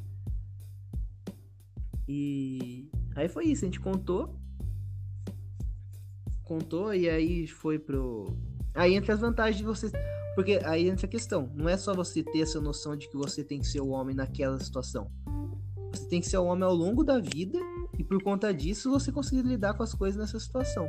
E 2.07 2.89
aí 3.15 3.27
foi 3.29 3.45
isso, 3.45 3.63
a 3.63 3.67
gente 3.67 3.79
contou. 3.79 4.35
Contou 6.43 6.93
e 6.93 7.09
aí 7.09 7.47
foi 7.47 7.79
pro. 7.79 8.35
Aí 8.73 8.95
entra 8.95 9.13
as 9.13 9.19
vantagens 9.19 9.57
de 9.57 9.63
você. 9.63 9.91
Porque 10.35 10.59
aí 10.63 10.87
entra 10.87 11.05
a 11.05 11.09
questão. 11.09 11.51
Não 11.55 11.67
é 11.67 11.77
só 11.77 11.93
você 11.93 12.23
ter 12.23 12.41
essa 12.41 12.59
noção 12.61 12.95
de 12.95 13.09
que 13.09 13.17
você 13.17 13.43
tem 13.43 13.59
que 13.59 13.67
ser 13.67 13.81
o 13.81 13.89
homem 13.89 14.15
naquela 14.15 14.59
situação. 14.59 15.11
Você 15.93 16.07
tem 16.07 16.21
que 16.21 16.27
ser 16.27 16.37
o 16.37 16.45
homem 16.45 16.63
ao 16.63 16.73
longo 16.73 17.03
da 17.03 17.19
vida 17.19 17.59
e 17.97 18.03
por 18.03 18.21
conta 18.23 18.53
disso 18.53 18.89
você 18.89 19.11
conseguir 19.11 19.41
lidar 19.41 19.73
com 19.73 19.83
as 19.83 19.93
coisas 19.93 20.19
nessa 20.19 20.39
situação. 20.39 20.87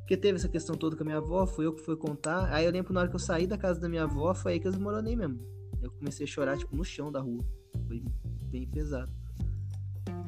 Porque 0.00 0.18
teve 0.18 0.36
essa 0.36 0.48
questão 0.48 0.76
toda 0.76 0.94
com 0.94 1.02
a 1.02 1.06
minha 1.06 1.16
avó, 1.16 1.46
foi 1.46 1.64
eu 1.64 1.72
que 1.72 1.80
fui 1.80 1.96
contar. 1.96 2.52
Aí 2.52 2.66
eu 2.66 2.70
lembro 2.70 2.92
na 2.92 3.00
hora 3.00 3.08
que 3.08 3.16
eu 3.16 3.20
saí 3.20 3.46
da 3.46 3.56
casa 3.56 3.80
da 3.80 3.88
minha 3.88 4.02
avó, 4.02 4.34
foi 4.34 4.52
aí 4.52 4.60
que 4.60 4.68
eu 4.68 4.70
desmoronei 4.70 5.16
mesmo. 5.16 5.40
Eu 5.80 5.90
comecei 5.92 6.24
a 6.24 6.28
chorar, 6.28 6.58
tipo, 6.58 6.76
no 6.76 6.84
chão 6.84 7.10
da 7.10 7.20
rua. 7.20 7.42
Foi 7.86 8.04
bem 8.50 8.68
pesado. 8.68 9.10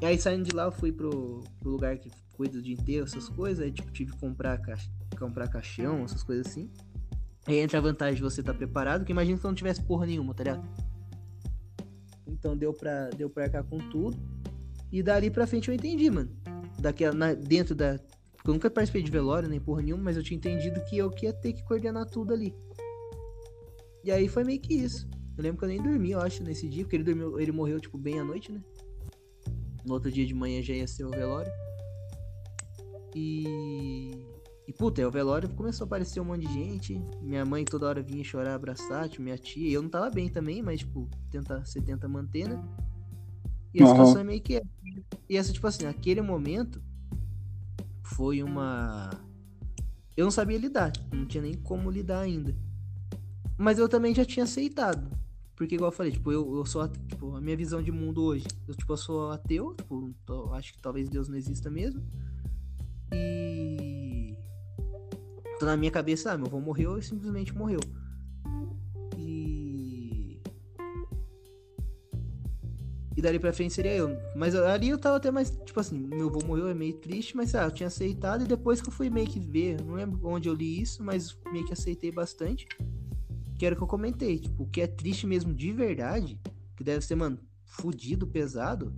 E 0.01 0.07
aí 0.07 0.19
saindo 0.19 0.45
de 0.45 0.55
lá, 0.55 0.65
eu 0.65 0.73
fui 0.73 0.93
pro, 0.93 1.43
pro 1.59 1.71
lugar 1.71 1.97
que 1.99 2.11
cuida 2.33 2.61
de 2.61 2.73
enterro, 2.73 3.05
essas 3.05 3.29
coisas. 3.29 3.65
Aí, 3.65 3.73
tipo, 3.73 3.91
tive 3.91 4.13
que 4.13 4.19
comprar, 4.19 4.59
ca... 4.59 4.77
comprar 5.19 5.49
caixão, 5.49 6.05
essas 6.05 6.23
coisas 6.23 6.47
assim. 6.47 6.71
Aí 7.47 7.59
entra 7.59 7.79
a 7.79 7.81
vantagem 7.81 8.17
de 8.17 8.23
você 8.23 8.41
estar 8.41 8.53
tá 8.53 8.59
preparado, 8.59 9.05
que 9.05 9.13
imagina 9.13 9.39
se 9.39 9.45
não 9.45 9.55
tivesse 9.55 9.83
porra 9.83 10.07
nenhuma, 10.07 10.35
tá 10.35 10.45
ligado? 10.45 10.69
Então 12.27 12.57
deu 12.57 12.73
pra, 12.73 13.09
deu 13.11 13.31
pra 13.31 13.49
cá 13.49 13.63
com 13.63 13.79
tudo. 13.91 14.17
E 14.93 15.03
dali 15.03 15.31
pra 15.31 15.47
frente 15.47 15.69
eu 15.69 15.75
entendi, 15.75 16.11
mano. 16.11 16.31
Daquela, 16.79 17.15
na, 17.15 17.35
dentro 17.35 17.75
da. 17.75 17.99
Porque 18.37 18.51
eu 18.51 18.55
nunca 18.55 18.71
participei 18.71 19.03
de 19.03 19.11
velório, 19.11 19.49
nem 19.49 19.61
porra 19.61 19.83
nenhuma, 19.83 20.05
mas 20.05 20.17
eu 20.17 20.23
tinha 20.23 20.37
entendido 20.37 20.81
que 20.85 20.99
eu 20.99 21.11
que 21.11 21.27
ia 21.27 21.33
ter 21.33 21.53
que 21.53 21.65
coordenar 21.65 22.07
tudo 22.07 22.33
ali. 22.33 22.55
E 24.05 24.13
aí 24.13 24.29
foi 24.29 24.45
meio 24.45 24.61
que 24.61 24.75
isso. 24.75 25.09
Eu 25.37 25.43
lembro 25.43 25.59
que 25.59 25.65
eu 25.65 25.69
nem 25.69 25.83
dormi, 25.83 26.13
eu 26.13 26.21
acho, 26.21 26.43
nesse 26.43 26.69
dia, 26.69 26.85
porque 26.85 26.97
ele 26.97 27.05
dormiu, 27.05 27.41
ele 27.41 27.53
morreu, 27.53 27.81
tipo, 27.81 27.99
bem 27.99 28.19
à 28.21 28.25
noite, 28.25 28.53
né? 28.53 28.61
No 29.87 29.95
outro 29.95 30.11
dia 30.11 30.27
de 30.27 30.35
manhã 30.35 30.63
já 30.63 30.75
ia 30.75 30.87
ser 30.87 31.05
o 31.05 31.11
velório. 31.11 31.53
E. 33.15 34.11
E 34.69 34.73
puta, 34.73 35.07
o 35.07 35.11
velório 35.13 35.49
começou 35.51 35.85
a 35.85 35.87
aparecer 35.87 36.21
um 36.21 36.25
monte 36.25 36.45
de 36.45 36.53
gente. 36.53 37.01
Minha 37.23 37.45
mãe 37.45 37.65
toda 37.65 37.87
hora 37.87 38.03
vinha 38.03 38.25
chorar, 38.25 38.57
abraçar, 38.57 39.09
tipo, 39.09 39.23
minha 39.23 39.39
tia. 39.39 39.71
Eu 39.71 39.81
não 39.81 39.89
tava 39.89 40.11
bem 40.11 40.29
também, 40.29 40.61
mas, 40.61 40.81
tipo, 40.81 41.09
tenta, 41.31 41.65
você 41.65 41.81
tenta 41.81 42.09
manter, 42.09 42.49
né? 42.49 42.61
E 43.73 43.81
a 43.81 43.85
uhum. 43.85 43.91
situação 43.91 44.21
é 44.21 44.25
meio 44.25 44.41
que. 44.41 44.57
É. 44.57 44.63
E 45.29 45.37
essa, 45.37 45.53
tipo 45.53 45.67
assim, 45.69 45.87
aquele 45.87 46.21
momento 46.21 46.83
foi 48.03 48.43
uma. 48.43 49.11
Eu 50.17 50.25
não 50.25 50.31
sabia 50.33 50.59
lidar, 50.59 50.93
não 51.13 51.27
tinha 51.27 51.43
nem 51.43 51.55
como 51.55 51.91
lidar 51.91 52.21
ainda. 52.21 52.57
Mas 53.57 53.79
eu 53.79 53.89
também 53.89 54.15
já 54.15 54.25
tinha 54.25 54.45
aceitado. 54.45 55.11
Porque, 55.57 55.75
igual 55.75 55.91
eu 55.91 55.97
falei, 55.97 56.13
tipo, 56.13 56.31
eu, 56.31 56.55
eu 56.55 56.67
sou, 56.67 56.87
tipo, 56.87 57.35
a 57.35 57.41
minha 57.41 57.57
visão 57.57 57.83
de 57.83 57.91
mundo 57.91 58.23
hoje, 58.23 58.45
eu, 58.69 58.75
tipo, 58.75 58.93
eu 58.93 58.97
sou 58.97 59.31
ateu, 59.31 59.75
tipo, 59.75 60.15
tô, 60.27 60.53
acho 60.53 60.75
que 60.75 60.83
talvez 60.83 61.09
Deus 61.09 61.29
não 61.29 61.37
exista 61.37 61.71
mesmo. 61.71 62.05
E. 63.15 64.37
Na 65.63 65.75
minha 65.75 65.91
cabeça, 65.91 66.31
ah, 66.31 66.37
meu 66.37 66.47
avô 66.47 66.61
morreu 66.61 66.99
e 66.99 67.03
simplesmente 67.03 67.57
morreu. 67.57 67.81
E. 69.17 70.43
E 73.17 73.23
dali 73.23 73.39
pra 73.39 73.51
frente 73.51 73.73
seria 73.73 73.97
eu. 73.97 74.11
Mas 74.37 74.55
ali 74.55 74.91
eu 74.91 74.99
tava 74.99 75.17
até 75.17 75.31
mais, 75.31 75.51
tipo 75.65 75.81
assim, 75.81 75.99
meu 75.99 76.29
avô 76.29 76.41
morreu, 76.45 76.69
é 76.69 76.75
meio 76.75 76.99
triste, 76.99 77.35
mas 77.35 77.55
ah, 77.55 77.65
eu 77.65 77.71
tinha 77.71 77.87
aceitado 77.87 78.45
e 78.45 78.47
depois 78.47 78.83
que 78.83 78.91
eu 78.91 78.93
fui 78.93 79.09
meio 79.09 79.27
que 79.27 79.41
ver, 79.41 79.83
não 79.83 79.95
lembro 79.95 80.21
onde 80.29 80.51
eu 80.51 80.55
li 80.55 80.83
isso, 80.83 81.03
mas 81.03 81.35
meio 81.51 81.65
que 81.65 81.73
aceitei 81.73 82.13
bastante 82.13 82.69
que 83.59 83.65
era 83.65 83.75
o 83.75 83.79
que 83.79 83.83
eu 83.83 83.89
comentei. 83.89 84.39
Tipo, 84.39 84.65
o 84.65 84.67
que 84.67 84.81
é 84.81 84.87
triste 84.87 85.27
mesmo 85.27 85.55
de 85.55 85.73
verdade, 85.73 86.41
que 86.77 86.85
deve 86.85 87.05
ser, 87.05 87.15
mano, 87.15 87.39
fudido, 87.65 88.27
pesado, 88.27 88.95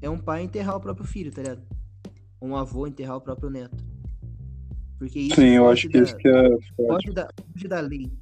é 0.00 0.08
um 0.08 0.18
pai 0.18 0.42
enterrar 0.42 0.76
o 0.76 0.80
próprio 0.80 1.06
filho, 1.06 1.32
tá 1.32 1.42
ligado? 1.42 1.62
Um 2.40 2.56
avô 2.56 2.86
enterrar 2.86 3.16
o 3.16 3.20
próprio 3.20 3.50
neto. 3.50 3.84
Porque 4.98 5.18
isso 5.18 5.36
Sim, 5.36 5.48
eu 5.48 5.68
acho 5.68 5.88
que 5.88 5.98
da, 5.98 6.04
isso 6.04 6.16
que 6.16 6.28
é 6.28 6.58
foge 6.76 7.10
da, 7.12 7.28
foge 7.52 7.68
da 7.68 7.80
lei. 7.80 8.12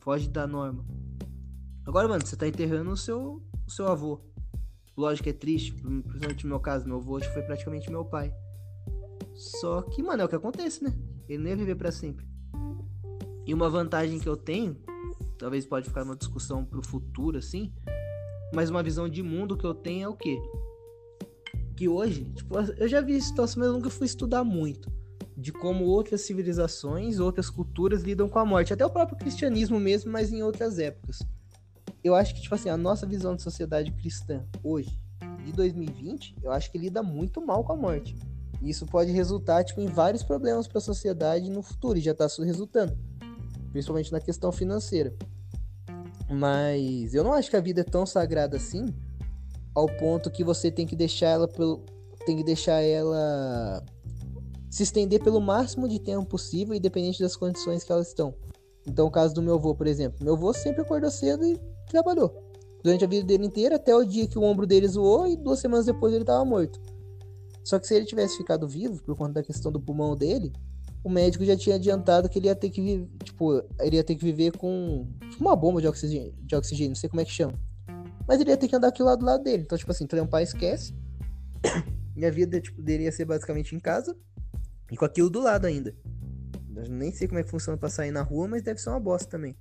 Foge 0.00 0.28
da 0.28 0.46
norma. 0.46 0.84
Agora, 1.86 2.08
mano, 2.08 2.24
você 2.24 2.36
tá 2.36 2.46
enterrando 2.46 2.90
o 2.90 2.96
seu, 2.96 3.42
o 3.66 3.70
seu 3.70 3.86
avô. 3.86 4.20
Lógico 4.96 5.24
que 5.24 5.30
é 5.30 5.32
triste, 5.32 5.72
principalmente 5.72 6.44
no 6.44 6.50
meu 6.50 6.60
caso, 6.60 6.86
meu 6.86 6.96
avô 6.96 7.20
foi 7.20 7.42
praticamente 7.42 7.90
meu 7.90 8.04
pai. 8.04 8.32
Só 9.34 9.82
que, 9.82 10.02
mano, 10.02 10.22
é 10.22 10.24
o 10.24 10.28
que 10.28 10.34
acontece, 10.34 10.82
né? 10.82 10.92
Ele 11.28 11.42
nem 11.42 11.52
ia 11.52 11.56
viver 11.56 11.76
para 11.76 11.92
sempre. 11.92 12.26
E 13.48 13.54
uma 13.54 13.70
vantagem 13.70 14.20
que 14.20 14.28
eu 14.28 14.36
tenho, 14.36 14.76
talvez 15.38 15.64
pode 15.64 15.88
ficar 15.88 16.02
uma 16.02 16.14
discussão 16.14 16.66
pro 16.66 16.86
futuro 16.86 17.38
assim, 17.38 17.72
mas 18.54 18.68
uma 18.68 18.82
visão 18.82 19.08
de 19.08 19.22
mundo 19.22 19.56
que 19.56 19.64
eu 19.64 19.72
tenho 19.72 20.04
é 20.04 20.08
o 20.10 20.14
quê? 20.14 20.38
Que 21.74 21.88
hoje, 21.88 22.24
tipo, 22.24 22.58
eu 22.58 22.86
já 22.86 23.00
vi 23.00 23.18
situação, 23.18 23.60
mas 23.60 23.68
eu 23.68 23.72
nunca 23.72 23.88
fui 23.88 24.04
estudar 24.04 24.44
muito 24.44 24.92
de 25.34 25.50
como 25.50 25.86
outras 25.86 26.20
civilizações, 26.20 27.20
outras 27.20 27.48
culturas 27.48 28.02
lidam 28.02 28.28
com 28.28 28.38
a 28.38 28.44
morte, 28.44 28.74
até 28.74 28.84
o 28.84 28.90
próprio 28.90 29.16
cristianismo 29.16 29.80
mesmo, 29.80 30.12
mas 30.12 30.30
em 30.30 30.42
outras 30.42 30.78
épocas. 30.78 31.20
Eu 32.04 32.14
acho 32.14 32.34
que 32.34 32.42
tipo 32.42 32.54
assim, 32.54 32.68
a 32.68 32.76
nossa 32.76 33.06
visão 33.06 33.34
de 33.34 33.40
sociedade 33.40 33.90
cristã 33.92 34.44
hoje, 34.62 35.00
de 35.46 35.52
2020, 35.52 36.36
eu 36.42 36.52
acho 36.52 36.70
que 36.70 36.76
lida 36.76 37.02
muito 37.02 37.40
mal 37.40 37.64
com 37.64 37.72
a 37.72 37.76
morte. 37.76 38.14
E 38.60 38.68
isso 38.68 38.84
pode 38.84 39.10
resultar 39.10 39.64
tipo, 39.64 39.80
em 39.80 39.86
vários 39.86 40.22
problemas 40.22 40.68
para 40.68 40.76
a 40.76 40.82
sociedade 40.82 41.48
no 41.48 41.62
futuro, 41.62 41.96
e 41.96 42.02
já 42.02 42.12
está 42.12 42.26
resultando 42.44 43.07
principalmente 43.70 44.12
na 44.12 44.20
questão 44.20 44.50
financeira. 44.52 45.14
Mas 46.30 47.14
eu 47.14 47.24
não 47.24 47.32
acho 47.32 47.50
que 47.50 47.56
a 47.56 47.60
vida 47.60 47.80
é 47.80 47.84
tão 47.84 48.04
sagrada 48.04 48.56
assim, 48.56 48.86
ao 49.74 49.86
ponto 49.86 50.30
que 50.30 50.44
você 50.44 50.70
tem 50.70 50.86
que 50.86 50.96
deixar 50.96 51.28
ela 51.28 51.48
pelo 51.48 51.84
tem 52.26 52.36
que 52.36 52.44
deixar 52.44 52.82
ela 52.82 53.82
se 54.70 54.82
estender 54.82 55.22
pelo 55.22 55.40
máximo 55.40 55.88
de 55.88 55.98
tempo 55.98 56.26
possível, 56.26 56.74
independente 56.74 57.22
das 57.22 57.34
condições 57.34 57.82
que 57.82 57.90
elas 57.90 58.08
estão. 58.08 58.34
Então, 58.86 59.06
o 59.06 59.10
caso 59.10 59.34
do 59.34 59.42
meu 59.42 59.54
avô, 59.54 59.74
por 59.74 59.86
exemplo. 59.86 60.22
Meu 60.22 60.34
avô 60.34 60.52
sempre 60.52 60.82
acordou 60.82 61.10
cedo 61.10 61.44
e 61.46 61.58
trabalhou. 61.88 62.48
Durante 62.82 63.04
a 63.04 63.08
vida 63.08 63.26
dele 63.26 63.46
inteira, 63.46 63.76
até 63.76 63.94
o 63.94 64.04
dia 64.04 64.26
que 64.26 64.38
o 64.38 64.42
ombro 64.42 64.66
dele 64.66 64.86
zoou 64.86 65.26
e 65.26 65.36
duas 65.36 65.58
semanas 65.58 65.86
depois 65.86 66.12
ele 66.12 66.22
estava 66.22 66.44
morto. 66.44 66.78
Só 67.64 67.78
que 67.78 67.86
se 67.86 67.94
ele 67.94 68.04
tivesse 68.04 68.36
ficado 68.36 68.68
vivo, 68.68 69.02
por 69.02 69.16
conta 69.16 69.34
da 69.34 69.42
questão 69.42 69.72
do 69.72 69.80
pulmão 69.80 70.16
dele, 70.16 70.52
o 71.08 71.10
médico 71.10 71.42
já 71.42 71.56
tinha 71.56 71.76
adiantado 71.76 72.28
que 72.28 72.38
ele 72.38 72.48
ia 72.48 72.54
ter 72.54 72.68
que 72.68 72.82
viver, 72.82 73.08
tipo, 73.24 73.64
ele 73.80 73.96
ia 73.96 74.04
ter 74.04 74.14
que 74.14 74.22
viver 74.22 74.54
com 74.56 75.08
tipo, 75.30 75.42
uma 75.42 75.56
bomba 75.56 75.80
de 75.80 75.88
oxigênio, 75.88 76.34
de 76.42 76.54
oxigênio, 76.54 76.90
não 76.90 76.96
sei 76.96 77.08
como 77.08 77.22
é 77.22 77.24
que 77.24 77.30
chama. 77.30 77.54
Mas 78.26 78.38
ele 78.40 78.50
ia 78.50 78.56
ter 78.58 78.68
que 78.68 78.76
andar 78.76 78.88
aqui 78.88 79.02
lá 79.02 79.16
do 79.16 79.24
lado 79.24 79.42
dele. 79.42 79.62
Então, 79.62 79.78
tipo 79.78 79.90
assim, 79.90 80.06
trampar 80.06 80.42
esquece. 80.42 80.94
Minha 82.14 82.30
vida, 82.30 82.60
tipo, 82.60 82.82
deveria 82.82 83.10
ser 83.10 83.24
basicamente 83.24 83.74
em 83.74 83.80
casa 83.80 84.14
e 84.90 84.96
com 84.98 85.04
aquilo 85.06 85.30
do 85.30 85.40
lado 85.40 85.66
ainda. 85.66 85.96
Eu 86.76 86.90
nem 86.90 87.10
sei 87.10 87.26
como 87.26 87.40
é 87.40 87.42
que 87.42 87.48
funciona 87.48 87.78
pra 87.78 87.88
sair 87.88 88.10
na 88.10 88.20
rua, 88.20 88.46
mas 88.46 88.62
deve 88.62 88.78
ser 88.78 88.90
uma 88.90 89.00
bosta 89.00 89.30
também. 89.30 89.56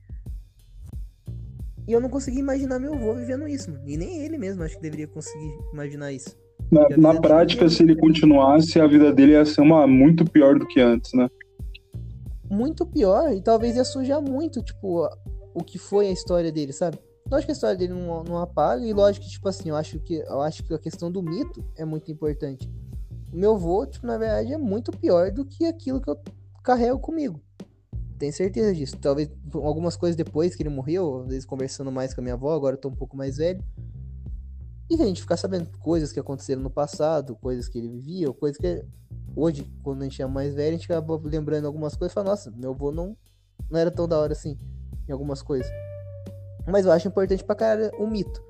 E 1.88 1.94
eu 1.94 2.02
não 2.02 2.10
consegui 2.10 2.40
imaginar 2.40 2.78
meu 2.78 2.94
avô 2.94 3.14
vivendo 3.14 3.48
isso, 3.48 3.72
mano. 3.72 3.88
E 3.88 3.96
nem 3.96 4.22
ele 4.26 4.38
mesmo 4.38 4.64
acho 4.64 4.76
que 4.76 4.82
deveria 4.82 5.08
conseguir 5.08 5.58
imaginar 5.72 6.12
isso. 6.12 6.38
Na, 6.72 7.14
na 7.14 7.22
prática, 7.22 7.70
se 7.70 7.84
ele 7.84 7.96
continuasse, 7.96 8.80
a 8.80 8.88
vida 8.88 9.14
dele 9.14 9.34
ia 9.34 9.46
ser 9.46 9.62
uma 9.62 9.88
muito 9.88 10.26
pior 10.26 10.60
do 10.60 10.68
que 10.68 10.82
antes, 10.82 11.14
né? 11.14 11.30
Muito 12.50 12.86
pior, 12.86 13.34
e 13.34 13.42
talvez 13.42 13.76
ia 13.76 13.86
sujar 13.86 14.22
muito, 14.22 14.62
tipo, 14.62 15.08
o 15.54 15.64
que 15.64 15.78
foi 15.78 16.08
a 16.08 16.12
história 16.12 16.52
dele, 16.52 16.74
sabe? 16.74 16.98
Lógico 17.30 17.48
que 17.48 17.52
a 17.52 17.54
história 17.54 17.78
dele 17.78 17.94
não, 17.94 18.24
não 18.24 18.38
apaga, 18.38 18.86
e 18.86 18.94
lógico 18.94 19.26
que, 19.26 19.32
tipo 19.32 19.48
assim, 19.48 19.70
eu 19.70 19.76
acho 19.76 20.00
que, 20.00 20.16
eu 20.16 20.42
acho 20.42 20.64
que 20.64 20.74
a 20.74 20.80
questão 20.80 21.12
do 21.12 21.22
mito 21.22 21.64
é 21.78 21.84
muito 21.84 22.12
importante. 22.12 22.70
O 23.32 23.38
meu 23.38 23.56
avô, 23.56 23.86
tipo, 23.86 24.08
na 24.08 24.18
verdade, 24.18 24.54
é 24.54 24.58
muito 24.58 24.92
pior 24.92 25.32
do 25.32 25.46
que 25.46 25.66
aquilo 25.66 26.02
que 26.02 26.10
eu 26.10 26.18
carrego 26.64 27.00
comigo. 27.00 27.42
Tenho 28.18 28.34
certeza 28.34 28.74
disso. 28.74 28.98
Talvez 28.98 29.30
algumas 29.54 29.96
coisas 29.96 30.16
depois 30.16 30.56
que 30.56 30.64
ele 30.64 30.70
morreu, 30.70 31.22
às 31.22 31.28
vezes 31.28 31.46
conversando 31.46 31.92
mais 31.92 32.14
com 32.14 32.22
a 32.22 32.24
minha 32.24 32.34
avó, 32.34 32.54
agora 32.54 32.76
eu 32.76 32.80
tô 32.80 32.88
um 32.90 32.96
pouco 32.96 33.16
mais 33.16 33.38
velho. 33.38 33.64
E 34.90 34.96
a 35.02 35.06
gente 35.06 35.22
ficar 35.22 35.36
sabendo 35.36 35.70
coisas 35.80 36.14
que 36.14 36.20
aconteceram 36.20 36.62
no 36.62 36.70
passado, 36.70 37.36
coisas 37.36 37.68
que 37.68 37.78
ele 37.78 37.90
vivia, 37.90 38.32
coisas 38.32 38.58
que 38.58 38.86
hoje, 39.36 39.70
quando 39.84 40.02
a 40.02 40.04
gente 40.06 40.22
é 40.22 40.26
mais 40.26 40.56
velho, 40.56 40.70
a 40.70 40.78
gente 40.78 40.92
acaba 40.92 41.20
lembrando 41.24 41.66
algumas 41.66 41.96
coisas 41.96 42.14
e 42.14 42.16
fala, 42.16 42.30
nossa, 42.30 42.52
meu 42.52 42.72
avô 42.72 42.92
não, 42.92 43.16
não 43.70 43.80
era 43.80 43.92
tão 43.92 44.08
da 44.08 44.18
hora 44.18 44.32
assim 44.32 44.58
em 45.08 45.12
algumas 45.12 45.42
coisas. 45.42 45.70
Mas 46.66 46.86
eu 46.86 46.92
acho 46.92 47.08
importante 47.08 47.44
pra 47.44 47.56
cara 47.56 47.92
o 48.00 48.08
mito 48.08 48.42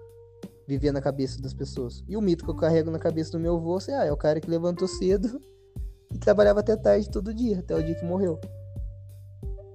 viver 0.67 0.91
na 0.91 1.01
cabeça 1.01 1.41
das 1.41 1.53
pessoas. 1.53 2.03
E 2.07 2.15
o 2.15 2.21
mito 2.21 2.45
que 2.45 2.51
eu 2.51 2.55
carrego 2.55 2.91
na 2.91 2.99
cabeça 2.99 3.31
do 3.31 3.39
meu 3.39 3.55
avô 3.55 3.79
é, 3.87 3.93
ah, 3.95 4.05
é 4.05 4.11
o 4.11 4.17
cara 4.17 4.39
que 4.39 4.49
levantou 4.49 4.87
cedo 4.87 5.41
e 6.13 6.19
trabalhava 6.19 6.59
até 6.59 6.75
tarde 6.75 7.09
todo 7.09 7.33
dia, 7.33 7.59
até 7.59 7.75
o 7.75 7.83
dia 7.83 7.95
que 7.95 8.05
morreu. 8.05 8.39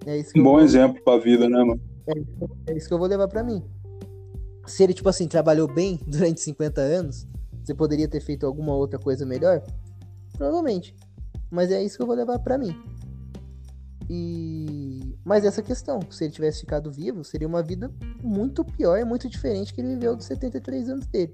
É 0.07 0.17
isso 0.17 0.31
um 0.37 0.43
bom 0.43 0.53
vou... 0.53 0.61
exemplo 0.61 1.03
pra 1.03 1.19
vida, 1.19 1.49
né, 1.49 1.59
mano? 1.59 1.81
É, 2.07 2.73
é 2.73 2.77
isso 2.77 2.87
que 2.87 2.95
eu 2.95 2.99
vou 2.99 3.09
levar 3.09 3.27
para 3.27 3.43
mim 3.43 3.65
se 4.67 4.83
ele, 4.83 4.95
tipo 4.95 5.09
assim, 5.09 5.27
trabalhou 5.29 5.73
bem 5.73 5.99
durante 6.07 6.41
50 6.41 6.81
anos, 6.81 7.27
você 7.63 7.75
poderia 7.75 8.09
ter 8.09 8.21
feito 8.21 8.47
alguma 8.47 8.75
outra 8.75 8.99
coisa 8.99 9.25
melhor? 9.25 9.63
Provavelmente. 10.37 10.97
Mas 11.51 11.71
é 11.71 11.83
isso 11.83 11.97
que 11.97 12.03
eu 12.03 12.07
vou 12.07 12.17
levar 12.17 12.39
para 12.39 12.59
mim. 12.59 12.75
E 14.09 14.93
mas 15.25 15.45
essa 15.45 15.63
questão, 15.63 16.01
se 16.11 16.25
ele 16.25 16.33
tivesse 16.33 16.61
ficado 16.61 16.91
vivo, 16.91 17.23
seria 17.25 17.47
uma 17.47 17.63
vida 17.63 17.91
muito 18.23 18.65
pior 18.65 18.99
e 18.99 19.05
muito 19.05 19.29
diferente 19.29 19.73
que 19.73 19.81
ele 19.81 19.95
viveu 19.95 20.17
dos 20.17 20.27
73 20.27 20.89
anos 20.89 21.07
dele. 21.07 21.33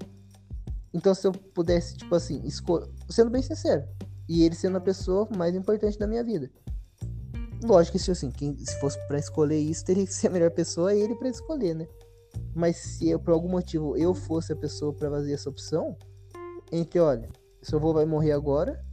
Então, 0.92 1.14
se 1.14 1.26
eu 1.26 1.32
pudesse, 1.32 1.96
tipo 1.96 2.14
assim, 2.14 2.42
escolher. 2.44 2.88
Sendo 3.08 3.30
bem 3.30 3.42
sincero, 3.42 3.84
e 4.28 4.42
ele 4.42 4.54
sendo 4.54 4.76
a 4.76 4.80
pessoa 4.80 5.28
mais 5.36 5.54
importante 5.54 5.98
da 5.98 6.06
minha 6.06 6.22
vida. 6.22 6.50
Lógico 7.62 7.98
que, 7.98 8.10
assim, 8.10 8.30
quem, 8.30 8.56
se 8.56 8.78
fosse 8.78 8.98
para 9.06 9.18
escolher 9.18 9.58
isso, 9.58 9.84
teria 9.84 10.06
que 10.06 10.12
ser 10.12 10.28
a 10.28 10.30
melhor 10.30 10.50
pessoa 10.50 10.94
ele 10.94 11.14
para 11.14 11.28
escolher, 11.28 11.74
né? 11.74 11.86
Mas 12.54 12.76
se 12.76 13.08
eu, 13.08 13.18
por 13.18 13.32
algum 13.32 13.48
motivo 13.48 13.96
eu 13.96 14.14
fosse 14.14 14.52
a 14.52 14.56
pessoa 14.56 14.92
para 14.92 15.10
fazer 15.10 15.32
essa 15.32 15.48
opção, 15.48 15.96
entre, 16.72 16.98
olha, 17.00 17.28
seu 17.62 17.78
avô 17.78 17.92
vai 17.92 18.04
morrer 18.04 18.32
agora, 18.32 18.84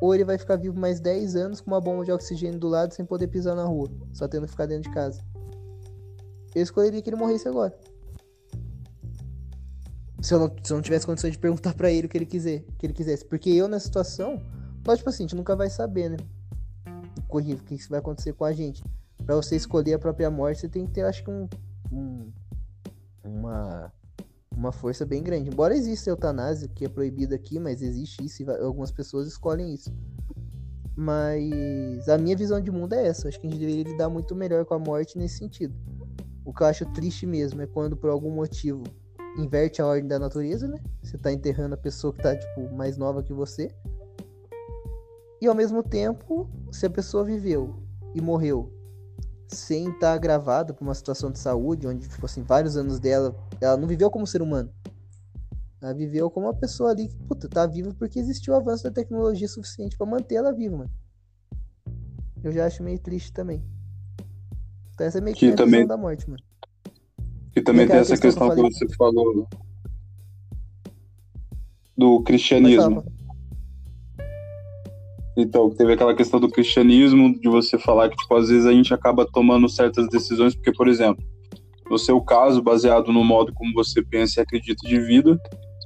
ou 0.00 0.14
ele 0.14 0.24
vai 0.24 0.36
ficar 0.38 0.56
vivo 0.56 0.78
mais 0.78 1.00
10 1.00 1.36
anos 1.36 1.60
com 1.60 1.70
uma 1.70 1.80
bomba 1.80 2.04
de 2.04 2.12
oxigênio 2.12 2.58
do 2.58 2.68
lado 2.68 2.92
sem 2.92 3.04
poder 3.04 3.28
pisar 3.28 3.54
na 3.54 3.64
rua, 3.64 3.90
só 4.12 4.28
tendo 4.28 4.44
que 4.44 4.50
ficar 4.50 4.66
dentro 4.66 4.88
de 4.88 4.94
casa. 4.94 5.22
Eu 6.54 6.62
escolheria 6.62 7.00
que 7.02 7.08
ele 7.08 7.16
morresse 7.16 7.48
agora. 7.48 7.76
Se 10.20 10.34
eu 10.34 10.40
não, 10.40 10.48
se 10.62 10.72
eu 10.72 10.76
não 10.76 10.82
tivesse 10.82 11.06
condições 11.06 11.32
de 11.32 11.38
perguntar 11.38 11.74
para 11.74 11.90
ele 11.90 12.06
o 12.06 12.10
que 12.10 12.16
ele 12.16 12.26
quiser, 12.26 12.64
que 12.78 12.86
ele 12.86 12.92
quisesse. 12.92 13.24
Porque 13.24 13.50
eu, 13.50 13.68
na 13.68 13.78
situação, 13.78 14.42
lógico 14.86 14.96
tipo 14.96 15.10
assim, 15.10 15.24
a 15.24 15.26
gente 15.26 15.36
nunca 15.36 15.54
vai 15.54 15.70
saber, 15.70 16.10
né? 16.10 16.16
O 17.28 17.38
que, 17.38 17.76
vai 17.88 17.98
acontecer 17.98 18.32
com 18.32 18.44
a 18.44 18.52
gente. 18.52 18.82
Pra 19.24 19.36
você 19.36 19.56
escolher 19.56 19.94
a 19.94 19.98
própria 19.98 20.30
morte, 20.30 20.62
você 20.62 20.68
tem 20.68 20.86
que 20.86 20.92
ter, 20.92 21.02
acho 21.02 21.22
que, 21.22 21.30
um, 21.30 21.48
um 21.92 22.32
uma, 23.26 23.92
uma 24.56 24.72
força 24.72 25.04
bem 25.04 25.22
grande. 25.22 25.50
Embora 25.50 25.76
exista 25.76 26.10
eutanásia, 26.10 26.68
que 26.68 26.84
é 26.84 26.88
proibida 26.88 27.34
aqui, 27.34 27.58
mas 27.58 27.82
existe 27.82 28.24
isso 28.24 28.42
e 28.42 28.50
algumas 28.50 28.90
pessoas 28.90 29.28
escolhem 29.28 29.74
isso. 29.74 29.92
Mas 30.96 32.08
a 32.08 32.16
minha 32.16 32.36
visão 32.36 32.60
de 32.60 32.70
mundo 32.70 32.94
é 32.94 33.06
essa. 33.06 33.28
Acho 33.28 33.38
que 33.38 33.46
a 33.46 33.50
gente 33.50 33.60
deveria 33.60 33.84
lidar 33.84 34.08
muito 34.08 34.34
melhor 34.34 34.64
com 34.64 34.74
a 34.74 34.78
morte 34.78 35.18
nesse 35.18 35.38
sentido. 35.38 35.74
O 36.44 36.54
que 36.54 36.62
eu 36.62 36.66
acho 36.66 36.86
triste 36.86 37.26
mesmo 37.26 37.60
é 37.60 37.66
quando, 37.66 37.96
por 37.96 38.08
algum 38.08 38.30
motivo, 38.30 38.82
inverte 39.36 39.82
a 39.82 39.86
ordem 39.86 40.08
da 40.08 40.18
natureza, 40.18 40.66
né? 40.66 40.78
Você 41.02 41.18
tá 41.18 41.30
enterrando 41.30 41.74
a 41.74 41.78
pessoa 41.78 42.12
que 42.12 42.22
tá, 42.22 42.34
tipo, 42.34 42.72
mais 42.74 42.96
nova 42.96 43.22
que 43.22 43.32
você. 43.32 43.70
E 45.40 45.46
ao 45.46 45.54
mesmo 45.54 45.82
tempo, 45.82 46.48
se 46.72 46.86
a 46.86 46.90
pessoa 46.90 47.24
viveu 47.24 47.74
e 48.14 48.20
morreu 48.20 48.72
sem 49.48 49.88
estar 49.88 50.12
tá 50.12 50.18
gravado 50.18 50.74
por 50.74 50.84
uma 50.84 50.94
situação 50.94 51.30
de 51.30 51.38
saúde, 51.38 51.86
onde, 51.86 52.08
tipo 52.08 52.24
assim, 52.26 52.42
vários 52.42 52.76
anos 52.76 52.98
dela, 52.98 53.34
ela 53.60 53.76
não 53.76 53.86
viveu 53.86 54.10
como 54.10 54.26
ser 54.26 54.42
humano. 54.42 54.70
Ela 55.80 55.94
viveu 55.94 56.30
como 56.30 56.46
uma 56.46 56.54
pessoa 56.54 56.90
ali 56.90 57.08
que, 57.08 57.16
puta, 57.24 57.48
tá 57.48 57.66
viva 57.66 57.94
porque 57.98 58.18
existiu 58.18 58.54
o 58.54 58.56
avanço 58.56 58.84
da 58.84 58.90
tecnologia 58.90 59.48
suficiente 59.48 59.96
para 59.96 60.06
manter 60.06 60.36
ela 60.36 60.52
viva, 60.52 60.76
mano. 60.78 60.90
Eu 62.42 62.52
já 62.52 62.66
acho 62.66 62.82
meio 62.82 62.98
triste 62.98 63.32
também. 63.32 63.64
Então 64.94 65.06
essa 65.06 65.18
é 65.18 65.20
meio 65.20 65.36
que, 65.36 65.46
que 65.46 65.52
a 65.52 65.56
também... 65.56 65.86
da 65.86 65.96
morte, 65.96 66.28
mano. 66.28 66.42
E 67.54 67.62
também 67.62 67.86
tem 67.86 67.96
essa 67.96 68.16
questão 68.16 68.48
que, 68.50 68.62
que 68.62 68.74
você 68.74 68.88
falou 68.96 69.48
do 71.96 72.22
cristianismo. 72.22 73.04
Então, 75.36 75.68
teve 75.68 75.92
aquela 75.92 76.14
questão 76.14 76.40
do 76.40 76.48
cristianismo, 76.48 77.38
de 77.38 77.48
você 77.48 77.78
falar 77.78 78.08
que, 78.08 78.16
tipo, 78.16 78.34
às 78.34 78.48
vezes 78.48 78.64
a 78.64 78.72
gente 78.72 78.94
acaba 78.94 79.26
tomando 79.30 79.68
certas 79.68 80.08
decisões, 80.08 80.54
porque, 80.54 80.72
por 80.72 80.88
exemplo, 80.88 81.22
no 81.90 81.98
seu 81.98 82.20
caso, 82.20 82.62
baseado 82.62 83.12
no 83.12 83.22
modo 83.22 83.52
como 83.54 83.72
você 83.74 84.02
pensa 84.02 84.40
e 84.40 84.42
acredita 84.42 84.88
de 84.88 84.98
vida, 84.98 85.38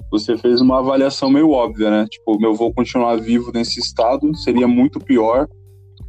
você 0.09 0.37
fez 0.37 0.61
uma 0.61 0.79
avaliação 0.79 1.29
meio 1.29 1.51
óbvia, 1.51 1.89
né? 1.89 2.07
Tipo, 2.09 2.39
meu 2.39 2.53
vou 2.53 2.73
continuar 2.73 3.15
vivo 3.17 3.51
nesse 3.53 3.79
estado, 3.79 4.35
seria 4.35 4.67
muito 4.67 4.99
pior. 4.99 5.47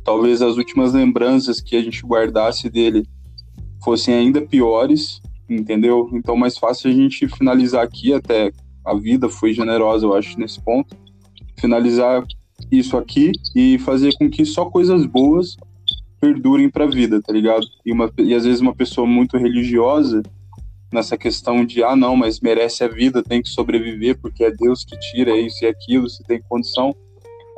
Talvez 0.04 0.40
as 0.40 0.56
últimas 0.56 0.92
lembranças 0.92 1.60
que 1.60 1.76
a 1.76 1.82
gente 1.82 2.04
guardasse 2.04 2.70
dele 2.70 3.04
fossem 3.84 4.14
ainda 4.14 4.40
piores, 4.40 5.20
entendeu? 5.48 6.08
Então, 6.12 6.36
mais 6.36 6.56
fácil 6.58 6.90
a 6.90 6.94
gente 6.94 7.28
finalizar 7.28 7.84
aqui, 7.84 8.12
até 8.12 8.50
a 8.84 8.94
vida 8.94 9.28
foi 9.28 9.52
generosa, 9.52 10.06
eu 10.06 10.14
acho, 10.14 10.38
nesse 10.38 10.60
ponto. 10.60 10.96
Finalizar 11.60 12.24
isso 12.70 12.96
aqui 12.96 13.32
e 13.54 13.78
fazer 13.78 14.12
com 14.16 14.30
que 14.30 14.44
só 14.44 14.64
coisas 14.66 15.04
boas 15.06 15.56
perdurem 16.20 16.70
para 16.70 16.84
a 16.84 16.88
vida, 16.88 17.20
tá 17.20 17.32
ligado? 17.32 17.66
E, 17.84 17.92
uma, 17.92 18.10
e 18.18 18.32
às 18.32 18.44
vezes 18.44 18.60
uma 18.60 18.74
pessoa 18.74 19.06
muito 19.06 19.36
religiosa 19.36 20.22
nessa 20.92 21.16
questão 21.16 21.64
de 21.64 21.82
ah 21.82 21.96
não, 21.96 22.14
mas 22.14 22.38
merece 22.38 22.84
a 22.84 22.88
vida, 22.88 23.22
tem 23.22 23.42
que 23.42 23.48
sobreviver 23.48 24.18
porque 24.20 24.44
é 24.44 24.50
Deus 24.50 24.84
que 24.84 24.96
tira 24.98 25.36
isso 25.36 25.64
e 25.64 25.66
aquilo, 25.66 26.08
se 26.08 26.22
tem 26.22 26.40
condição. 26.48 26.94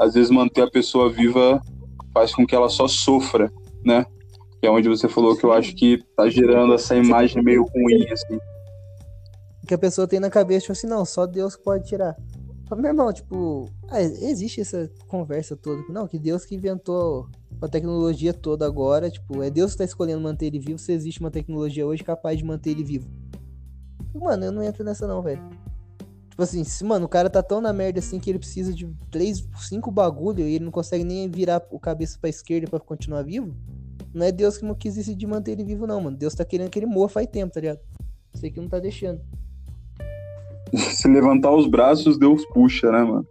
Às 0.01 0.15
vezes 0.15 0.31
manter 0.31 0.63
a 0.63 0.71
pessoa 0.71 1.11
viva 1.11 1.61
faz 2.13 2.35
com 2.35 2.47
que 2.47 2.55
ela 2.55 2.69
só 2.69 2.89
sofra, 2.89 3.53
né? 3.85 4.07
Que 4.61 4.67
é 4.67 4.71
onde 4.71 4.89
você 4.89 5.09
falou 5.09 5.37
que 5.37 5.45
eu 5.45 5.53
acho 5.53 5.75
que 5.75 6.03
tá 6.17 6.29
gerando 6.31 6.73
essa 6.73 6.97
imagem 6.97 7.43
meio 7.43 7.65
ruim 7.65 8.09
assim. 8.11 8.39
Que 9.67 9.75
a 9.75 9.79
pessoa 9.79 10.07
tem 10.07 10.21
na 10.21 10.31
cabeça 10.31 10.61
tipo 10.61 10.73
assim, 10.73 10.87
não, 10.87 11.05
só 11.05 11.27
Deus 11.27 11.57
pode 11.57 11.87
tirar. 11.87 12.17
Meu 12.77 12.91
irmão, 12.91 13.13
tipo, 13.13 13.69
ah, 13.89 14.01
existe 14.01 14.61
essa 14.61 14.91
conversa 15.09 15.57
toda. 15.57 15.83
Não, 15.89 16.07
que 16.07 16.19
Deus 16.19 16.45
que 16.45 16.55
inventou 16.55 17.29
a 17.61 17.69
tecnologia 17.69 18.33
toda 18.33 18.67
agora, 18.67 19.11
tipo, 19.11 19.43
é 19.43 19.51
Deus 19.51 19.73
que 19.73 19.79
tá 19.79 19.85
escolhendo 19.85 20.21
manter 20.21 20.47
ele 20.47 20.59
vivo, 20.59 20.79
se 20.79 20.93
existe 20.93 21.21
uma 21.21 21.31
tecnologia 21.31 21.87
hoje 21.87 22.03
capaz 22.03 22.39
de 22.39 22.45
manter 22.45 22.71
ele 22.71 22.85
vivo. 22.85 23.09
Mano, 24.15 24.45
eu 24.45 24.53
não 24.53 24.63
entro 24.63 24.85
nessa 24.85 25.07
não, 25.07 25.23
velho. 25.23 25.43
Tipo 26.31 26.43
assim, 26.43 26.65
se, 26.65 26.83
mano, 26.85 27.07
o 27.07 27.09
cara 27.09 27.31
tá 27.31 27.43
tão 27.43 27.61
na 27.61 27.73
merda 27.73 28.01
assim 28.01 28.19
que 28.19 28.29
ele 28.29 28.39
precisa 28.39 28.75
de 28.75 28.87
três, 29.11 29.47
cinco 29.57 29.91
bagulho 29.91 30.41
e 30.41 30.55
ele 30.55 30.65
não 30.65 30.73
consegue 30.73 31.05
nem 31.05 31.29
virar 31.29 31.63
o 31.71 31.79
cabeça 31.79 32.19
pra 32.21 32.29
esquerda 32.29 32.69
para 32.69 32.81
continuar 32.81 33.23
vivo. 33.23 33.55
Não 34.13 34.27
é 34.27 34.33
Deus 34.33 34.59
que 34.59 34.65
não 34.65 34.75
quis 34.75 34.95
decidir 34.95 35.27
manter 35.27 35.53
ele 35.53 35.65
vivo, 35.65 35.87
não, 35.87 36.01
mano. 36.01 36.17
Deus 36.17 36.35
tá 36.35 36.45
querendo 36.45 36.71
que 36.71 36.79
ele 36.79 36.87
morra 36.87 37.09
faz 37.09 37.29
tempo, 37.29 37.53
tá 37.53 37.61
ligado? 37.61 37.81
Sei 38.35 38.51
que 38.51 38.61
não 38.61 38.69
tá 38.69 38.79
deixando. 38.79 39.21
Se 40.77 41.09
levantar 41.09 41.53
os 41.53 41.67
braços, 41.67 42.19
Deus 42.19 42.45
puxa, 42.47 42.91
né, 42.91 43.03
mano? 43.03 43.27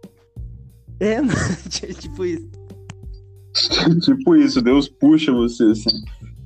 É, 1.00 1.20
mano, 1.22 1.34
tipo 1.70 2.24
isso. 2.24 2.48
tipo 4.02 4.36
isso, 4.36 4.62
Deus 4.62 4.88
puxa 4.88 5.32
você, 5.32 5.64
assim. 5.64 5.90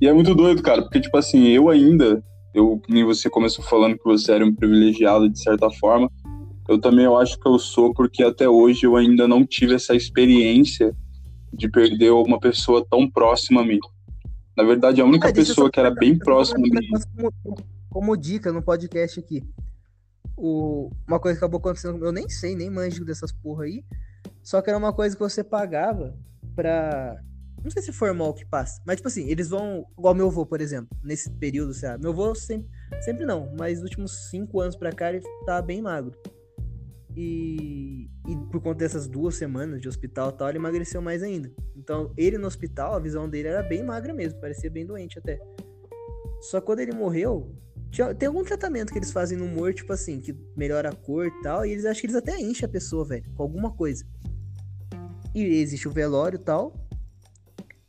E 0.01 0.07
é 0.07 0.13
muito 0.13 0.33
doido, 0.35 0.61
cara, 0.61 0.81
porque, 0.81 0.99
tipo 0.99 1.17
assim, 1.17 1.47
eu 1.47 1.69
ainda, 1.69 2.23
eu, 2.53 2.81
nem 2.87 3.03
você 3.03 3.29
começou 3.29 3.63
falando 3.63 3.97
que 3.97 4.03
você 4.03 4.31
era 4.31 4.45
um 4.45 4.53
privilegiado 4.53 5.29
de 5.29 5.41
certa 5.41 5.69
forma, 5.71 6.09
eu 6.67 6.79
também 6.79 7.05
eu 7.05 7.17
acho 7.17 7.39
que 7.39 7.47
eu 7.47 7.57
sou, 7.57 7.93
porque 7.93 8.23
até 8.23 8.47
hoje 8.47 8.85
eu 8.85 8.95
ainda 8.95 9.27
não 9.27 9.45
tive 9.45 9.73
essa 9.73 9.95
experiência 9.95 10.95
de 11.53 11.69
perder 11.69 12.11
uma 12.11 12.39
pessoa 12.39 12.85
tão 12.89 13.09
próxima 13.09 13.61
a 13.61 13.65
mim. 13.65 13.79
Na 14.55 14.63
verdade, 14.63 15.01
a 15.01 15.05
única 15.05 15.33
pessoa 15.33 15.69
que 15.71 15.79
era 15.79 15.89
bem 15.89 16.17
próxima 16.17 16.61
de 16.63 16.69
mim. 16.69 16.87
Como, 17.15 17.57
como 17.89 18.17
dica 18.17 18.51
no 18.51 18.61
podcast 18.61 19.19
aqui 19.19 19.43
o, 20.39 20.89
uma 21.07 21.19
coisa 21.19 21.37
que 21.37 21.43
acabou 21.43 21.59
acontecendo, 21.59 22.03
eu 22.03 22.11
nem 22.11 22.29
sei, 22.29 22.55
nem 22.55 22.69
manjo 22.69 23.03
dessas 23.03 23.31
porra 23.31 23.65
aí. 23.65 23.83
Só 24.41 24.61
que 24.61 24.69
era 24.69 24.79
uma 24.79 24.93
coisa 24.93 25.15
que 25.15 25.21
você 25.21 25.43
pagava 25.43 26.17
pra. 26.55 27.21
Não 27.61 27.69
sei 27.69 27.81
se 27.81 27.91
formal 27.91 28.33
que 28.33 28.45
passa, 28.45 28.81
mas 28.85 28.97
tipo 28.97 29.09
assim, 29.09 29.27
eles 29.27 29.49
vão. 29.49 29.85
Igual 29.97 30.15
meu 30.15 30.27
avô, 30.27 30.45
por 30.45 30.61
exemplo, 30.61 30.97
nesse 31.03 31.29
período, 31.29 31.73
sabe? 31.73 32.01
Meu 32.01 32.11
avô 32.11 32.33
sempre, 32.33 32.69
sempre 33.01 33.25
não, 33.25 33.53
mas 33.57 33.79
nos 33.79 33.89
últimos 33.89 34.29
cinco 34.29 34.61
anos 34.61 34.77
pra 34.77 34.93
cá 34.93 35.09
ele 35.09 35.21
tá 35.45 35.61
bem 35.61 35.81
magro. 35.81 36.17
E, 37.17 38.09
e 38.27 38.35
por 38.49 38.61
conta 38.61 38.79
dessas 38.79 39.07
duas 39.07 39.35
semanas 39.35 39.81
de 39.81 39.89
hospital 39.89 40.31
tal, 40.31 40.47
ele 40.47 40.57
emagreceu 40.57 41.01
mais 41.01 41.21
ainda. 41.21 41.51
Então, 41.75 42.13
ele 42.15 42.37
no 42.37 42.47
hospital, 42.47 42.93
a 42.93 42.99
visão 42.99 43.27
dele 43.27 43.49
era 43.49 43.61
bem 43.61 43.83
magra 43.83 44.13
mesmo, 44.13 44.39
parecia 44.39 44.69
bem 44.69 44.85
doente 44.85 45.19
até. 45.19 45.37
Só 46.39 46.61
quando 46.61 46.79
ele 46.79 46.93
morreu, 46.93 47.53
tem 48.17 48.27
algum 48.27 48.43
tratamento 48.43 48.91
que 48.91 48.99
eles 48.99 49.11
fazem 49.11 49.37
no 49.37 49.45
humor, 49.45 49.73
tipo 49.73 49.91
assim, 49.91 50.21
que 50.21 50.35
melhora 50.55 50.89
a 50.89 50.95
cor 50.95 51.25
e 51.25 51.41
tal, 51.41 51.65
e 51.65 51.71
eles 51.71 51.85
acham 51.85 52.01
que 52.01 52.07
eles 52.07 52.15
até 52.15 52.39
enchem 52.39 52.65
a 52.65 52.69
pessoa, 52.69 53.03
velho, 53.03 53.25
com 53.33 53.43
alguma 53.43 53.71
coisa. 53.71 54.05
E 55.33 55.43
existe 55.43 55.87
o 55.87 55.91
velório 55.91 56.37
e 56.37 56.43
tal. 56.43 56.73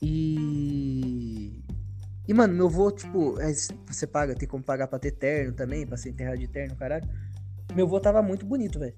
E. 0.00 1.62
E, 2.26 2.32
mano, 2.34 2.54
meu 2.54 2.66
avô, 2.66 2.90
tipo, 2.90 3.38
é, 3.40 3.52
você 3.86 4.06
paga, 4.06 4.34
tem 4.34 4.48
como 4.48 4.62
pagar 4.62 4.86
pra 4.86 4.98
ter 4.98 5.10
terno 5.12 5.52
também, 5.52 5.86
pra 5.86 5.96
ser 5.96 6.10
enterrado 6.10 6.38
de 6.38 6.48
terno, 6.48 6.76
caralho. 6.76 7.08
Meu 7.74 7.86
avô 7.86 8.00
tava 8.00 8.22
muito 8.22 8.46
bonito, 8.46 8.78
velho. 8.78 8.94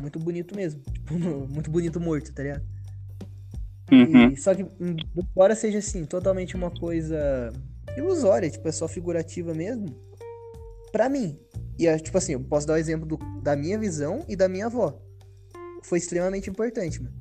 Muito 0.00 0.18
bonito 0.18 0.54
mesmo. 0.54 0.80
Tipo, 1.08 1.14
muito 1.48 1.70
bonito 1.70 2.00
morto, 2.00 2.32
tá 2.32 2.42
ligado? 2.42 2.64
Uhum. 3.90 4.30
E, 4.30 4.36
só 4.36 4.54
que, 4.54 4.66
embora 5.16 5.54
seja 5.54 5.78
assim, 5.78 6.04
totalmente 6.04 6.54
uma 6.54 6.70
coisa 6.70 7.52
ilusória, 7.96 8.50
tipo, 8.50 8.66
é 8.68 8.72
só 8.72 8.86
figurativa 8.86 9.54
mesmo 9.54 10.07
para 10.90 11.08
mim. 11.08 11.38
E, 11.78 11.86
é, 11.86 11.98
tipo 11.98 12.18
assim, 12.18 12.32
eu 12.32 12.40
posso 12.40 12.66
dar 12.66 12.74
o 12.74 12.76
exemplo 12.76 13.06
do, 13.06 13.16
da 13.42 13.54
minha 13.54 13.78
visão 13.78 14.24
e 14.28 14.34
da 14.34 14.48
minha 14.48 14.66
avó. 14.66 15.00
Foi 15.84 15.98
extremamente 15.98 16.50
importante, 16.50 17.00
mano. 17.02 17.16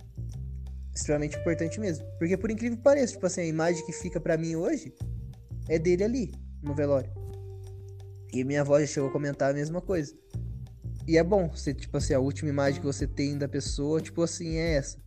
Extremamente 0.95 1.37
importante 1.37 1.79
mesmo. 1.79 2.05
Porque, 2.17 2.35
por 2.35 2.49
incrível 2.49 2.77
que 2.77 2.83
pareça, 2.83 3.13
tipo 3.13 3.25
assim, 3.25 3.41
a 3.41 3.45
imagem 3.45 3.85
que 3.85 3.93
fica 3.93 4.19
para 4.19 4.35
mim 4.35 4.55
hoje 4.55 4.93
é 5.69 5.77
dele 5.77 6.03
ali, 6.03 6.31
no 6.63 6.73
velório. 6.73 7.11
E 8.33 8.43
minha 8.43 8.61
avó 8.61 8.79
já 8.79 8.87
chegou 8.87 9.09
a 9.09 9.13
comentar 9.13 9.51
a 9.51 9.53
mesma 9.53 9.79
coisa. 9.79 10.13
E 11.07 11.17
é 11.17 11.23
bom, 11.23 11.49
você, 11.49 11.73
tipo 11.73 11.95
assim, 11.95 12.13
a 12.13 12.19
última 12.19 12.49
imagem 12.49 12.81
que 12.81 12.85
você 12.85 13.07
tem 13.07 13.37
da 13.37 13.47
pessoa, 13.47 14.01
tipo 14.01 14.23
assim, 14.23 14.55
é 14.57 14.73
essa. 14.73 14.97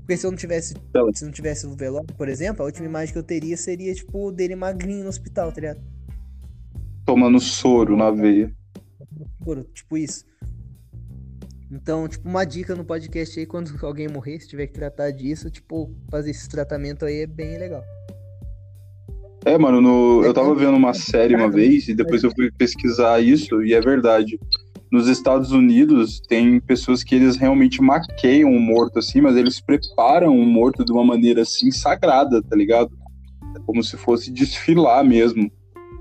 Porque 0.00 0.16
se 0.16 0.26
eu 0.26 0.30
não 0.30 0.38
tivesse. 0.38 0.74
Se 1.14 1.24
não 1.24 1.32
tivesse 1.32 1.66
o 1.66 1.74
velório, 1.74 2.14
por 2.16 2.28
exemplo, 2.28 2.62
a 2.62 2.66
última 2.66 2.86
imagem 2.86 3.12
que 3.12 3.18
eu 3.18 3.22
teria 3.22 3.56
seria, 3.56 3.94
tipo, 3.94 4.30
dele 4.30 4.54
magrinho 4.54 5.04
no 5.04 5.08
hospital, 5.08 5.50
tá 5.50 5.60
ligado? 5.60 5.95
Tomando 7.06 7.40
soro 7.40 7.96
na 7.96 8.10
veia. 8.10 8.52
Soro, 9.42 9.64
tipo 9.72 9.96
isso. 9.96 10.24
Então, 11.70 12.06
tipo, 12.06 12.28
uma 12.28 12.44
dica 12.44 12.74
no 12.74 12.84
podcast 12.84 13.38
aí, 13.38 13.46
quando 13.46 13.72
alguém 13.84 14.08
morrer, 14.08 14.38
se 14.40 14.48
tiver 14.48 14.66
que 14.66 14.74
tratar 14.74 15.10
disso, 15.10 15.50
tipo, 15.50 15.90
fazer 16.10 16.30
esse 16.30 16.48
tratamento 16.48 17.04
aí 17.04 17.22
é 17.22 17.26
bem 17.26 17.58
legal. 17.58 17.82
É, 19.44 19.56
mano, 19.56 19.80
no... 19.80 20.24
eu 20.24 20.34
tava 20.34 20.54
vendo 20.54 20.76
uma 20.76 20.92
série 20.92 21.34
uma 21.34 21.48
vez 21.48 21.88
e 21.88 21.94
depois 21.94 22.22
eu 22.24 22.32
fui 22.32 22.50
pesquisar 22.50 23.20
isso 23.20 23.62
e 23.64 23.72
é 23.72 23.80
verdade 23.80 24.38
nos 24.90 25.08
Estados 25.08 25.52
Unidos 25.52 26.20
tem 26.20 26.60
pessoas 26.60 27.02
que 27.02 27.14
eles 27.14 27.36
realmente 27.36 27.82
maqueiam 27.82 28.50
o 28.50 28.60
morto 28.60 28.98
assim, 28.98 29.20
mas 29.20 29.36
eles 29.36 29.60
preparam 29.60 30.36
o 30.38 30.46
morto 30.46 30.84
de 30.84 30.92
uma 30.92 31.04
maneira 31.04 31.42
assim 31.42 31.70
sagrada, 31.70 32.42
tá 32.42 32.56
ligado? 32.56 32.96
É 33.56 33.60
como 33.60 33.82
se 33.82 33.96
fosse 33.96 34.30
desfilar 34.30 35.04
mesmo. 35.04 35.50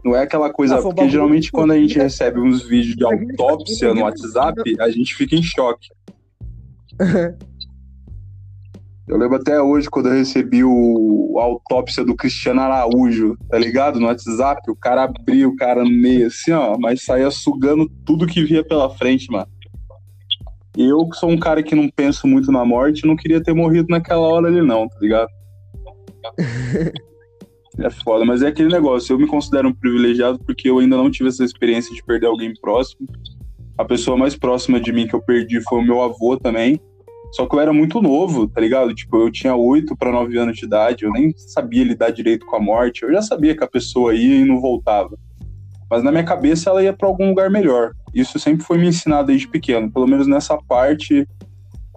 Não 0.06 0.16
é 0.16 0.22
aquela 0.22 0.54
coisa, 0.54 0.78
ah, 0.78 0.82
porque 0.84 1.10
geralmente 1.10 1.52
quando 1.52 1.72
a 1.72 1.80
gente 1.80 1.98
recebe 1.98 2.40
uns 2.40 2.62
vídeos 2.62 2.96
de 2.96 3.04
autópsia 3.04 3.92
no 3.92 4.02
WhatsApp, 4.04 4.62
a 4.80 4.92
gente 4.92 5.16
fica 5.16 5.36
em 5.36 5.42
choque. 5.42 5.90
Eu 9.08 9.18
lembro 9.18 9.38
até 9.38 9.62
hoje 9.62 9.88
quando 9.88 10.08
eu 10.08 10.14
recebi 10.14 10.64
o, 10.64 11.36
a 11.38 11.44
autópsia 11.44 12.04
do 12.04 12.16
Cristiano 12.16 12.62
Araújo, 12.62 13.38
tá 13.48 13.56
ligado? 13.56 14.00
No 14.00 14.08
WhatsApp, 14.08 14.60
o 14.68 14.76
cara 14.76 15.04
abriu 15.04 15.50
o 15.50 15.56
cara 15.56 15.84
no 15.84 15.92
meio 15.92 16.26
assim, 16.26 16.52
ó, 16.52 16.76
mas 16.80 17.04
saía 17.04 17.30
sugando 17.30 17.88
tudo 18.04 18.26
que 18.26 18.44
via 18.44 18.64
pela 18.64 18.90
frente, 18.90 19.32
mano. 19.32 19.48
Eu, 20.76 21.08
que 21.08 21.18
sou 21.18 21.30
um 21.30 21.38
cara 21.38 21.62
que 21.62 21.76
não 21.76 21.88
penso 21.88 22.26
muito 22.26 22.52
na 22.52 22.66
morte, 22.66 23.06
não 23.06 23.16
queria 23.16 23.44
ter 23.44 23.54
morrido 23.54 23.90
naquela 23.92 24.28
hora 24.28 24.48
ali, 24.48 24.64
não, 24.64 24.90
tá 24.90 24.98
ligado? 25.00 25.30
é 27.80 27.90
foda, 27.90 28.26
mas 28.26 28.42
é 28.42 28.48
aquele 28.48 28.70
negócio. 28.70 29.14
Eu 29.14 29.20
me 29.20 29.28
considero 29.28 29.70
um 29.70 29.74
privilegiado 29.74 30.40
porque 30.40 30.70
eu 30.70 30.80
ainda 30.80 30.96
não 30.96 31.12
tive 31.12 31.30
essa 31.30 31.44
experiência 31.44 31.94
de 31.94 32.04
perder 32.04 32.28
alguém 32.28 32.54
próximo. 32.54 33.08
A 33.78 33.84
pessoa 33.84 34.18
mais 34.18 34.36
próxima 34.36 34.80
de 34.80 34.92
mim 34.94 35.08
que 35.08 35.14
eu 35.14 35.22
perdi 35.22 35.60
foi 35.62 35.80
o 35.80 35.84
meu 35.84 36.02
avô 36.02 36.38
também. 36.38 36.80
Só 37.34 37.46
que 37.46 37.56
eu 37.56 37.60
era 37.60 37.74
muito 37.74 38.02
novo, 38.02 38.48
tá 38.48 38.62
ligado? 38.62 38.94
Tipo, 38.94 39.18
eu 39.18 39.32
tinha 39.32 39.54
8 39.56 39.96
para 39.98 40.12
9 40.12 40.38
anos 40.38 40.58
de 40.58 40.66
idade, 40.66 41.04
eu 41.04 41.12
nem 41.12 41.34
sabia 41.36 41.84
lidar 41.84 42.12
direito 42.12 42.46
com 42.46 42.56
a 42.56 42.62
morte. 42.62 43.04
Eu 43.04 43.12
já 43.12 43.22
sabia 43.22 43.56
que 43.56 43.64
a 43.64 43.68
pessoa 43.68 44.16
ia 44.16 44.36
e 44.36 44.46
não 44.46 44.62
voltava. 44.62 45.18
Mas 45.90 46.02
na 46.02 46.12
minha 46.12 46.24
cabeça 46.24 46.70
ela 46.70 46.82
ia 46.82 46.94
para 46.94 47.08
algum 47.08 47.30
lugar 47.30 47.50
melhor. 47.50 47.92
Isso 48.14 48.40
sempre 48.40 48.66
foi 48.66 48.78
me 48.78 48.88
ensinado 48.88 49.28
desde 49.28 49.50
pequeno. 49.50 49.92
Pelo 49.92 50.08
menos 50.08 50.28
nessa 50.28 50.58
parte, 50.58 51.28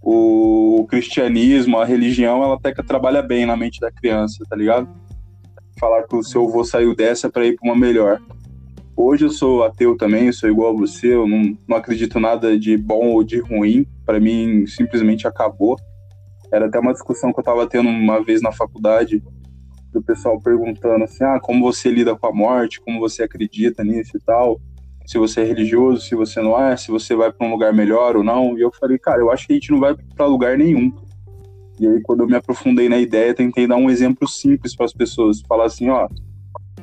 o 0.03 0.87
cristianismo, 0.91 1.79
a 1.79 1.85
religião, 1.85 2.43
ela 2.43 2.57
até 2.57 2.73
que 2.73 2.83
trabalha 2.83 3.23
bem 3.23 3.47
na 3.47 3.57
mente 3.57 3.79
da 3.79 3.93
criança, 3.93 4.45
tá 4.49 4.57
ligado? 4.57 4.89
Falar 5.79 6.03
que 6.05 6.17
o 6.17 6.23
seu 6.23 6.47
avô 6.47 6.65
saiu 6.65 6.95
dessa 6.95 7.31
para 7.31 7.47
ir 7.47 7.57
para 7.57 7.69
uma 7.69 7.77
melhor. 7.77 8.21
Hoje 8.97 9.25
eu 9.25 9.31
sou 9.31 9.63
ateu 9.63 9.97
também, 9.97 10.27
eu 10.27 10.33
sou 10.33 10.51
igual 10.51 10.73
a 10.73 10.77
você, 10.77 11.15
eu 11.15 11.27
não, 11.27 11.57
não 11.69 11.77
acredito 11.77 12.19
nada 12.19 12.59
de 12.59 12.77
bom 12.77 13.13
ou 13.13 13.23
de 13.23 13.39
ruim. 13.39 13.87
Para 14.05 14.19
mim, 14.19 14.67
simplesmente 14.67 15.27
acabou. 15.27 15.77
Era 16.53 16.67
até 16.67 16.81
uma 16.81 16.93
discussão 16.93 17.33
que 17.33 17.39
eu 17.39 17.43
estava 17.43 17.67
tendo 17.69 17.89
uma 17.89 18.23
vez 18.25 18.43
na 18.43 18.51
faculdade, 18.51 19.23
do 19.93 20.03
pessoal 20.03 20.41
perguntando 20.41 21.05
assim: 21.05 21.23
ah, 21.23 21.39
como 21.41 21.63
você 21.63 21.91
lida 21.91 22.17
com 22.17 22.27
a 22.27 22.33
morte, 22.33 22.81
como 22.81 22.99
você 22.99 23.23
acredita 23.23 23.85
nisso 23.85 24.17
e 24.17 24.21
tal, 24.21 24.61
se 25.07 25.17
você 25.17 25.43
é 25.43 25.45
religioso, 25.45 26.03
se 26.03 26.15
você 26.15 26.41
não 26.43 26.61
é, 26.61 26.77
se 26.77 26.91
você 26.91 27.15
vai 27.15 27.33
para 27.33 27.47
um 27.47 27.51
lugar 27.51 27.73
melhor 27.73 28.17
ou 28.17 28.25
não. 28.25 28.59
E 28.59 28.61
eu 28.63 28.73
falei, 28.73 28.99
cara, 28.99 29.21
eu 29.21 29.31
acho 29.31 29.47
que 29.47 29.53
a 29.53 29.57
gente 29.57 29.71
não 29.71 29.81
vai 29.81 29.95
para 30.17 30.27
lugar 30.27 30.59
nenhum. 30.59 30.93
E 31.81 31.87
aí, 31.87 32.01
quando 32.03 32.21
eu 32.21 32.27
me 32.27 32.35
aprofundei 32.35 32.89
na 32.89 32.99
ideia, 32.99 33.35
tentei 33.35 33.67
dar 33.67 33.77
um 33.77 33.89
exemplo 33.89 34.27
simples 34.27 34.75
para 34.75 34.87
as 34.87 34.93
pessoas. 34.93 35.41
Falar 35.43 35.67
assim: 35.67 35.89
ó, 35.89 36.09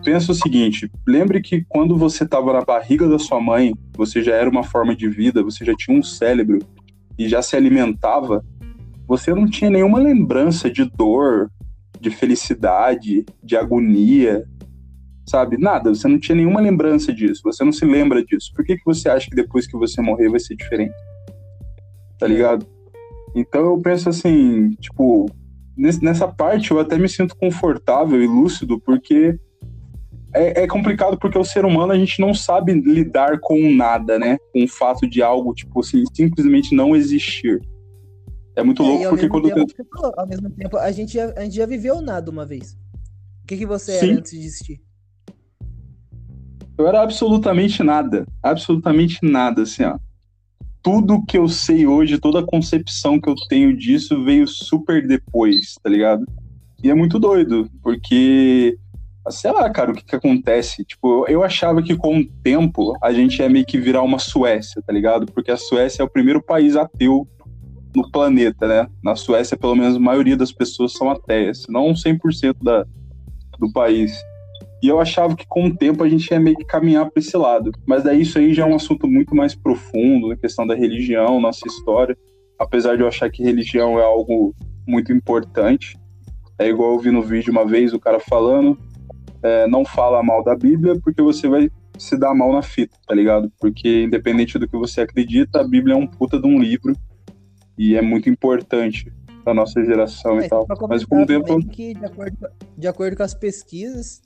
pensa 0.03 0.31
o 0.31 0.35
seguinte: 0.35 0.89
lembre 1.05 1.41
que 1.41 1.65
quando 1.67 1.97
você 1.97 2.23
estava 2.23 2.53
na 2.53 2.61
barriga 2.61 3.07
da 3.07 3.19
sua 3.19 3.41
mãe, 3.41 3.73
você 3.95 4.23
já 4.23 4.35
era 4.35 4.49
uma 4.49 4.63
forma 4.63 4.95
de 4.95 5.09
vida, 5.09 5.43
você 5.43 5.65
já 5.65 5.73
tinha 5.76 5.97
um 5.97 6.03
cérebro 6.03 6.59
e 7.17 7.27
já 7.27 7.41
se 7.41 7.55
alimentava. 7.55 8.43
Você 9.07 9.34
não 9.34 9.45
tinha 9.45 9.69
nenhuma 9.69 9.99
lembrança 9.99 10.69
de 10.69 10.85
dor, 10.85 11.51
de 11.99 12.09
felicidade, 12.09 13.26
de 13.43 13.55
agonia, 13.55 14.45
sabe? 15.27 15.57
Nada. 15.57 15.93
Você 15.93 16.07
não 16.07 16.19
tinha 16.19 16.35
nenhuma 16.35 16.61
lembrança 16.61 17.13
disso. 17.13 17.41
Você 17.43 17.63
não 17.63 17.72
se 17.72 17.85
lembra 17.85 18.23
disso. 18.23 18.51
Por 18.55 18.65
que, 18.65 18.77
que 18.77 18.85
você 18.85 19.09
acha 19.09 19.30
que 19.30 19.35
depois 19.35 19.67
que 19.67 19.77
você 19.77 20.01
morrer 20.01 20.30
vai 20.30 20.39
ser 20.39 20.55
diferente? 20.55 20.93
Tá 22.17 22.27
ligado? 22.27 22.65
Então 23.35 23.61
eu 23.65 23.77
penso 23.79 24.07
assim, 24.07 24.71
tipo, 24.79 25.29
nessa 25.77 26.27
parte 26.27 26.71
eu 26.71 26.79
até 26.79 26.97
me 26.97 27.09
sinto 27.09 27.35
confortável 27.35 28.23
e 28.23 28.25
lúcido, 28.25 28.79
porque 28.79 29.37
é, 30.33 30.63
é, 30.63 30.67
complicado 30.67 31.17
porque 31.17 31.37
o 31.37 31.43
ser 31.43 31.65
humano 31.65 31.91
a 31.91 31.97
gente 31.97 32.19
não 32.19 32.33
sabe 32.33 32.73
lidar 32.73 33.39
com 33.41 33.71
nada, 33.73 34.17
né? 34.17 34.37
Com 34.53 34.63
o 34.63 34.67
fato 34.67 35.07
de 35.07 35.21
algo, 35.21 35.53
tipo 35.53 35.81
assim, 35.81 36.03
simplesmente 36.13 36.73
não 36.73 36.95
existir. 36.95 37.61
É 38.55 38.63
muito 38.63 38.81
é, 38.81 38.85
louco 38.85 39.09
porque 39.09 39.27
quando. 39.27 39.49
Tempo, 39.49 39.73
eu... 39.97 40.13
Ao 40.17 40.27
mesmo 40.27 40.49
tempo, 40.49 40.77
a 40.77 40.91
gente, 40.91 41.13
já, 41.13 41.33
a 41.35 41.41
gente 41.41 41.55
já 41.55 41.65
viveu 41.65 42.01
nada 42.01 42.31
uma 42.31 42.45
vez. 42.45 42.77
O 43.43 43.47
que, 43.47 43.57
que 43.57 43.65
você 43.65 43.99
Sim. 43.99 44.09
era 44.11 44.19
antes 44.19 44.31
de 44.31 44.39
existir? 44.39 44.81
Eu 46.77 46.87
era 46.87 47.01
absolutamente 47.01 47.83
nada. 47.83 48.25
Absolutamente 48.41 49.19
nada, 49.21 49.61
assim, 49.61 49.83
ó. 49.83 49.97
Tudo 50.85 51.25
que 51.25 51.35
eu 51.35 51.49
sei 51.49 51.87
hoje, 51.87 52.19
toda 52.19 52.41
a 52.41 52.45
concepção 52.45 53.19
que 53.19 53.27
eu 53.27 53.33
tenho 53.49 53.75
disso 53.75 54.23
veio 54.23 54.47
super 54.47 55.05
depois, 55.05 55.73
tá 55.81 55.89
ligado? 55.89 56.23
E 56.83 56.91
é 56.91 56.93
muito 56.93 57.17
doido, 57.17 57.67
porque 57.81 58.77
sei 59.31 59.51
lá, 59.51 59.67
cara, 59.71 59.91
o 59.91 59.95
que 59.95 60.05
que 60.05 60.15
acontece? 60.15 60.85
Tipo, 60.85 61.25
eu 61.27 61.43
achava 61.43 61.81
que 61.81 61.97
com 61.97 62.19
o 62.19 62.25
tempo 62.43 62.95
a 63.01 63.11
gente 63.11 63.39
ia 63.39 63.49
meio 63.49 63.65
que 63.65 63.79
virar 63.79 64.03
uma 64.03 64.19
Suécia, 64.19 64.83
tá 64.85 64.93
ligado? 64.93 65.25
Porque 65.25 65.49
a 65.49 65.57
Suécia 65.57 66.03
é 66.03 66.05
o 66.05 66.09
primeiro 66.09 66.39
país 66.39 66.75
ateu 66.75 67.27
no 67.95 68.11
planeta, 68.11 68.67
né? 68.67 68.87
Na 69.03 69.15
Suécia, 69.15 69.57
pelo 69.57 69.75
menos, 69.75 69.95
a 69.95 69.99
maioria 69.99 70.37
das 70.37 70.51
pessoas 70.51 70.93
são 70.93 71.09
ateias, 71.09 71.63
não 71.67 71.93
100% 71.93 72.57
da, 72.61 72.85
do 73.57 73.71
país. 73.71 74.15
E 74.85 74.87
eu 74.87 74.99
achava 74.99 75.35
que 75.35 75.47
com 75.47 75.65
o 75.65 75.75
tempo 75.75 76.03
a 76.03 76.07
gente 76.07 76.29
ia 76.29 76.39
meio 76.39 76.55
que 76.55 76.63
caminhar 76.63 77.09
para 77.09 77.19
esse 77.19 77.35
lado. 77.35 77.71
Mas 77.87 78.03
daí 78.03 78.21
isso 78.21 78.37
aí 78.37 78.53
já 78.53 78.67
é 78.67 78.69
um 78.69 78.75
assunto 78.75 79.07
muito 79.07 79.35
mais 79.35 79.55
profundo, 79.55 80.27
na 80.27 80.35
questão 80.35 80.67
da 80.67 80.75
religião, 80.75 81.41
nossa 81.41 81.67
história. 81.67 82.15
Apesar 82.59 82.95
de 82.95 83.01
eu 83.01 83.07
achar 83.07 83.27
que 83.31 83.41
religião 83.41 83.99
é 83.99 84.03
algo 84.03 84.53
muito 84.87 85.11
importante. 85.11 85.97
É 86.59 86.67
igual 86.67 86.93
eu 86.93 86.99
vi 86.99 87.09
no 87.09 87.23
vídeo 87.23 87.51
uma 87.51 87.65
vez 87.65 87.95
o 87.95 87.99
cara 87.99 88.19
falando 88.19 88.77
é, 89.41 89.65
não 89.67 89.83
fala 89.83 90.21
mal 90.21 90.43
da 90.43 90.55
Bíblia, 90.55 90.99
porque 91.03 91.19
você 91.19 91.47
vai 91.47 91.67
se 91.97 92.15
dar 92.15 92.35
mal 92.35 92.53
na 92.53 92.61
fita, 92.61 92.95
tá 93.07 93.15
ligado? 93.15 93.51
Porque 93.59 94.03
independente 94.03 94.59
do 94.59 94.67
que 94.67 94.77
você 94.77 95.01
acredita, 95.01 95.61
a 95.61 95.67
Bíblia 95.67 95.95
é 95.95 95.97
um 95.97 96.05
puta 96.05 96.39
de 96.39 96.45
um 96.45 96.59
livro 96.59 96.95
e 97.75 97.95
é 97.95 98.03
muito 98.03 98.29
importante 98.29 99.11
pra 99.43 99.51
nossa 99.51 99.83
geração 99.83 100.39
é, 100.39 100.45
e 100.45 100.49
tal. 100.49 100.67
Mas 100.87 101.03
com 101.03 101.23
o 101.23 101.25
tempo. 101.25 101.59
Que, 101.69 101.95
de, 101.95 102.05
acordo, 102.05 102.37
de 102.77 102.87
acordo 102.87 103.17
com 103.17 103.23
as 103.23 103.33
pesquisas, 103.33 104.21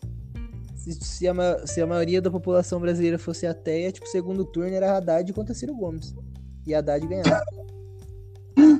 se, 0.80 0.94
se, 0.94 1.28
a, 1.28 1.68
se 1.68 1.82
a 1.82 1.88
maioria 1.88 2.22
da 2.22 2.32
população 2.32 2.80
brasileira 2.80 3.20
fosse 3.20 3.46
ateia, 3.46 3.92
tipo, 3.92 4.08
segundo 4.08 4.46
turno 4.46 4.74
era 4.74 4.98
Haddad 4.98 5.32
contra 5.34 5.54
Ciro 5.54 5.76
Gomes. 5.76 6.16
E 6.66 6.74
Haddad 6.74 7.06
ganhava. 7.06 7.42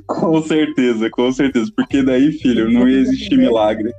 com 0.06 0.42
certeza, 0.42 1.10
com 1.10 1.30
certeza. 1.30 1.70
Porque 1.76 2.02
daí, 2.02 2.32
filho, 2.32 2.70
não 2.70 2.88
ia 2.88 3.00
existir 3.00 3.36
milagre. 3.36 3.92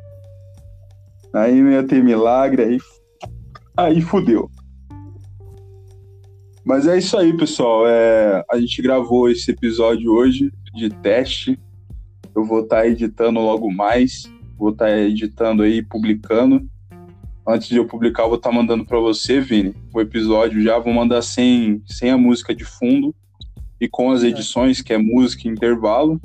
Aí 1.34 1.62
não 1.62 1.72
ia 1.72 1.84
ter 1.84 2.04
milagre, 2.04 2.64
aí, 2.64 2.78
aí 3.78 4.02
fudeu. 4.02 4.50
Mas 6.66 6.88
é 6.88 6.98
isso 6.98 7.18
aí, 7.18 7.36
pessoal. 7.38 7.88
É, 7.88 8.44
a 8.50 8.60
gente 8.60 8.82
gravou 8.82 9.30
esse 9.30 9.52
episódio 9.52 10.12
hoje 10.12 10.52
de 10.74 10.90
teste. 10.90 11.60
Eu 12.36 12.46
vou 12.46 12.62
estar 12.62 12.82
tá 12.82 12.88
editando 12.88 13.40
logo 13.40 13.72
mais. 13.72 14.24
Vou 14.58 14.72
estar 14.72 14.86
tá 14.86 14.98
editando 14.98 15.64
aí, 15.64 15.84
publicando. 15.84 16.68
Antes 17.48 17.68
de 17.68 17.78
eu 17.78 17.86
publicar, 17.86 18.24
eu 18.24 18.30
vou 18.30 18.38
estar 18.38 18.50
tá 18.50 18.56
mandando 18.56 18.86
para 18.86 19.00
você, 19.00 19.40
Vini, 19.40 19.76
o 19.94 20.00
episódio 20.00 20.62
já. 20.62 20.78
Vou 20.78 20.94
mandar 20.94 21.22
sem, 21.22 21.82
sem 21.88 22.12
a 22.12 22.18
música 22.18 22.54
de 22.54 22.64
fundo 22.64 23.16
e 23.80 23.88
com 23.88 24.12
as 24.12 24.24
edições, 24.24 24.82
que 24.82 24.94
é 24.94 24.98
música 24.98 25.48
e 25.48 25.52
intervalo. 25.52 26.22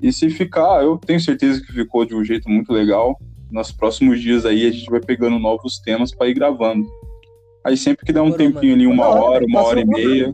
E 0.00 0.12
se 0.12 0.28
ficar, 0.30 0.82
eu 0.82 0.98
tenho 0.98 1.20
certeza 1.20 1.60
que 1.60 1.72
ficou 1.72 2.04
de 2.04 2.14
um 2.14 2.24
jeito 2.24 2.48
muito 2.48 2.72
legal 2.72 3.18
nos 3.50 3.72
próximos 3.72 4.20
dias 4.20 4.46
aí 4.46 4.66
a 4.66 4.70
gente 4.70 4.88
vai 4.88 5.00
pegando 5.00 5.38
novos 5.38 5.78
temas 5.78 6.14
para 6.14 6.28
ir 6.28 6.34
gravando. 6.34 6.86
Aí 7.64 7.76
sempre 7.76 8.06
que 8.06 8.12
dá 8.12 8.22
um 8.22 8.32
tempinho 8.32 8.74
ali, 8.74 8.86
uma 8.86 9.06
hora, 9.06 9.44
uma 9.44 9.62
hora 9.62 9.80
e 9.80 9.84
meia. 9.84 10.32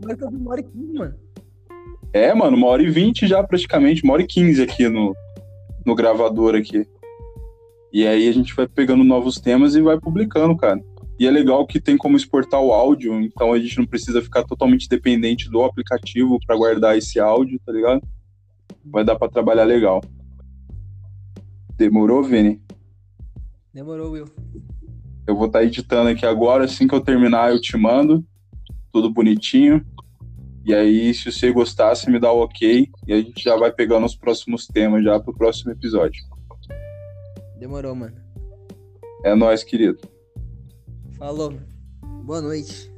É, 2.13 2.33
mano, 2.33 2.55
uma 2.55 2.67
hora 2.67 2.81
e 2.81 2.89
vinte 2.89 3.27
já 3.27 3.43
praticamente, 3.43 4.03
uma 4.03 4.13
hora 4.13 4.21
e 4.21 4.27
quinze 4.27 4.61
aqui 4.61 4.87
no, 4.87 5.13
no 5.85 5.93
gravador 5.93 6.55
aqui. 6.55 6.87
E 7.91 8.05
aí 8.05 8.27
a 8.27 8.31
gente 8.31 8.53
vai 8.53 8.67
pegando 8.67 9.03
novos 9.03 9.39
temas 9.39 9.75
e 9.75 9.81
vai 9.81 9.99
publicando, 9.99 10.55
cara. 10.55 10.79
E 11.19 11.25
é 11.25 11.31
legal 11.31 11.65
que 11.65 11.81
tem 11.81 11.97
como 11.97 12.15
exportar 12.15 12.61
o 12.61 12.71
áudio, 12.71 13.19
então 13.21 13.51
a 13.51 13.59
gente 13.59 13.77
não 13.77 13.87
precisa 13.87 14.21
ficar 14.21 14.43
totalmente 14.43 14.87
dependente 14.87 15.49
do 15.49 15.63
aplicativo 15.63 16.39
para 16.45 16.55
guardar 16.55 16.97
esse 16.97 17.19
áudio, 17.19 17.59
tá 17.65 17.71
ligado? 17.71 18.01
Vai 18.85 19.03
dar 19.03 19.15
para 19.15 19.31
trabalhar 19.31 19.63
legal. 19.63 20.01
Demorou, 21.75 22.23
Vini? 22.23 22.61
Demorou, 23.73 24.11
Will. 24.11 24.25
Eu 25.25 25.35
vou 25.35 25.47
estar 25.47 25.63
editando 25.63 26.09
aqui 26.09 26.25
agora, 26.25 26.65
assim 26.65 26.87
que 26.87 26.93
eu 26.93 27.01
terminar, 27.01 27.51
eu 27.51 27.59
te 27.59 27.75
mando. 27.75 28.23
Tudo 28.91 29.11
bonitinho. 29.11 29.85
E 30.65 30.73
aí, 30.73 31.13
se 31.13 31.31
você 31.31 31.51
gostar, 31.51 31.95
você 31.95 32.09
me 32.09 32.19
dá 32.19 32.31
o 32.31 32.43
ok. 32.43 32.89
E 33.07 33.13
a 33.13 33.17
gente 33.17 33.43
já 33.43 33.55
vai 33.57 33.71
pegando 33.71 34.05
os 34.05 34.15
próximos 34.15 34.67
temas 34.67 35.03
já 35.03 35.19
pro 35.19 35.33
próximo 35.33 35.71
episódio. 35.71 36.21
Demorou, 37.57 37.95
mano. 37.95 38.15
É 39.23 39.33
nóis, 39.35 39.63
querido. 39.63 39.99
Falou. 41.17 41.53
Boa 42.23 42.41
noite. 42.41 42.91